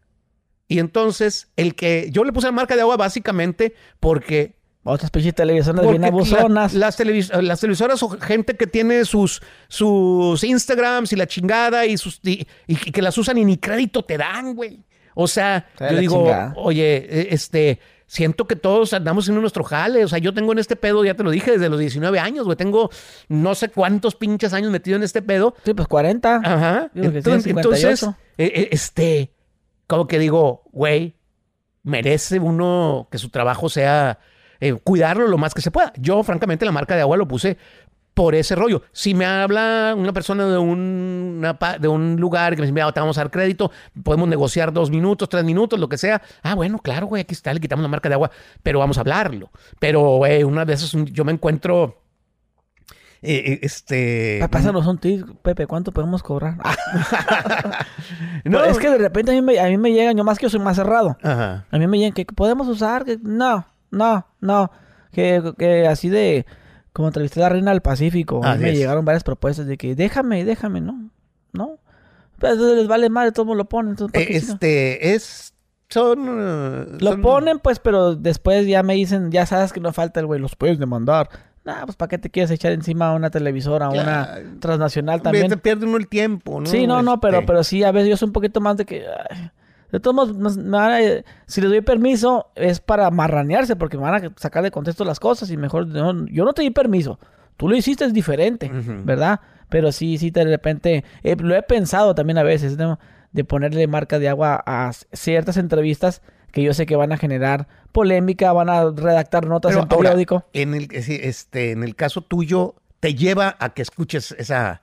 y 0.68 0.78
entonces 0.78 1.48
el 1.56 1.74
que 1.74 2.08
yo 2.10 2.24
le 2.24 2.32
puse 2.32 2.48
la 2.48 2.52
marca 2.52 2.74
de 2.74 2.82
agua 2.82 2.98
básicamente 2.98 3.74
porque 3.98 4.56
otras 4.84 5.10
pinches 5.10 5.34
televisoras 5.34 5.88
bien 5.88 6.04
abusonas. 6.04 6.74
las, 6.74 6.98
las, 6.98 7.60
televisoras 7.60 8.02
o 8.02 8.10
gente 8.10 8.54
que 8.56 8.66
tiene 8.66 9.04
sus, 9.04 9.42
sus 9.68 10.44
Instagrams 10.44 11.12
y 11.12 11.16
la 11.16 11.26
chingada 11.26 11.86
y, 11.86 11.96
sus, 11.96 12.20
y, 12.22 12.44
que 12.76 13.02
las 13.02 13.16
usan 13.18 13.38
y 13.38 13.44
ni 13.44 13.56
crédito 13.56 14.04
te 14.04 14.16
dan, 14.16 14.54
güey. 14.54 14.84
O 15.14 15.26
sea, 15.26 15.66
yo 15.80 15.96
digo, 15.96 16.52
oye, 16.56 16.96
e, 17.08 17.28
este, 17.30 17.80
siento 18.06 18.46
que 18.46 18.56
todos 18.56 18.92
andamos 18.92 19.28
en 19.28 19.40
nuestro 19.40 19.64
jale. 19.64 20.04
O 20.04 20.08
sea, 20.08 20.18
yo 20.18 20.32
tengo 20.32 20.52
en 20.52 20.58
este 20.58 20.76
pedo, 20.76 21.04
ya 21.04 21.14
te 21.14 21.22
lo 21.22 21.30
dije, 21.30 21.52
desde 21.52 21.68
los 21.68 21.78
19 21.78 22.18
años, 22.18 22.44
güey. 22.44 22.56
Tengo 22.56 22.90
no 23.28 23.54
sé 23.54 23.68
cuántos 23.68 24.14
pinches 24.14 24.52
años 24.52 24.70
metido 24.70 24.96
en 24.96 25.02
este 25.02 25.22
pedo. 25.22 25.54
Sí, 25.64 25.74
pues 25.74 25.88
40. 25.88 26.40
Ajá. 26.42 26.90
Entonces, 26.94 28.02
eh, 28.02 28.12
eh, 28.38 28.68
este, 28.70 29.32
como 29.86 30.06
que 30.06 30.18
digo, 30.18 30.62
güey, 30.72 31.16
merece 31.82 32.38
uno 32.38 33.08
que 33.10 33.18
su 33.18 33.30
trabajo 33.30 33.68
sea 33.68 34.18
eh, 34.60 34.74
cuidarlo 34.74 35.26
lo 35.26 35.38
más 35.38 35.54
que 35.54 35.60
se 35.60 35.70
pueda. 35.70 35.92
Yo, 35.98 36.22
francamente, 36.22 36.64
la 36.64 36.72
marca 36.72 36.94
de 36.94 37.02
agua 37.02 37.16
lo 37.16 37.28
puse 37.28 37.58
por 38.16 38.34
ese 38.34 38.54
rollo. 38.54 38.80
Si 38.92 39.12
me 39.12 39.26
habla 39.26 39.94
una 39.94 40.14
persona 40.14 40.46
de 40.46 40.56
un, 40.56 41.46
de 41.78 41.86
un 41.86 42.16
lugar 42.16 42.54
que 42.54 42.62
me 42.62 42.66
dice, 42.66 42.72
mira, 42.72 42.90
te 42.90 42.98
vamos 42.98 43.18
a 43.18 43.20
dar 43.20 43.30
crédito, 43.30 43.70
podemos 44.02 44.26
negociar 44.26 44.72
dos 44.72 44.90
minutos, 44.90 45.28
tres 45.28 45.44
minutos, 45.44 45.78
lo 45.78 45.86
que 45.86 45.98
sea. 45.98 46.22
Ah, 46.42 46.54
bueno, 46.54 46.78
claro, 46.78 47.08
güey, 47.08 47.20
aquí 47.20 47.34
está, 47.34 47.52
le 47.52 47.60
quitamos 47.60 47.82
la 47.82 47.90
marca 47.90 48.08
de 48.08 48.14
agua, 48.14 48.30
pero 48.62 48.78
vamos 48.78 48.96
a 48.96 49.02
hablarlo. 49.02 49.50
Pero, 49.78 50.16
güey, 50.16 50.44
una 50.44 50.64
vez 50.64 50.92
yo 50.92 51.26
me 51.26 51.32
encuentro... 51.32 52.00
Eh, 53.20 53.42
eh, 53.52 53.58
este. 53.60 54.40
Pásanos 54.50 54.86
un 54.86 54.96
tip, 54.96 55.26
Pepe, 55.42 55.66
¿cuánto 55.66 55.92
podemos 55.92 56.22
cobrar? 56.22 56.56
no, 58.44 58.64
es 58.64 58.78
que 58.78 58.88
de 58.88 58.98
repente 58.98 59.32
a 59.32 59.34
mí, 59.34 59.42
me, 59.42 59.60
a 59.60 59.66
mí 59.66 59.76
me 59.76 59.92
llegan, 59.92 60.16
yo 60.16 60.24
más 60.24 60.38
que 60.38 60.44
yo 60.44 60.50
soy 60.50 60.60
más 60.60 60.76
cerrado. 60.76 61.18
A 61.22 61.64
mí 61.72 61.86
me 61.86 61.98
llegan 61.98 62.14
que 62.14 62.24
podemos 62.24 62.66
usar, 62.66 63.04
que 63.04 63.18
no, 63.22 63.66
no, 63.90 64.26
no. 64.40 64.70
Que, 65.12 65.52
que 65.58 65.86
así 65.86 66.08
de 66.08 66.46
como 66.96 67.08
entrevisté 67.08 67.40
a 67.40 67.42
la 67.42 67.48
reina 67.50 67.72
del 67.72 67.82
Pacífico, 67.82 68.40
me 68.58 68.74
llegaron 68.74 69.04
varias 69.04 69.22
propuestas 69.22 69.66
de 69.66 69.76
que 69.76 69.94
déjame, 69.94 70.46
déjame, 70.46 70.80
¿no? 70.80 71.10
¿No? 71.52 71.78
Pero 72.38 72.56
pues, 72.56 72.74
les 72.74 72.88
vale 72.88 73.10
mal, 73.10 73.34
todos 73.34 73.54
lo 73.54 73.66
ponen. 73.66 73.96
Eh, 74.14 74.26
este, 74.30 75.12
es... 75.12 75.52
Son, 75.90 76.26
uh, 76.26 76.96
Lo 76.98 77.20
ponen, 77.20 77.58
pues, 77.58 77.80
pero 77.80 78.16
después 78.16 78.66
ya 78.66 78.82
me 78.82 78.94
dicen, 78.94 79.30
ya 79.30 79.44
sabes 79.44 79.74
que 79.74 79.80
no 79.80 79.92
falta 79.92 80.20
el 80.20 80.26
güey, 80.26 80.40
los 80.40 80.56
puedes 80.56 80.78
demandar. 80.78 81.28
Nah, 81.64 81.84
pues 81.84 81.96
¿para 81.96 82.08
qué 82.08 82.16
te 82.16 82.30
quieres 82.30 82.50
echar 82.50 82.72
encima 82.72 83.10
a 83.10 83.12
una 83.12 83.28
televisora, 83.28 83.86
a 83.86 83.90
una 83.90 84.38
transnacional 84.58 85.20
también? 85.20 85.48
Te 85.48 85.58
pierde 85.58 85.84
uno 85.84 85.98
el 85.98 86.08
tiempo, 86.08 86.60
¿no? 86.60 86.66
Sí, 86.66 86.86
no, 86.86 87.02
no, 87.02 87.20
pero, 87.20 87.40
este 87.40 87.46
pero 87.46 87.62
sí, 87.62 87.84
a 87.84 87.92
veces 87.92 88.08
yo 88.08 88.16
soy 88.16 88.28
un 88.28 88.32
poquito 88.32 88.62
más 88.62 88.78
de 88.78 88.86
que... 88.86 89.04
de 89.92 90.00
todos 90.00 90.14
modos, 90.14 90.58
si 91.46 91.60
les 91.60 91.70
doy 91.70 91.80
permiso, 91.80 92.50
es 92.54 92.80
para 92.80 93.10
marranearse, 93.10 93.76
porque 93.76 93.96
me 93.96 94.04
van 94.04 94.24
a 94.24 94.32
sacar 94.36 94.62
de 94.62 94.70
contexto 94.70 95.04
las 95.04 95.20
cosas 95.20 95.50
y 95.50 95.56
mejor... 95.56 95.86
yo 95.92 96.44
no 96.44 96.52
te 96.52 96.62
di 96.62 96.70
permiso. 96.70 97.18
Tú 97.56 97.68
lo 97.68 97.76
hiciste 97.76 98.04
es 98.04 98.12
diferente, 98.12 98.70
¿verdad? 99.04 99.40
Pero 99.68 99.92
sí, 99.92 100.18
sí, 100.18 100.30
de 100.30 100.44
repente... 100.44 101.04
lo 101.38 101.54
he 101.54 101.62
pensado 101.62 102.14
también 102.14 102.38
a 102.38 102.42
veces, 102.42 102.76
De 102.76 103.44
ponerle 103.44 103.86
marca 103.86 104.18
de 104.18 104.28
agua 104.28 104.62
a 104.66 104.90
ciertas 105.12 105.56
entrevistas 105.56 106.22
que 106.52 106.62
yo 106.62 106.72
sé 106.72 106.86
que 106.86 106.96
van 106.96 107.12
a 107.12 107.18
generar 107.18 107.68
polémica, 107.92 108.52
van 108.52 108.70
a 108.70 108.90
redactar 108.90 109.46
notas 109.46 109.76
en 109.76 109.88
periódico. 109.88 110.44
en 110.52 110.74
el, 110.74 110.88
este, 110.90 111.72
en 111.72 111.82
el 111.82 111.94
caso 111.94 112.22
tuyo, 112.22 112.76
te 113.00 113.14
lleva 113.14 113.56
a 113.58 113.74
que 113.74 113.82
escuches 113.82 114.34
esa... 114.38 114.82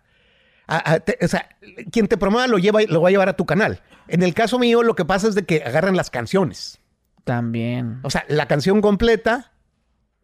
o 0.68 1.27
sea, 1.27 1.49
quien 1.91 2.07
te 2.07 2.18
promueva 2.18 2.48
lo, 2.48 2.57
lleva, 2.57 2.81
lo 2.84 3.02
va 3.02 3.10
a 3.10 3.11
llevar 3.11 3.30
a 3.30 3.34
tu 3.34 3.45
canal. 3.45 3.81
En 4.07 4.23
el 4.23 4.34
caso 4.34 4.60
mío, 4.60 4.84
lo 4.84 4.95
que 4.95 5.06
pasa 5.06 5.27
es 5.27 5.35
de 5.35 5.44
que 5.44 5.64
agarran 5.64 5.95
las 5.95 6.10
canciones. 6.10 6.80
También. 7.23 7.99
O 8.03 8.10
sea, 8.10 8.26
la 8.27 8.48
canción 8.48 8.81
completa 8.81 9.52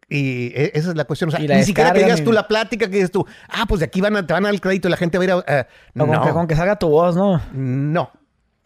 y 0.08 0.48
e, 0.54 0.72
esa 0.74 0.90
es 0.90 0.96
la 0.96 1.04
cuestión. 1.04 1.28
O 1.28 1.30
sea, 1.30 1.40
ni 1.40 1.62
siquiera 1.62 1.92
que 1.92 2.02
digas 2.02 2.22
tú 2.22 2.32
la 2.32 2.48
plática, 2.48 2.86
que 2.86 2.96
dices 2.96 3.10
tú, 3.10 3.26
ah, 3.48 3.64
pues 3.68 3.80
de 3.80 3.86
aquí 3.86 4.00
van 4.00 4.16
a, 4.16 4.26
te 4.26 4.32
van 4.32 4.44
a 4.44 4.48
dar 4.48 4.54
el 4.54 4.60
crédito 4.60 4.88
y 4.88 4.90
la 4.90 4.96
gente 4.96 5.18
va 5.18 5.22
a 5.22 5.26
ir 5.26 5.32
a. 5.32 5.66
no. 5.94 6.06
Con 6.06 6.22
que, 6.22 6.30
con 6.30 6.46
que 6.46 6.56
salga 6.56 6.76
tu 6.76 6.88
voz, 6.88 7.16
¿no? 7.16 7.40
No. 7.52 8.10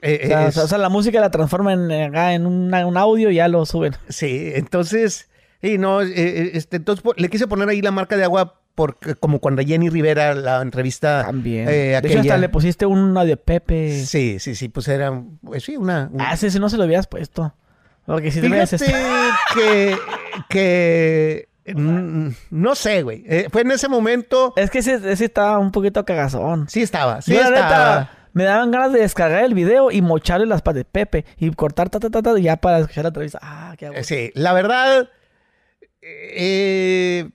Eh, 0.00 0.34
o, 0.34 0.66
sea, 0.66 0.76
la 0.76 0.90
música 0.90 1.18
la 1.18 1.30
transforman 1.30 1.90
en, 1.90 2.14
en 2.14 2.46
un 2.46 2.96
audio 2.96 3.30
y 3.30 3.36
ya 3.36 3.48
lo 3.48 3.64
suben. 3.64 3.94
Sí, 4.10 4.52
entonces, 4.54 5.30
y 5.62 5.78
no, 5.78 6.02
eh, 6.02 6.50
este, 6.54 6.76
entonces 6.76 7.02
le 7.16 7.30
quise 7.30 7.46
poner 7.46 7.68
ahí 7.70 7.80
la 7.80 7.90
marca 7.90 8.16
de 8.16 8.24
agua 8.24 8.60
porque 8.74 9.14
como 9.14 9.38
cuando 9.38 9.62
Jenny 9.62 9.88
Rivera 9.88 10.34
la 10.34 10.60
entrevista 10.60 11.24
también 11.24 11.66
de 11.66 11.98
hecho 11.98 12.20
hasta 12.20 12.38
le 12.38 12.48
pusiste 12.48 12.86
una 12.86 13.24
de 13.24 13.36
Pepe 13.36 14.04
sí 14.04 14.38
sí 14.38 14.54
sí 14.54 14.68
pues 14.68 14.88
era 14.88 15.22
pues, 15.42 15.64
sí 15.64 15.76
una, 15.76 16.10
ah 16.18 16.36
sí, 16.36 16.50
sí 16.50 16.58
no 16.58 16.68
se 16.68 16.76
lo 16.76 16.84
habías 16.84 17.06
puesto 17.06 17.54
porque 18.06 18.30
si 18.30 18.40
Fíjate 18.40 18.76
que 19.54 19.96
que 20.50 21.48
mm, 21.74 22.28
no 22.50 22.74
sé, 22.74 23.02
güey. 23.02 23.24
fue 23.50 23.62
en 23.62 23.70
ese 23.70 23.88
momento. 23.88 24.52
Es 24.56 24.68
que 24.68 24.80
ese, 24.80 24.96
ese, 25.10 25.24
estaba 25.24 25.58
un 25.58 25.72
poquito 25.72 26.04
cagazón. 26.04 26.68
Sí 26.68 26.82
estaba, 26.82 27.22
sí 27.22 27.34
estaba 27.34 28.10
me 28.34 28.44
daban 28.44 28.72
ganas 28.72 28.92
de 28.92 29.00
descargar 29.00 29.44
el 29.44 29.54
video 29.54 29.90
y 29.90 30.02
mocharle 30.02 30.46
las 30.46 30.60
patas 30.60 30.78
de 30.78 30.84
Pepe 30.84 31.24
y 31.38 31.50
cortar 31.52 31.88
ta, 31.88 32.00
ta, 32.00 32.10
ta, 32.10 32.20
ta, 32.20 32.36
ya 32.38 32.56
para 32.56 32.80
escuchar 32.80 33.04
la 33.04 33.08
entrevista. 33.08 33.38
Ah, 33.40 33.74
qué 33.78 33.86
hago? 33.86 34.02
Sí, 34.02 34.32
la 34.34 34.52
verdad 34.52 35.08
eh, 36.02 37.30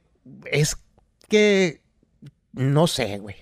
es 0.52 0.78
que 1.30 1.81
no 2.53 2.88
sé, 2.88 3.19
güey. 3.19 3.35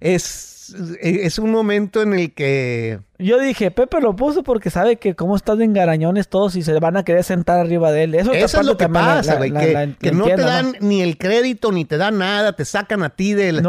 Es, 0.00 0.57
es 1.00 1.38
un 1.38 1.50
momento 1.50 2.02
en 2.02 2.14
el 2.14 2.34
que 2.34 3.00
yo 3.20 3.40
dije, 3.40 3.72
Pepe 3.72 4.00
lo 4.00 4.14
puso 4.14 4.44
porque 4.44 4.70
sabe 4.70 4.96
que 4.96 5.16
cómo 5.16 5.34
están 5.34 5.58
de 5.58 5.64
engarañones 5.64 6.28
todos 6.28 6.54
y 6.54 6.62
se 6.62 6.78
van 6.78 6.96
a 6.96 7.02
querer 7.02 7.24
sentar 7.24 7.58
arriba 7.58 7.90
de 7.90 8.04
él. 8.04 8.14
Eso, 8.14 8.32
es 8.32 8.54
lo 8.64 8.76
que 8.76 8.88
pasa, 8.88 9.36
güey. 9.36 9.52
Que, 9.98 10.12
no 10.12 10.24
te 10.24 10.36
dan 10.36 10.76
ni 10.80 11.02
el 11.02 11.18
crédito 11.18 11.72
ni 11.72 11.84
te 11.84 11.96
dan 11.96 12.18
nada, 12.18 12.52
te 12.52 12.64
sacan 12.64 13.02
a 13.02 13.10
ti 13.10 13.34
del, 13.34 13.60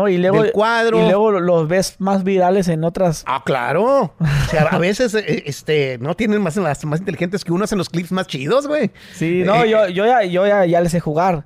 cuadro. 0.54 1.00
Y 1.00 1.06
luego 1.06 1.32
los 1.32 1.68
ves 1.68 1.96
más 1.98 2.24
virales 2.24 2.68
en 2.68 2.84
otras. 2.84 3.24
Ah, 3.26 3.42
claro. 3.44 4.14
O 4.20 4.52
sea, 4.52 4.68
a 4.70 4.78
veces 4.78 5.16
eh, 5.16 5.44
este, 5.48 5.98
no 6.00 6.16
tienen 6.16 6.42
más, 6.44 6.56
las 6.58 6.86
más 6.86 7.00
inteligentes 7.00 7.44
que 7.44 7.52
uno 7.52 7.64
hacen 7.64 7.80
los 7.80 7.90
clips 7.90 8.12
más 8.12 8.28
chidos, 8.28 8.68
güey. 8.68 8.92
Sí, 9.14 9.42
no, 9.44 9.64
eh, 9.64 9.70
yo, 9.70 9.88
yo, 9.88 10.06
ya, 10.06 10.24
yo 10.26 10.46
ya, 10.46 10.66
ya 10.68 10.80
les 10.80 10.92
sé 10.92 11.00
jugar. 11.00 11.46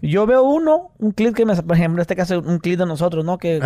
Yo 0.00 0.26
veo 0.26 0.44
uno, 0.44 0.92
un 0.98 1.10
clip 1.10 1.34
que 1.34 1.44
me, 1.44 1.56
por 1.56 1.76
ejemplo, 1.76 2.00
en 2.00 2.02
este 2.02 2.14
caso, 2.14 2.38
un 2.38 2.58
clip 2.58 2.78
de 2.78 2.86
nosotros, 2.86 3.24
¿no? 3.24 3.38
Que 3.38 3.60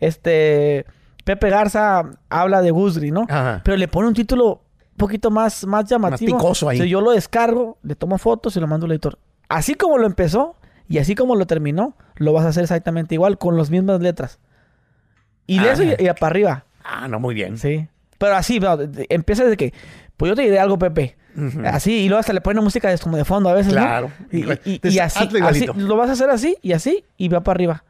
este 0.00 0.86
Pepe 1.24 1.50
Garza 1.50 2.10
habla 2.30 2.62
de 2.62 2.70
Guzri, 2.70 3.10
¿no? 3.10 3.26
Pero 3.62 3.76
le 3.76 3.88
pone 3.88 4.08
un 4.08 4.14
título 4.14 4.62
un 4.92 4.96
poquito 4.96 5.30
más, 5.30 5.66
más 5.66 5.84
llamativo. 5.84 6.38
Más 6.38 6.62
ahí. 6.62 6.88
yo 6.88 7.00
lo 7.00 7.12
descargo, 7.12 7.78
le 7.82 7.94
tomo 7.94 8.18
fotos 8.18 8.56
y 8.56 8.60
lo 8.60 8.66
mando 8.66 8.86
al 8.86 8.92
editor. 8.92 9.18
Así 9.48 9.74
como 9.74 9.98
lo 9.98 10.06
empezó 10.06 10.56
y 10.88 10.98
así 10.98 11.14
como 11.14 11.36
lo 11.36 11.46
terminó, 11.46 11.96
lo 12.16 12.32
vas 12.32 12.46
a 12.46 12.48
hacer 12.48 12.62
exactamente 12.62 13.14
igual, 13.14 13.36
con 13.36 13.56
las 13.56 13.70
mismas 13.70 14.00
letras. 14.00 14.38
Y 15.46 15.58
de 15.58 15.72
eso 15.72 15.82
y, 15.82 15.94
para 16.18 16.26
arriba. 16.26 16.64
Ah, 16.82 17.08
no, 17.08 17.20
muy 17.20 17.34
bien. 17.34 17.58
Sí. 17.58 17.88
Pero 18.16 18.34
así, 18.34 18.58
empieza 19.10 19.44
desde 19.44 19.56
que, 19.56 19.74
pues 20.16 20.30
yo 20.30 20.36
te 20.36 20.42
diré 20.42 20.58
algo, 20.58 20.78
Pepe. 20.78 21.16
Así, 21.64 21.92
y 21.92 22.08
luego 22.08 22.20
hasta 22.20 22.32
le 22.32 22.40
pone 22.40 22.60
música 22.60 22.88
de, 22.90 22.98
como 22.98 23.16
de 23.16 23.24
fondo 23.24 23.48
a 23.48 23.54
veces. 23.54 23.72
Claro. 23.72 24.10
Y, 24.32 24.44
así, 24.98 25.28
así, 25.42 25.66
lo 25.76 25.96
vas 25.96 26.08
a 26.08 26.12
hacer 26.12 26.30
así 26.30 26.56
y 26.62 26.72
así, 26.72 27.04
y 27.16 27.28
va 27.28 27.42
para 27.42 27.56
arriba. 27.56 27.84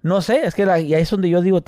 No 0.00 0.22
sé, 0.22 0.46
es 0.46 0.54
que 0.54 0.62
y 0.62 0.94
ahí 0.94 1.02
es 1.02 1.10
donde 1.10 1.28
yo 1.28 1.42
digo, 1.42 1.62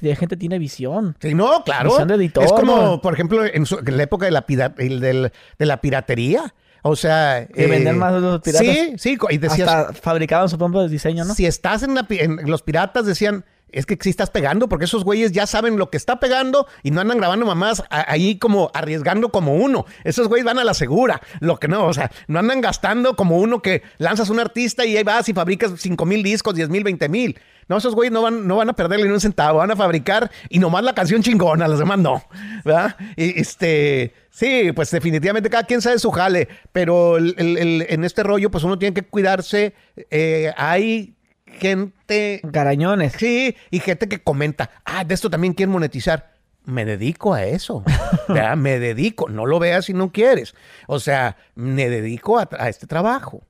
la 0.00 0.16
gente 0.16 0.36
tiene 0.36 0.58
visión. 0.58 1.16
Sí, 1.20 1.34
no, 1.34 1.62
claro. 1.64 1.90
Visión 1.90 2.08
de 2.08 2.14
editor. 2.14 2.44
Es 2.44 2.52
como, 2.52 3.00
por 3.00 3.14
ejemplo, 3.14 3.44
en, 3.44 3.64
la 3.96 4.02
época 4.02 4.26
de 4.26 4.32
la, 4.32 4.44
de 4.46 5.66
la 5.66 5.80
piratería. 5.80 6.52
O 6.82 6.94
sea... 6.94 7.46
De 7.46 7.66
vender 7.66 7.94
eh, 7.94 7.98
más 7.98 8.14
de 8.14 8.20
los 8.20 8.40
piratas. 8.40 8.66
Sí, 8.66 8.94
sí. 8.96 9.18
Y 9.30 9.38
decías... 9.38 9.68
Hasta 9.68 9.92
fabricaban 9.92 10.48
su 10.48 10.58
propio 10.58 10.88
diseño, 10.88 11.24
¿no? 11.24 11.34
Si 11.34 11.46
estás 11.46 11.82
en, 11.82 11.96
en 12.10 12.50
los 12.50 12.62
piratas, 12.62 13.06
decían 13.06 13.44
es 13.76 13.84
que 13.84 13.98
sí 14.00 14.10
estás 14.10 14.30
pegando, 14.30 14.68
porque 14.68 14.84
esos 14.84 15.04
güeyes 15.04 15.32
ya 15.32 15.46
saben 15.46 15.76
lo 15.76 15.90
que 15.90 15.96
está 15.96 16.20
pegando 16.20 16.66
y 16.82 16.92
no 16.92 17.00
andan 17.00 17.18
grabando 17.18 17.44
mamás 17.46 17.82
ahí 17.90 18.38
como 18.38 18.70
arriesgando 18.72 19.30
como 19.30 19.54
uno. 19.56 19.86
Esos 20.04 20.28
güeyes 20.28 20.44
van 20.44 20.58
a 20.58 20.64
la 20.64 20.74
segura, 20.74 21.20
lo 21.40 21.58
que 21.58 21.68
no, 21.68 21.86
o 21.86 21.92
sea, 21.92 22.10
no 22.28 22.38
andan 22.38 22.60
gastando 22.60 23.16
como 23.16 23.38
uno 23.38 23.60
que 23.62 23.82
lanzas 23.98 24.30
un 24.30 24.40
artista 24.40 24.86
y 24.86 24.96
ahí 24.96 25.02
vas 25.02 25.28
y 25.28 25.34
fabricas 25.34 25.72
5 25.76 26.06
mil 26.06 26.22
discos, 26.22 26.54
10 26.54 26.68
mil, 26.68 26.84
20 26.84 27.08
mil. 27.08 27.38
No, 27.68 27.78
esos 27.78 27.94
güeyes 27.94 28.12
no 28.12 28.22
van, 28.22 28.46
no 28.46 28.56
van 28.56 28.70
a 28.70 28.74
perderle 28.74 29.06
ni 29.06 29.12
un 29.12 29.20
centavo, 29.20 29.58
van 29.58 29.70
a 29.70 29.76
fabricar 29.76 30.30
y 30.48 30.58
nomás 30.58 30.84
la 30.84 30.94
canción 30.94 31.22
chingona, 31.22 31.66
los 31.66 31.78
demás 31.78 31.98
no, 31.98 32.22
¿verdad? 32.64 32.96
Y 33.16 33.40
este, 33.40 34.14
sí, 34.30 34.70
pues 34.74 34.90
definitivamente 34.90 35.50
cada 35.50 35.64
quien 35.64 35.82
sabe 35.82 35.98
su 35.98 36.10
jale, 36.10 36.48
pero 36.72 37.18
en 37.18 38.04
este 38.04 38.22
rollo, 38.22 38.50
pues 38.50 38.62
uno 38.64 38.78
tiene 38.78 38.94
que 38.94 39.02
cuidarse. 39.02 39.74
Eh, 40.10 40.52
hay 40.56 41.16
gente. 41.46 42.40
Garañones. 42.44 43.14
Sí, 43.14 43.56
y 43.70 43.80
gente 43.80 44.08
que 44.08 44.22
comenta, 44.22 44.70
ah, 44.84 45.04
de 45.04 45.14
esto 45.14 45.30
también 45.30 45.54
quieren 45.54 45.72
monetizar. 45.72 46.36
Me 46.64 46.84
dedico 46.84 47.32
a 47.32 47.44
eso. 47.44 47.84
me 48.56 48.78
dedico. 48.78 49.28
No 49.28 49.46
lo 49.46 49.58
veas 49.58 49.84
si 49.86 49.92
no 49.92 50.10
quieres. 50.10 50.54
O 50.88 50.98
sea, 50.98 51.36
me 51.54 51.88
dedico 51.88 52.38
a, 52.38 52.68
este 52.68 52.86
trabajo. 52.86 53.42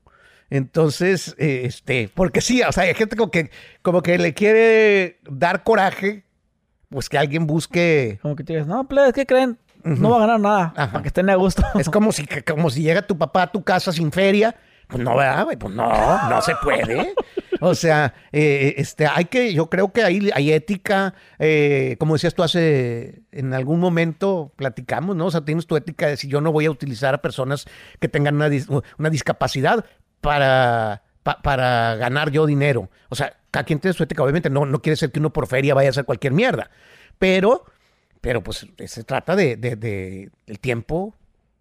Entonces, 0.49 1.35
este, 1.37 2.09
porque 2.13 2.41
sí, 2.41 2.61
o 2.61 2.71
sea, 2.71 2.83
hay 2.83 2.93
gente 2.93 3.15
como 3.15 3.31
que, 3.31 3.51
como 3.81 4.01
que 4.01 4.17
le 4.17 4.33
quiere 4.33 5.19
dar 5.29 5.63
coraje, 5.63 6.23
pues 6.89 7.09
que 7.09 7.17
alguien 7.17 7.47
busque. 7.47 8.19
Como 8.21 8.35
que 8.35 8.43
te 8.43 8.53
digas, 8.53 8.67
no, 8.67 8.87
plebes, 8.87 9.13
¿qué 9.13 9.25
creen? 9.25 9.57
No 9.83 10.09
va 10.09 10.17
a 10.17 10.19
ganar 10.19 10.39
nada, 10.39 10.73
para 10.73 11.01
que 11.01 11.07
estén 11.07 11.29
a 11.29 11.35
gusto. 11.35 11.63
Es 11.79 11.89
como 11.89 12.11
si, 12.11 12.25
como 12.45 12.69
si 12.69 12.81
llega 12.81 13.01
tu 13.01 13.17
papá 13.17 13.43
a 13.43 13.51
tu 13.51 13.63
casa 13.63 13.91
sin 13.91 14.11
feria. 14.11 14.55
Pues 14.87 15.03
no, 15.03 15.15
¿verdad? 15.17 15.47
Pues 15.59 15.73
no, 15.73 16.29
no 16.29 16.41
se 16.41 16.55
puede. 16.55 17.13
O 17.59 17.75
sea, 17.75 18.13
eh, 18.31 18.75
este, 18.77 19.07
hay 19.07 19.25
que, 19.25 19.53
yo 19.53 19.69
creo 19.69 19.91
que 19.91 20.03
hay, 20.03 20.29
hay 20.33 20.51
ética, 20.51 21.13
eh, 21.39 21.95
como 21.99 22.13
decías 22.13 22.33
tú 22.33 22.43
hace, 22.43 23.23
en 23.31 23.53
algún 23.53 23.79
momento 23.79 24.53
platicamos, 24.55 25.15
¿no? 25.15 25.25
O 25.25 25.31
sea, 25.31 25.43
tienes 25.43 25.67
tu 25.67 25.75
ética 25.75 26.07
de 26.07 26.17
si 26.17 26.27
yo 26.27 26.39
no 26.39 26.51
voy 26.51 26.65
a 26.65 26.71
utilizar 26.71 27.13
a 27.13 27.21
personas 27.21 27.65
que 27.99 28.07
tengan 28.07 28.35
una, 28.35 28.49
una 28.97 29.09
discapacidad 29.09 29.85
para, 30.21 31.03
para 31.23 31.95
ganar 31.95 32.31
yo 32.31 32.45
dinero. 32.45 32.89
O 33.09 33.15
sea, 33.15 33.37
cada 33.51 33.65
quien 33.65 33.79
tiene 33.79 33.93
su 33.93 34.03
ética, 34.03 34.23
obviamente 34.23 34.49
no, 34.49 34.65
no 34.65 34.81
quiere 34.81 34.95
ser 34.95 35.11
que 35.11 35.19
uno 35.19 35.31
por 35.31 35.47
feria 35.47 35.73
vaya 35.73 35.89
a 35.89 35.91
hacer 35.91 36.05
cualquier 36.05 36.33
mierda, 36.33 36.69
pero, 37.17 37.65
pero 38.21 38.43
pues 38.43 38.67
se 38.85 39.03
trata 39.03 39.35
de, 39.35 39.55
de, 39.55 39.75
de 39.75 40.31
el 40.45 40.59
tiempo, 40.59 41.15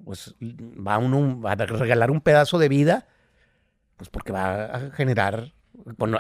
pues 0.05 0.35
va 0.41 0.99
uno 0.99 1.41
a 1.49 1.55
regalar 1.55 2.11
un 2.11 2.21
pedazo 2.21 2.59
de 2.59 2.69
vida, 2.69 3.07
pues 3.97 4.11
porque 4.11 4.33
va 4.33 4.65
a 4.65 4.91
generar 4.91 5.53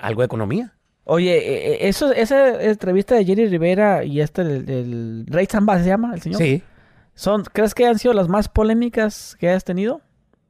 algo 0.03 0.23
de 0.23 0.27
economía. 0.27 0.75
Oye, 1.05 1.37
e, 1.37 1.85
e, 1.85 1.89
eso, 1.89 2.13
esa 2.13 2.61
entrevista 2.63 3.15
de 3.15 3.25
Jerry 3.25 3.47
Rivera 3.47 4.03
y 4.03 4.21
este, 4.21 4.43
el, 4.43 5.25
Rey 5.29 5.47
Zamba, 5.47 5.79
¿se 5.79 5.87
llama 5.87 6.15
el 6.15 6.21
señor? 6.21 6.41
Sí. 6.41 6.63
Son, 7.15 7.45
¿Crees 7.45 7.75
que 7.75 7.87
han 7.87 7.99
sido 7.99 8.13
las 8.13 8.29
más 8.29 8.49
polémicas 8.49 9.37
que 9.39 9.49
has 9.49 9.65
tenido? 9.65 10.01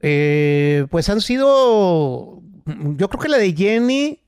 Eh, 0.00 0.86
pues 0.90 1.08
han 1.08 1.20
sido, 1.20 2.42
yo 2.64 3.08
creo 3.08 3.20
que 3.20 3.28
la 3.28 3.38
de 3.38 3.52
Jenny... 3.52 4.20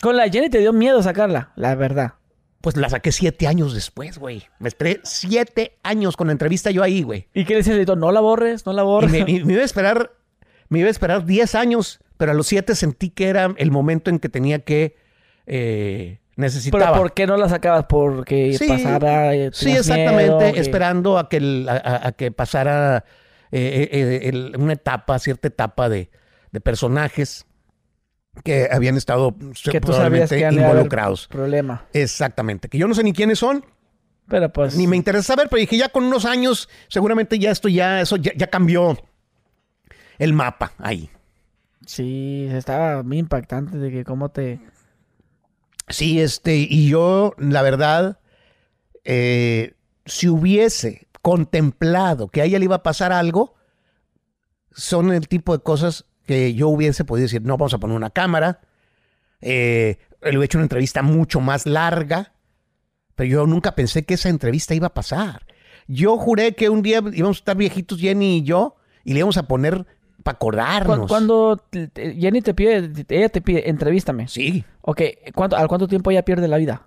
Con 0.00 0.16
la 0.16 0.24
de 0.24 0.30
Jenny 0.30 0.48
te 0.48 0.58
dio 0.58 0.72
miedo 0.72 1.02
sacarla, 1.02 1.52
la 1.56 1.74
verdad. 1.74 2.14
Pues 2.60 2.76
la 2.76 2.88
saqué 2.88 3.12
siete 3.12 3.46
años 3.46 3.74
después, 3.74 4.18
güey. 4.18 4.44
Me 4.58 4.68
esperé 4.68 5.00
siete 5.02 5.78
años 5.82 6.16
con 6.16 6.28
la 6.28 6.32
entrevista 6.32 6.70
yo 6.70 6.82
ahí, 6.82 7.02
güey. 7.02 7.28
¿Y 7.32 7.44
qué 7.44 7.54
le 7.54 7.58
decías, 7.58 7.76
editor? 7.76 7.96
No 7.96 8.12
la 8.12 8.20
borres, 8.20 8.66
no 8.66 8.72
la 8.72 8.82
borres. 8.82 9.10
me, 9.10 9.24
me, 9.44 9.52
iba 9.52 9.62
a 9.62 9.64
esperar, 9.64 10.12
me 10.68 10.80
iba 10.80 10.88
a 10.88 10.90
esperar 10.90 11.24
diez 11.24 11.54
años 11.54 12.00
pero 12.20 12.32
a 12.32 12.34
los 12.34 12.48
siete 12.48 12.74
sentí 12.74 13.08
que 13.08 13.28
era 13.28 13.54
el 13.56 13.70
momento 13.70 14.10
en 14.10 14.18
que 14.18 14.28
tenía 14.28 14.58
que 14.58 14.94
eh, 15.46 16.18
necesitaba. 16.36 16.88
¿Pero 16.92 16.98
por 16.98 17.14
qué 17.14 17.26
no 17.26 17.38
la 17.38 17.48
sacabas? 17.48 17.86
Porque 17.88 18.54
pasara. 18.68 19.34
Eh, 19.34 19.48
sí, 19.54 19.70
exactamente, 19.70 20.60
esperando 20.60 21.16
a 21.16 21.30
que, 21.30 21.66
a, 21.66 22.12
que 22.12 22.30
pasara 22.30 23.06
eh, 23.52 24.52
una 24.58 24.74
etapa, 24.74 25.18
cierta 25.18 25.48
etapa 25.48 25.88
de, 25.88 26.10
de 26.52 26.60
personajes. 26.60 27.46
que 28.44 28.68
habían 28.70 28.96
estado 28.96 29.34
que 29.36 29.80
involucrados. 30.50 31.28
Problema. 31.28 31.86
Exactamente. 31.92 32.68
Que 32.68 32.78
yo 32.78 32.86
no 32.88 32.94
sé 32.94 33.02
ni 33.02 33.12
quiénes 33.12 33.38
son. 33.38 33.64
Pero 34.30 34.52
pues. 34.52 34.76
Ni 34.76 34.86
me 34.86 34.96
interesa 34.96 35.34
saber, 35.34 35.48
pero 35.50 35.60
dije 35.60 35.76
ya 35.76 35.88
con 35.88 36.04
unos 36.04 36.24
años, 36.24 36.68
seguramente 36.88 37.38
ya 37.38 37.50
esto 37.50 37.68
ya, 37.68 38.00
eso 38.00 38.16
ya, 38.16 38.46
cambió 38.46 38.96
el 40.18 40.32
mapa 40.32 40.72
ahí. 40.78 41.10
Sí, 41.84 42.46
estaba 42.52 43.02
muy 43.02 43.18
impactante 43.18 43.76
de 43.76 43.90
que 43.90 44.04
cómo 44.04 44.30
te. 44.30 44.60
Sí, 45.88 46.20
este, 46.20 46.56
y 46.56 46.88
yo, 46.88 47.34
la 47.38 47.62
verdad, 47.62 48.20
eh, 49.04 49.74
si 50.06 50.28
hubiese 50.28 51.08
contemplado 51.22 52.28
que 52.28 52.42
a 52.42 52.44
ella 52.44 52.58
le 52.58 52.64
iba 52.64 52.76
a 52.76 52.82
pasar 52.82 53.12
algo, 53.12 53.54
son 54.72 55.12
el 55.12 55.28
tipo 55.28 55.56
de 55.56 55.62
cosas 55.62 56.06
que 56.26 56.54
yo 56.54 56.68
hubiese 56.68 57.04
podido 57.04 57.24
decir, 57.24 57.42
no, 57.42 57.56
vamos 57.56 57.74
a 57.74 57.78
poner 57.78 57.96
una 57.96 58.10
cámara, 58.10 58.60
eh, 59.40 59.98
le 60.22 60.30
hubiera 60.30 60.44
hecho 60.44 60.58
una 60.58 60.64
entrevista 60.64 61.02
mucho 61.02 61.40
más 61.40 61.66
larga, 61.66 62.34
pero 63.14 63.28
yo 63.28 63.46
nunca 63.46 63.74
pensé 63.74 64.04
que 64.04 64.14
esa 64.14 64.28
entrevista 64.28 64.74
iba 64.74 64.88
a 64.88 64.94
pasar. 64.94 65.46
Yo 65.88 66.16
juré 66.16 66.54
que 66.54 66.68
un 66.68 66.82
día 66.82 67.02
íbamos 67.12 67.38
a 67.38 67.40
estar 67.40 67.56
viejitos, 67.56 67.98
Jenny 67.98 68.38
y 68.38 68.42
yo, 68.42 68.76
y 69.04 69.12
le 69.12 69.18
íbamos 69.20 69.36
a 69.38 69.48
poner 69.48 69.86
para 70.22 70.36
acordarnos. 70.36 71.08
Cuando 71.08 71.60
Jenny 71.72 72.42
te 72.42 72.54
pide, 72.54 72.92
ella 73.08 73.28
te 73.28 73.40
pide, 73.40 73.68
entrevístame. 73.68 74.28
Sí. 74.28 74.64
Ok, 74.82 75.02
¿cuánto, 75.34 75.56
¿al 75.56 75.68
cuánto 75.68 75.88
tiempo 75.88 76.10
ella 76.10 76.24
pierde 76.24 76.48
la 76.48 76.58
vida? 76.58 76.86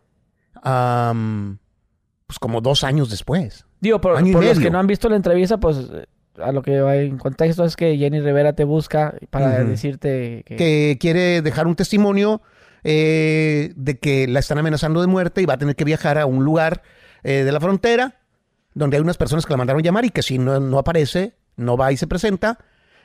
pues 2.26 2.40
como 2.40 2.62
dos 2.62 2.86
años 2.86 3.10
después. 3.10 3.66
Digo, 3.84 4.00
por, 4.00 4.14
por 4.32 4.46
los 4.46 4.60
que 4.60 4.72
no 4.72 4.80
han 4.80 4.88
visto 4.88 5.10
la 5.10 5.18
entrevista, 5.18 5.58
pues 5.58 5.90
a 6.42 6.54
lo 6.54 6.62
que 6.62 6.80
va 6.80 6.96
en 6.96 7.18
contexto 7.18 7.66
es 7.66 7.76
que 7.76 7.98
Jenny 7.98 8.22
Rivera 8.22 8.54
te 8.54 8.64
busca 8.64 9.14
para 9.30 9.62
decirte 9.66 10.46
que... 10.46 10.98
quiere 11.02 11.42
dejar 11.42 11.68
un 11.68 11.76
testimonio 11.76 12.42
eh, 12.86 13.74
de 13.76 14.00
que 14.00 14.26
la 14.30 14.40
están 14.40 14.58
amenazando 14.58 15.02
de 15.02 15.08
muerte 15.08 15.42
y 15.42 15.46
va 15.46 15.56
a 15.56 15.58
tener 15.58 15.76
que 15.76 15.84
viajar 15.84 16.18
a 16.18 16.26
un 16.26 16.46
lugar 16.46 16.82
eh, 17.24 17.44
de 17.44 17.52
la 17.52 17.60
frontera 17.60 18.22
donde 18.74 18.96
hay 18.96 19.04
unas 19.04 19.18
personas 19.18 19.46
que 19.46 19.52
la 19.52 19.58
mandaron 19.58 19.84
llamar 19.84 20.06
y 20.06 20.12
que 20.12 20.24
si 20.24 20.38
no, 20.38 20.62
no 20.62 20.80
aparece, 20.80 21.34
no 21.58 21.76
va 21.76 21.92
y 21.92 21.98
se 21.98 22.08
presenta, 22.08 22.60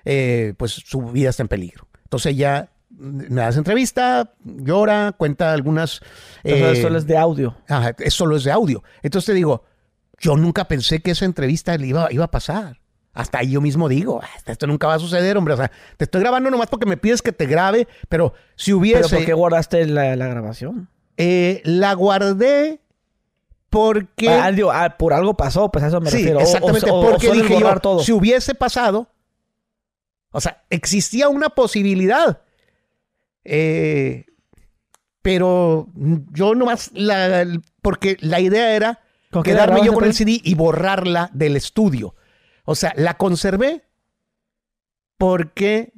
eh, 0.05 0.55
pues 0.59 0.71
su 0.71 1.03
vida 1.11 1.31
está 1.31 1.43
en 1.43 1.49
peligro. 1.49 1.89
Entonces 2.05 2.35
ella 2.35 2.71
me 2.91 3.43
hace 3.43 3.59
entrevista, 3.59 4.33
llora, 4.45 5.13
cuenta 5.19 5.53
algunas... 5.53 6.01
eso 6.45 6.83
solo 6.83 6.99
es 6.99 7.07
de 7.09 7.19
audio. 7.19 7.57
Ajá, 7.67 7.97
eso 7.99 8.19
solo 8.19 8.37
es 8.37 8.45
de 8.45 8.53
audio. 8.53 8.85
Entonces 9.03 9.27
te 9.27 9.35
digo, 9.35 9.65
yo 10.19 10.37
nunca 10.37 10.67
pensé 10.67 11.01
que 11.01 11.13
esa 11.13 11.25
entrevista 11.25 11.75
iba, 11.77 12.13
iba 12.13 12.25
a 12.25 12.31
pasar. 12.31 12.81
Hasta 13.15 13.39
ahí 13.39 13.51
yo 13.51 13.61
mismo 13.61 13.89
digo, 13.89 14.21
ah, 14.23 14.29
esto 14.47 14.67
nunca 14.67 14.87
va 14.87 14.95
a 14.95 14.99
suceder, 14.99 15.37
hombre. 15.37 15.55
O 15.55 15.57
sea, 15.57 15.71
te 15.97 16.05
estoy 16.05 16.21
grabando 16.21 16.51
nomás 16.51 16.69
porque 16.69 16.87
me 16.87 16.97
pides 16.97 17.21
que 17.21 17.33
te 17.33 17.47
grabe, 17.47 17.89
pero 18.09 18.33
si 18.55 18.73
hubiese... 18.73 19.03
¿Pero 19.03 19.17
por 19.17 19.27
qué 19.27 19.33
guardaste 19.33 19.87
la, 19.87 20.15
grabación? 20.15 20.89
Eh, 21.17 21.61
la 21.65 21.95
guardé 21.95 22.81
porque... 23.71 24.29
Ah, 24.29 24.53
ah, 24.73 24.97
por 24.97 25.13
algo 25.13 25.37
pasó, 25.37 25.71
pues 25.71 25.83
a 25.85 25.89
eso 25.89 26.01
me 26.01 26.11
sí, 26.11 26.19
refiero. 26.19 26.41
exactamente, 26.41 26.89
porque 26.89 27.33
dije 27.33 27.59
yo, 27.59 27.81
todo. 27.81 28.05
si 28.05 28.13
hubiese 28.13 28.55
pasado, 28.55 29.09
o 30.31 30.41
sea, 30.41 30.63
existía 30.71 31.29
una 31.29 31.49
posibilidad. 31.49 32.43
Eh, 33.45 34.27
pero 35.23 35.89
yo 36.33 36.55
nomás, 36.55 36.91
la, 36.95 37.47
porque 37.83 38.17
la 38.21 38.41
idea 38.41 38.77
era 38.77 39.01
quedarme 39.45 39.85
yo 39.85 39.93
con 39.93 40.05
el 40.05 40.15
CD 40.15 40.41
y 40.43 40.55
borrarla 40.55 41.31
del 41.33 41.57
estudio. 41.57 42.15
O 42.65 42.75
sea, 42.75 42.93
la 42.97 43.17
conservé 43.17 43.85
porque 45.17 45.93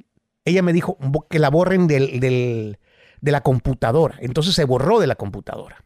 ella 0.44 0.62
me 0.62 0.72
dijo 0.72 0.98
que 1.28 1.38
la 1.38 1.50
borren 1.50 1.86
del, 1.86 2.78
de 3.20 3.32
la 3.32 3.40
computadora. 3.42 4.16
Entonces 4.20 4.54
se 4.54 4.64
borró 4.64 5.00
de 5.00 5.06
la 5.06 5.16
computadora. 5.16 5.84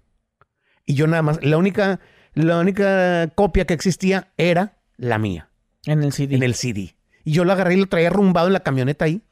Y 0.86 0.94
yo 0.94 1.06
nada 1.06 1.22
más, 1.22 1.42
la 1.42 1.56
única, 1.56 2.00
la 2.34 2.58
única 2.58 3.28
copia 3.34 3.66
que 3.66 3.74
existía 3.74 4.32
era 4.36 4.78
la 4.96 5.18
mía. 5.18 5.50
En 5.86 6.02
el 6.02 6.12
CD. 6.12 6.36
En 6.36 6.42
el 6.42 6.54
CD. 6.54 6.96
Y 7.24 7.32
yo 7.32 7.44
la 7.44 7.54
agarré 7.54 7.74
y 7.74 7.80
lo 7.80 7.86
traía 7.86 8.10
rumbado 8.10 8.46
en 8.48 8.52
la 8.52 8.60
camioneta 8.60 9.06
ahí. 9.06 9.22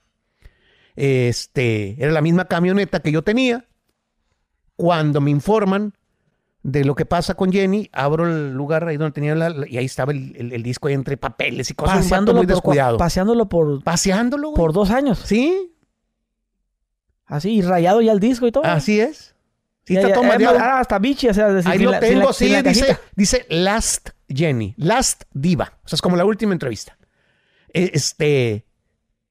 Este, 0.96 2.02
era 2.02 2.12
la 2.12 2.20
misma 2.20 2.46
camioneta 2.46 3.00
que 3.00 3.12
yo 3.12 3.22
tenía. 3.22 3.66
Cuando 4.76 5.20
me 5.20 5.30
informan 5.30 5.94
de 6.62 6.84
lo 6.84 6.94
que 6.94 7.04
pasa 7.04 7.34
con 7.34 7.52
Jenny, 7.52 7.88
abro 7.92 8.26
el 8.26 8.52
lugar 8.52 8.86
ahí 8.86 8.96
donde 8.96 9.12
tenía 9.12 9.34
la, 9.34 9.52
y 9.68 9.78
ahí 9.78 9.84
estaba 9.84 10.12
el, 10.12 10.62
disco 10.62 10.88
ahí 10.88 10.94
entre 10.94 11.16
papeles 11.16 11.70
y 11.70 11.74
cosas. 11.74 11.98
Paseándolo 11.98 12.38
muy 12.38 12.46
descuidado. 12.46 12.98
paseándolo 12.98 13.48
por. 13.48 13.82
Paseándolo, 13.82 14.54
Por 14.54 14.72
dos 14.72 14.90
años. 14.90 15.20
Sí. 15.24 15.74
Así, 17.26 17.50
y 17.50 17.62
rayado 17.62 18.00
ya 18.00 18.12
el 18.12 18.20
disco 18.20 18.46
y 18.46 18.52
todo. 18.52 18.64
Así 18.64 19.00
es. 19.00 19.34
Sí, 19.84 19.96
está 19.96 20.12
todo 20.12 20.24
ah, 20.24 20.78
hasta 20.78 20.98
bichi, 21.00 21.28
o 21.28 21.34
sea, 21.34 21.48
Ahí 21.64 21.80
lo 21.80 21.98
tengo, 21.98 22.32
sí, 22.32 22.54
dice, 22.62 22.98
dice 23.16 23.46
Last 23.48 24.10
Jenny, 24.28 24.74
Last 24.76 25.24
Diva. 25.32 25.78
O 25.84 25.88
sea, 25.88 25.96
es 25.96 26.02
como 26.02 26.16
la 26.16 26.24
última 26.24 26.52
entrevista. 26.52 26.96
E, 27.72 27.90
este. 27.92 28.64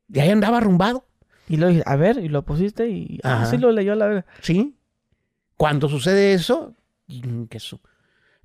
Y 0.10 0.20
ahí 0.20 0.30
andaba 0.30 0.58
arrumbado. 0.58 1.08
Y 1.48 1.58
lo 1.58 1.68
dije, 1.68 1.84
a 1.86 1.96
ver, 1.96 2.18
y 2.18 2.28
lo 2.28 2.44
pusiste 2.44 2.90
y 2.90 3.20
así 3.24 3.56
ah, 3.56 3.60
lo 3.60 3.72
leyó 3.72 3.94
a 3.94 3.96
la 3.96 4.08
vez. 4.08 4.26
Sí. 4.42 4.76
Cuando 5.58 5.88
sucede 5.90 6.34
eso, 6.34 6.76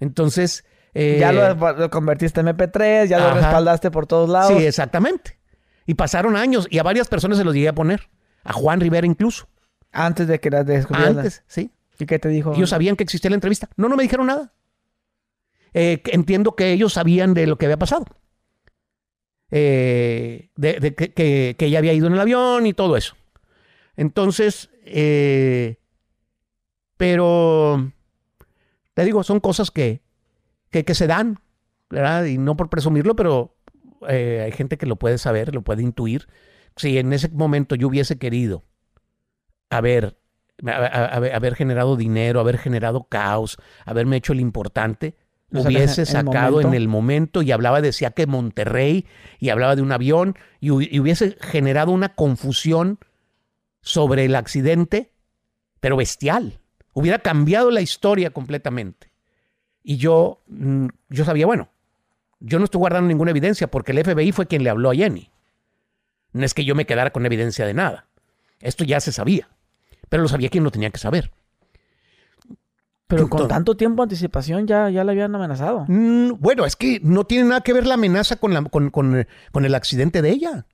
entonces... 0.00 0.64
Eh, 0.98 1.18
ya 1.20 1.30
lo, 1.30 1.90
convertiste 1.90 2.40
en 2.40 2.46
MP3, 2.46 3.06
ya 3.06 3.18
lo 3.18 3.34
respaldaste 3.34 3.90
por 3.90 4.06
todos 4.06 4.30
lados. 4.30 4.56
Sí, 4.56 4.64
exactamente. 4.64 5.38
Y 5.84 5.92
pasaron 5.92 6.36
años 6.36 6.66
y 6.70 6.78
a 6.78 6.82
varias 6.82 7.06
personas 7.06 7.36
se 7.36 7.44
los 7.44 7.52
llegué 7.52 7.68
a 7.68 7.74
poner. 7.74 8.08
A 8.44 8.54
Juan 8.54 8.80
Rivera 8.80 9.06
incluso. 9.06 9.46
Antes 9.92 10.26
de 10.26 10.40
que 10.40 10.48
las 10.48 10.64
descubrieras. 10.64 11.16
Antes, 11.16 11.42
sí. 11.48 11.70
¿Y 11.98 12.06
qué 12.06 12.18
te 12.18 12.30
dijo? 12.30 12.54
Ellos 12.54 12.70
sabían 12.70 12.96
que 12.96 13.04
existía 13.04 13.28
la 13.28 13.34
entrevista. 13.34 13.68
No, 13.76 13.90
no 13.90 13.96
me 13.96 14.04
dijeron 14.04 14.26
nada. 14.26 14.54
Eh, 15.74 16.00
entiendo 16.06 16.56
que 16.56 16.72
ellos 16.72 16.94
sabían 16.94 17.34
de 17.34 17.46
lo 17.46 17.58
que 17.58 17.66
había 17.66 17.78
pasado. 17.78 18.06
Eh, 19.50 20.48
de, 20.56 20.94
que, 20.94 21.56
ella 21.58 21.78
había 21.78 21.92
ido 21.92 22.06
en 22.06 22.14
el 22.14 22.20
avión 22.20 22.64
y 22.64 22.72
todo 22.72 22.96
eso. 22.96 23.16
Entonces, 23.96 24.70
pero 26.96 27.92
te 28.96 29.04
digo, 29.04 29.22
son 29.22 29.40
cosas 29.40 29.70
que, 29.70 30.00
que, 30.70 30.94
se 30.94 31.06
dan, 31.06 31.38
¿verdad? 31.90 32.24
Y 32.24 32.38
no 32.38 32.56
por 32.56 32.70
presumirlo, 32.70 33.14
pero 33.14 33.54
eh, 34.08 34.40
hay 34.42 34.52
gente 34.52 34.78
que 34.78 34.86
lo 34.86 34.96
puede 34.96 35.18
saber, 35.18 35.54
lo 35.54 35.60
puede 35.60 35.82
intuir. 35.82 36.28
Si 36.76 36.96
en 36.96 37.12
ese 37.12 37.28
momento 37.28 37.74
yo 37.74 37.88
hubiese 37.88 38.18
querido 38.18 38.64
haber, 39.68 40.16
haber, 40.64 41.54
generado 41.56 41.96
dinero, 41.96 42.40
haber 42.40 42.56
generado 42.56 43.04
caos, 43.04 43.58
haberme 43.84 44.16
hecho 44.16 44.32
el 44.32 44.40
importante, 44.40 45.14
hubiese 45.50 46.06
sacado 46.06 46.62
en 46.62 46.72
el 46.72 46.88
momento 46.88 47.42
y 47.42 47.52
hablaba, 47.52 47.82
decía 47.82 48.12
que 48.12 48.26
Monterrey 48.26 49.04
y 49.38 49.50
hablaba 49.50 49.76
de 49.76 49.82
un 49.82 49.92
avión 49.92 50.36
y, 50.58 50.68
y, 50.68 51.00
hubiese 51.00 51.36
generado 51.42 51.92
una 51.92 52.14
confusión 52.14 52.98
sobre 53.82 54.24
el 54.24 54.36
accidente, 54.36 55.12
pero 55.80 55.98
bestial 55.98 56.60
hubiera 56.96 57.18
cambiado 57.18 57.70
la 57.70 57.82
historia 57.82 58.30
completamente. 58.30 59.10
Y 59.82 59.98
yo, 59.98 60.40
mm, 60.48 60.86
yo 61.10 61.24
sabía, 61.26 61.44
bueno, 61.44 61.68
yo 62.40 62.58
no 62.58 62.64
estoy 62.64 62.78
guardando 62.78 63.06
ninguna 63.06 63.32
evidencia 63.32 63.70
porque 63.70 63.92
el 63.92 64.02
FBI 64.02 64.32
fue 64.32 64.46
quien 64.46 64.64
le 64.64 64.70
habló 64.70 64.90
a 64.90 64.94
Jenny. 64.94 65.30
No 66.32 66.46
es 66.46 66.54
que 66.54 66.64
yo 66.64 66.74
me 66.74 66.86
quedara 66.86 67.10
con 67.10 67.26
evidencia 67.26 67.66
de 67.66 67.74
nada. 67.74 68.06
Esto 68.60 68.82
ya 68.82 68.98
se 69.00 69.12
sabía. 69.12 69.50
Pero 70.08 70.22
lo 70.22 70.28
sabía 70.30 70.48
quien 70.48 70.64
lo 70.64 70.70
tenía 70.70 70.88
que 70.88 70.98
saber. 70.98 71.32
Pero 73.08 73.28
con 73.28 73.46
tanto 73.46 73.76
tiempo 73.76 74.02
de 74.02 74.04
anticipación 74.06 74.66
ya, 74.66 74.88
ya 74.88 75.04
le 75.04 75.12
habían 75.12 75.34
amenazado. 75.34 75.84
Mm, 75.88 76.40
bueno, 76.40 76.64
es 76.64 76.76
que 76.76 76.98
no 77.02 77.24
tiene 77.24 77.50
nada 77.50 77.60
que 77.60 77.74
ver 77.74 77.86
la 77.86 77.94
amenaza 77.94 78.36
con, 78.36 78.54
la, 78.54 78.62
con, 78.62 78.90
con 78.90 79.64
el 79.64 79.74
accidente 79.74 80.22
de 80.22 80.30
ella. 80.30 80.66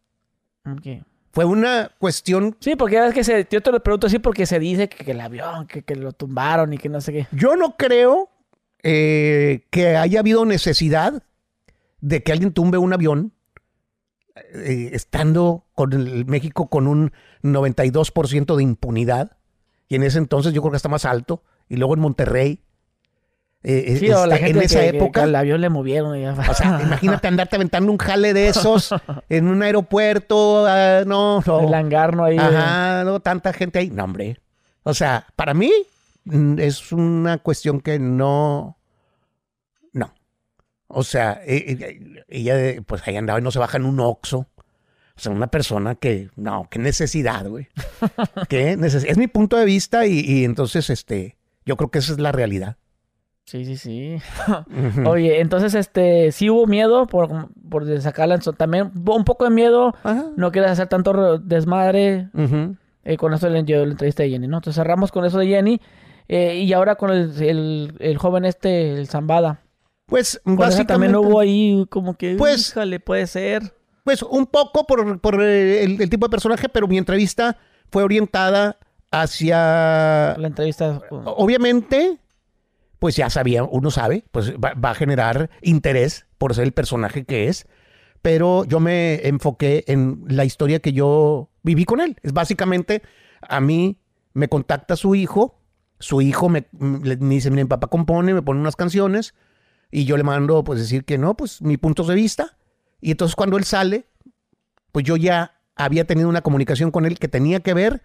Okay. 0.79 1.03
Fue 1.33 1.47
una 1.47 1.91
cuestión. 1.99 2.57
Sí, 2.61 2.77
porque 2.77 3.05
es 3.07 3.15
que 3.15 3.25
se, 3.25 3.47
yo 3.51 3.63
te 3.63 3.73
lo 3.73 3.83
pregunto 3.83 4.07
así 4.07 4.19
porque 4.19 4.45
se 4.45 4.59
dice 4.59 4.89
que, 4.89 5.13
el 5.13 5.21
avión, 5.21 5.67
que, 5.67 5.97
lo 5.97 6.13
tumbaron 6.13 6.75
y 6.75 6.79
que 6.79 6.91
no 6.91 7.01
sé 7.01 7.13
qué. 7.13 7.27
Yo 7.33 7.57
no 7.57 7.77
creo 7.79 8.29
eh, 8.83 9.67
que 9.71 9.97
haya 9.97 10.21
habido 10.21 10.45
necesidad 10.45 11.23
de 12.03 12.23
que 12.23 12.33
alguien 12.33 12.53
tumbe 12.53 12.77
un 12.77 12.93
avión 12.93 13.33
eh, 14.37 14.91
estando 14.93 15.65
con 15.75 15.95
el 15.95 16.27
México 16.27 16.69
con 16.69 16.87
un 16.87 17.13
92% 17.43 18.55
de 18.55 18.63
impunidad. 18.63 19.39
Y 19.89 19.95
en 19.95 20.03
ese 20.03 20.19
entonces 20.19 20.53
yo 20.53 20.61
creo 20.61 20.73
que 20.73 20.77
está 20.77 20.91
más 20.91 21.07
alto. 21.07 21.43
Y 21.67 21.77
luego 21.77 21.95
en 21.95 22.01
Monterrey 22.01 22.61
eh, 23.65 23.97
sí, 23.99 24.09
la 24.09 24.37
gente 24.39 24.59
en 24.59 24.65
esa 24.65 24.85
época. 24.85 25.23
el 25.23 25.35
avión 25.35 25.61
le 25.61 25.69
movieron. 25.69 26.13
O 26.51 26.55
sea, 26.55 26.81
imagínate 26.83 27.29
andarte 27.29 27.57
aventando 27.57 27.93
un 27.93 27.99
jale 27.99 28.35
de 28.35 28.49
esos 28.49 28.95
en 29.29 29.47
un 29.49 29.63
aeropuerto. 29.63 30.67
Ah, 30.67 31.03
no, 31.07 31.43
no. 31.47 31.61
El 31.69 31.75
hangar 31.75 32.17
no 32.17 32.25
hay. 32.25 32.39
Ajá, 32.39 33.05
no, 33.05 33.21
tanta 33.21 33.53
gente 33.53 33.79
ahí. 33.79 33.91
No, 33.91 34.05
hombre. 34.05 34.41
O 34.83 34.95
sea, 34.95 35.27
para 35.37 35.55
mí 35.55 35.71
mm, 36.25 36.59
es 36.59 36.93
una 36.93 37.39
cuestión 37.39 37.81
que 37.81 37.99
no. 37.99 38.79
No. 39.93 40.13
O 40.89 41.05
sea, 41.05 41.41
e, 41.45 41.73
e, 41.73 42.25
ella, 42.29 42.83
pues 42.85 43.07
ahí 43.07 43.17
andaba 43.17 43.39
y 43.39 43.43
no 43.43 43.53
se 43.53 43.61
baja 43.61 43.77
en 43.77 43.85
un 43.85 44.01
oxo. 44.01 44.39
O 44.39 45.15
pues, 45.15 45.27
una 45.27 45.49
persona 45.49 45.95
que, 45.95 46.31
no, 46.37 46.67
qué 46.69 46.79
necesidad, 46.79 47.47
güey. 47.47 47.69
qué. 48.49 48.73
Es 48.73 49.17
mi 49.19 49.29
punto 49.29 49.57
de 49.57 49.67
vista 49.67 50.07
y, 50.07 50.21
y 50.21 50.45
entonces, 50.45 50.91
este, 50.91 51.37
yo 51.65 51.77
creo 51.77 51.91
que 51.91 52.01
esa 52.01 52.13
es 52.13 52.19
la 52.19 52.33
realidad. 52.33 52.77
Sí, 53.45 53.65
sí, 53.65 53.77
sí. 53.77 54.17
Oye, 55.07 55.41
entonces, 55.41 55.75
este, 55.75 56.33
sí 56.33 56.49
hubo 56.49 56.67
miedo 56.67 57.07
por, 57.07 57.49
por 57.69 58.01
sacarla. 58.01 58.39
También 58.39 58.93
un 58.95 59.25
poco 59.25 59.45
de 59.45 59.51
miedo. 59.51 59.95
No 60.37 60.53
quieres 60.53 60.71
hacer 60.71 60.89
tanto 60.89 61.39
desmadre. 61.39 62.29
Eh, 63.05 63.17
con 63.17 63.35
eso 63.35 63.49
le, 63.49 63.65
yo 63.65 63.85
la 63.85 63.93
entrevista 63.93 64.23
de 64.23 64.31
Jenny, 64.31 64.47
¿no? 64.47 64.59
Entonces 64.59 64.81
cerramos 64.81 65.11
con 65.11 65.25
eso 65.25 65.39
de 65.39 65.49
Jenny. 65.49 65.81
Eh, 66.29 66.61
y 66.61 66.73
ahora 66.73 66.95
con 66.95 67.11
el, 67.11 67.95
el, 67.99 68.17
joven 68.17 68.45
este, 68.45 68.93
el 68.93 69.09
Zambada. 69.09 69.61
Pues 70.07 70.41
básicamente... 70.45 70.93
también 70.93 71.17
hubo 71.17 71.41
ahí 71.41 71.85
como 71.91 72.15
que... 72.15 72.37
Pues... 72.37 72.71
Híjale, 72.71 73.01
puede 73.01 73.27
ser. 73.27 73.75
Pues 74.05 74.23
un 74.23 74.47
poco 74.47 74.87
por, 74.87 75.21
por 75.21 75.43
el, 75.43 76.01
el 76.01 76.11
tipo 76.11 76.27
de 76.27 76.31
personaje, 76.31 76.69
pero 76.69 76.87
mi 76.87 76.97
entrevista 76.97 77.57
fue 77.91 78.05
orientada 78.05 78.79
hacia... 79.11 80.37
La 80.39 80.47
entrevista... 80.47 81.01
Obviamente 81.11 82.19
pues 83.03 83.17
ya 83.17 83.31
sabía, 83.31 83.65
uno 83.65 83.91
sabe, 83.91 84.23
pues 84.31 84.55
va, 84.55 84.91
a 84.91 84.95
generar 84.95 85.51
interés 85.61 86.27
por 86.39 86.55
ser 86.55 86.63
el 86.63 86.73
personaje 86.73 87.25
que 87.25 87.49
es, 87.49 87.67
pero 88.23 88.65
yo 88.65 88.79
me 88.79 89.27
enfoqué 89.27 89.83
en 89.89 90.23
la 90.29 90.45
historia 90.45 90.79
que 90.79 90.93
yo 90.93 91.51
viví 91.65 91.85
con 91.85 91.99
él. 91.99 92.17
Es 92.23 92.33
básicamente, 92.33 93.03
a 93.41 93.61
mí 93.61 93.99
me 94.35 94.47
contacta 94.47 94.95
su 94.95 95.17
hijo, 95.17 95.59
su 95.99 96.21
hijo 96.21 96.49
me, 96.49 96.69
me 96.71 97.17
dice, 97.17 97.51
miren, 97.51 97.67
papá 97.67 97.89
compone, 97.89 98.35
me 98.35 98.43
pone 98.43 98.61
unas 98.61 98.77
canciones, 98.77 99.35
y 99.91 100.05
yo 100.05 100.17
le 100.17 100.23
mando, 100.23 100.63
pues 100.63 100.79
decir 100.79 101.05
que 101.05 101.19
no, 101.19 101.37
pues 101.37 101.61
mi 101.61 101.79
punto 101.79 102.05
de 102.05 102.15
vista, 102.15 102.57
y 103.01 103.11
entonces 103.11 103.35
cuando 103.35 103.57
él 103.57 103.65
sale, 103.65 104.07
pues 104.93 105.05
yo 105.05 105.17
ya 105.17 105.61
había 105.75 106.07
tenido 106.07 106.29
una 106.29 106.43
comunicación 106.43 106.93
con 106.93 107.05
él 107.05 107.19
que 107.19 107.27
tenía 107.27 107.59
que 107.59 107.75
ver 107.75 108.01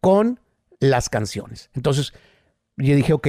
con 0.00 0.40
las 0.80 1.08
canciones. 1.08 1.70
Entonces, 1.74 2.12
yo 2.76 2.96
dije, 2.96 3.12
ok, 3.12 3.28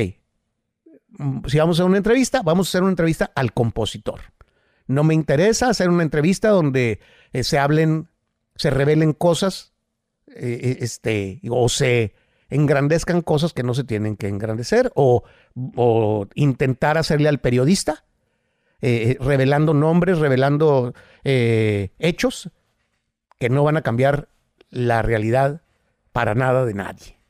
si 1.47 1.57
vamos 1.57 1.77
a 1.77 1.83
hacer 1.83 1.89
una 1.89 1.97
entrevista, 1.97 2.41
vamos 2.41 2.67
a 2.67 2.69
hacer 2.69 2.81
una 2.81 2.91
entrevista 2.91 3.31
al 3.35 3.53
compositor. 3.53 4.21
No 4.87 5.03
me 5.03 5.13
interesa 5.13 5.69
hacer 5.69 5.89
una 5.89 6.03
entrevista 6.03 6.49
donde 6.49 6.99
eh, 7.31 7.43
se 7.43 7.59
hablen, 7.59 8.09
se 8.55 8.69
revelen 8.69 9.13
cosas, 9.13 9.73
eh, 10.27 10.59
eh, 10.61 10.77
este, 10.81 11.39
o 11.49 11.69
se 11.69 12.15
engrandezcan 12.49 13.21
cosas 13.21 13.53
que 13.53 13.63
no 13.63 13.73
se 13.73 13.83
tienen 13.83 14.15
que 14.15 14.27
engrandecer, 14.27 14.91
o, 14.95 15.23
intentar 16.35 16.97
hacerle 16.97 17.29
al 17.29 17.39
periodista, 17.39 18.05
revelando 18.81 19.73
nombres, 19.73 20.19
revelando 20.19 20.93
hechos 21.23 22.49
que 23.39 23.49
no 23.49 23.63
van 23.63 23.77
a 23.77 23.81
cambiar 23.81 24.29
la 24.69 25.01
realidad 25.01 25.61
para 26.11 26.35
nada 26.35 26.65
de 26.65 26.73
nadie. 26.73 27.22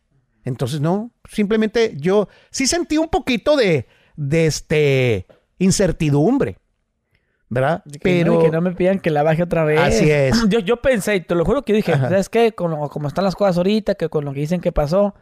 Entonces, 0.43 0.81
no, 0.81 1.11
simplemente 1.29 1.93
yo 1.97 2.27
sí 2.51 2.67
sentí 2.67 2.97
un 2.97 3.09
poquito 3.09 3.55
de, 3.55 3.87
de 4.15 4.45
este, 4.45 5.27
incertidumbre. 5.57 6.57
¿verdad? 7.49 7.83
Pero 8.01 8.39
que 8.39 8.49
no 8.49 8.61
me 8.61 8.71
pidan 8.71 8.99
que 8.99 9.11
la 9.11 9.21
baje 9.21 9.43
otra 9.43 9.63
vez. 9.63 9.79
Así 9.79 10.09
es. 10.09 10.35
Yo, 10.49 10.57
yo 10.59 10.81
pensé, 10.81 11.19
te 11.19 11.35
lo 11.35 11.45
juro 11.45 11.61
que 11.61 11.73
dije, 11.73 11.93
¿sabes 11.93 12.27
qué? 12.27 12.53
Con 12.53 12.87
como 12.87 13.07
están 13.07 13.23
las 13.23 13.35
cosas 13.35 13.57
ahorita, 13.57 13.93
que 13.93 14.09
con 14.09 14.25
lo 14.25 14.33
que 14.33 14.39
dicen 14.39 14.59
que 14.59 14.71
pasó, 14.71 15.13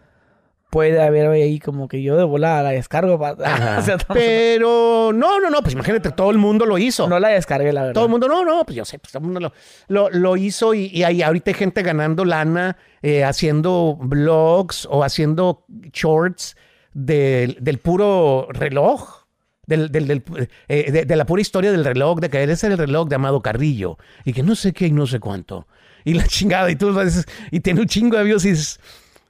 puede 0.72 1.02
haber 1.02 1.28
ahí 1.28 1.60
como 1.60 1.88
que 1.88 2.02
yo 2.02 2.18
de 2.18 2.24
volada 2.24 2.64
la 2.64 2.70
descargo. 2.70 3.20
Para... 3.20 3.84
Pero 4.14 5.12
no, 5.14 5.40
no, 5.40 5.50
no, 5.52 5.62
pues 5.62 5.74
imagínate, 5.74 6.10
todo 6.12 6.32
el 6.32 6.40
mundo 6.40 6.66
lo 6.66 6.80
hizo. 6.80 7.08
No 7.08 7.20
la 7.20 7.28
descargué, 7.28 7.72
la 7.72 7.82
verdad. 7.82 7.94
Todo 7.94 8.06
el 8.06 8.10
mundo, 8.10 8.28
no, 8.28 8.44
no, 8.44 8.64
pues 8.66 8.76
yo 8.76 8.86
sé, 8.86 8.98
pues 8.98 9.12
todo 9.12 9.20
el 9.20 9.26
mundo 9.26 9.54
lo, 9.90 10.10
lo, 10.10 10.38
hizo 10.38 10.74
y, 10.74 10.86
y 10.88 11.04
hay 11.04 11.22
ahorita 11.22 11.52
hay 11.52 11.56
gente 11.56 11.84
ganando 11.84 12.26
lana 12.26 12.78
eh, 13.04 13.24
haciendo 13.24 13.98
blogs 14.00 14.88
o 14.90 15.04
haciendo 15.04 15.66
shorts 15.92 16.56
del, 16.94 17.58
del 17.60 17.78
puro 17.78 18.48
reloj. 18.50 19.22
Del, 19.68 19.90
del, 19.90 20.24
eh, 20.68 21.06
de, 21.06 21.16
la 21.16 21.26
pura 21.26 21.42
historia 21.42 21.72
del 21.72 21.86
reloj, 21.86 22.20
de 22.20 22.30
que 22.30 22.40
eres 22.40 22.62
el 22.66 22.78
reloj 22.78 23.08
de 23.08 23.16
Amado 23.16 23.42
Carrillo 23.42 23.98
y 24.26 24.34
que 24.34 24.44
no 24.44 24.56
sé 24.56 24.74
qué 24.74 24.88
y 24.88 24.92
no 24.92 25.08
sé 25.08 25.22
cuánto. 25.22 25.66
Y 26.04 26.14
la 26.14 26.24
chingada, 26.28 26.70
y 26.70 26.76
tú 26.76 26.98
dices, 27.00 27.26
y 27.52 27.62
tiene 27.62 27.82
un 27.82 27.88
chingo 27.88 28.18
de 28.18 28.24
views 28.24 28.44
y 28.44 28.50
dices, 28.50 28.80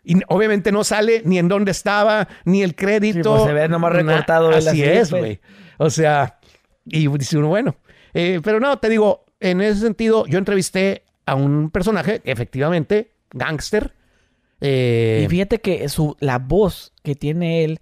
y 0.04 0.20
obviamente 0.28 0.72
no 0.72 0.84
sale 0.84 1.22
ni 1.26 1.38
en 1.38 1.48
dónde 1.48 1.72
estaba, 1.72 2.28
ni 2.46 2.64
el 2.64 2.76
crédito. 2.76 3.36
Pues 3.36 3.44
se 3.44 3.54
ve 3.54 3.70
nomás 3.70 3.94
recortado. 3.94 4.50
así 4.50 4.84
es, 4.84 5.12
güey. 5.12 5.40
O 5.78 5.90
sea, 5.90 6.40
y 6.86 7.08
dice 7.18 7.38
uno, 7.38 7.48
bueno. 7.48 7.76
Eh, 8.14 8.42
pero 8.44 8.60
no, 8.60 8.78
te 8.80 8.90
digo, 8.90 9.26
en 9.40 9.62
ese 9.62 9.82
sentido, 9.82 10.26
yo 10.26 10.38
entrevisté 10.38 11.04
a 11.26 11.36
un 11.36 11.70
personaje, 11.70 12.22
efectivamente, 12.24 13.12
gángster. 13.32 13.94
Eh, 14.62 15.24
y 15.26 15.28
fíjate 15.28 15.60
que 15.60 15.90
su, 15.90 16.16
la 16.20 16.38
voz 16.38 16.94
que 17.04 17.16
tiene 17.16 17.64
él 17.64 17.80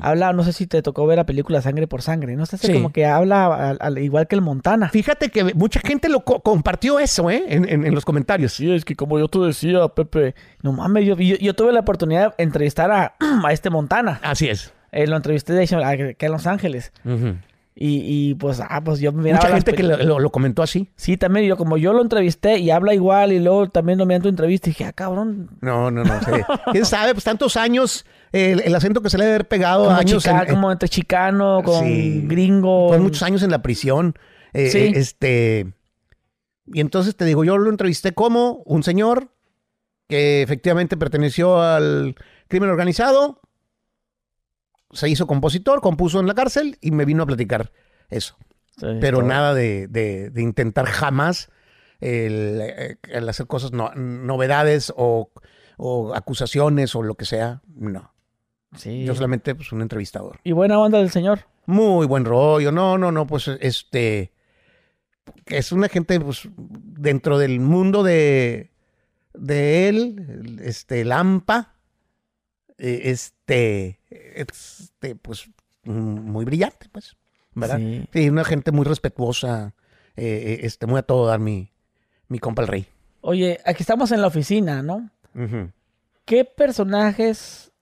habla, 0.00 0.32
no 0.34 0.44
sé 0.44 0.52
si 0.52 0.66
te 0.66 0.82
tocó 0.82 1.06
ver 1.06 1.16
la 1.16 1.24
película 1.24 1.62
Sangre 1.62 1.86
por 1.86 2.02
Sangre, 2.02 2.36
¿no? 2.36 2.44
sé, 2.44 2.72
como 2.72 2.92
que 2.92 3.06
habla 3.06 3.78
igual 3.96 4.26
que 4.26 4.34
el 4.34 4.42
Montana. 4.42 4.90
Fíjate 4.90 5.30
que 5.30 5.54
mucha 5.54 5.80
gente 5.80 6.08
lo 6.08 6.24
compartió 6.24 6.98
eso, 6.98 7.30
¿eh? 7.30 7.44
En, 7.48 7.94
los 7.94 8.04
comentarios. 8.04 8.52
Sí, 8.52 8.70
es 8.70 8.84
que 8.84 8.96
como 8.96 9.18
yo 9.18 9.28
te 9.28 9.38
decía, 9.38 9.88
Pepe, 9.88 10.34
no 10.62 10.72
mames, 10.72 11.06
yo, 11.06 11.16
yo, 11.16 11.54
tuve 11.54 11.72
la 11.72 11.80
oportunidad 11.80 12.36
de 12.36 12.44
entrevistar 12.44 12.90
a, 12.90 13.14
a 13.44 13.52
este 13.52 13.70
Montana. 13.70 14.20
Así 14.22 14.48
es. 14.48 14.72
Eh, 14.90 15.06
lo 15.06 15.16
entrevisté 15.16 15.54
de 15.54 16.14
que 16.18 16.26
en 16.26 16.32
Los 16.32 16.46
Ángeles. 16.46 16.92
Y, 17.74 18.34
pues, 18.34 18.60
ah, 18.60 18.82
pues 18.84 19.00
yo 19.00 19.12
me 19.12 19.32
Mucha 19.32 19.48
gente 19.48 19.72
que 19.72 19.82
lo, 19.82 20.30
comentó 20.30 20.62
así. 20.62 20.90
Sí, 20.94 21.16
también. 21.16 21.46
Yo, 21.46 21.56
como 21.56 21.78
yo 21.78 21.92
lo 21.92 22.02
entrevisté 22.02 22.58
y 22.58 22.70
habla 22.70 22.94
igual, 22.94 23.32
y 23.32 23.40
luego 23.40 23.68
también 23.70 23.98
lo 23.98 24.06
tu 24.20 24.28
entrevista, 24.28 24.68
y 24.68 24.72
dije, 24.72 24.84
ah, 24.84 24.92
cabrón. 24.92 25.48
No, 25.62 25.90
no, 25.90 26.04
no. 26.04 26.12
¿Quién 26.72 26.84
sabe? 26.84 27.14
Pues 27.14 27.24
tantos 27.24 27.56
años, 27.56 28.04
el, 28.32 28.74
acento 28.74 29.00
que 29.00 29.08
se 29.08 29.16
le 29.16 29.24
debe 29.24 29.36
haber 29.36 29.48
pegado. 29.48 29.84
Como, 29.84 29.96
años 29.96 30.24
como 30.50 30.70
entre 30.70 30.88
chicano, 30.88 31.62
con 31.64 32.28
gringo. 32.28 32.88
Pues 32.88 33.00
muchos 33.00 33.22
años 33.22 33.42
en 33.42 33.50
la 33.50 33.62
prisión. 33.62 34.14
Eh, 34.52 34.70
sí. 34.70 34.78
Eh, 34.78 34.92
este. 34.96 35.72
Y 36.66 36.80
entonces 36.80 37.16
te 37.16 37.24
digo, 37.24 37.42
yo 37.42 37.58
lo 37.58 37.70
entrevisté 37.70 38.12
como 38.12 38.62
un 38.66 38.82
señor 38.82 39.32
que 40.08 40.42
efectivamente 40.42 40.96
perteneció 40.96 41.60
al 41.62 42.16
crimen 42.48 42.70
organizado, 42.70 43.40
se 44.92 45.08
hizo 45.08 45.26
compositor, 45.26 45.80
compuso 45.80 46.20
en 46.20 46.26
la 46.26 46.34
cárcel 46.34 46.78
y 46.80 46.90
me 46.90 47.04
vino 47.04 47.22
a 47.22 47.26
platicar 47.26 47.72
eso. 48.10 48.36
Pero 49.00 49.22
nada 49.22 49.54
de, 49.54 50.32
intentar 50.36 50.86
jamás 50.86 51.50
el, 52.00 52.98
hacer 53.28 53.46
cosas, 53.46 53.72
novedades 53.72 54.92
o, 54.96 55.30
acusaciones 56.14 56.94
o 56.94 57.02
lo 57.02 57.14
que 57.14 57.24
sea. 57.24 57.62
No. 57.74 58.12
Sí. 58.76 59.04
Yo 59.04 59.14
solamente 59.14 59.54
pues 59.54 59.72
un 59.72 59.82
entrevistador. 59.82 60.40
¿Y 60.44 60.52
buena 60.52 60.78
onda 60.78 60.98
del 60.98 61.10
señor? 61.10 61.40
Muy 61.66 62.06
buen 62.06 62.24
rollo. 62.24 62.72
No, 62.72 62.96
no, 62.96 63.12
no, 63.12 63.26
pues 63.26 63.48
este 63.48 64.32
es 65.46 65.72
una 65.72 65.88
gente 65.88 66.18
pues, 66.20 66.48
dentro 66.56 67.38
del 67.38 67.60
mundo 67.60 68.02
de, 68.02 68.72
de 69.34 69.88
él, 69.88 70.60
este, 70.62 71.04
Lampa, 71.04 71.74
e, 72.78 73.10
este, 73.10 74.00
este, 74.34 75.14
pues, 75.14 75.48
muy 75.84 76.44
brillante, 76.44 76.88
pues, 76.90 77.16
¿verdad? 77.54 77.80
Sí, 78.12 78.28
una 78.28 78.44
gente 78.44 78.72
muy 78.72 78.84
respetuosa, 78.84 79.74
eh, 80.16 80.24
eh, 80.24 80.60
este, 80.62 80.86
muy 80.86 80.98
a 80.98 81.02
todo 81.02 81.26
dar 81.26 81.40
mi, 81.40 81.72
mi 82.28 82.38
compa 82.38 82.62
el 82.62 82.68
rey. 82.68 82.86
Oye, 83.20 83.60
aquí 83.64 83.82
estamos 83.82 84.12
en 84.12 84.20
la 84.20 84.26
oficina, 84.26 84.82
¿no? 84.82 85.10
¿Qué 86.24 86.44
personajes 86.44 87.72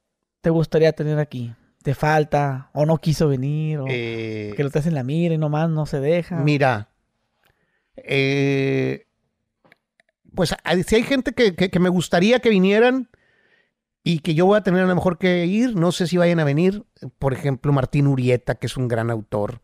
te 0.41 0.51
gustaría 0.51 0.93
tener 0.93 1.19
aquí? 1.19 1.55
¿Te 1.83 1.95
falta? 1.95 2.71
¿O 2.73 2.87
no 2.87 2.99
quiso 2.99 3.29
venir? 3.29 3.79
¿O 3.79 3.87
eh, 3.89 4.53
que 4.57 4.63
lo 4.63 4.71
te 4.71 4.79
hacen 4.79 4.95
la 4.95 5.03
mira 5.03 5.35
y 5.35 5.39
nomás 5.39 5.71
no 5.71 5.87
se 5.87 6.01
deja? 6.01 6.37
Mira, 6.37 6.89
pues 10.35 10.55
si 10.87 10.95
hay 10.95 11.03
gente 11.03 11.33
que, 11.33 11.55
que, 11.55 11.79
me 11.79 11.89
gustaría 11.89 12.41
que 12.41 12.51
vinieran, 12.51 13.09
y 14.03 14.21
que 14.21 14.35
yo 14.35 14.47
voy 14.47 14.57
a 14.57 14.63
tener 14.63 14.83
a 14.83 14.87
lo 14.87 14.95
mejor 14.95 15.19
que 15.19 15.47
ir, 15.47 15.77
no 15.77 15.93
sé 15.93 16.07
si 16.07 16.17
vayan 16.17 16.41
a 16.41 16.45
venir, 16.45 16.85
por 17.19 17.33
ejemplo, 17.33 17.73
Martín 17.73 18.07
Urieta, 18.07 18.55
que 18.55 18.67
es 18.67 18.77
un 18.77 18.89
gran 18.89 19.11
autor, 19.11 19.61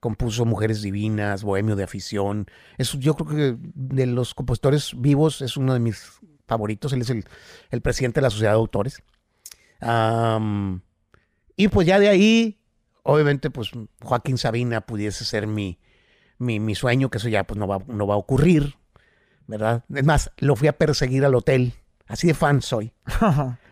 compuso 0.00 0.44
Mujeres 0.44 0.82
Divinas, 0.82 1.42
Bohemio 1.42 1.74
de 1.74 1.84
Afición, 1.84 2.46
es, 2.76 2.92
yo 2.92 3.14
creo 3.14 3.28
que 3.28 3.56
de 3.74 4.06
los 4.06 4.34
compositores 4.34 4.92
vivos 4.96 5.40
es 5.42 5.56
uno 5.56 5.72
de 5.72 5.80
mis 5.80 6.20
favoritos, 6.46 6.92
él 6.92 7.02
es 7.02 7.10
el, 7.10 7.80
presidente 7.82 8.20
de 8.20 8.22
la 8.22 8.30
Sociedad 8.30 8.52
de 8.52 8.58
Autores. 8.58 9.02
y 11.56 11.68
pues 11.68 11.86
ya 11.86 11.98
de 11.98 12.08
ahí, 12.08 12.60
obviamente, 13.02 13.50
pues 13.50 13.70
Joaquín 14.02 14.38
Sabina 14.38 14.82
pudiese 14.82 15.24
ser 15.24 15.46
mi, 15.46 15.78
mi, 16.38 16.74
sueño, 16.74 17.10
que 17.10 17.18
eso 17.18 17.28
ya 17.28 17.44
pues 17.44 17.58
no 17.58 17.66
va, 17.66 17.80
no 17.86 18.06
va 18.06 18.14
a 18.14 18.18
ocurrir, 18.18 18.76
¿verdad? 19.46 19.84
Es 19.94 20.04
más, 20.04 20.30
lo 20.38 20.56
fui 20.56 20.68
a 20.68 20.76
perseguir 20.76 21.24
al 21.24 21.34
hotel, 21.34 21.72
así 22.06 22.26
de 22.26 22.34
fan 22.34 22.60
soy. 22.60 22.92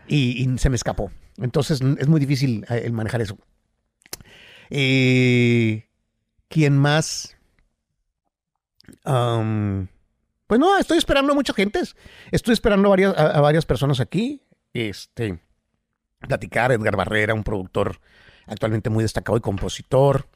Y, 0.07 0.57
se 0.57 0.69
me 0.69 0.75
escapó. 0.75 1.11
Entonces 1.37 1.81
es 1.81 2.07
muy 2.07 2.19
difícil 2.19 2.65
eh, 2.69 2.81
el 2.85 2.93
manejar 2.93 3.21
eso. 3.21 3.37
Eh, 4.69 5.87
¿Quién 6.47 6.77
más? 6.77 7.35
Pues 9.03 10.59
no, 10.59 10.77
estoy 10.77 10.97
esperando 10.97 11.33
a 11.33 11.35
mucha 11.35 11.53
gente. 11.53 11.81
Estoy 12.31 12.53
esperando 12.53 12.87
a 12.87 12.89
varias, 12.89 13.17
a, 13.17 13.41
varias 13.41 13.65
personas 13.65 13.99
aquí. 13.99 14.41
Este, 14.73 15.39
platicar, 16.19 16.71
Edgar 16.71 16.95
Barrera, 16.95 17.33
un 17.33 17.43
productor 17.43 17.99
actualmente 18.45 18.89
muy 18.89 19.03
destacado 19.03 19.37
y 19.37 19.41
compositor. 19.41 20.27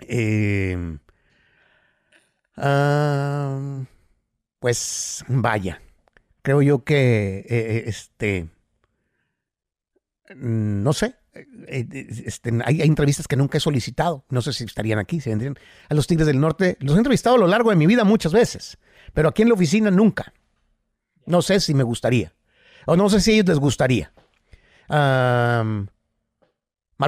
Eh, 0.00 0.98
pues 4.58 5.24
vaya, 5.28 5.80
creo 6.48 6.62
yo 6.62 6.82
que 6.82 7.44
eh, 7.46 7.84
este, 7.88 8.48
no 10.34 10.94
sé, 10.94 11.16
eh, 11.34 12.08
este, 12.24 12.50
hay, 12.64 12.80
entrevistas 12.80 13.28
que 13.28 13.36
nunca 13.36 13.58
he 13.58 13.60
solicitado. 13.60 14.24
No 14.30 14.40
sé 14.40 14.54
si 14.54 14.64
estarían 14.64 14.98
aquí, 14.98 15.20
si 15.20 15.28
vendrían. 15.28 15.58
A 15.90 15.94
los 15.94 16.06
Tigres 16.06 16.26
del 16.26 16.40
Norte 16.40 16.78
los 16.80 16.94
he 16.94 16.96
entrevistado 16.96 17.36
a 17.36 17.38
lo 17.38 17.48
largo 17.48 17.68
de 17.68 17.76
mi 17.76 17.86
vida 17.86 18.04
muchas 18.04 18.32
veces, 18.32 18.78
pero 19.12 19.28
aquí 19.28 19.42
en 19.42 19.48
la 19.48 19.54
oficina 19.56 19.90
nunca. 19.90 20.32
No 21.26 21.42
sé 21.42 21.60
si 21.60 21.74
me 21.74 21.82
gustaría. 21.82 22.32
O 22.86 22.96
no 22.96 23.10
sé 23.10 23.20
si 23.20 23.32
a 23.32 23.34
ellos 23.34 23.48
les 23.48 23.58
gustaría. 23.58 24.14
Marco 24.88 25.90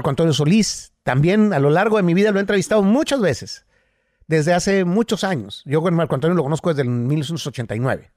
Antonio 0.05 0.35
Solís, 0.35 0.93
también 1.03 1.55
a 1.55 1.61
lo 1.61 1.71
largo 1.71 1.97
de 1.97 2.03
mi 2.03 2.13
vida 2.13 2.31
lo 2.31 2.41
he 2.41 2.43
entrevistado 2.43 2.83
muchas 2.83 3.23
veces, 3.23 3.65
desde 4.27 4.53
hace 4.53 4.85
muchos 4.85 5.25
años. 5.25 5.63
Yo 5.65 5.81
con 5.81 5.95
Marco 5.95 6.15
Antonio 6.15 6.35
lo 6.35 6.43
conozco 6.43 6.69
desde 6.69 6.83
el 6.83 6.91
1989. 6.91 8.11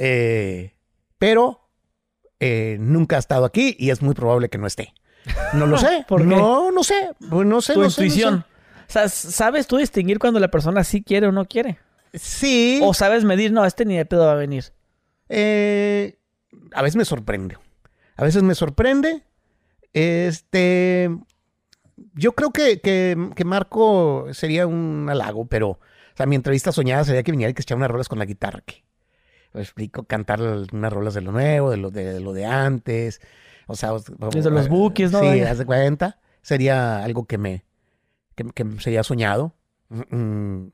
Eh, 0.00 0.74
pero 1.18 1.68
eh, 2.38 2.76
nunca 2.80 3.16
ha 3.16 3.18
estado 3.18 3.44
aquí 3.44 3.76
y 3.78 3.90
es 3.90 4.00
muy 4.00 4.14
probable 4.14 4.48
que 4.48 4.58
no 4.58 4.66
esté. 4.66 4.94
No 5.52 5.66
lo 5.66 5.76
sé. 5.78 6.04
¿Por 6.08 6.24
No, 6.24 6.70
no 6.70 6.84
sé. 6.84 7.10
Pues 7.28 7.46
no 7.46 7.60
sé. 7.60 7.74
Tu 7.74 7.84
intuición. 7.84 8.44
O 8.88 8.90
sea, 8.90 9.08
¿sabes 9.08 9.66
tú 9.66 9.76
distinguir 9.76 10.18
cuando 10.18 10.40
la 10.40 10.48
persona 10.48 10.82
sí 10.84 11.02
quiere 11.02 11.26
o 11.26 11.32
no 11.32 11.44
quiere? 11.44 11.78
Sí. 12.14 12.80
O 12.82 12.94
sabes 12.94 13.24
medir, 13.24 13.52
no, 13.52 13.66
este 13.66 13.84
ni 13.84 13.96
de 13.96 14.06
pedo 14.06 14.24
va 14.24 14.32
a 14.32 14.36
venir. 14.36 14.72
Eh, 15.28 16.18
a 16.72 16.80
veces 16.80 16.96
me 16.96 17.04
sorprende. 17.04 17.58
A 18.16 18.24
veces 18.24 18.42
me 18.42 18.54
sorprende. 18.54 19.24
Este. 19.92 21.10
Yo 22.14 22.32
creo 22.32 22.52
que, 22.52 22.80
que, 22.80 23.44
Marco 23.44 24.28
sería 24.32 24.66
un 24.66 25.08
halago, 25.10 25.46
pero 25.46 25.70
o 25.70 25.80
sea, 26.16 26.26
mi 26.26 26.36
entrevista 26.36 26.70
soñada 26.70 27.04
sería 27.04 27.24
que 27.24 27.32
viniera 27.32 27.50
y 27.50 27.54
que 27.54 27.62
echara 27.62 27.76
unas 27.76 27.90
rolas 27.90 28.08
con 28.08 28.20
la 28.20 28.24
guitarra 28.24 28.60
aquí 28.60 28.84
explico, 29.60 30.04
cantar 30.04 30.40
unas 30.40 30.92
rolas 30.92 31.14
de 31.14 31.20
lo 31.20 31.32
nuevo, 31.32 31.70
de 31.70 31.76
lo 31.76 31.90
de, 31.90 32.20
lo 32.20 32.32
de 32.32 32.46
antes. 32.46 33.20
O 33.66 33.76
sea, 33.76 33.92
desde 34.32 34.50
los 34.50 34.68
bookies, 34.68 35.12
¿no? 35.12 35.20
Sí, 35.20 35.40
haz 35.40 35.58
de 35.58 35.66
cuenta. 35.66 36.18
Sería 36.42 37.04
algo 37.04 37.26
que 37.26 37.38
me, 37.38 37.64
que, 38.34 38.64
sería 38.80 39.02
soñado. 39.02 39.54
Mm, 39.88 40.16
mm, 40.16 40.72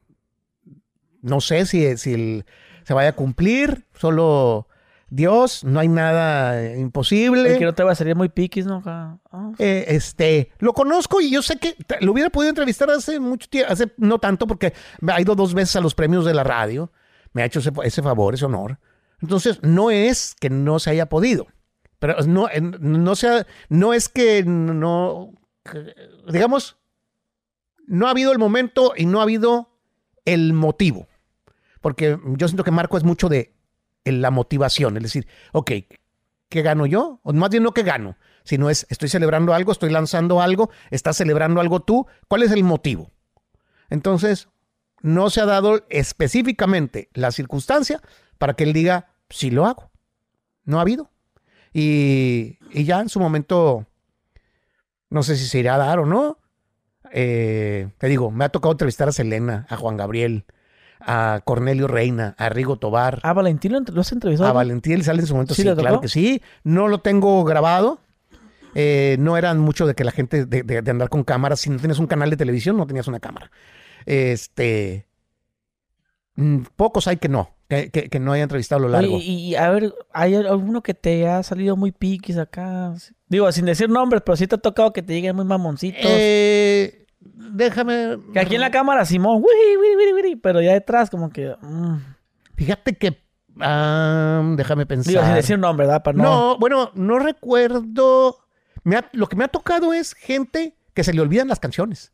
no 1.23 1.41
sé 1.41 1.67
si, 1.67 1.97
si 1.97 2.45
se 2.85 2.95
vaya 2.95 3.11
a 3.11 3.17
cumplir, 3.17 3.87
solo 3.95 4.69
Dios, 5.11 5.65
no 5.65 5.81
hay 5.81 5.89
nada 5.89 6.77
imposible. 6.77 7.59
Que 7.59 7.65
no 7.65 7.75
te 7.75 7.83
va 7.83 7.93
a 7.93 7.95
salir 7.95 8.17
muy 8.17 8.29
piquis, 8.29 8.67
¿no? 8.67 8.83
Ah. 8.85 9.19
Eh, 9.59 9.85
este, 9.89 10.51
lo 10.59 10.73
conozco 10.73 11.21
y 11.21 11.31
yo 11.31 11.43
sé 11.43 11.57
que 11.57 11.77
lo 12.01 12.13
hubiera 12.13 12.31
podido 12.31 12.51
entrevistar 12.51 12.91
hace 12.91 13.21
mucho 13.21 13.49
tiempo, 13.49 13.73
hace 13.73 13.93
no 13.97 14.19
tanto 14.19 14.47
porque 14.47 14.73
ha 15.07 15.21
ido 15.21 15.35
dos 15.35 15.55
veces 15.55 15.77
a 15.77 15.81
los 15.81 15.95
premios 15.95 16.25
de 16.25 16.35
la 16.35 16.45
radio 16.45 16.91
me 17.35 17.43
ha 17.43 17.45
hecho 17.45 17.59
ese, 17.59 18.03
favor, 18.03 18.33
ese 18.33 18.47
honor. 18.47 18.79
Entonces, 19.21 19.63
no 19.63 19.91
es 19.91 20.35
que 20.41 20.49
no 20.49 20.79
se 20.79 20.91
haya 20.91 21.07
podido, 21.07 21.47
pero 21.99 22.17
no, 22.27 22.49
no, 22.81 23.17
sea, 23.17 23.47
no 23.69 23.93
es 23.93 24.09
que 24.09 24.45
no, 24.45 25.33
digamos, 26.31 26.79
no 27.87 28.07
ha 28.07 28.11
habido 28.11 28.33
el 28.33 28.39
momento 28.39 28.95
y 28.97 29.05
no 29.05 29.21
ha 29.21 29.25
habido 29.25 29.77
el 30.25 30.53
motivo. 30.53 31.07
Porque 31.81 32.19
yo 32.37 32.49
siento 32.49 32.65
que 32.65 32.71
Marco 32.71 32.97
es 32.97 33.05
mucho 33.05 33.29
de 33.29 33.53
la 34.05 34.31
motivación, 34.31 34.97
es 34.97 35.03
decir, 35.03 35.27
ok, 35.53 35.73
¿qué 36.49 36.63
gano 36.63 36.87
yo? 36.87 37.21
Más 37.25 37.51
bien 37.51 37.63
no 37.63 37.75
que 37.75 37.83
gano, 37.83 38.17
sino 38.45 38.71
es, 38.71 38.87
estoy 38.91 39.09
celebrando 39.09 39.55
algo, 39.55 39.73
estoy 39.73 39.91
lanzando 39.91 40.41
algo, 40.41 40.71
estás 40.91 41.17
celebrando 41.17 41.61
algo 41.61 41.81
tú, 41.81 42.07
¿cuál 42.29 42.43
es 42.43 42.53
el 42.53 42.65
motivo? 42.65 43.11
Entonces, 43.91 44.49
no 45.05 45.29
se 45.29 45.43
ha 45.43 45.45
dado 45.45 45.85
específicamente 45.91 47.11
la 47.13 47.31
circunstancia 47.31 48.01
para 48.39 48.55
que 48.55 48.65
él 48.65 48.73
diga, 48.73 49.09
sí 49.29 49.51
lo 49.51 49.67
hago. 49.67 49.91
No 50.65 50.79
ha 50.79 50.81
habido. 50.81 51.11
Y, 51.75 52.57
ya 52.73 53.01
en 53.01 53.11
su 53.11 53.21
momento, 53.21 53.87
no 55.11 55.23
sé 55.23 55.37
si 55.37 55.45
se 55.45 55.59
irá 55.59 55.75
a 55.75 55.79
dar 55.79 55.99
o 55.99 56.07
no. 56.07 56.39
Eh, 57.13 57.91
te 57.99 58.09
digo, 58.09 58.31
me 58.31 58.47
ha 58.47 58.49
tocado 58.49 58.73
entrevistar 58.73 59.07
a 59.07 59.13
Selena, 59.13 59.67
a 59.69 59.77
Juan 59.77 59.99
Gabriel, 59.99 60.47
a 61.01 61.43
Cornelio 61.45 61.87
Reina, 61.87 62.35
a 62.39 62.49
Rigo 62.49 62.79
Tobar. 62.79 63.21
¿A 63.25 63.35
Valentín 63.35 63.73
lo 63.73 64.01
has 64.01 64.13
entrevistado? 64.13 64.49
A 64.49 64.55
Valentín 64.55 65.05
sale 65.05 65.21
en 65.21 65.27
su 65.27 65.35
momento, 65.35 65.55
sí, 65.55 65.65
claro 65.65 66.01
que 66.01 66.09
sí. 66.09 66.41
No 66.63 66.89
lo 66.89 67.01
tengo 67.01 67.45
grabado. 67.45 68.01
Eh, 68.75 69.17
no 69.21 69.37
eran 69.37 69.59
mucho 69.59 69.87
de 69.87 69.95
que 69.95 70.03
la 70.03 70.13
gente 70.13 70.47
de, 70.47 70.63
de, 70.63 70.91
andar 70.91 71.11
con 71.11 71.25
cámaras. 71.25 71.61
Si 71.61 71.69
no 71.69 71.77
tienes 71.77 71.99
un 71.99 72.07
canal 72.07 72.31
de 72.31 72.39
televisión, 72.39 72.79
no 72.79 72.87
tenías 72.87 73.07
una 73.07 73.21
cámara. 73.21 73.51
Este. 74.07 75.07
Mm, 76.37 76.63
pocos 76.77 77.07
hay 77.07 77.17
que 77.17 77.29
no, 77.29 77.51
que, 77.69 78.19
no 78.21 78.33
haya 78.33 78.43
entrevistado 78.43 78.81
a 78.81 78.83
lo 78.83 78.89
largo. 78.89 79.19
y, 79.21 79.55
a 79.55 79.71
ver, 79.71 79.95
¿hay 80.13 80.35
alguno 80.35 80.83
que 80.83 80.95
te 80.95 81.29
ha 81.29 81.43
salido 81.43 81.77
muy 81.77 81.93
piquis 81.93 82.39
acá? 82.39 82.93
Digo, 83.29 83.51
sin 83.53 83.67
decir 83.67 83.89
nombres, 83.89 84.23
pero 84.25 84.37
sí 84.37 84.47
te 84.47 84.57
ha 84.57 84.59
tocado 84.59 84.93
que 84.93 85.03
te 85.03 85.15
lleguen 85.15 85.37
muy 85.37 85.45
mamoncitos. 85.45 86.03
Eh, 86.05 87.07
déjame. 87.21 88.19
Que 88.33 88.41
aquí 88.41 88.55
en 88.57 88.61
la 88.61 88.71
cámara, 88.71 89.05
Simón, 89.05 89.45
pero 90.43 90.61
ya 90.61 90.73
detrás, 90.73 91.11
como 91.11 91.31
que. 91.31 91.55
Mm. 91.61 91.99
Fíjate 92.57 92.97
que. 92.97 93.23
déjame 94.57 94.87
pensar. 94.87 95.13
Digo, 95.13 95.25
sin 95.25 95.35
decir 95.35 95.59
nombre, 95.59 95.87
¿verdad? 95.87 96.03
no... 96.15 96.23
no, 96.23 96.59
bueno, 96.59 96.91
no 96.95 97.19
recuerdo. 97.19 98.39
lo 99.13 99.29
que 99.29 99.37
me 99.37 99.45
ha 99.45 99.49
tocado 99.49 99.93
es 99.93 100.15
gente 100.15 100.77
que 100.95 101.05
se 101.05 101.13
le 101.13 101.21
olvidan 101.21 101.49
las 101.49 101.61
canciones. 101.61 102.14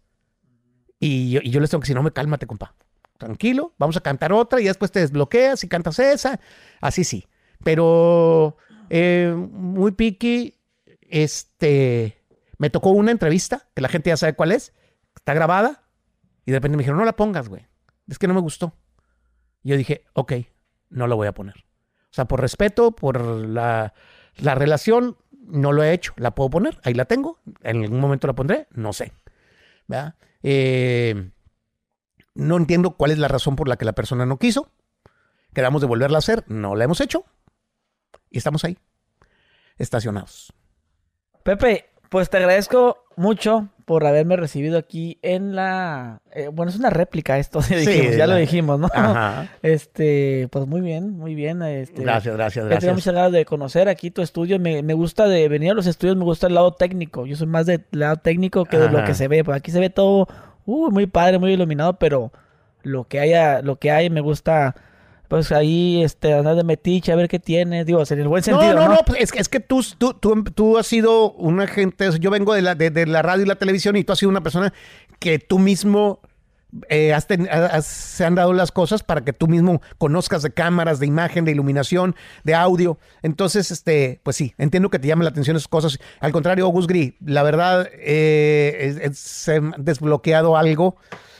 Y 1.01 1.31
yo, 1.31 1.41
yo 1.41 1.59
les 1.59 1.71
tengo 1.71 1.81
que 1.81 1.87
decir, 1.87 1.97
no 1.97 2.03
me 2.03 2.13
cálmate, 2.13 2.47
compa. 2.47 2.75
Tranquilo, 3.19 3.75
vamos 3.79 3.97
a 3.97 4.01
cantar 4.01 4.33
otra 4.33 4.61
y 4.61 4.65
después 4.65 4.93
te 4.93 5.01
desbloqueas 5.01 5.65
y 5.65 5.69
cantas 5.69 5.99
esa. 5.99 6.39
Así 6.81 7.05
sí. 7.05 7.27
Pero 7.65 8.57
eh, 8.89 9.35
muy 9.35 9.93
piqui, 9.93 10.55
este, 11.01 12.23
me 12.59 12.71
tocó 12.71 12.91
una 12.91 13.11
entrevista, 13.11 13.69
que 13.75 13.83
la 13.83 13.89
gente 13.89 14.11
ya 14.11 14.17
sabe 14.17 14.35
cuál 14.35 14.53
es, 14.53 14.73
está 15.17 15.35
grabada, 15.35 15.85
y 16.45 16.53
de 16.53 16.59
repente 16.59 16.77
me 16.77 16.83
dijeron, 16.83 16.99
no 16.99 17.05
la 17.05 17.17
pongas, 17.17 17.49
güey. 17.49 17.67
Es 18.09 18.19
que 18.19 18.27
no 18.29 18.35
me 18.35 18.41
gustó. 18.41 18.75
Yo 19.63 19.77
dije, 19.77 20.05
ok, 20.15 20.33
no 20.91 21.07
la 21.07 21.15
voy 21.15 21.27
a 21.27 21.33
poner. 21.33 21.55
O 21.57 22.13
sea, 22.13 22.25
por 22.27 22.41
respeto, 22.41 22.93
por 22.93 23.21
la, 23.21 23.95
la 24.37 24.55
relación, 24.55 25.17
no 25.31 25.73
lo 25.73 25.83
he 25.83 25.93
hecho. 25.93 26.13
La 26.17 26.35
puedo 26.35 26.51
poner, 26.51 26.81
ahí 26.85 26.95
la 26.95 27.05
tengo. 27.05 27.39
En 27.63 27.83
algún 27.85 28.01
momento 28.01 28.27
la 28.27 28.33
pondré, 28.33 28.67
no 28.73 28.93
sé. 28.93 29.13
¿verdad? 29.87 30.15
Eh, 30.43 31.31
no 32.35 32.57
entiendo 32.57 32.93
cuál 32.93 33.11
es 33.11 33.19
la 33.19 33.29
razón 33.29 33.57
por 33.57 33.69
la 33.69 33.77
que 33.77 33.85
la 33.85 33.93
persona 33.93 34.27
no 34.27 34.39
quiso. 34.39 34.71
Quedamos 35.55 35.81
de 35.81 35.89
volverla 35.89 36.19
a 36.19 36.21
hacer, 36.21 36.45
no 36.49 36.77
la 36.77 36.85
hemos 36.85 37.01
hecho. 37.01 37.25
Y 38.31 38.39
estamos 38.39 38.65
ahí, 38.65 38.79
estacionados. 39.77 40.53
Pepe, 41.43 41.91
pues 42.09 42.31
te 42.31 42.37
agradezco 42.37 43.05
mucho 43.17 43.69
por 43.91 44.07
haberme 44.07 44.37
recibido 44.37 44.79
aquí 44.79 45.19
en 45.21 45.57
la... 45.57 46.21
Eh, 46.31 46.47
bueno, 46.47 46.71
es 46.71 46.79
una 46.79 46.91
réplica 46.91 47.39
esto, 47.41 47.59
ya 48.17 48.29
lo 48.29 48.37
dijimos, 48.37 48.79
¿no? 48.79 48.89
Este, 49.62 50.47
pues 50.53 50.69
muy 50.69 50.81
bien, 50.81 51.11
muy 51.11 51.35
bien. 51.35 51.61
Este, 51.62 52.03
gracias, 52.03 52.37
gracias, 52.37 52.67
gracias. 52.67 52.83
Tengo 52.83 52.95
muchas 52.95 53.15
ganas 53.15 53.33
de 53.33 53.45
conocer 53.45 53.89
aquí 53.89 54.12
tu 54.12 54.23
estudio. 54.23 54.61
Me, 54.61 54.81
gusta 54.95 55.27
de 55.27 55.49
venir 55.49 55.73
a 55.73 55.75
los 55.75 55.89
estudios, 55.89 56.17
me 56.17 56.23
gusta 56.23 56.47
el 56.47 56.55
lado 56.55 56.73
técnico. 56.73 57.27
Yo 57.27 57.35
soy 57.35 57.49
más 57.49 57.67
del 57.67 57.85
lado 57.91 58.15
técnico 58.19 58.65
que 58.65 58.79
de 58.79 58.91
lo 58.91 59.05
que 59.05 59.15
se 59.15 59.27
ve. 59.27 59.43
Pues 59.43 59.57
aquí 59.57 59.73
se 59.73 59.81
ve 59.81 59.91
todo 59.91 60.29
uh, 60.67 60.91
muy 60.93 61.09
padre, 61.09 61.41
muy 61.41 61.55
iluminado, 61.55 61.95
pero 61.95 62.31
lo 62.85 63.09
que 63.09 63.19
haya, 63.19 63.61
lo 63.61 63.75
que 63.75 63.91
hay 63.91 64.09
me 64.09 64.21
gusta 64.21 64.77
pues 65.31 65.52
ahí 65.52 66.02
este, 66.02 66.35
andar 66.35 66.57
de 66.57 66.65
metiche 66.65 67.12
a 67.12 67.15
ver 67.15 67.28
qué 67.28 67.39
tiene, 67.39 67.85
digo, 67.85 68.02
en 68.02 68.19
el 68.19 68.27
buen 68.27 68.43
sentido. 68.43 68.74
No, 68.74 68.89
no, 68.89 68.94
no, 68.97 69.01
pues, 69.07 69.20
es, 69.23 69.32
es 69.32 69.48
que 69.48 69.61
tú, 69.61 69.81
tú, 69.97 70.12
tú, 70.12 70.77
has 70.77 70.89
sido 70.89 71.31
una 71.35 71.69
gente, 71.69 72.11
yo 72.19 72.32
vengo 72.32 72.52
de 72.52 72.62
la, 72.62 72.74
de, 72.74 73.07
la 73.07 73.23
radio 73.23 73.44
y 73.44 73.47
la 73.47 73.55
televisión 73.55 73.94
y 73.94 74.02
tú 74.02 74.12
has 74.12 74.19
sido 74.19 74.28
una 74.28 74.43
persona 74.43 74.74
que 75.20 75.39
tú 75.39 75.61
mismo 75.61 76.19
eh, 76.89 77.16
se 77.81 78.24
han 78.24 78.35
dado 78.35 78.52
las 78.52 78.73
cosas 78.73 79.05
para 79.05 79.20
que 79.24 79.32
tú 79.32 79.47
mismo 79.47 79.81
conozcas 79.98 80.43
de 80.43 80.51
cámaras, 80.51 80.98
de 80.98 81.07
imagen, 81.07 81.44
de 81.44 81.52
iluminación, 81.52 82.16
de 82.43 82.57
audio. 82.57 82.98
Entonces, 83.23 83.70
este, 83.70 84.20
pues 84.24 84.35
sí, 84.35 84.55
entiendo 84.59 84.90
que 84.90 84.98
te 84.98 85.07
llamen 85.07 85.27
la 85.27 85.31
atención 85.31 85.57
esas 85.57 85.69
cosas. 85.69 86.01
Al 86.19 86.32
contrario, 86.32 86.65
August 86.65 86.89
Gris, 86.89 87.12
la 87.24 87.44
verdad, 87.44 87.89
eh, 87.93 89.11
se 89.15 89.59
ha 89.59 89.61
desbloqueado 89.78 90.57
algo 90.57 90.97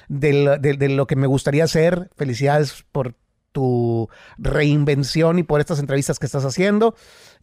de, 0.07 0.59
de, 0.61 0.89
lo 0.91 1.09
que 1.09 1.17
me 1.17 1.27
gustaría 1.27 1.65
hacer. 1.65 2.09
Felicidades 2.17 2.85
por 2.93 3.17
tu 3.53 4.09
reinvención 4.39 5.39
y 5.39 5.43
por 5.43 5.61
estas 5.61 5.79
entrevistas 5.79 6.19
que 6.19 6.27
estás 6.27 6.45
haciendo. 6.45 6.95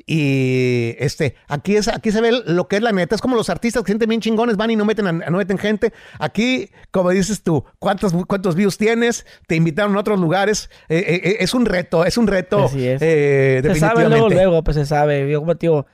Y 0.05 0.95
este, 0.99 1.35
aquí, 1.47 1.75
es, 1.75 1.87
aquí 1.87 2.11
se 2.11 2.21
ve 2.21 2.31
lo 2.45 2.67
que 2.67 2.77
es 2.77 2.81
la 2.81 2.91
neta. 2.91 3.15
Es 3.15 3.21
como 3.21 3.35
los 3.35 3.49
artistas 3.49 3.83
que 3.83 3.87
sienten 3.87 4.09
bien 4.09 4.21
chingones, 4.21 4.57
van 4.57 4.71
y 4.71 4.75
no 4.75 4.85
meten, 4.85 5.19
no 5.19 5.37
meten 5.37 5.57
gente. 5.57 5.93
Aquí, 6.19 6.69
como 6.91 7.09
dices 7.09 7.43
tú, 7.43 7.65
¿cuántos, 7.79 8.13
cuántos 8.25 8.55
views 8.55 8.77
tienes? 8.77 9.25
Te 9.47 9.55
invitaron 9.55 9.95
a 9.95 9.99
otros 9.99 10.19
lugares. 10.19 10.69
Eh, 10.89 10.97
eh, 10.97 11.21
eh, 11.23 11.37
es 11.39 11.53
un 11.53 11.65
reto, 11.65 12.05
es 12.05 12.17
un 12.17 12.27
reto. 12.27 12.65
Así 12.65 12.87
es. 12.87 12.99
se 12.99 13.75
sabe 13.75 14.07
luego, 14.07 14.29
luego, 14.29 14.63
pues 14.63 14.75
se 14.77 14.85
sabe. 14.85 15.29
Yo 15.29 15.39
como 15.39 15.55
digo, 15.55 15.87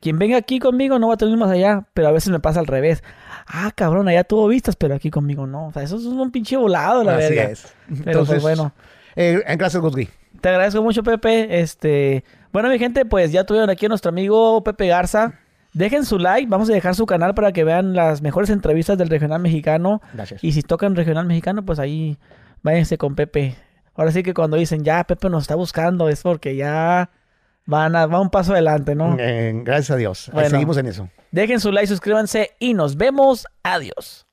quien 0.00 0.18
venga 0.18 0.36
aquí 0.36 0.58
conmigo 0.58 0.98
no 0.98 1.08
va 1.08 1.14
a 1.14 1.18
tener 1.18 1.36
más 1.36 1.50
allá, 1.50 1.86
pero 1.94 2.08
a 2.08 2.12
veces 2.12 2.30
me 2.30 2.40
pasa 2.40 2.60
al 2.60 2.66
revés. 2.66 3.02
Ah, 3.46 3.70
cabrón, 3.74 4.08
allá 4.08 4.24
tuvo 4.24 4.48
vistas, 4.48 4.76
pero 4.76 4.94
aquí 4.94 5.10
conmigo 5.10 5.46
no. 5.46 5.68
O 5.68 5.72
sea, 5.72 5.82
eso 5.82 5.96
es 5.96 6.04
un 6.04 6.30
pinche 6.30 6.56
volado, 6.56 7.04
la 7.04 7.16
Así 7.16 7.36
es. 7.36 7.74
Pero 8.04 8.24
pues 8.24 8.40
bueno. 8.40 8.72
Eh, 9.16 9.42
gracias, 9.56 9.82
Guzgui. 9.82 10.08
Te 10.40 10.48
agradezco 10.48 10.82
mucho, 10.82 11.02
Pepe. 11.02 11.60
Este, 11.60 12.24
bueno, 12.52 12.68
mi 12.68 12.78
gente, 12.78 13.04
pues 13.04 13.32
ya 13.32 13.44
tuvieron 13.44 13.70
aquí 13.70 13.86
a 13.86 13.88
nuestro 13.88 14.10
amigo 14.10 14.62
Pepe 14.64 14.88
Garza. 14.88 15.34
Dejen 15.72 16.04
su 16.04 16.18
like, 16.18 16.48
vamos 16.50 16.68
a 16.68 16.72
dejar 16.72 16.94
su 16.94 17.06
canal 17.06 17.34
para 17.34 17.52
que 17.52 17.64
vean 17.64 17.94
las 17.94 18.20
mejores 18.20 18.50
entrevistas 18.50 18.98
del 18.98 19.08
regional 19.08 19.40
mexicano. 19.40 20.02
Gracias. 20.12 20.44
Y 20.44 20.52
si 20.52 20.62
tocan 20.62 20.96
regional 20.96 21.26
mexicano, 21.26 21.64
pues 21.64 21.78
ahí 21.78 22.18
váyanse 22.62 22.98
con 22.98 23.14
Pepe. 23.14 23.56
Ahora 23.94 24.10
sí 24.10 24.22
que 24.22 24.34
cuando 24.34 24.56
dicen 24.56 24.84
ya 24.84 25.04
Pepe 25.04 25.28
nos 25.30 25.44
está 25.44 25.54
buscando 25.54 26.08
es 26.08 26.22
porque 26.22 26.56
ya 26.56 27.10
van 27.64 27.96
a 27.96 28.06
va 28.06 28.20
un 28.20 28.30
paso 28.30 28.52
adelante, 28.52 28.94
¿no? 28.94 29.16
Eh, 29.18 29.52
gracias 29.64 29.90
a 29.92 29.96
Dios. 29.96 30.30
seguimos 30.48 30.76
en 30.76 30.86
eso. 30.86 31.08
Dejen 31.30 31.60
su 31.60 31.72
like, 31.72 31.86
suscríbanse 31.86 32.50
y 32.58 32.74
nos 32.74 32.96
vemos. 32.96 33.46
Adiós. 33.62 34.26